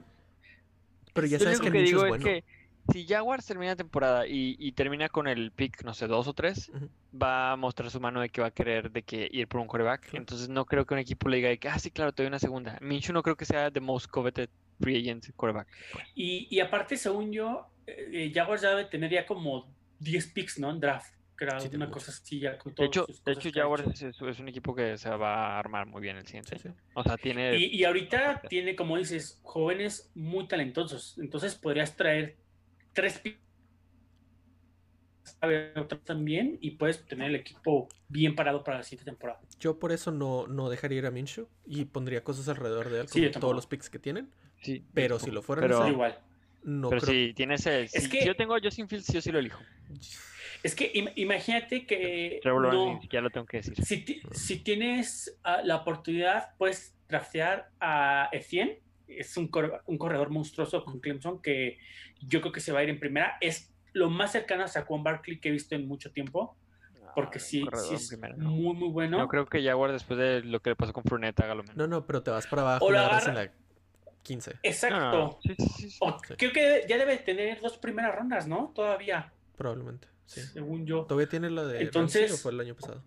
Pero 1.13 1.27
ya 1.27 1.39
Yo 1.39 1.45
sabes 1.45 1.61
que 1.61 1.71
que 1.71 1.83
digo 1.83 1.99
es 2.01 2.05
es 2.05 2.09
bueno. 2.09 2.25
que 2.25 2.45
si 2.93 3.07
Jaguars 3.07 3.47
termina 3.47 3.73
la 3.73 3.77
temporada 3.77 4.27
y, 4.27 4.57
y 4.59 4.73
termina 4.73 5.09
con 5.09 5.27
el 5.27 5.51
pick, 5.53 5.83
no 5.85 5.95
sé, 5.95 6.07
dos 6.07 6.29
o 6.29 6.35
tres, 6.35 6.71
va 7.15 7.53
a 7.53 7.57
mostrar 7.57 7.91
su 7.91 8.01
mano 8.01 8.21
de 8.21 8.29
que 8.29 8.41
va 8.41 8.49
a 8.49 8.51
querer 8.51 8.91
de 8.91 9.03
que 9.03 9.29
ir 9.31 9.49
por 9.49 9.61
un 9.61 9.67
quarterback. 9.67 10.03
Claro. 10.03 10.19
Entonces 10.19 10.49
no 10.49 10.65
creo 10.67 10.85
que 10.85 10.95
un 10.95 11.01
equipo 11.01 11.29
le 11.29 11.37
diga 11.39 11.49
de 11.49 11.59
que, 11.59 11.69
ah, 11.69 11.79
sí, 11.79 11.91
claro, 11.91 12.13
te 12.13 12.23
doy 12.23 12.29
una 12.29 12.39
segunda. 12.39 12.79
Minshew 12.81 13.15
no 13.15 13.23
creo 13.23 13.37
que 13.37 13.45
sea 13.45 13.71
the 13.71 13.81
most 13.81 14.09
coveted 14.09 14.49
free 14.81 14.99
agent 14.99 15.31
quarterback. 15.37 15.69
pues. 15.93 16.05
y, 16.15 16.49
y 16.51 16.61
aparte, 16.61 16.97
según 16.97 17.33
yo, 17.33 17.69
eh, 17.87 18.31
Jaguars 18.35 18.63
ya 18.63 18.71
debe 18.71 18.85
tener 18.87 19.11
ya 19.11 19.27
como 19.27 19.73
10 20.01 20.33
picks, 20.33 20.59
¿no? 20.59 20.71
En 20.71 20.81
draft. 20.81 21.15
Que 21.37 21.45
era 21.47 21.59
Sí, 21.59 21.69
tiene 21.69 21.85
una 21.85 21.93
cosa 21.93 22.13
así 22.13 22.39
ya 22.39 22.57
con 22.57 22.73
De 22.77 22.85
hecho, 22.85 23.07
de 23.25 23.33
hecho 23.33 23.51
Jaguars 23.53 24.01
es, 24.01 24.21
es 24.23 24.39
un 24.39 24.49
equipo 24.49 24.73
que 24.73 24.97
se 24.97 25.11
va 25.11 25.57
a 25.57 25.59
armar 25.59 25.85
muy 25.85 26.01
bien 26.01 26.17
el 26.17 26.25
siguiente 26.27 26.61
sí. 26.61 26.69
O 26.95 27.03
sea, 27.03 27.17
tiene... 27.17 27.57
Y, 27.57 27.75
y 27.75 27.83
ahorita 27.83 28.43
tiene, 28.49 28.77
como 28.77 28.97
dices, 28.97 29.41
jóvenes 29.43 30.13
muy 30.15 30.47
talentosos. 30.47 31.19
Entonces 31.19 31.57
podrías 31.57 31.97
traer 31.97 32.37
tres 32.95 33.19
picks 33.19 33.39
a 35.41 35.47
ver, 35.47 35.79
otra 35.79 35.99
también 35.99 36.59
y 36.61 36.73
puedes 36.73 37.05
tener 37.07 37.29
el 37.29 37.35
equipo 37.37 37.89
bien 38.09 38.35
parado 38.35 38.65
para 38.65 38.79
la 38.79 38.83
siguiente 38.83 39.05
temporada. 39.11 39.41
Yo 39.59 39.79
por 39.79 39.93
eso 39.93 40.11
no, 40.11 40.47
no 40.47 40.69
dejaría 40.71 40.99
ir 40.99 41.07
a 41.07 41.11
Minshew 41.11 41.49
y 41.67 41.85
pondría 41.87 42.25
cosas 42.25 42.49
alrededor 42.49 42.89
de 42.91 43.01
él, 43.01 43.09
Sí, 43.09 43.21
como 43.21 43.33
yo 43.33 43.41
todos 43.41 43.55
los 43.55 43.67
picks 43.67 43.91
que 43.91 43.99
tienen. 43.99 44.31
sí, 44.63 44.83
Pero 44.95 45.19
si 45.19 45.31
lo 45.31 45.43
fueran 45.43 45.65
Pero- 45.69 45.87
igual. 45.89 46.19
no 46.63 46.89
pero 46.89 47.03
creo. 47.03 47.13
si 47.13 47.35
tienes 47.35 47.67
el... 47.67 47.89
Si, 47.89 47.99
Es 47.99 48.09
que- 48.09 48.21
si 48.21 48.27
yo 48.27 48.37
tengo 48.37 48.55
a 48.55 48.61
Justin 48.63 48.89
Fields, 48.89 49.07
sí 49.07 49.19
o 49.19 49.21
sí 49.21 49.31
lo 49.33 49.39
elijo. 49.39 49.61
Es 50.63 50.75
que 50.75 50.91
im- 50.95 51.13
imagínate 51.17 51.87
que 51.87 52.39
Trevor 52.43 52.73
no, 52.73 53.01
siquiera 53.03 53.23
lo 53.23 53.29
tengo 53.31 53.45
que 53.47 53.59
decir. 53.59 53.75
si, 53.85 53.99
ti- 54.03 54.23
si 54.33 54.59
tienes 54.61 55.39
ah, 55.43 55.61
la 55.63 55.77
oportunidad, 55.77 56.55
puedes 56.57 56.95
draftear 57.09 57.69
a 57.81 58.31
Etienne. 58.33 58.81
Es 59.09 59.37
un, 59.37 59.49
cor- 59.49 59.83
un 59.87 59.99
corredor 59.99 60.31
monstruoso 60.31 60.85
con 60.85 61.01
Clemson 61.01 61.41
que 61.43 61.79
yo 62.21 62.41
creo 62.41 62.53
que 62.53 62.61
se 62.61 62.73
va 62.73 62.81
a 62.81 62.83
ir 62.83 62.89
en 62.91 62.99
primera. 63.01 63.37
Es 63.41 63.73
lo 63.93 64.11
más 64.11 64.33
cercano 64.33 64.65
a 64.65 64.69
Saquon 64.69 65.03
Barkley 65.05 65.39
que 65.39 65.51
he 65.51 65.53
visto 65.53 65.75
en 65.75 65.87
mucho 65.87 66.11
tiempo, 66.11 66.57
porque 67.15 67.39
Ah, 67.39 67.41
sí, 67.43 67.65
es 67.93 68.19
no. 68.37 68.51
muy, 68.51 68.75
muy 68.75 68.89
bueno. 68.89 69.19
No 69.19 69.29
creo 69.29 69.47
que 69.47 69.63
Jaguar 69.63 69.93
después 69.93 70.19
de 70.19 70.41
lo 70.43 70.61
que 70.61 70.71
le 70.71 70.77
pasó 70.77 70.93
con 70.93 71.05
Fournette 71.05 71.41
haga 71.41 71.55
lo 71.55 71.63
mismo. 71.63 71.77
No, 71.77 71.87
no, 71.87 72.07
pero 72.07 72.23
te 72.23 72.31
vas 72.31 72.47
para 72.47 72.63
abajo 72.63 72.87
O 72.87 72.91
la 72.91 73.01
agarras 73.07 73.29
en 73.29 73.35
la 73.37 73.53
15. 74.23 74.55
Exacto. 74.63 74.97
No, 74.99 75.11
no, 75.13 75.19
no. 75.27 75.39
Sí, 75.43 75.55
sí, 75.59 75.67
sí, 75.77 75.91
sí. 75.91 75.99
O- 76.01 76.19
Sí. 76.27 76.35
Creo 76.39 76.53
que 76.53 76.85
ya 76.89 76.97
debe 76.99 77.19
tener 77.19 77.61
dos 77.61 77.77
primeras 77.79 78.15
rondas, 78.15 78.49
¿no? 78.49 78.73
Todavía, 78.75 79.33
Probablemente, 79.57 80.09
sí. 80.27 80.41
según 80.41 80.87
yo. 80.87 81.05
¿Todavía 81.05 81.29
tiene 81.29 81.51
la 81.51 81.65
de 81.65 81.83
Entonces- 81.83 82.23
Ramsey 82.23 82.35
o 82.35 82.39
fue 82.43 82.53
el 82.53 82.61
año 82.61 82.75
pasado? 82.75 83.05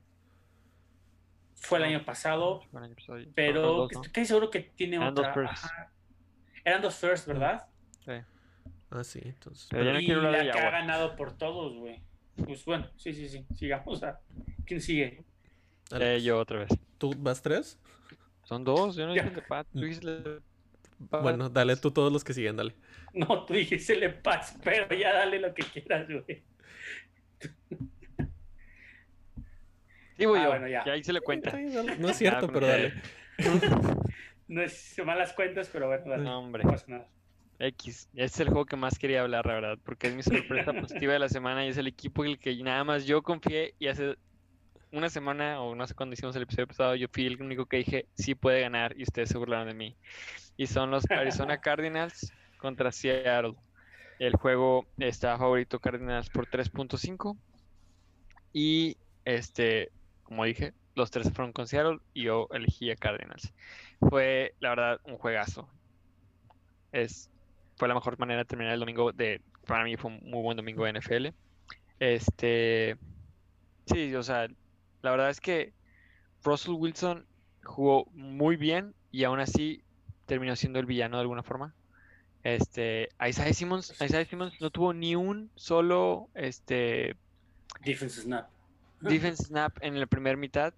Fue 1.60 1.80
el 1.80 1.86
año 1.86 2.05
pasado, 2.05 2.62
el 2.72 2.84
año 2.84 2.95
pero 3.34 3.62
dos, 3.62 3.91
¿no? 3.91 4.01
estoy 4.01 4.12
casi 4.14 4.28
seguro 4.28 4.49
que 4.49 4.62
tiene 4.62 4.97
Eran 4.97 5.14
dos 5.16 5.28
otra. 5.28 5.51
Eran 6.64 6.82
dos 6.82 6.95
first, 6.95 7.28
¿verdad? 7.28 7.68
Ah, 8.89 9.03
sí, 9.03 9.20
entonces. 9.22 9.68
Pero 9.70 9.91
no 9.91 9.99
y 9.99 10.05
quiero 10.05 10.20
hablar 10.22 10.32
la 10.32 10.38
de 10.45 10.51
que 10.51 10.60
ha 10.60 10.72
ganado 10.72 11.16
por 11.18 11.38
todos, 11.38 11.76
güey. 11.78 12.01
Pues 12.38 12.64
bueno, 12.64 12.89
sí, 12.95 13.14
sí, 13.14 13.28
sí. 13.28 13.45
Sigamos 13.53 14.01
a. 14.03 14.22
¿Quién 14.66 14.80
sigue? 14.80 15.24
Eh, 15.91 16.22
yo 16.24 16.39
otra 16.39 16.60
vez. 16.60 16.70
¿Tú 16.97 17.14
vas 17.18 17.41
tres? 17.41 17.80
Son 18.43 18.64
dos, 18.64 18.95
yo 18.95 19.08
no 19.08 19.14
Ya. 19.16 19.24
dije 19.24 19.36
el 19.36 19.41
de 19.41 19.41
Pat. 19.41 19.68
Tú 19.74 19.80
dijiste 19.82 20.08
el 20.08 20.24
de 20.24 20.41
Pat. 21.10 21.22
Bueno, 21.22 21.49
dale 21.49 21.76
tú 21.76 21.91
todos 21.91 22.14
los 22.14 22.24
que 22.24 22.34
siguen, 22.34 22.55
dale. 22.55 22.76
No, 23.14 23.45
tú 23.45 23.53
dijiste 23.53 23.95
le 23.95 24.10
paz, 24.10 24.58
pero 24.64 24.93
ya 24.95 25.14
dale 25.14 25.39
lo 25.39 25.53
que 25.53 25.64
quieras, 25.64 26.08
güey. 26.08 26.43
Digo 30.18 30.36
Ah, 30.36 30.43
yo, 30.43 30.49
bueno, 30.49 30.68
ya. 30.68 30.84
que 30.84 30.91
ahí 30.91 31.03
se 31.03 31.13
le 31.13 31.22
cuenta. 31.22 31.51
No 31.99 32.09
es 32.09 32.18
cierto, 32.18 32.45
Ah, 32.47 32.49
pero 32.53 32.68
dale. 32.68 32.93
No 34.47 34.61
es 34.61 34.95
malas 35.05 35.34
cuentas, 35.34 35.70
pero 35.72 35.88
bueno, 35.88 36.03
dale, 36.09 36.24
No, 36.24 36.39
hombre. 36.39 36.63
no 36.63 36.72
pasa 36.72 36.86
nada. 36.88 37.07
X. 37.59 38.07
Este 38.13 38.24
es 38.24 38.39
el 38.41 38.49
juego 38.49 38.65
que 38.65 38.76
más 38.76 38.99
quería 38.99 39.22
hablar, 39.22 39.45
la 39.47 39.53
verdad, 39.55 39.78
porque 39.84 40.07
es 40.07 40.15
mi 40.15 40.24
sorpresa 40.24 40.74
positiva 40.80 41.13
de 41.13 41.20
la 41.20 41.30
semana 41.30 41.65
y 41.65 41.70
es 41.70 41.78
el 41.78 41.88
equipo 41.88 42.24
en 42.24 42.32
el 42.32 42.39
que 42.39 42.55
nada 42.63 42.84
más 42.84 43.05
yo 43.05 43.24
confié 43.24 43.74
y 43.80 43.88
hace 43.88 44.15
una 44.91 45.09
semana 45.09 45.59
o 45.61 45.76
no 45.76 45.86
sé 45.86 45.93
cuándo 45.95 46.13
hicimos 46.13 46.36
el 46.36 46.43
episodio 46.43 46.68
pasado, 46.68 46.95
yo 46.95 47.07
fui 47.11 47.26
el 47.26 47.41
único 47.41 47.65
que 47.65 47.78
dije 47.78 48.07
sí 48.13 48.36
puede 48.36 48.61
ganar 48.61 48.93
y 48.97 49.03
ustedes 49.03 49.30
se 49.30 49.38
burlaron 49.38 49.68
de 49.68 49.74
mí. 49.74 49.97
Y 50.55 50.68
son 50.68 50.91
los 50.91 51.09
Arizona 51.11 51.57
Cardinals 51.61 52.32
contra 52.59 52.91
Seattle. 52.91 53.55
El 54.20 54.36
juego 54.36 54.86
está 54.97 55.38
favorito 55.38 55.80
Cardinals 55.80 56.30
por 56.30 56.47
3.5 56.47 57.38
y 58.53 58.97
este, 59.26 59.91
como 60.28 60.43
dije, 60.43 60.73
los 60.95 61.09
tres 61.09 61.32
fueron 61.32 61.53
con 61.53 61.67
Seattle 61.67 61.99
y 62.13 62.23
yo 62.23 62.47
elegí 62.51 62.91
a 62.91 62.95
Cardinals. 62.95 63.53
Fue, 64.09 64.53
la 64.59 64.69
verdad, 64.69 64.99
un 65.05 65.17
juegazo. 65.17 65.69
Es, 66.91 67.30
fue 67.78 67.88
la 67.88 67.93
mejor 67.93 68.19
manera 68.19 68.39
de 68.39 68.45
terminar 68.45 68.73
el 68.73 68.80
domingo 68.82 69.13
de, 69.13 69.41
para 69.65 69.86
mí 69.86 69.95
fue 69.95 70.11
un 70.11 70.19
muy 70.30 70.41
buen 70.41 70.57
domingo 70.57 70.84
de 70.84 70.99
NFL. 70.99 71.28
Este, 71.99 72.97
sí, 73.86 74.13
o 74.15 74.23
sea, 74.23 74.47
la 75.01 75.11
verdad 75.11 75.30
es 75.30 75.39
que 75.39 75.73
Russell 76.43 76.73
Wilson 76.73 77.25
jugó 77.63 78.05
muy 78.13 78.57
bien 78.57 78.93
y 79.11 79.23
aún 79.23 79.39
así 79.39 79.84
terminó 80.25 80.55
siendo 80.57 80.80
el 80.80 80.86
villano 80.86 81.17
de 81.17 81.21
alguna 81.21 81.43
forma. 81.43 81.73
Este, 82.43 83.09
Isaiah 83.25 83.53
Simmons, 83.53 83.91
Isaiah 84.01 84.25
Simmons 84.25 84.59
no 84.59 84.69
tuvo 84.71 84.93
ni 84.93 85.15
un 85.15 85.49
solo 85.55 86.30
este 86.34 87.15
Defense 87.84 88.21
snap. 88.21 88.49
Defense 89.02 89.43
snap 89.45 89.78
en 89.82 90.00
la 90.00 90.06
primera 90.06 90.36
mitad 90.38 90.74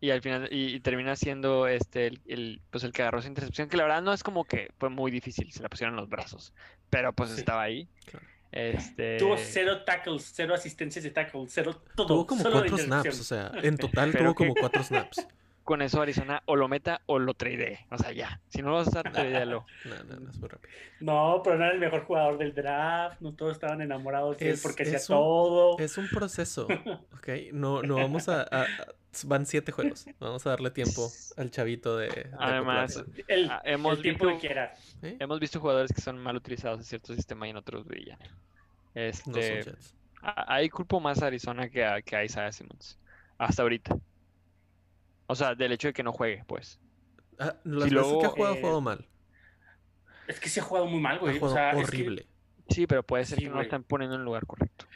y 0.00 0.10
al 0.10 0.20
final 0.20 0.48
y, 0.50 0.74
y 0.74 0.80
termina 0.80 1.14
siendo 1.16 1.66
este 1.68 2.06
el, 2.08 2.20
el, 2.26 2.60
pues 2.70 2.82
el 2.84 2.92
que 2.92 3.02
agarró 3.02 3.20
esa 3.20 3.28
intercepción 3.28 3.68
que 3.68 3.76
la 3.76 3.84
verdad 3.84 4.02
no 4.02 4.12
es 4.12 4.22
como 4.22 4.44
que 4.44 4.70
fue 4.78 4.88
muy 4.90 5.10
difícil 5.10 5.52
se 5.52 5.62
la 5.62 5.68
pusieron 5.68 5.94
en 5.94 6.00
los 6.00 6.08
brazos 6.08 6.52
pero 6.90 7.12
pues 7.12 7.30
Sí. 7.30 7.38
estaba 7.40 7.62
ahí 7.62 7.88
Claro. 8.06 8.26
este 8.50 9.16
Tuvo 9.18 9.36
cero 9.38 9.82
tackles, 9.84 10.30
cero 10.34 10.54
asistencias 10.54 11.02
de 11.04 11.10
tackle, 11.10 11.44
cero 11.48 11.82
todo. 11.96 12.06
Tuvo 12.06 12.26
como 12.26 12.42
cuatro 12.42 12.76
snaps, 12.76 13.06
intercepción. 13.06 13.20
o 13.20 13.52
sea, 13.52 13.68
en 13.68 13.76
total 13.78 14.10
Pero 14.12 14.24
tuvo 14.24 14.34
que- 14.34 14.38
como 14.48 14.54
cuatro 14.60 14.82
snaps. 14.82 15.26
Con 15.64 15.82
eso 15.82 16.00
Arizona 16.02 16.42
o 16.46 16.56
lo 16.56 16.68
meta 16.68 17.00
o 17.06 17.18
lo 17.18 17.34
trade 17.34 17.86
o 17.90 17.98
sea 17.98 18.12
ya 18.12 18.40
si 18.48 18.62
no 18.62 18.70
lo 18.70 18.76
vas 18.76 18.88
a 18.88 18.90
usar 18.90 19.12
tradealo 19.12 19.64
No, 19.84 20.02
no, 20.04 20.20
no, 20.20 20.30
es 20.30 20.38
muy 20.38 20.48
rápido. 20.48 20.72
No, 21.00 21.40
pero 21.42 21.56
no 21.58 21.64
era 21.64 21.74
el 21.74 21.80
mejor 21.80 22.04
jugador 22.04 22.38
del 22.38 22.54
draft, 22.54 23.20
no 23.20 23.32
todos 23.34 23.52
estaban 23.52 23.80
enamorados 23.80 24.38
de 24.38 24.46
él 24.48 24.52
Es- 24.54 24.62
porque 24.62 24.82
hacía 24.84 25.00
todo. 25.06 25.78
Es 25.78 25.98
un 25.98 26.08
proceso, 26.08 26.66
¿ok? 27.14 27.28
No, 27.52 27.82
no 27.82 27.96
vamos 27.96 28.28
a, 28.28 28.42
a- 28.42 28.62
a- 28.62 28.66
Van 29.24 29.44
siete 29.44 29.72
juegos. 29.72 30.06
Vamos 30.20 30.46
a 30.46 30.50
darle 30.50 30.70
tiempo 30.70 31.06
al 31.36 31.50
chavito 31.50 31.98
de... 31.98 32.06
de 32.08 32.30
además. 32.38 33.04
El, 33.28 33.50
ah, 33.50 33.60
hemos 33.64 33.96
el 33.98 34.02
tiempo 34.02 34.24
visto 34.26 34.40
que 34.40 34.46
quiera. 34.46 34.74
¿Eh? 35.02 35.16
hemos 35.20 35.38
visto 35.38 35.60
jugadores 35.60 35.92
que 35.92 36.00
son 36.00 36.18
mal 36.18 36.34
utilizados 36.36 36.78
en 36.78 36.84
cierto 36.86 37.14
sistema 37.14 37.46
y 37.46 37.50
en 37.50 37.56
otros 37.58 37.84
brillan 37.84 38.18
No 38.18 38.28
este 38.94 39.64
son 39.64 39.74
Jets. 39.74 39.94
a- 40.22 40.54
ahí 40.54 40.70
culpo 40.70 40.98
más 41.00 41.20
a 41.22 41.26
Arizona 41.26 41.68
que 41.68 41.84
a, 41.84 42.00
que 42.00 42.16
a 42.16 42.24
Isaiah 42.24 42.52
Simmons 42.52 42.98
hasta 43.36 43.60
ahorita 43.62 43.96
o 45.32 45.34
sea 45.34 45.54
del 45.54 45.72
hecho 45.72 45.88
de 45.88 45.92
que 45.94 46.02
no 46.02 46.12
juegue 46.12 46.44
pues 46.46 46.78
Ah, 47.38 47.56
las 47.64 47.88
si 47.88 47.90
veces 47.90 47.90
que 47.90 47.98
ha 47.98 48.02
luego, 48.02 48.30
jugado, 48.30 48.54
ha 48.54 48.56
eh, 48.56 48.60
jugado 48.60 48.80
mal. 48.80 49.08
Es 50.28 50.38
que 50.38 50.48
se 50.48 50.60
ha 50.60 50.62
jugado 50.62 50.86
muy 50.86 51.00
mal, 51.00 51.16
Ha 51.16 51.20
güey. 51.20 51.38
O 51.40 51.46
es 51.48 51.52
que- 51.54 51.76
horrible. 51.82 52.26
Sí, 52.68 52.86
pero 52.86 53.02
puede 53.02 53.24
ser 53.24 53.38
Sí, 53.38 53.44
que 53.44 53.48
no 53.48 53.54
lo 53.54 53.58
güey. 53.58 53.66
están 53.66 53.82
poniendo 53.82 54.14
en 54.14 54.20
el 54.20 54.24
lugar 54.24 54.46
correcto. 54.46 54.86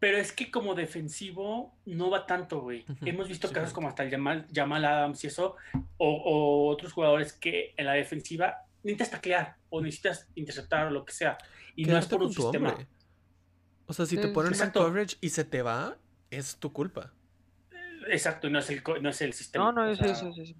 Pero 0.00 0.18
es 0.18 0.32
que 0.32 0.50
como 0.50 0.74
defensivo 0.74 1.78
no 1.84 2.10
va 2.10 2.26
tanto, 2.26 2.60
güey. 2.60 2.84
Hemos 3.02 3.28
visto 3.28 3.46
sí, 3.46 3.54
casos 3.54 3.72
como 3.72 3.86
hasta 3.88 4.02
el 4.02 4.10
Jamal, 4.10 4.48
Jamal 4.52 4.84
Adams 4.84 5.22
y 5.22 5.28
eso, 5.28 5.54
o, 5.98 6.08
o 6.08 6.68
otros 6.68 6.92
jugadores 6.92 7.32
que 7.34 7.72
en 7.76 7.86
la 7.86 7.92
defensiva 7.92 8.56
necesitas 8.82 9.10
taclear 9.12 9.56
o 9.70 9.80
necesitas 9.80 10.28
interceptar 10.34 10.88
o 10.88 10.90
lo 10.90 11.04
que 11.04 11.12
sea. 11.12 11.38
Y 11.76 11.84
no 11.84 11.96
es 11.96 12.06
por 12.06 12.22
un 12.22 12.32
sistema. 12.32 12.70
hombre. 12.70 12.88
O 13.86 13.92
sea, 13.92 14.06
si 14.06 14.16
te 14.16 14.28
Sí, 14.28 14.28
ponen 14.34 14.52
exacto. 14.52 14.82
coverage 14.82 15.16
y 15.20 15.28
se 15.28 15.44
te 15.44 15.62
va, 15.62 15.96
es 16.30 16.56
tu 16.56 16.72
culpa. 16.72 17.12
Exacto, 18.08 18.48
no 18.50 18.58
es 18.58 18.70
el, 18.70 18.82
co- 18.82 18.98
no 18.98 19.08
es 19.10 19.20
el 19.22 19.32
sistema. 19.32 19.66
No, 19.66 19.72
no, 19.72 19.82
o 19.88 19.92
eso, 19.92 20.02
sea, 20.04 20.12
eso, 20.12 20.30
eso. 20.42 20.54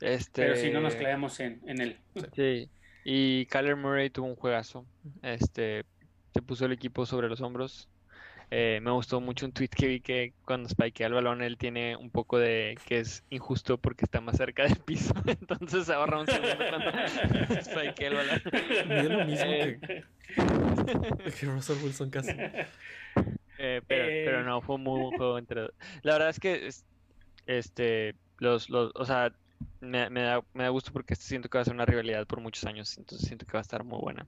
Este... 0.00 0.42
Pero 0.42 0.56
si 0.56 0.70
no 0.70 0.80
nos 0.80 0.94
clavamos 0.94 1.38
en, 1.40 1.60
en 1.66 1.80
él. 1.80 1.98
Sí. 2.34 2.70
Y 3.04 3.46
Kyler 3.46 3.76
Murray 3.76 4.10
tuvo 4.10 4.26
un 4.26 4.36
juegazo. 4.36 4.86
Este, 5.22 5.84
se 6.34 6.42
puso 6.42 6.66
el 6.66 6.72
equipo 6.72 7.06
sobre 7.06 7.28
los 7.28 7.40
hombros. 7.40 7.88
Eh, 8.50 8.80
me 8.82 8.90
gustó 8.92 9.20
mucho 9.20 9.44
un 9.44 9.52
tweet 9.52 9.68
que 9.68 9.86
vi 9.88 10.00
que 10.00 10.32
cuando 10.46 10.70
spikea 10.70 11.08
el 11.08 11.12
balón 11.12 11.42
él 11.42 11.58
tiene 11.58 11.96
un 11.96 12.10
poco 12.10 12.38
de 12.38 12.78
que 12.86 13.00
es 13.00 13.22
injusto 13.28 13.76
porque 13.76 14.06
está 14.06 14.22
más 14.22 14.36
cerca 14.38 14.62
del 14.62 14.76
piso. 14.76 15.12
Entonces 15.26 15.84
se 15.84 15.92
ahorra 15.92 16.20
un 16.20 16.26
segundo 16.26 16.56
cuando 16.56 17.62
spikea 17.62 18.08
el 18.08 18.14
balón. 18.14 18.42
Mide 18.88 19.08
lo 19.10 19.24
mismo 19.26 19.44
Eh, 19.46 19.80
que, 19.82 21.30
que 21.32 21.46
Russell 21.46 21.76
Wilson 21.82 22.10
casi. 22.10 22.32
Eh, 23.58 23.82
pero, 23.86 24.04
pero 24.06 24.40
Eh. 24.40 24.44
no, 24.44 24.60
fue 24.62 24.76
un 24.76 24.84
muy 24.84 25.00
buen 25.00 25.16
juego 25.16 25.38
entre 25.38 25.60
dos. 25.62 25.72
La 26.02 26.12
verdad 26.14 26.30
es 26.30 26.40
que 26.40 26.66
es- 26.68 26.84
este 27.46 28.14
los, 28.38 28.68
los 28.70 28.92
o 28.94 29.04
sea, 29.04 29.32
me, 29.80 30.08
me 30.10 30.22
da, 30.22 30.42
me 30.54 30.62
da 30.64 30.68
gusto 30.68 30.92
porque 30.92 31.16
siento 31.16 31.48
que 31.48 31.58
va 31.58 31.62
a 31.62 31.64
ser 31.64 31.74
una 31.74 31.86
rivalidad 31.86 32.26
por 32.26 32.40
muchos 32.40 32.64
años, 32.66 32.96
entonces 32.98 33.26
siento 33.26 33.46
que 33.46 33.52
va 33.52 33.58
a 33.58 33.62
estar 33.62 33.82
muy 33.84 33.98
buena. 34.00 34.26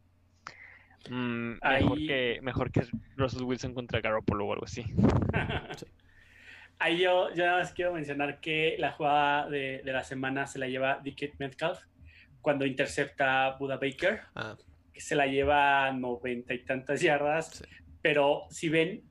Mm, 1.09 1.53
mejor 1.62 1.99
Ahí- 1.99 2.07
que 2.07 2.41
mejor 2.43 2.70
que 2.72 2.83
Russell 3.16 3.43
Wilson 3.45 3.72
contra 3.74 4.01
Garoppolo 4.01 4.47
o 4.47 4.53
algo 4.53 4.64
así. 4.64 4.85
Ahí 6.78 6.99
yo, 6.99 7.28
yo 7.35 7.45
nada 7.45 7.59
más 7.59 7.72
quiero 7.74 7.93
mencionar 7.93 8.41
que 8.41 8.76
la 8.78 8.93
jugada 8.93 9.49
de, 9.51 9.83
de 9.85 9.93
la 9.93 10.03
semana 10.03 10.47
se 10.47 10.59
la 10.59 10.66
lleva 10.66 10.99
Dickett 11.03 11.39
Metcalf 11.39 11.78
cuando 12.41 12.64
intercepta 12.64 13.47
a 13.47 13.57
Buda 13.59 13.76
Baker, 13.76 14.20
Ah, 14.35 14.57
que 14.95 15.01
se 15.01 15.14
la 15.14 15.26
lleva 15.26 15.87
a 15.87 15.93
noventa 15.93 16.55
y 16.55 16.64
tantas 16.64 17.03
yardas. 17.03 17.49
Sí. 17.51 17.64
Pero 18.01 18.45
si 18.49 18.70
ven, 18.70 19.03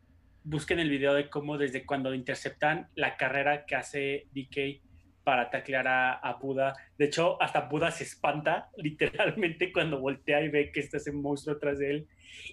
busquen 0.50 0.80
el 0.80 0.90
video 0.90 1.14
de 1.14 1.30
cómo 1.30 1.58
desde 1.60 1.86
cuando 1.86 2.14
interceptan 2.14 2.90
la 2.96 3.18
carrera 3.18 3.66
que 3.66 3.76
hace 3.76 4.28
DK 4.34 4.82
para 5.24 5.52
taclear 5.52 5.88
a, 5.88 6.14
a 6.14 6.34
Buda. 6.34 6.74
De 6.98 7.06
hecho, 7.06 7.40
hasta 7.40 7.62
Buda 7.62 7.92
se 7.92 8.04
espanta 8.04 8.70
literalmente 8.78 9.72
cuando 9.72 10.00
voltea 10.00 10.42
y 10.42 10.50
ve 10.50 10.72
que 10.72 10.80
está 10.80 10.98
ese 10.98 11.12
monstruo 11.12 11.56
atrás 11.56 11.78
de 11.78 11.92
él. 11.92 12.08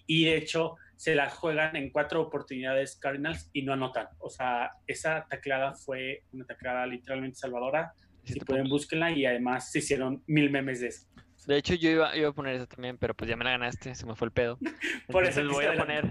Y 0.07 0.26
de 0.26 0.36
hecho, 0.36 0.76
se 0.94 1.14
la 1.14 1.30
juegan 1.30 1.74
en 1.74 1.90
cuatro 1.90 2.20
oportunidades 2.20 2.97
Cardinals 2.97 3.49
y 3.55 3.62
no 3.62 3.72
anotan. 3.72 4.09
O 4.18 4.28
sea, 4.28 4.72
esa 4.86 5.26
tacleada 5.30 5.72
fue 5.72 6.22
una 6.32 6.44
tacleada 6.44 6.86
literalmente 6.86 7.38
salvadora. 7.38 7.94
Si 8.24 8.40
pueden, 8.40 8.68
búsquenla 8.68 9.12
y 9.12 9.24
además 9.24 9.70
se 9.70 9.78
hicieron 9.78 10.22
mil 10.26 10.51
memes 10.51 10.80
de 10.80 10.88
eso. 10.88 11.07
De 11.47 11.57
hecho, 11.57 11.74
yo 11.74 11.90
iba, 11.90 12.14
iba 12.16 12.28
a 12.28 12.32
poner 12.32 12.57
esa 12.57 12.66
también, 12.66 12.99
pero 12.99 13.14
pues 13.14 13.30
ya 13.30 13.36
me 13.36 13.44
la 13.44 13.53
ganaste, 13.53 13.94
se 13.94 14.05
me 14.05 14.16
fue 14.16 14.26
el 14.26 14.32
pedo. 14.32 14.59
Por 15.09 15.24
eso 15.24 15.40
Entonces 15.40 15.49
voy 15.49 15.64
a 15.64 15.78
poner, 15.78 16.05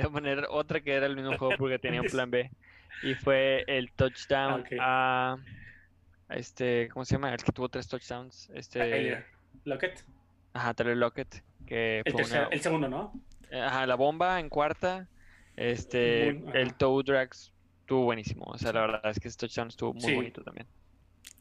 voy 0.00 0.06
a 0.06 0.10
poner 0.12 0.46
otra 0.50 0.80
que 0.80 0.92
era 0.94 1.06
el 1.06 1.16
mismo 1.16 1.36
juego 1.38 1.54
porque 1.58 1.78
tenía 1.78 2.00
un 2.02 2.08
plan 2.08 2.30
B. 2.30 2.50
Y 3.02 3.14
fue 3.14 3.62
el 3.66 3.92
touchdown 3.92 4.60
Ok. 4.62 4.68
a 4.80 5.36
a 6.28 6.34
este, 6.34 6.88
¿cómo 6.92 7.04
se 7.04 7.14
llama? 7.14 7.32
El 7.32 7.42
que 7.42 7.52
tuvo 7.52 7.68
tres 7.68 7.86
touchdowns. 7.88 8.48
Este, 8.54 8.78
Tyler 8.80 9.26
Lockett. 9.64 10.02
ajá, 10.54 10.72
Tyler 10.74 10.96
Lockett, 10.96 11.42
que 11.66 12.02
El, 12.06 12.12
fue 12.12 12.22
tercer- 12.22 12.38
una, 12.40 12.48
el 12.48 12.60
segundo, 12.62 12.88
¿no? 12.88 13.12
ajá, 13.52 13.86
la 13.86 13.94
bomba 13.96 14.40
en 14.40 14.48
cuarta. 14.48 15.06
Este, 15.56 16.28
el 16.58 16.74
toe 16.74 17.02
drag 17.04 17.30
estuvo 17.32 18.04
buenísimo. 18.04 18.44
O 18.46 18.56
sea, 18.58 18.72
la 18.72 18.80
verdad 18.80 19.10
es 19.10 19.20
que 19.20 19.28
ese 19.28 19.36
touchdown 19.38 19.68
estuvo 19.68 19.92
muy 19.92 20.02
Sí. 20.02 20.14
bonito 20.14 20.42
también. 20.42 20.66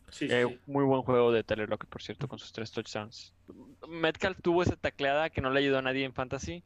Sí, 0.10 0.27
Eh, 0.30 0.45
sí. 0.48 0.60
Muy 0.68 0.84
buen 0.84 1.02
juego 1.03 1.32
de 1.32 1.44
Tyler 1.44 1.68
Lockett, 1.69 1.90
por 1.90 2.02
cierto, 2.03 2.27
con 2.27 2.38
sus 2.38 2.52
tres 2.52 2.69
touchdowns. 2.72 3.34
Metcalf 3.88 4.38
tuvo 4.41 4.61
esa 4.61 4.76
tacleada 4.76 5.30
que 5.30 5.40
no 5.41 5.49
le 5.52 5.60
ayudó 5.61 5.77
a 5.80 5.82
nadie 5.82 6.03
en 6.06 6.14
fantasy, 6.14 6.64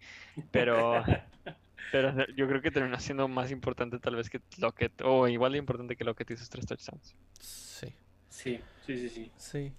pero, 0.52 1.04
pero 1.92 2.14
yo 2.36 2.48
creo 2.48 2.62
que 2.62 2.72
terminó 2.72 3.00
siendo 3.00 3.28
más 3.28 3.52
importante 3.52 4.00
tal 4.00 4.16
vez 4.16 4.30
que 4.30 4.42
Lockett, 4.58 5.02
o 5.04 5.28
igual 5.28 5.54
de 5.54 5.58
importante 5.60 5.96
que 5.96 6.04
Lockett 6.04 6.32
y 6.32 6.38
sus 6.38 6.50
tres 6.50 6.66
touchdowns. 6.66 7.16
sí. 7.40 7.94
Sí, 8.32 8.60
sí, 8.86 9.10
sí, 9.10 9.32
sí. 9.38 9.74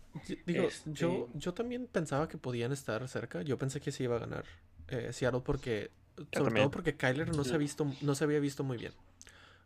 Digo, 0.44 0.64
Este- 0.64 0.92
yo, 0.92 1.28
yo 1.34 1.54
también 1.54 1.86
pensaba 1.86 2.28
que 2.28 2.36
podían 2.36 2.72
estar 2.72 3.06
cerca. 3.08 3.42
Yo 3.42 3.56
pensé 3.58 3.80
que 3.80 3.90
sí 3.92 4.02
iba 4.04 4.16
a 4.16 4.18
ganar 4.18 4.44
eh, 4.88 5.12
Seattle 5.12 5.40
porque. 5.44 5.92
Sobre 6.16 6.28
también. 6.46 6.64
todo 6.64 6.70
porque 6.72 6.96
Kyler 6.96 7.34
no 7.34 7.44
se, 7.44 7.50
ha 7.50 7.52
Yo- 7.54 7.58
visto, 7.60 7.86
no 8.02 8.14
se 8.16 8.24
había 8.24 8.40
visto 8.40 8.64
muy 8.64 8.76
bien. 8.76 8.92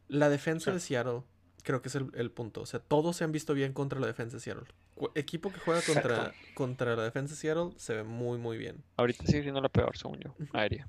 La 0.07 0.29
defensa 0.29 0.71
de. 0.71 0.79
Seattle 0.81 1.23
creo 1.65 1.81
que 1.83 1.89
es 1.89 1.95
el, 1.95 2.11
el 2.15 2.31
punto. 2.31 2.61
O 2.61 2.67
sea, 2.67 2.79
todos 2.79 3.17
se 3.17 3.25
han 3.25 3.33
visto 3.33 3.55
bien 3.55 3.73
contra 3.73 3.99
la 3.99 4.07
defensa 4.07 4.37
de 4.37 4.41
Seattle. 4.41 4.67
Cu- 4.95 5.11
equipo 5.15 5.51
que 5.51 5.59
juega 5.61 5.81
contra, 5.83 6.17
Exacto. 6.17 6.39
contra 6.55 6.95
la 6.95 7.03
defensa 7.05 7.35
de 7.35 7.41
Seattle 7.41 7.71
se 7.79 7.95
ve 7.95 8.05
muy, 8.05 8.39
muy 8.39 8.59
bien. 8.59 8.85
Ahorita 8.99 9.25
sigue 9.27 9.43
siendo 9.43 9.63
la 9.63 9.71
peor, 9.71 9.97
según 9.97 10.21
yo, 10.21 10.35
aérea. 10.53 10.87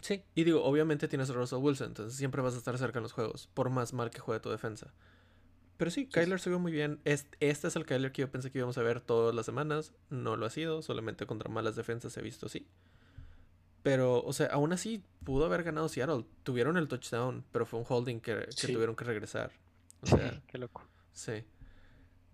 Sí. 0.00 0.22
Y 0.34 0.44
digo, 0.44 0.62
obviamente 0.64 1.08
tienes 1.08 1.28
a 1.30 1.32
Russell 1.34 1.58
Wilson, 1.58 1.88
entonces 1.88 2.16
siempre 2.16 2.40
vas 2.42 2.54
a 2.54 2.58
estar 2.58 2.76
cerca 2.78 2.98
en 2.98 3.02
los 3.02 3.12
juegos, 3.12 3.48
por 3.54 3.70
más 3.70 3.92
mal 3.92 4.10
que 4.10 4.18
juegue 4.20 4.40
tu 4.40 4.50
defensa. 4.50 4.92
Pero 5.76 5.90
sí, 5.90 6.06
Kyler 6.06 6.38
se 6.40 6.50
vio 6.50 6.58
muy 6.58 6.72
bien. 6.72 7.00
Este, 7.04 7.36
este 7.40 7.68
es 7.68 7.76
el 7.76 7.86
Kyler 7.86 8.12
que 8.12 8.20
yo 8.22 8.30
pensé 8.30 8.50
que 8.50 8.58
íbamos 8.58 8.76
a 8.76 8.82
ver 8.82 9.00
todas 9.00 9.34
las 9.34 9.46
semanas. 9.46 9.94
No 10.10 10.36
lo 10.36 10.44
ha 10.44 10.50
sido, 10.50 10.82
solamente 10.82 11.24
contra 11.26 11.48
malas 11.50 11.74
defensas 11.74 12.12
se 12.12 12.20
ha 12.20 12.22
visto 12.22 12.46
así. 12.46 12.66
Pero, 13.82 14.22
o 14.22 14.32
sea, 14.34 14.48
aún 14.48 14.72
así 14.74 15.02
pudo 15.24 15.46
haber 15.46 15.62
ganado 15.62 15.88
Seattle. 15.88 16.26
Tuvieron 16.42 16.76
el 16.76 16.86
touchdown, 16.86 17.44
pero 17.50 17.64
fue 17.64 17.78
un 17.80 17.86
holding 17.88 18.20
que, 18.20 18.44
que 18.44 18.52
Sí. 18.52 18.72
tuvieron 18.74 18.94
que 18.94 19.04
regresar. 19.04 19.52
O 20.02 20.06
sea, 20.06 20.42
Qué 20.46 20.58
loco. 20.58 20.86
sí. 21.12 21.44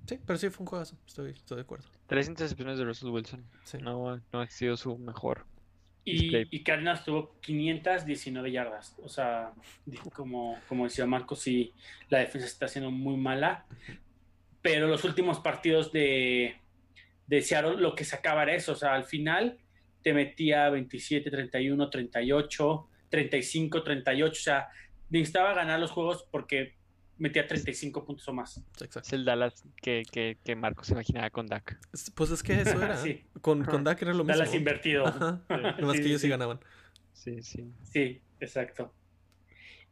Sí, 0.09 0.21
pero 0.25 0.39
sí 0.39 0.51
fue 0.51 0.63
un 0.65 0.69
juegazo. 0.69 0.97
Estoy, 1.07 1.31
estoy 1.31 1.57
de 1.57 1.63
acuerdo. 1.63 1.87
Tres 2.07 2.29
intercepciones 2.29 2.79
de 2.79 2.85
Russell 2.85 3.09
Wilson. 3.09 3.45
Sí. 3.65 3.79
No, 3.79 4.21
no 4.33 4.41
ha 4.41 4.47
sido 4.49 4.77
su 4.77 4.97
mejor. 4.99 5.47
Y, 6.09 6.63
Cardinals 6.63 7.05
tuvo 7.05 7.35
519 7.41 8.53
yardas. 8.53 8.95
O 9.03 9.09
sea, 9.09 9.53
como, 10.15 10.57
como 10.69 10.85
decía 10.85 11.05
Marco, 11.05 11.35
sí, 11.35 11.73
la 12.09 12.21
defensa 12.21 12.47
está 12.47 12.69
siendo 12.69 12.93
muy 12.93 13.17
mala. 13.17 13.67
Pero 14.63 14.87
los 14.87 15.03
últimos 15.03 15.41
partidos 15.41 15.91
de, 15.91 16.57
de 17.27 17.43
Seattle 17.43 17.79
lo 17.79 17.97
que 17.97 18.05
sacaba 18.05 18.45
era 18.45 18.55
eso. 18.55 18.73
O 18.73 18.77
sea, 18.77 18.95
al 18.95 19.05
final 19.05 19.59
te 20.03 20.15
metía 20.15 20.71
27, 20.71 21.29
31, 21.29 21.91
38, 21.91 22.89
35, 23.09 23.83
38. 23.83 24.31
O 24.31 24.35
sea, 24.35 24.69
necesitaba 25.11 25.55
ganar 25.55 25.81
los 25.81 25.91
juegos 25.91 26.25
porque 26.31 26.77
metía 27.19 27.47
35 27.47 28.05
puntos 28.05 28.27
o 28.29 28.33
más. 28.33 28.59
Exacto. 28.73 29.01
Es 29.01 29.13
el 29.13 29.25
Dallas 29.25 29.65
que, 29.83 30.03
que, 30.11 30.39
que 30.45 30.55
Marco 30.57 30.85
se 30.85 30.93
imaginaba 30.93 31.31
con 31.31 31.47
Dak. 31.47 31.79
Es- 31.93 32.11
Pues 32.11 32.31
es 32.31 32.43
que 32.43 32.61
eso 32.61 32.83
era. 32.83 32.97
Sí. 33.03 33.25
Con, 33.41 33.65
con 33.65 33.85
Dak 33.85 34.01
era 34.03 34.13
lo 34.13 34.25
mismo. 34.25 34.39
Dallas 34.39 34.55
invertido. 34.55 35.07
Ajá. 35.07 35.43
Sí, 35.49 35.55
que 36.03 36.09
ellos 36.09 36.21
sí 36.21 36.27
sí. 36.27 36.29
ganaban. 36.29 36.61
Sí, 37.13 37.43
sí. 37.43 37.73
Sí, 37.85 38.21
exacto. 38.41 38.93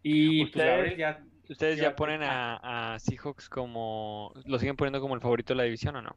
Y 0.03 0.41
pues 0.45 0.51
Ustedes- 0.57 0.67
Gabriel 0.77 0.97
ya. 0.99 1.25
¿Ustedes 1.49 1.77
ya 1.77 1.83
Ya- 1.85 1.97
ponen 1.97 2.23
a, 2.23 2.95
a 2.95 2.99
Seahawks 2.99 3.49
como... 3.51 4.33
¿Lo 4.47 4.59
siguen 4.59 4.77
poniendo 4.77 5.01
como 5.01 5.15
el 5.15 5.21
favorito 5.21 5.53
de 5.53 5.59
la 5.59 5.65
división 5.65 5.95
o 5.97 6.03
no? 6.03 6.17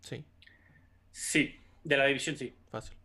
Sí, 0.00 0.24
Sí, 1.10 1.56
de 1.84 1.96
la 1.96 2.04
división 2.06 2.36
sí. 2.36 2.54
fácil. 2.70 2.96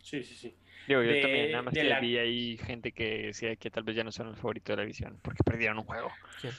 Sí, 0.00 0.22
sí, 0.22 0.34
sí. 0.36 0.56
Digo, 0.86 1.02
yo 1.02 1.10
De- 1.10 1.20
también, 1.20 1.50
nada 1.50 1.62
más 1.64 1.74
que 1.74 1.82
la- 1.84 1.98
vi 2.00 2.18
ahí 2.18 2.56
gente 2.56 2.92
que 2.92 3.26
decía 3.26 3.56
que 3.56 3.70
tal 3.70 3.82
vez 3.82 3.96
ya 3.96 4.04
no 4.04 4.12
son 4.12 4.28
el 4.28 4.36
favorito 4.36 4.72
de 4.72 4.76
la 4.76 4.82
división 4.82 5.18
porque 5.22 5.42
perdieron 5.44 5.78
un 5.78 5.84
juego. 5.84 6.08
¿Quién? 6.40 6.52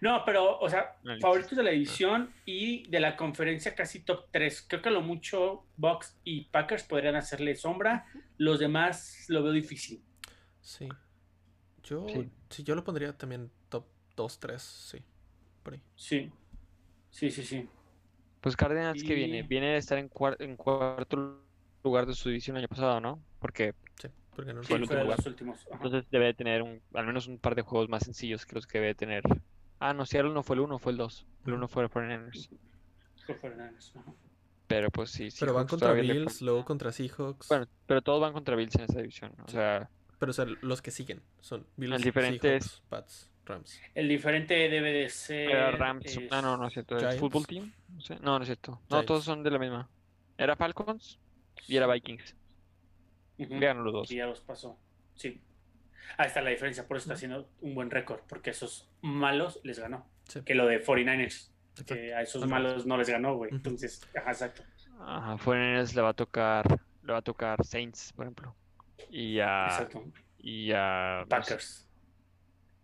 No, 0.00 0.22
pero, 0.24 0.58
o 0.58 0.68
sea, 0.68 0.96
Análisis. 1.02 1.22
favoritos 1.22 1.56
de 1.56 1.62
la 1.62 1.70
división 1.70 2.32
y 2.44 2.88
de 2.88 3.00
la 3.00 3.16
conferencia 3.16 3.74
casi 3.74 4.00
top 4.00 4.26
3. 4.30 4.66
Creo 4.68 4.82
que 4.82 4.88
a 4.88 4.92
lo 4.92 5.02
mucho 5.02 5.64
Bucks 5.76 6.16
y 6.24 6.44
Packers 6.44 6.84
podrían 6.84 7.16
hacerle 7.16 7.54
sombra. 7.56 8.06
Los 8.38 8.58
demás 8.58 9.24
lo 9.28 9.42
veo 9.42 9.52
difícil. 9.52 10.02
Sí. 10.60 10.88
Yo, 11.82 12.06
Sí. 12.08 12.30
sí. 12.50 12.62
yo 12.64 12.74
lo 12.74 12.82
pondría 12.84 13.12
también 13.16 13.50
top 13.68 13.86
2, 14.16 14.40
3, 14.40 14.60
sí. 14.62 14.98
Por 15.62 15.74
ahí. 15.74 15.80
Sí. 15.94 16.30
Sí, 17.10 17.30
sí, 17.30 17.42
sí. 17.44 17.68
Pues 18.40 18.56
Cardinals 18.56 19.02
que 19.02 19.14
viene, 19.14 19.38
Y- 19.38 19.42
viene 19.42 19.68
de 19.72 19.76
estar 19.78 19.98
en, 19.98 20.08
cuar- 20.08 20.36
en 20.40 20.56
cuarto 20.56 21.40
lugar 21.82 22.06
de 22.06 22.14
su 22.14 22.28
división 22.28 22.56
el 22.56 22.62
año 22.62 22.68
pasado, 22.68 23.00
¿no? 23.00 23.20
Porque 23.38 23.74
Sí, 24.00 24.08
porque 24.34 24.52
no 24.52 24.62
Sí, 24.62 24.68
Fue 24.68 24.76
el 24.76 24.82
último 24.82 25.00
lugar. 25.02 25.16
los 25.18 25.26
últimos. 25.26 25.58
Ajá. 25.66 25.76
entonces 25.76 26.04
debe 26.10 26.26
de 26.26 26.34
tener 26.34 26.62
un, 26.62 26.82
al 26.94 27.06
menos 27.06 27.26
un 27.28 27.38
par 27.38 27.54
de 27.54 27.62
juegos 27.62 27.88
más 27.88 28.04
sencillos 28.04 28.44
que 28.44 28.54
los 28.54 28.66
que 28.66 28.78
debe 28.78 28.88
de 28.88 28.94
tener. 28.94 29.22
Ah, 29.78 29.92
no, 29.92 30.06
Seattle 30.06 30.32
no 30.32 30.42
fue 30.42 30.56
el 30.56 30.60
1, 30.60 30.78
fue 30.78 30.92
el 30.92 30.98
2. 30.98 31.26
El 31.46 31.52
1 31.54 31.68
fue 31.68 31.82
el 31.84 31.90
49ers. 31.90 32.48
Fue 33.26 33.34
Fernández, 33.34 33.92
ajá. 33.96 34.12
Pero 34.66 34.90
pues 34.90 35.10
sí, 35.10 35.28
Pero 35.38 35.52
van 35.54 35.68
Seahawks 35.68 35.70
contra 35.70 35.92
Bills, 35.92 36.42
luego 36.42 36.64
contra 36.64 36.90
Seahawks. 36.92 37.48
Bueno, 37.48 37.66
pero 37.86 38.02
todos 38.02 38.20
van 38.20 38.32
contra 38.32 38.56
Bills 38.56 38.74
en 38.74 38.82
esa 38.82 38.98
división. 39.00 39.32
O 39.44 39.48
sea, 39.48 39.88
Pero 40.18 40.30
o 40.30 40.32
sea, 40.32 40.44
los 40.62 40.82
que 40.82 40.90
siguen 40.90 41.22
son 41.40 41.66
Bills, 41.76 41.94
El 41.96 42.02
diferente 42.02 42.56
es- 42.56 42.64
Seahawks, 42.64 42.82
Pats, 42.88 43.30
Rams. 43.44 43.80
El 43.94 44.08
diferente 44.08 44.54
debe 44.68 44.90
de 44.92 45.08
ser. 45.08 45.50
era 45.50 45.70
Rams. 45.72 46.06
es- 46.06 46.32
Ah, 46.32 46.42
no, 46.42 46.56
no 46.56 46.66
es 46.66 46.72
cierto. 46.72 46.94
¿El 46.96 47.00
Giants. 47.02 47.20
Football 47.20 47.46
Team? 47.46 47.72
No, 47.94 48.00
sé. 48.00 48.16
no, 48.16 48.38
no 48.38 48.42
es 48.42 48.46
cierto. 48.46 48.72
No, 48.72 48.96
Giants. 48.96 49.06
todos 49.06 49.24
son 49.24 49.42
de 49.44 49.50
la 49.50 49.58
misma. 49.58 49.88
Era 50.38 50.56
Falcons 50.56 51.18
y 51.68 51.76
era 51.76 51.86
Vikings. 51.86 52.34
Ujú. 53.38 53.50
Ganaron 53.54 53.84
los 53.84 53.92
dos. 53.92 54.10
Y 54.10 54.16
ya 54.16 54.26
los 54.26 54.40
pasó. 54.40 54.76
Sí. 55.14 55.40
Ahí 56.18 56.26
está 56.28 56.40
la 56.42 56.50
diferencia. 56.50 56.86
Por 56.86 56.96
eso 56.96 57.04
está 57.04 57.14
haciendo 57.14 57.48
un 57.60 57.74
buen 57.74 57.90
récord. 57.90 58.20
Porque 58.28 58.50
esos 58.50 58.88
malos 59.02 59.60
les 59.64 59.78
ganó. 59.78 60.06
Sí. 60.28 60.42
Que 60.42 60.54
lo 60.54 60.66
de 60.66 60.82
49ers. 60.84 61.50
Exacto. 61.70 61.94
Que 61.94 62.14
a 62.14 62.22
esos 62.22 62.42
Al 62.42 62.48
malos 62.48 62.86
no 62.86 62.96
les 62.96 63.08
ganó, 63.08 63.36
güey. 63.36 63.50
Entonces, 63.52 64.00
ajá, 64.16 64.30
exacto. 64.30 64.62
Ajá, 65.00 65.36
Foreigners 65.38 65.94
le 65.94 66.00
va 66.02 66.08
a 66.10 66.14
tocar, 66.14 66.64
le 67.02 67.12
va 67.12 67.18
a 67.18 67.22
tocar 67.22 67.62
Saints, 67.64 68.12
por 68.14 68.24
ejemplo. 68.24 68.54
Y 69.10 69.40
a, 69.40 69.66
Exacto. 69.66 70.04
y 70.38 70.72
a 70.72 71.18
no 71.18 71.24
sé, 71.24 71.28
Packers. 71.28 71.88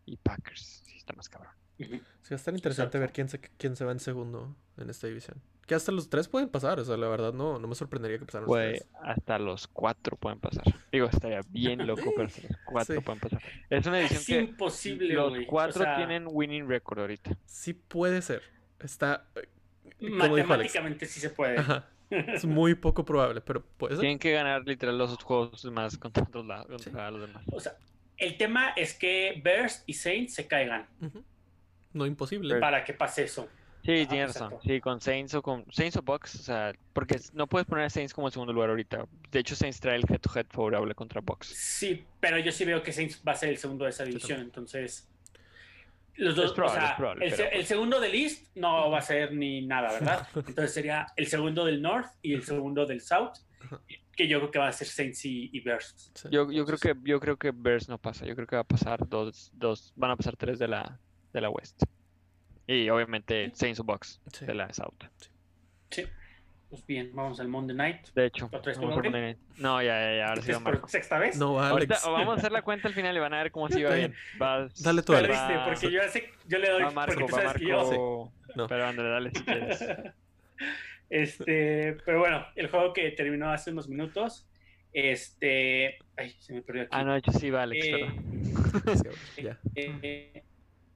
y 0.04 0.16
Packers. 0.18 0.82
Sí, 0.84 0.96
está 0.96 1.14
más 1.14 1.28
cabrón. 1.28 1.52
Sí, 1.78 1.88
va 1.88 1.96
a 2.30 2.34
estar 2.36 2.54
interesante 2.54 2.98
Exacto. 2.98 3.00
ver 3.00 3.12
quién 3.12 3.28
se, 3.28 3.40
quién 3.40 3.74
se 3.76 3.84
va 3.84 3.92
en 3.92 3.98
segundo 4.00 4.54
en 4.76 4.90
esta 4.90 5.06
división. 5.06 5.40
Que 5.66 5.74
hasta 5.76 5.92
los 5.92 6.10
tres 6.10 6.28
pueden 6.28 6.48
pasar, 6.48 6.80
o 6.80 6.84
sea, 6.84 6.96
la 6.96 7.08
verdad 7.08 7.32
no, 7.32 7.58
no 7.58 7.68
me 7.68 7.74
sorprendería 7.76 8.18
que 8.18 8.24
pasaran 8.26 8.46
los 8.48 8.56
tres. 8.56 8.88
hasta 9.00 9.38
los 9.38 9.68
cuatro 9.68 10.16
pueden 10.16 10.40
pasar. 10.40 10.64
Digo, 10.90 11.06
estaría 11.06 11.40
bien 11.48 11.86
loco, 11.86 12.12
pero 12.16 12.26
hasta 12.26 12.42
los 12.48 12.56
cuatro 12.64 12.94
Sí. 12.96 13.00
pueden 13.00 13.20
pasar. 13.20 13.40
Es 13.70 13.86
una 13.86 14.00
Es 14.00 14.10
edición 14.12 14.46
que 14.46 14.50
imposible, 14.50 15.14
los 15.14 15.30
güey. 15.30 15.44
O 15.44 15.46
cuatro 15.46 15.84
sea, 15.84 15.96
tienen 15.96 16.26
winning 16.28 16.66
record 16.68 16.98
ahorita. 17.00 17.36
Sí 17.46 17.74
puede 17.74 18.22
ser. 18.22 18.42
Está, 18.80 19.24
eh, 19.36 19.46
Matemáticamente 20.10 21.06
sí 21.06 21.20
se 21.20 21.30
puede. 21.30 21.58
ajá, 21.58 21.86
es 22.10 22.44
muy 22.44 22.74
poco 22.74 23.04
probable, 23.04 23.40
pero 23.40 23.62
puede 23.62 23.94
ser. 23.94 24.00
Tienen 24.00 24.18
que 24.18 24.32
ganar 24.32 24.66
literal 24.66 24.98
los 24.98 25.12
otros 25.12 25.24
juegos 25.24 25.64
más 25.66 25.96
contra, 25.96 26.24
otros 26.24 26.44
lados, 26.44 26.82
contra 26.82 27.10
los 27.12 27.20
demás. 27.28 27.44
O 27.52 27.60
sea, 27.60 27.76
el 28.16 28.36
tema 28.36 28.70
es 28.70 28.94
que 28.94 29.40
Bears 29.44 29.84
y 29.86 29.94
Saints 29.94 30.34
se 30.34 30.46
caigan. 30.48 30.86
No 31.92 32.04
imposible. 32.06 32.58
para 32.58 32.84
que 32.84 32.94
pase 32.94 33.22
eso. 33.24 33.48
Sí, 33.84 33.92
Ajá, 34.02 34.08
tienes 34.10 34.28
razón. 34.34 34.54
Sí, 34.62 34.80
con 34.80 35.00
Saints 35.00 35.34
o 35.34 35.42
con 35.42 35.64
Saints 35.72 35.96
o 35.96 36.02
Bucks, 36.02 36.36
o 36.36 36.42
sea, 36.42 36.72
porque 36.92 37.18
no 37.32 37.46
puedes 37.48 37.66
poner 37.66 37.84
a 37.86 37.90
Saints 37.90 38.14
como 38.14 38.28
el 38.28 38.32
segundo 38.32 38.52
lugar 38.52 38.70
ahorita. 38.70 39.06
De 39.30 39.40
hecho, 39.40 39.56
Saints 39.56 39.80
trae 39.80 39.96
el 39.96 40.04
head-to-head 40.08 40.46
favorable 40.50 40.94
contra 40.94 41.20
Bucks. 41.20 41.48
Sí, 41.48 42.04
pero 42.20 42.38
yo 42.38 42.52
sí 42.52 42.64
veo 42.64 42.82
que 42.82 42.92
Saints 42.92 43.20
va 43.26 43.32
a 43.32 43.36
ser 43.36 43.48
el 43.48 43.56
segundo 43.58 43.84
de 43.84 43.90
esa 43.90 44.04
división, 44.04 44.40
entonces 44.40 45.08
los 46.14 46.36
dos, 46.36 46.46
Es 46.46 46.52
probable, 46.52 46.78
o 46.78 46.80
sea, 46.82 46.90
es 46.90 46.96
probable, 46.96 47.24
el, 47.24 47.30
se- 47.30 47.36
pero 47.38 47.48
el 47.50 47.56
pues- 47.56 47.68
segundo 47.68 48.00
del 48.00 48.14
East 48.14 48.46
no 48.56 48.90
va 48.90 48.98
a 48.98 49.02
ser 49.02 49.32
ni 49.34 49.66
nada, 49.66 49.92
¿verdad? 49.92 50.28
Entonces 50.46 50.74
sería 50.74 51.06
el 51.16 51.26
segundo 51.26 51.64
del 51.64 51.80
North 51.80 52.10
y 52.20 52.34
el 52.34 52.42
segundo 52.44 52.84
del 52.86 53.00
South, 53.00 53.32
que 54.14 54.28
yo 54.28 54.38
creo 54.40 54.50
que 54.50 54.58
va 54.58 54.68
a 54.68 54.72
ser 54.72 54.86
Saints 54.88 55.24
y, 55.24 55.48
y 55.52 55.60
Bears. 55.60 56.12
Sí. 56.14 56.28
Yo, 56.30 56.52
yo 56.52 56.66
creo 56.66 56.78
que 56.78 56.94
yo 57.02 57.18
creo 57.18 57.36
que 57.38 57.50
Bears 57.50 57.88
no 57.88 57.96
pasa. 57.98 58.26
Yo 58.26 58.34
creo 58.36 58.46
que 58.46 58.56
va 58.56 58.60
a 58.62 58.64
pasar 58.64 59.08
dos, 59.08 59.50
dos 59.54 59.92
van 59.96 60.10
a 60.10 60.16
pasar 60.16 60.36
tres 60.36 60.58
de 60.58 60.68
la 60.68 61.00
de 61.32 61.40
la 61.40 61.48
West. 61.48 61.82
Y 62.66 62.88
obviamente 62.90 63.50
Saints 63.54 63.80
o 63.80 63.84
Bucks 63.84 64.20
Sí. 64.32 64.46
de 64.46 64.54
la 64.54 64.72
South. 64.72 65.04
Sí. 65.90 66.04
Pues 66.70 66.86
bien, 66.86 67.10
vamos 67.14 67.38
al 67.38 67.48
Monday 67.48 67.76
Night. 67.76 68.06
De 68.14 68.24
hecho, 68.26 68.48
poner- 68.48 69.36
No, 69.58 69.82
ya, 69.82 70.00
ya, 70.00 70.16
ya, 70.16 70.28
ahora 70.28 70.40
sí 70.40 70.52
va 70.52 70.56
¿Es 70.56 70.62
por 70.62 70.72
Marco. 70.72 70.88
sexta 70.88 71.18
vez? 71.18 71.36
No, 71.36 71.60
Ahorita 71.60 71.94
Alex. 71.96 72.06
vamos 72.10 72.34
a 72.34 72.38
hacer 72.38 72.50
la 72.52 72.62
cuenta 72.62 72.88
al 72.88 72.94
final 72.94 73.14
y 73.14 73.20
van 73.20 73.34
a 73.34 73.42
ver 73.42 73.52
cómo 73.52 73.68
sí 73.68 73.82
va 73.82 73.90
Está 73.90 73.96
bien. 73.96 74.14
Vas- 74.38 74.82
Dale 74.82 75.02
tú, 75.02 75.12
va- 75.12 75.18
Alex. 75.18 75.38
Perdiste, 75.38 75.64
porque 75.66 75.90
yo, 75.90 76.02
sé, 76.10 76.30
yo 76.48 76.58
le 76.58 76.70
doy, 76.70 76.82
va 76.84 76.90
Marco, 76.92 77.14
porque 77.14 77.26
tú 77.30 77.36
va 77.36 77.42
sabes 77.42 77.60
que 77.60 77.68
yo... 77.68 77.76
Marco. 77.84 78.32
No. 78.56 78.66
Pero 78.68 78.86
André, 78.86 79.08
dale 79.08 79.30
si 79.34 79.44
quieres. 79.44 79.84
Este, 81.10 81.98
pero 82.06 82.20
bueno, 82.20 82.46
el 82.56 82.68
juego 82.70 82.94
que 82.94 83.10
terminó 83.10 83.50
hace 83.50 83.70
unos 83.70 83.86
minutos, 83.86 84.46
este, 84.94 85.98
ay, 86.16 86.30
se 86.38 86.54
me 86.54 86.62
perdió 86.62 86.82
aquí. 86.84 86.90
Ah, 86.94 87.04
no, 87.04 87.12
de 87.12 87.18
hecho 87.18 87.32
sí 87.32 87.50
va 87.50 87.64
Alex, 87.64 87.84
Eh, 87.86 88.06
ya. 89.42 89.58
eh, 89.74 90.42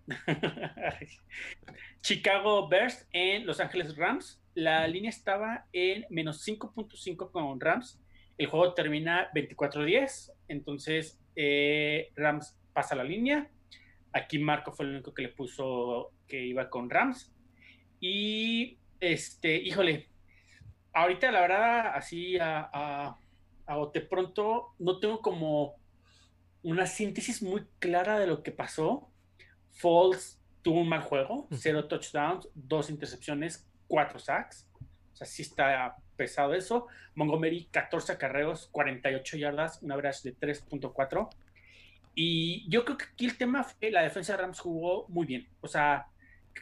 Chicago 2.00 2.68
Bears 2.68 3.06
en 3.12 3.46
Los 3.46 3.60
Ángeles 3.60 3.96
Rams. 3.96 4.40
La 4.54 4.86
línea 4.86 5.10
estaba 5.10 5.66
en 5.72 6.06
menos 6.10 6.46
5.5 6.46 7.30
con 7.30 7.60
Rams. 7.60 8.00
El 8.38 8.46
juego 8.46 8.74
termina 8.74 9.30
24-10. 9.34 10.32
Entonces, 10.48 11.20
eh, 11.34 12.10
Rams 12.16 12.58
pasa 12.72 12.94
la 12.94 13.04
línea. 13.04 13.50
Aquí 14.12 14.38
Marco 14.38 14.72
fue 14.72 14.86
el 14.86 14.92
único 14.92 15.12
que 15.12 15.22
le 15.22 15.28
puso 15.28 16.12
que 16.26 16.44
iba 16.44 16.70
con 16.70 16.88
Rams. 16.88 17.32
Y, 18.00 18.78
este, 19.00 19.56
híjole, 19.56 20.08
ahorita 20.92 21.30
la 21.32 21.40
verdad, 21.40 21.92
así 21.94 22.38
a, 22.38 22.70
a, 22.72 23.18
a 23.66 23.76
bote 23.76 24.00
pronto, 24.00 24.74
no 24.78 24.98
tengo 25.00 25.20
como 25.20 25.76
una 26.62 26.86
síntesis 26.86 27.42
muy 27.42 27.66
clara 27.78 28.18
de 28.18 28.26
lo 28.26 28.42
que 28.42 28.52
pasó. 28.52 29.10
Falls 29.76 30.40
tuvo 30.62 30.80
un 30.80 30.88
mal 30.88 31.02
juego, 31.02 31.46
cero 31.52 31.86
touchdowns, 31.86 32.48
dos 32.54 32.90
intercepciones, 32.90 33.68
cuatro 33.86 34.18
sacks. 34.18 34.68
O 35.12 35.16
sea, 35.16 35.26
sí 35.26 35.42
está 35.42 35.96
pesado 36.16 36.54
eso. 36.54 36.88
Montgomery, 37.14 37.68
14 37.70 38.12
acarreos, 38.12 38.68
48 38.72 39.36
yardas, 39.36 39.82
un 39.82 39.92
average 39.92 40.30
de 40.30 40.36
3.4. 40.36 41.28
Y 42.14 42.68
yo 42.70 42.84
creo 42.84 42.96
que 42.96 43.04
aquí 43.04 43.26
el 43.26 43.36
tema 43.36 43.64
fue 43.64 43.90
la 43.90 44.02
defensa 44.02 44.32
de 44.32 44.42
Rams 44.42 44.58
jugó 44.58 45.06
muy 45.08 45.26
bien. 45.26 45.46
O 45.60 45.68
sea, 45.68 46.06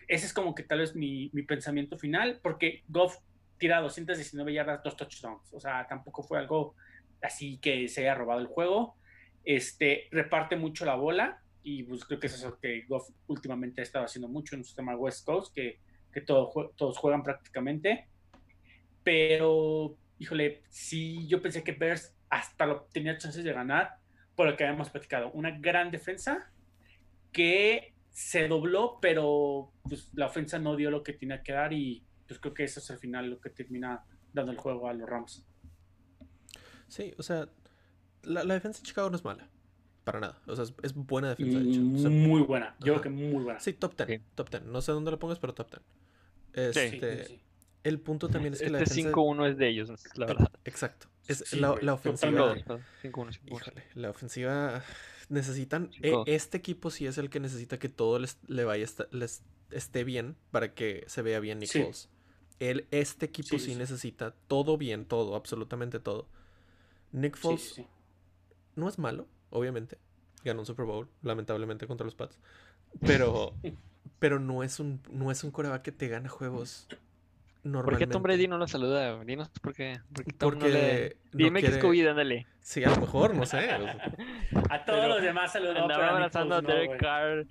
ese 0.08 0.26
es 0.26 0.32
como 0.32 0.54
que 0.54 0.64
tal 0.64 0.80
vez 0.80 0.96
mi, 0.96 1.30
mi 1.32 1.42
pensamiento 1.42 1.96
final, 1.96 2.40
porque 2.42 2.82
Goff 2.88 3.18
tira 3.58 3.80
219 3.80 4.52
yardas, 4.52 4.82
dos 4.82 4.96
touchdowns. 4.96 5.52
O 5.54 5.60
sea, 5.60 5.86
tampoco 5.88 6.22
fue 6.24 6.38
algo 6.38 6.74
así 7.22 7.58
que 7.58 7.88
se 7.88 8.02
haya 8.02 8.16
robado 8.16 8.40
el 8.40 8.48
juego. 8.48 8.96
Este, 9.44 10.08
reparte 10.10 10.56
mucho 10.56 10.84
la 10.84 10.96
bola 10.96 11.43
y 11.64 11.82
pues 11.82 12.04
creo 12.04 12.20
que 12.20 12.26
eso 12.26 12.36
es 12.36 12.42
lo 12.44 12.58
que 12.58 12.84
Goff 12.86 13.08
últimamente 13.26 13.80
ha 13.80 13.84
estado 13.84 14.04
haciendo 14.04 14.28
mucho 14.28 14.54
en 14.54 14.60
un 14.60 14.64
sistema 14.64 14.94
West 14.94 15.24
Coast, 15.24 15.52
que, 15.54 15.80
que 16.12 16.20
todo, 16.20 16.72
todos 16.76 16.98
juegan 16.98 17.22
prácticamente. 17.22 18.06
Pero, 19.02 19.96
híjole, 20.18 20.62
sí, 20.68 21.26
yo 21.26 21.40
pensé 21.40 21.64
que 21.64 21.72
Bears 21.72 22.14
hasta 22.28 22.66
lo, 22.66 22.82
tenía 22.92 23.16
chances 23.16 23.42
de 23.42 23.52
ganar 23.52 23.96
por 24.36 24.46
lo 24.46 24.56
que 24.56 24.64
habíamos 24.64 24.90
platicado. 24.90 25.30
Una 25.32 25.58
gran 25.58 25.90
defensa 25.90 26.52
que 27.32 27.94
se 28.10 28.46
dobló, 28.46 28.98
pero 29.00 29.72
pues, 29.84 30.10
la 30.12 30.26
ofensa 30.26 30.58
no 30.58 30.76
dio 30.76 30.90
lo 30.90 31.02
que 31.02 31.14
tenía 31.14 31.42
que 31.42 31.52
dar 31.52 31.72
y 31.72 32.04
pues 32.28 32.40
creo 32.40 32.52
que 32.52 32.64
eso 32.64 32.78
es 32.78 32.90
al 32.90 32.98
final 32.98 33.30
lo 33.30 33.40
que 33.40 33.48
termina 33.48 34.04
dando 34.34 34.52
el 34.52 34.58
juego 34.58 34.86
a 34.86 34.92
los 34.92 35.08
Rams. 35.08 35.46
Sí, 36.88 37.14
o 37.16 37.22
sea, 37.22 37.48
la, 38.22 38.44
la 38.44 38.54
defensa 38.54 38.80
de 38.80 38.86
Chicago 38.86 39.08
no 39.08 39.16
es 39.16 39.24
mala. 39.24 39.48
Para 40.04 40.20
nada. 40.20 40.38
O 40.46 40.54
sea, 40.54 40.64
es, 40.82 40.94
buena 40.94 41.30
defensa, 41.30 41.58
de 41.58 41.70
hecho. 41.70 41.80
O 41.94 41.98
sea, 41.98 42.10
muy 42.10 42.42
buena. 42.42 42.76
Yo 42.80 42.92
Ajá. 42.94 43.00
creo 43.00 43.02
que 43.02 43.08
muy 43.10 43.42
buena. 43.42 43.58
sí, 43.60 43.72
top 43.72 43.96
10. 43.96 44.08
Sí. 44.20 44.24
Top 44.34 44.50
10. 44.50 44.64
No 44.64 44.80
sé 44.82 44.92
dónde 44.92 45.10
lo 45.10 45.18
pongas, 45.18 45.38
pero 45.38 45.54
top 45.54 45.70
10. 45.70 46.74
Sí, 46.74 46.80
Este, 46.80 47.24
sí, 47.24 47.34
sí. 47.34 47.40
El 47.82 48.00
punto 48.00 48.28
también 48.28 48.54
es 48.54 48.60
que 48.60 48.70
la 48.70 48.80
Este 48.80 48.94
defensa... 48.94 49.16
5-1 49.16 49.50
es 49.50 49.58
de 49.58 49.68
ellos, 49.68 49.90
la 50.16 50.26
verdad. 50.26 50.50
Exacto. 50.64 51.08
Es 51.26 51.42
Sí, 51.46 51.58
la, 51.58 51.74
la 51.80 51.94
ofensiva... 51.94 52.32
totalmente. 52.32 52.64
Todos, 52.64 52.80
5-1, 53.02 53.40
5-1. 53.42 53.56
Híjole, 53.56 53.84
la 53.94 54.10
ofensiva 54.10 54.82
necesitan. 55.28 55.90
E- 56.02 56.22
este 56.26 56.58
equipo 56.58 56.90
sí 56.90 57.06
es 57.06 57.18
el 57.18 57.30
que 57.30 57.40
necesita 57.40 57.78
que 57.78 57.88
todo 57.88 58.18
les, 58.18 58.38
le 58.46 58.64
vaya 58.64 58.86
les 59.10 59.42
esté 59.70 60.04
bien 60.04 60.36
para 60.50 60.74
que 60.74 61.04
se 61.08 61.22
vea 61.22 61.40
bien. 61.40 61.60
Foles. 61.66 62.08
Él, 62.60 62.86
este 62.90 63.26
equipo 63.26 63.48
Sí, 63.48 63.58
sí, 63.58 63.64
sí, 63.66 63.72
sí. 63.72 63.78
necesita 63.78 64.34
todo 64.48 64.78
bien, 64.78 65.06
todo, 65.06 65.34
absolutamente 65.34 65.98
todo. 65.98 66.28
Nick 67.12 67.36
Foles 67.36 67.60
sí, 67.62 67.74
sí. 67.82 67.86
no 68.76 68.88
es 68.88 68.98
malo, 68.98 69.26
obviamente. 69.54 69.98
Ganó 70.44 70.60
un 70.60 70.66
Super 70.66 70.84
Bowl, 70.84 71.08
lamentablemente 71.22 71.86
contra 71.86 72.04
los 72.04 72.14
Pats. 72.14 72.38
Pero, 73.00 73.54
pero 74.18 74.38
no 74.38 74.62
es 74.62 74.78
un, 74.78 75.00
no 75.10 75.30
es 75.30 75.42
un 75.42 75.50
coreback 75.50 75.82
que 75.82 75.92
te 75.92 76.08
gana 76.08 76.28
juegos 76.28 76.86
¿Por 77.64 77.96
qué 77.98 78.06
Tom 78.06 78.22
Brady 78.22 78.46
no 78.46 78.58
lo 78.58 78.68
saluda? 78.68 79.24
Dinos 79.24 79.48
por 79.60 79.72
qué. 79.74 79.98
¿Por 80.12 80.24
qué 80.24 80.32
Tom 80.32 80.58
no 80.58 80.68
le- 80.68 80.70
Porque 80.70 81.16
no 81.32 81.38
Dime 81.38 81.60
que 81.62 81.66
es 81.68 81.78
COVID, 81.78 82.06
ándale. 82.08 82.46
Sí, 82.60 82.84
a 82.84 82.90
lo 82.90 82.96
mejor, 83.00 83.34
no 83.34 83.46
sé. 83.46 83.56
o 83.56 83.60
sea, 83.62 83.78
A 84.70 84.84
todos 84.84 85.00
Pero 85.00 85.08
los 85.14 85.22
demás 85.22 85.52
saludó, 85.52 85.82
Andaba 85.82 86.10
abrazando 86.10 86.54
a 86.56 86.60
Derek. 86.60 86.96
Carr 86.98 87.46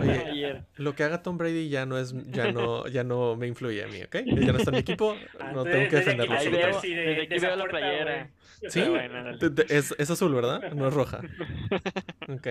Oye, 0.00 0.24
ayer. 0.30 0.64
Lo 0.76 0.94
que 0.94 1.04
haga 1.04 1.22
Tom 1.22 1.38
Brady 1.38 1.68
ya 1.68 1.86
no 1.86 1.96
es, 1.98 2.12
ya 2.32 2.50
no, 2.52 2.86
ya 2.88 3.04
no 3.04 3.36
me 3.36 3.46
influye 3.46 3.84
a 3.84 3.86
mí, 3.88 4.02
¿ok? 4.02 4.16
Ya 4.24 4.52
no 4.52 4.58
está 4.58 4.70
en 4.70 4.74
mi 4.74 4.80
equipo, 4.80 5.16
no 5.52 5.64
desde- 5.64 5.78
tengo 5.78 5.90
que 5.90 5.96
desde 5.96 6.10
aquí 6.12 6.18
defenderlo. 6.18 6.34
veo- 6.68 6.78
así 6.78 6.90
de- 6.94 6.96
desde 7.00 7.14
de 7.14 7.22
aquí 7.22 7.38
veo 7.40 7.56
la 7.56 7.64
playera. 7.66 8.30
Sí, 8.68 8.82
bueno, 8.82 9.30
es, 9.68 9.94
es 9.96 10.10
azul, 10.10 10.34
¿verdad? 10.34 10.72
No 10.72 10.88
es 10.88 10.94
roja. 10.94 11.20
Ok. 12.28 12.46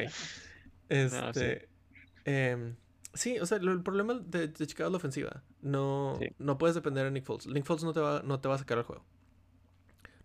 Este. 0.90 1.68
sí, 2.26 2.76
o 3.14 3.45
sea, 3.45 3.57
el 3.57 3.81
problema 3.84 4.14
de, 4.15 4.48
de 4.48 4.68
Chicago 4.68 4.88
es 4.88 4.91
la 4.91 4.98
ofensiva. 4.98 5.44
No, 5.61 6.15
Sí. 6.19 6.27
no 6.40 6.57
puedes 6.57 6.76
depender 6.76 7.06
de 7.06 7.11
Nick 7.11 7.26
Foles. 7.26 7.48
Nick 7.48 7.65
Foles 7.65 7.84
no 7.84 7.94
te 7.94 7.99
va, 7.99 8.22
no 8.23 8.40
te 8.40 8.48
va 8.48 8.56
a 8.56 8.60
sacar 8.60 8.77
el 8.77 8.84
juego. 8.84 9.03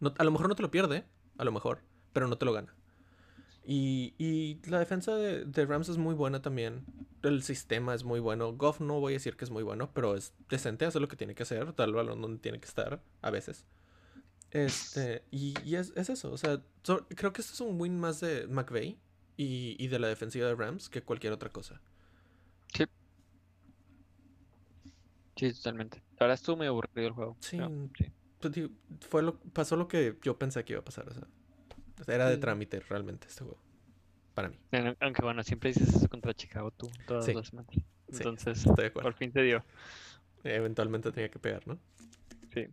No- 0.00 0.12
a 0.16 0.24
lo 0.24 0.30
mejor 0.30 0.48
no 0.48 0.54
te 0.54 0.62
lo 0.62 0.70
pierde, 0.70 1.04
a 1.38 1.44
lo 1.44 1.52
mejor, 1.52 1.80
pero 2.12 2.28
no 2.28 2.36
te 2.38 2.44
lo 2.44 2.52
gana. 2.52 2.74
Y, 3.66 4.14
y 4.18 4.60
la 4.68 4.78
defensa 4.78 5.14
de, 5.16 5.44
de 5.46 5.64
Rams 5.66 5.88
es 5.88 5.96
muy 5.96 6.14
buena 6.14 6.42
también. 6.42 6.84
El 7.22 7.42
sistema 7.42 7.94
es 7.94 8.04
muy 8.04 8.20
bueno. 8.20 8.52
Goff 8.52 8.80
no 8.80 9.00
voy 9.00 9.14
a 9.14 9.16
decir 9.16 9.36
que 9.36 9.46
es 9.46 9.50
muy 9.50 9.62
bueno, 9.62 9.90
pero 9.94 10.14
es 10.14 10.34
decente, 10.50 10.84
hace 10.84 11.00
lo 11.00 11.08
que 11.08 11.16
tiene 11.16 11.34
que 11.34 11.44
hacer, 11.44 11.74
da 11.74 11.84
el 11.84 11.94
balón 11.94 12.20
donde 12.20 12.38
tiene 12.40 12.60
que 12.60 12.66
estar, 12.66 13.02
a 13.22 13.30
veces. 13.30 13.64
Este, 14.50 15.24
y, 15.30 15.54
y 15.64 15.76
es, 15.76 15.92
es 15.96 16.10
eso. 16.10 16.30
O 16.30 16.36
sea, 16.36 16.62
so- 16.82 17.06
creo 17.16 17.32
que 17.32 17.40
esto 17.40 17.54
es 17.54 17.60
un 17.60 17.80
win 17.80 17.98
más 17.98 18.20
de 18.20 18.46
McVay 18.46 18.98
y, 19.38 19.76
y 19.82 19.88
de 19.88 19.98
la 19.98 20.08
defensiva 20.08 20.46
de 20.46 20.54
Rams 20.54 20.90
que 20.90 21.02
cualquier 21.02 21.32
otra 21.32 21.50
cosa. 21.50 21.80
Sí, 25.36 25.52
totalmente. 25.52 25.98
La 26.18 26.26
verdad 26.26 26.34
estuvo 26.34 26.56
muy 26.56 26.66
aburrido 26.66 27.08
el 27.08 27.12
juego. 27.12 27.36
Sí, 27.40 27.56
pero 27.58 27.68
sí. 27.98 28.12
Pues, 28.40 28.52
digo, 28.52 28.68
fue 29.08 29.22
lo, 29.22 29.38
pasó 29.38 29.76
lo 29.76 29.88
que 29.88 30.18
yo 30.22 30.38
pensé 30.38 30.64
que 30.64 30.74
iba 30.74 30.80
a 30.80 30.84
pasar. 30.84 31.08
O 31.08 31.12
sea, 31.14 31.26
era 32.14 32.28
de 32.28 32.36
trámite 32.38 32.80
realmente 32.80 33.26
este 33.28 33.42
juego. 33.44 33.58
Para 34.34 34.48
mí. 34.48 34.58
Aunque 35.00 35.22
bueno, 35.22 35.42
siempre 35.42 35.72
dices 35.72 35.94
eso 35.94 36.08
contra 36.08 36.34
Chicago 36.34 36.70
tú, 36.72 36.90
todas 37.06 37.24
Sí. 37.24 37.32
las 37.34 37.48
semanas. 37.48 37.70
Sí, 37.72 37.84
Entonces, 38.18 38.58
Estoy 38.58 38.74
de 38.76 38.86
acuerdo. 38.88 39.08
por 39.10 39.14
fin 39.18 39.32
te 39.32 39.42
dio. 39.42 39.64
Eventualmente 40.42 41.10
tenía 41.12 41.30
que 41.30 41.38
pegar, 41.38 41.66
¿no? 41.66 41.78
Sí. 42.52 42.66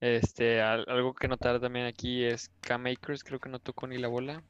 Este, 0.00 0.60
al- 0.60 0.84
algo 0.88 1.14
que 1.14 1.28
notar 1.28 1.60
también 1.60 1.86
aquí 1.86 2.24
es 2.24 2.50
Cam 2.60 2.86
Akers, 2.86 3.22
creo 3.22 3.38
que 3.38 3.48
no 3.48 3.58
tocó 3.60 3.86
ni 3.86 3.98
la 3.98 4.08
bola. 4.08 4.42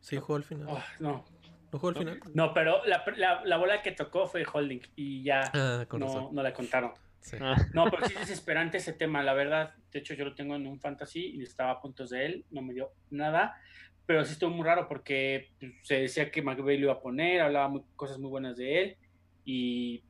Sí, 0.00 0.16
jugó 0.18 0.36
al 0.36 0.44
final. 0.44 0.68
Oh, 0.70 0.82
no, 1.00 1.24
¿No 1.72 1.78
jugó 1.78 1.88
al 1.88 1.94
no. 1.94 2.00
final? 2.00 2.20
no, 2.34 2.54
pero 2.54 2.84
la, 2.86 3.04
la, 3.16 3.44
la 3.44 3.56
bola 3.56 3.82
que 3.82 3.92
tocó 3.92 4.26
fue 4.26 4.44
holding 4.50 4.80
y 4.96 5.22
ya 5.22 5.50
Ah, 5.54 5.86
no, 5.98 6.30
no 6.32 6.42
la 6.42 6.52
contaron. 6.52 6.92
Sí. 7.20 7.36
Ah, 7.40 7.54
No, 7.74 7.84
pero 7.90 8.06
sí 8.06 8.14
es 8.14 8.20
desesperante 8.20 8.78
ese 8.78 8.92
tema, 8.94 9.22
la 9.22 9.34
verdad. 9.34 9.74
De 9.92 9.98
hecho, 9.98 10.14
yo 10.14 10.24
lo 10.24 10.34
tengo 10.34 10.56
en 10.56 10.66
un 10.66 10.80
fantasy 10.80 11.20
y 11.36 11.42
estaba 11.42 11.72
a 11.72 11.80
puntos 11.80 12.10
de 12.10 12.24
él, 12.26 12.44
no 12.50 12.62
me 12.62 12.72
dio 12.72 12.90
nada. 13.10 13.56
Pero 14.06 14.24
sí 14.24 14.32
estuvo 14.32 14.50
muy 14.50 14.64
raro 14.66 14.88
porque 14.88 15.50
pues, 15.60 15.72
se 15.82 16.00
decía 16.00 16.30
que 16.30 16.42
McVay 16.42 16.78
lo 16.78 16.84
iba 16.86 16.92
a 16.94 17.00
poner, 17.00 17.42
hablaba 17.42 17.68
muy- 17.68 17.84
cosas 17.94 18.18
muy 18.18 18.30
buenas 18.30 18.56
de 18.56 18.82
él 18.82 18.96
y 19.44 20.02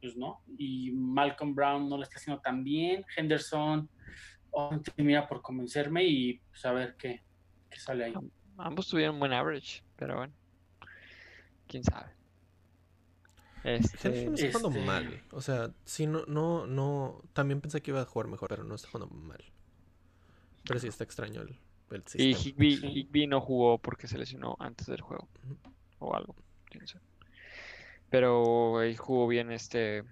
pues 0.00 0.16
no. 0.16 0.42
Y 0.58 0.90
Malcolm 0.92 1.54
Brown 1.54 1.88
no 1.88 1.96
lo 1.96 2.02
está 2.02 2.16
haciendo 2.16 2.42
tan 2.42 2.62
bien. 2.64 3.04
Henderson 3.16 3.88
oh, 4.50 4.78
termina 4.80 5.26
por 5.26 5.40
convencerme 5.40 6.04
y 6.04 6.38
pues 6.50 6.64
a 6.66 6.72
ver 6.72 6.96
qué, 6.98 7.22
qué 7.70 7.78
sale 7.78 8.04
ahí. 8.06 8.14
ambos 8.58 8.88
tuvieron 8.88 9.18
buen 9.18 9.32
average, 9.32 9.82
pero 9.96 10.16
bueno. 10.16 10.34
Quién 11.68 11.84
sabe. 11.84 12.10
Este, 13.64 14.26
no 14.26 14.34
está 14.34 14.58
jugando 14.58 14.68
este- 14.78 14.86
mal. 14.86 15.22
O 15.32 15.40
sea, 15.42 15.70
sí, 15.84 16.06
no, 16.06 16.24
no, 16.26 16.66
no. 16.66 17.22
También 17.32 17.60
pensé 17.60 17.80
que 17.82 17.90
iba 17.90 18.00
a 18.00 18.04
jugar 18.04 18.28
mejor, 18.28 18.48
pero 18.48 18.62
no 18.64 18.74
está 18.74 18.88
jugando 18.88 19.14
mal. 19.14 19.42
Pero 20.64 20.78
sí 20.80 20.86
está 20.88 21.04
extraño 21.04 21.42
el, 21.42 21.58
el 21.90 22.02
y 22.14 22.34
sistema. 22.34 22.38
Higby, 22.42 22.76
Sí. 22.76 22.86
Higby 22.86 23.26
no 23.26 23.40
jugó 23.40 23.78
porque 23.78 24.06
se 24.08 24.18
lesionó 24.18 24.56
antes 24.60 24.86
del 24.86 25.00
juego. 25.00 25.28
O 25.98 26.14
algo. 26.14 26.36
quién 26.66 26.86
sabe. 26.86 27.04
Pero 28.10 28.78
ahí 28.78 28.94
jugó 28.94 29.26
bien 29.26 29.50
este. 29.50 30.04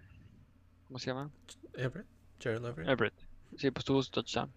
¿Cómo 0.89 0.99
se 0.99 1.07
llama? 1.07 1.31
Everett, 1.75 2.07
Gerald 2.41 2.67
Everett. 2.67 2.91
Everett. 2.91 3.15
Sí, 3.57 3.71
pues 3.71 3.85
tuvo 3.85 4.03
su 4.03 4.11
touchdown. 4.11 4.51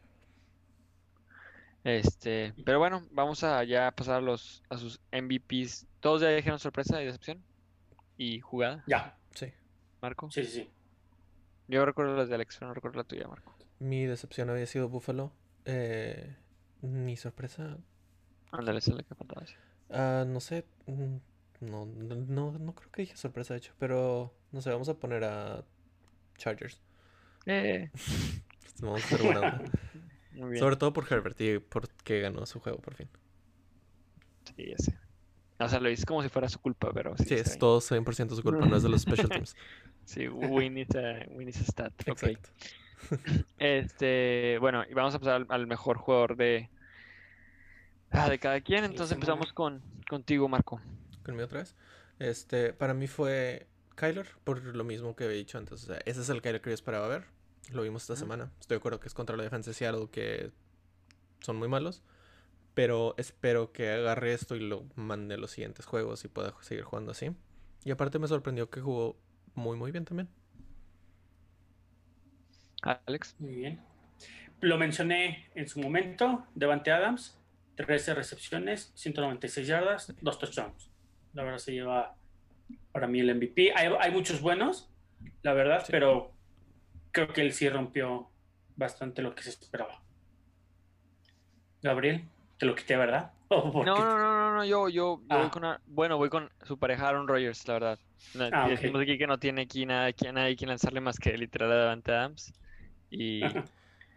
Este, 1.83 2.53
pero 2.65 2.79
bueno, 2.79 3.03
vamos 3.11 3.43
a 3.43 3.63
ya 3.63 3.91
pasar 3.91 4.15
a 4.15 4.21
los 4.21 4.61
a 4.69 4.77
sus 4.77 4.99
MVPs. 5.11 5.85
Todos 6.07 6.21
ya 6.21 6.29
dijeron 6.29 6.57
sorpresa 6.57 7.01
y 7.01 7.05
decepción. 7.05 7.43
Y 8.17 8.39
jugada, 8.39 8.81
Ya, 8.87 9.17
Pues 9.37 9.53
Marco. 10.01 10.31
sí, 10.31 10.45
sí, 10.45 10.51
sí. 10.61 10.69
Yo 11.67 11.85
recuerdo 11.85 12.15
las 12.15 12.29
de 12.29 12.35
Alex, 12.35 12.55
pero 12.57 12.69
no 12.69 12.73
recuerdo 12.73 12.97
la 12.99 13.03
tuya, 13.03 13.27
Marco. 13.27 13.53
Mi 13.79 14.05
decepción 14.05 14.49
había 14.49 14.65
sido 14.67 14.87
Buffalo. 14.87 15.33
Eh, 15.65 16.33
mi 16.81 17.17
sorpresa, 17.17 17.77
Ándale, 18.51 18.79
es 18.79 18.87
la 18.87 19.03
que 19.03 19.15
faltaba. 19.15 19.45
sí. 19.45 19.55
ah, 19.89 20.23
no 20.25 20.39
sé. 20.39 20.63
mm, 20.85 21.17
No, 21.59 21.85
no, 21.85 22.15
no, 22.15 22.51
no 22.57 22.73
creo 22.73 22.89
que 22.89 23.01
dije 23.01 23.17
sorpresa, 23.17 23.53
de 23.53 23.57
hecho. 23.57 23.73
Pero 23.77 24.33
no 24.53 24.61
sé, 24.61 24.69
vamos 24.69 24.87
a 24.87 24.93
poner 24.97 25.25
a 25.25 25.65
Chargers. 26.37 26.79
Eh, 27.45 27.91
Vamos 28.81 29.03
a 29.03 29.05
hacer 29.07 29.23
buena 29.23 29.39
onda. 29.41 29.61
muy 30.35 30.51
bien. 30.51 30.59
Sobre 30.63 30.77
todo 30.77 30.93
por 30.93 31.11
Herbert 31.11 31.41
y 31.41 31.59
porque 31.59 32.21
ganó 32.21 32.45
su 32.45 32.61
juego 32.61 32.79
por 32.79 32.93
fin. 32.95 33.09
Sí, 34.55 34.69
ya 34.69 34.77
sé. 34.77 34.97
O 35.59 35.67
sea, 35.67 35.79
lo 35.79 35.89
hice 35.89 36.05
como 36.05 36.21
si 36.21 36.29
fuera 36.29 36.49
su 36.49 36.59
culpa, 36.59 36.91
pero 36.93 37.17
sí. 37.17 37.25
Sí, 37.25 37.33
es 37.33 37.57
todo 37.57 37.79
100% 37.79 38.35
su 38.35 38.43
culpa, 38.43 38.65
no 38.65 38.75
es 38.75 38.83
de 38.83 38.89
los 38.89 39.01
special 39.01 39.29
teams. 39.29 39.55
Sí, 40.05 40.29
win 40.29 40.77
is 40.77 40.95
a, 40.95 41.17
a 41.17 41.63
stat. 41.63 41.93
Exacto. 42.05 42.49
Este, 43.59 44.57
bueno, 44.59 44.83
y 44.89 44.93
vamos 44.93 45.13
a 45.13 45.19
pasar 45.19 45.35
al, 45.35 45.45
al 45.49 45.67
mejor 45.67 45.97
jugador 45.97 46.35
de, 46.35 46.69
ah, 48.11 48.29
de 48.29 48.39
cada 48.39 48.61
quien. 48.61 48.85
Entonces 48.85 49.13
empezamos 49.13 49.53
con 49.53 49.81
contigo, 50.09 50.47
Marco. 50.47 50.81
Conmigo 51.23 51.45
otra 51.45 51.59
vez. 51.59 51.75
Este, 52.19 52.73
para 52.73 52.93
mí 52.93 53.07
fue 53.07 53.67
Kyler, 53.95 54.27
por 54.43 54.63
lo 54.63 54.83
mismo 54.83 55.15
que 55.15 55.25
había 55.25 55.37
dicho 55.37 55.57
antes. 55.57 55.83
O 55.83 55.85
sea, 55.87 55.99
ese 56.05 56.21
es 56.21 56.29
el 56.29 56.41
Kyler 56.41 56.61
que 56.61 56.69
yo 56.69 56.73
esperaba 56.73 57.07
ver. 57.07 57.25
Lo 57.71 57.81
vimos 57.81 58.03
esta 58.03 58.15
semana. 58.15 58.51
Estoy 58.59 58.75
de 58.75 58.79
acuerdo 58.79 58.99
que 58.99 59.07
es 59.07 59.13
contra 59.13 59.35
la 59.35 59.43
defensa 59.43 59.71
de 59.71 59.73
Seattle, 59.73 60.07
que 60.09 60.51
son 61.41 61.57
muy 61.57 61.67
malos. 61.67 62.01
Pero 62.77 63.15
espero 63.17 63.71
que 63.71 63.89
agarre 63.89 64.33
esto 64.33 64.55
y 64.55 64.59
lo 64.59 64.85
mande 64.93 65.33
a 65.33 65.37
los 65.39 65.49
siguientes 65.49 65.87
juegos 65.87 66.23
y 66.23 66.27
pueda 66.27 66.53
seguir 66.61 66.83
jugando 66.83 67.11
así. 67.11 67.31
Y 67.83 67.89
aparte 67.89 68.19
me 68.19 68.27
sorprendió 68.27 68.69
que 68.69 68.81
jugó 68.81 69.17
muy, 69.55 69.75
muy 69.75 69.89
bien 69.91 70.05
también. 70.05 70.29
Alex. 72.83 73.35
Muy 73.39 73.55
bien. 73.55 73.81
Lo 74.61 74.77
mencioné 74.77 75.49
en 75.55 75.67
su 75.67 75.79
momento, 75.81 76.45
Devante 76.53 76.91
Adams, 76.91 77.41
13 77.77 78.13
recepciones, 78.13 78.91
196 78.93 79.65
yardas, 79.65 80.13
dos 80.21 80.37
touchdowns. 80.37 80.91
La 81.33 81.41
verdad 81.41 81.57
se 81.57 81.71
lleva 81.73 82.15
para 82.91 83.07
mí 83.07 83.21
el 83.21 83.33
MVP. 83.33 83.73
Hay, 83.75 83.91
hay 83.99 84.11
muchos 84.11 84.39
buenos, 84.39 84.87
la 85.41 85.53
verdad, 85.53 85.83
Sí. 85.83 85.91
pero 85.91 86.31
creo 87.11 87.29
que 87.29 87.41
él 87.41 87.53
sí 87.53 87.67
rompió 87.69 88.29
bastante 88.75 89.23
lo 89.23 89.33
que 89.33 89.41
se 89.41 89.49
esperaba. 89.49 90.03
Gabriel, 91.81 92.27
te 92.57 92.65
lo 92.65 92.75
quité, 92.75 92.97
¿verdad? 92.97 93.31
¿O 93.49 93.71
por 93.71 93.85
No, 93.85 93.95
no, 93.97 94.17
no, 94.17 94.27
no, 94.49 94.55
no, 94.57 94.65
yo, 94.65 94.89
yo, 94.89 95.19
yo 95.21 95.21
Ah. 95.29 95.37
voy 95.37 95.49
con 95.49 95.63
una- 95.63 95.81
bueno, 95.87 96.17
voy 96.17 96.29
con 96.29 96.49
su 96.63 96.77
pareja 96.77 97.07
Aaron 97.09 97.27
Rodgers, 97.27 97.67
la 97.67 97.73
verdad. 97.75 97.99
No, 98.33 98.49
Ah. 98.51 98.67
Decimos 98.67 99.01
aquí 99.01 99.17
que 99.17 99.27
no 99.27 99.37
tiene 99.37 99.61
aquí 99.61 99.85
nada, 99.85 100.05
aquí, 100.07 100.25
nadie 100.31 100.55
quien 100.55 100.69
lanzarle 100.69 100.99
más 101.01 101.17
que 101.19 101.37
literal 101.37 101.71
a 101.71 101.75
Davante 101.75 102.11
Adams. 102.11 102.53
Y 103.09 103.41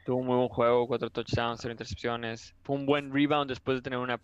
tuvo 0.05 0.17
un 0.17 0.27
muy 0.27 0.37
buen 0.37 0.49
juego, 0.49 0.87
cuatro 0.89 1.11
touchdowns, 1.11 1.61
cero 1.61 1.73
intercepciones. 1.73 2.55
Fue 2.63 2.75
un 2.77 2.87
buen 2.87 3.13
rebound 3.13 3.49
después 3.49 3.79
de 3.79 3.83
tener 3.83 3.99
una 3.99 4.19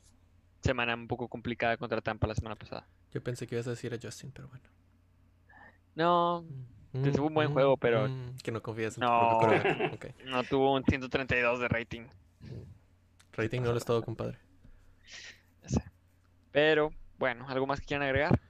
semana 0.63 0.95
un 0.95 1.07
poco 1.07 1.29
complicada 1.29 1.77
contra 1.77 2.01
Tampa 2.01 2.27
la 2.27 2.35
semana 2.35 2.57
pasada. 2.57 2.87
Yo 3.13 3.23
pensé 3.23 3.47
que 3.47 3.55
ibas 3.55 3.67
a 3.69 3.71
decir 3.71 3.95
a 3.95 3.99
Justin, 4.03 4.33
pero 4.33 4.49
bueno. 4.49 4.65
No, 5.95 6.45
Mm, 6.93 7.13
tuvo 7.13 7.27
un 7.27 7.35
buen 7.35 7.51
mm, 7.51 7.53
juego, 7.53 7.77
pero- 7.77 8.09
mm, 8.09 8.37
que 8.43 8.51
no 8.51 8.63
confías 8.63 8.97
en 8.97 9.03
tu 9.03 9.07
No. 9.07 9.39
propio 9.39 9.49
quarterback. 9.63 9.93
Ok. 9.95 10.25
no 10.25 10.43
tuvo 10.45 10.75
un 10.75 10.83
132 10.85 11.61
de 11.61 11.69
rating. 11.69 12.07
Rating 13.37 13.61
no 13.63 13.73
lo 13.73 13.79
es 13.79 13.85
todo, 13.85 14.03
compadre. 14.03 14.39
ya 15.63 15.69
sé. 15.69 15.83
Pero, 16.53 16.91
bueno, 17.19 17.49
¿algo 17.49 17.67
más 17.67 17.81
que 17.81 17.87
quieran 17.87 18.07
agregar? 18.07 18.41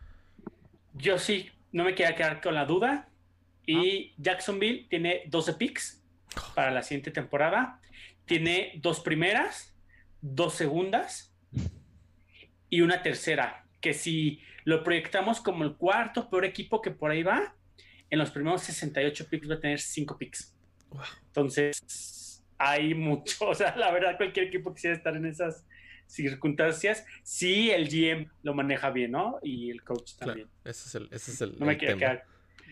Yo 0.94 1.18
sí, 1.18 1.50
no 1.72 1.84
me 1.84 1.94
quería 1.94 2.14
quedar 2.16 2.40
con 2.40 2.54
la 2.54 2.64
duda. 2.64 3.08
Y 3.66 4.10
Ah. 4.10 4.14
Jacksonville 4.18 4.86
tiene 4.88 5.22
12 5.26 5.54
picks 5.54 6.02
para 6.54 6.70
la 6.70 6.82
siguiente 6.82 7.10
temporada. 7.10 7.80
Tiene 8.24 8.72
dos 8.76 9.00
primeras, 9.00 9.74
dos 10.20 10.54
segundas 10.54 11.34
y 12.70 12.80
una 12.80 13.02
tercera. 13.02 13.66
Que 13.80 13.92
si 13.92 14.40
lo 14.64 14.82
proyectamos 14.84 15.40
como 15.40 15.64
el 15.64 15.74
cuarto 15.76 16.30
peor 16.30 16.44
equipo 16.44 16.80
que 16.80 16.90
por 16.92 17.10
ahí 17.10 17.22
va, 17.22 17.54
en 18.10 18.18
los 18.18 18.30
primeros 18.30 18.62
68 18.62 19.26
picks 19.28 19.50
va 19.50 19.54
a 19.54 19.60
tener 19.60 19.80
5 19.80 20.16
picks. 20.16 20.54
Wow. 20.90 21.02
Entonces, 21.26 21.82
hay 22.58 22.94
mucho. 22.94 23.36
O 23.48 23.54
sea, 23.54 23.74
la 23.76 23.90
verdad, 23.92 24.16
cualquier 24.16 24.46
equipo 24.46 24.72
quisiera 24.74 24.96
estar 24.96 25.16
en 25.16 25.26
esas 25.26 25.64
circunstancias. 26.06 27.04
Si 27.22 27.70
el 27.70 27.88
GM 27.88 28.30
lo 28.42 28.54
maneja 28.54 28.90
bien, 28.90 29.12
¿no? 29.12 29.38
Y 29.42 29.70
el 29.70 29.82
coach 29.82 30.12
Claro, 30.16 30.32
también. 30.32 30.48
ese 30.64 30.88
es 30.88 30.94
el, 30.94 31.08
ese 31.12 31.30
es 31.32 31.40
el, 31.40 31.58
No 31.58 31.66
me 31.66 31.72
el 31.72 31.78
quiero 31.78 31.98
tema. 31.98 32.12
quedar. 32.12 32.24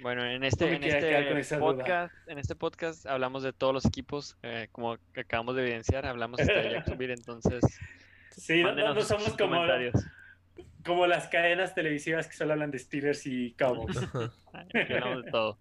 Bueno, 0.03 0.25
en 0.25 0.43
este, 0.45 0.75
en 0.75 0.83
este 0.85 1.57
duda. 1.57 1.59
podcast, 1.61 2.15
en 2.29 2.39
este 2.39 2.55
podcast 2.57 3.07
hablamos 3.07 3.43
de 3.45 3.53
todos 3.53 3.73
los 3.73 3.85
equipos, 3.85 4.37
eh, 4.43 4.69
como 4.73 4.99
acabamos 5.17 5.55
de 5.57 5.63
evidenciar, 5.63 6.05
hablamos 6.05 6.41
hasta 6.41 6.53
de 6.53 6.71
Jacksonville, 6.73 7.13
entonces 7.19 7.63
Sí, 8.37 8.63
no, 8.63 8.75
no- 8.75 9.01
somos 9.03 9.37
como, 9.37 9.63
como 10.85 11.07
las 11.07 11.29
cadenas 11.29 11.75
televisivas 11.75 12.27
que 12.27 12.35
solo 12.35 12.53
hablan 12.55 12.73
de 12.73 12.79
Steelers 12.81 13.25
y 13.27 13.53
Cowboys. 13.53 13.97
Hablamos 14.53 15.25
de 15.25 15.31
todo. 15.31 15.59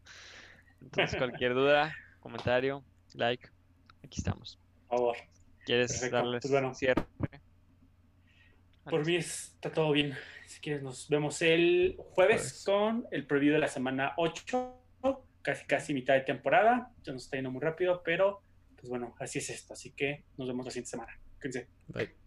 Entonces, 0.81 1.15
cualquier 1.17 1.53
duda, 1.53 1.95
comentario, 2.19 2.83
like, 3.13 3.47
aquí 4.03 4.19
estamos. 4.19 4.59
Por 4.87 4.97
favor. 4.97 5.17
¿Quieres 5.65 5.91
Perfecto, 5.91 6.15
darles 6.17 6.41
pues 6.41 6.51
bueno. 6.51 6.73
cierre? 6.73 7.05
Por 8.83 9.05
mí 9.05 9.15
está 9.15 9.71
todo 9.71 9.91
bien. 9.91 10.13
Si 10.45 10.59
quieres, 10.59 10.83
nos 10.83 11.07
vemos 11.07 11.41
el 11.41 11.95
jueves 11.97 12.63
Jueves. 12.63 12.63
con 12.65 13.07
el 13.11 13.25
preview 13.25 13.53
de 13.53 13.59
la 13.59 13.69
semana 13.69 14.13
8, 14.17 14.81
casi 15.41 15.65
casi 15.65 15.93
mitad 15.93 16.15
de 16.15 16.21
temporada. 16.21 16.91
Ya 17.03 17.13
nos 17.13 17.23
está 17.23 17.37
yendo 17.37 17.51
muy 17.51 17.61
rápido, 17.61 18.01
pero 18.03 18.41
pues 18.75 18.89
bueno, 18.89 19.15
así 19.19 19.39
es 19.39 19.49
esto. 19.49 19.73
Así 19.73 19.91
que 19.91 20.25
nos 20.37 20.47
vemos 20.47 20.65
la 20.65 20.71
siguiente 20.71 20.91
semana. 20.91 21.17
Cuídense. 21.39 21.69
Bye. 21.87 22.22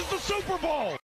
Is 0.00 0.08
the 0.08 0.18
Super 0.18 0.58
Bowl. 0.58 0.99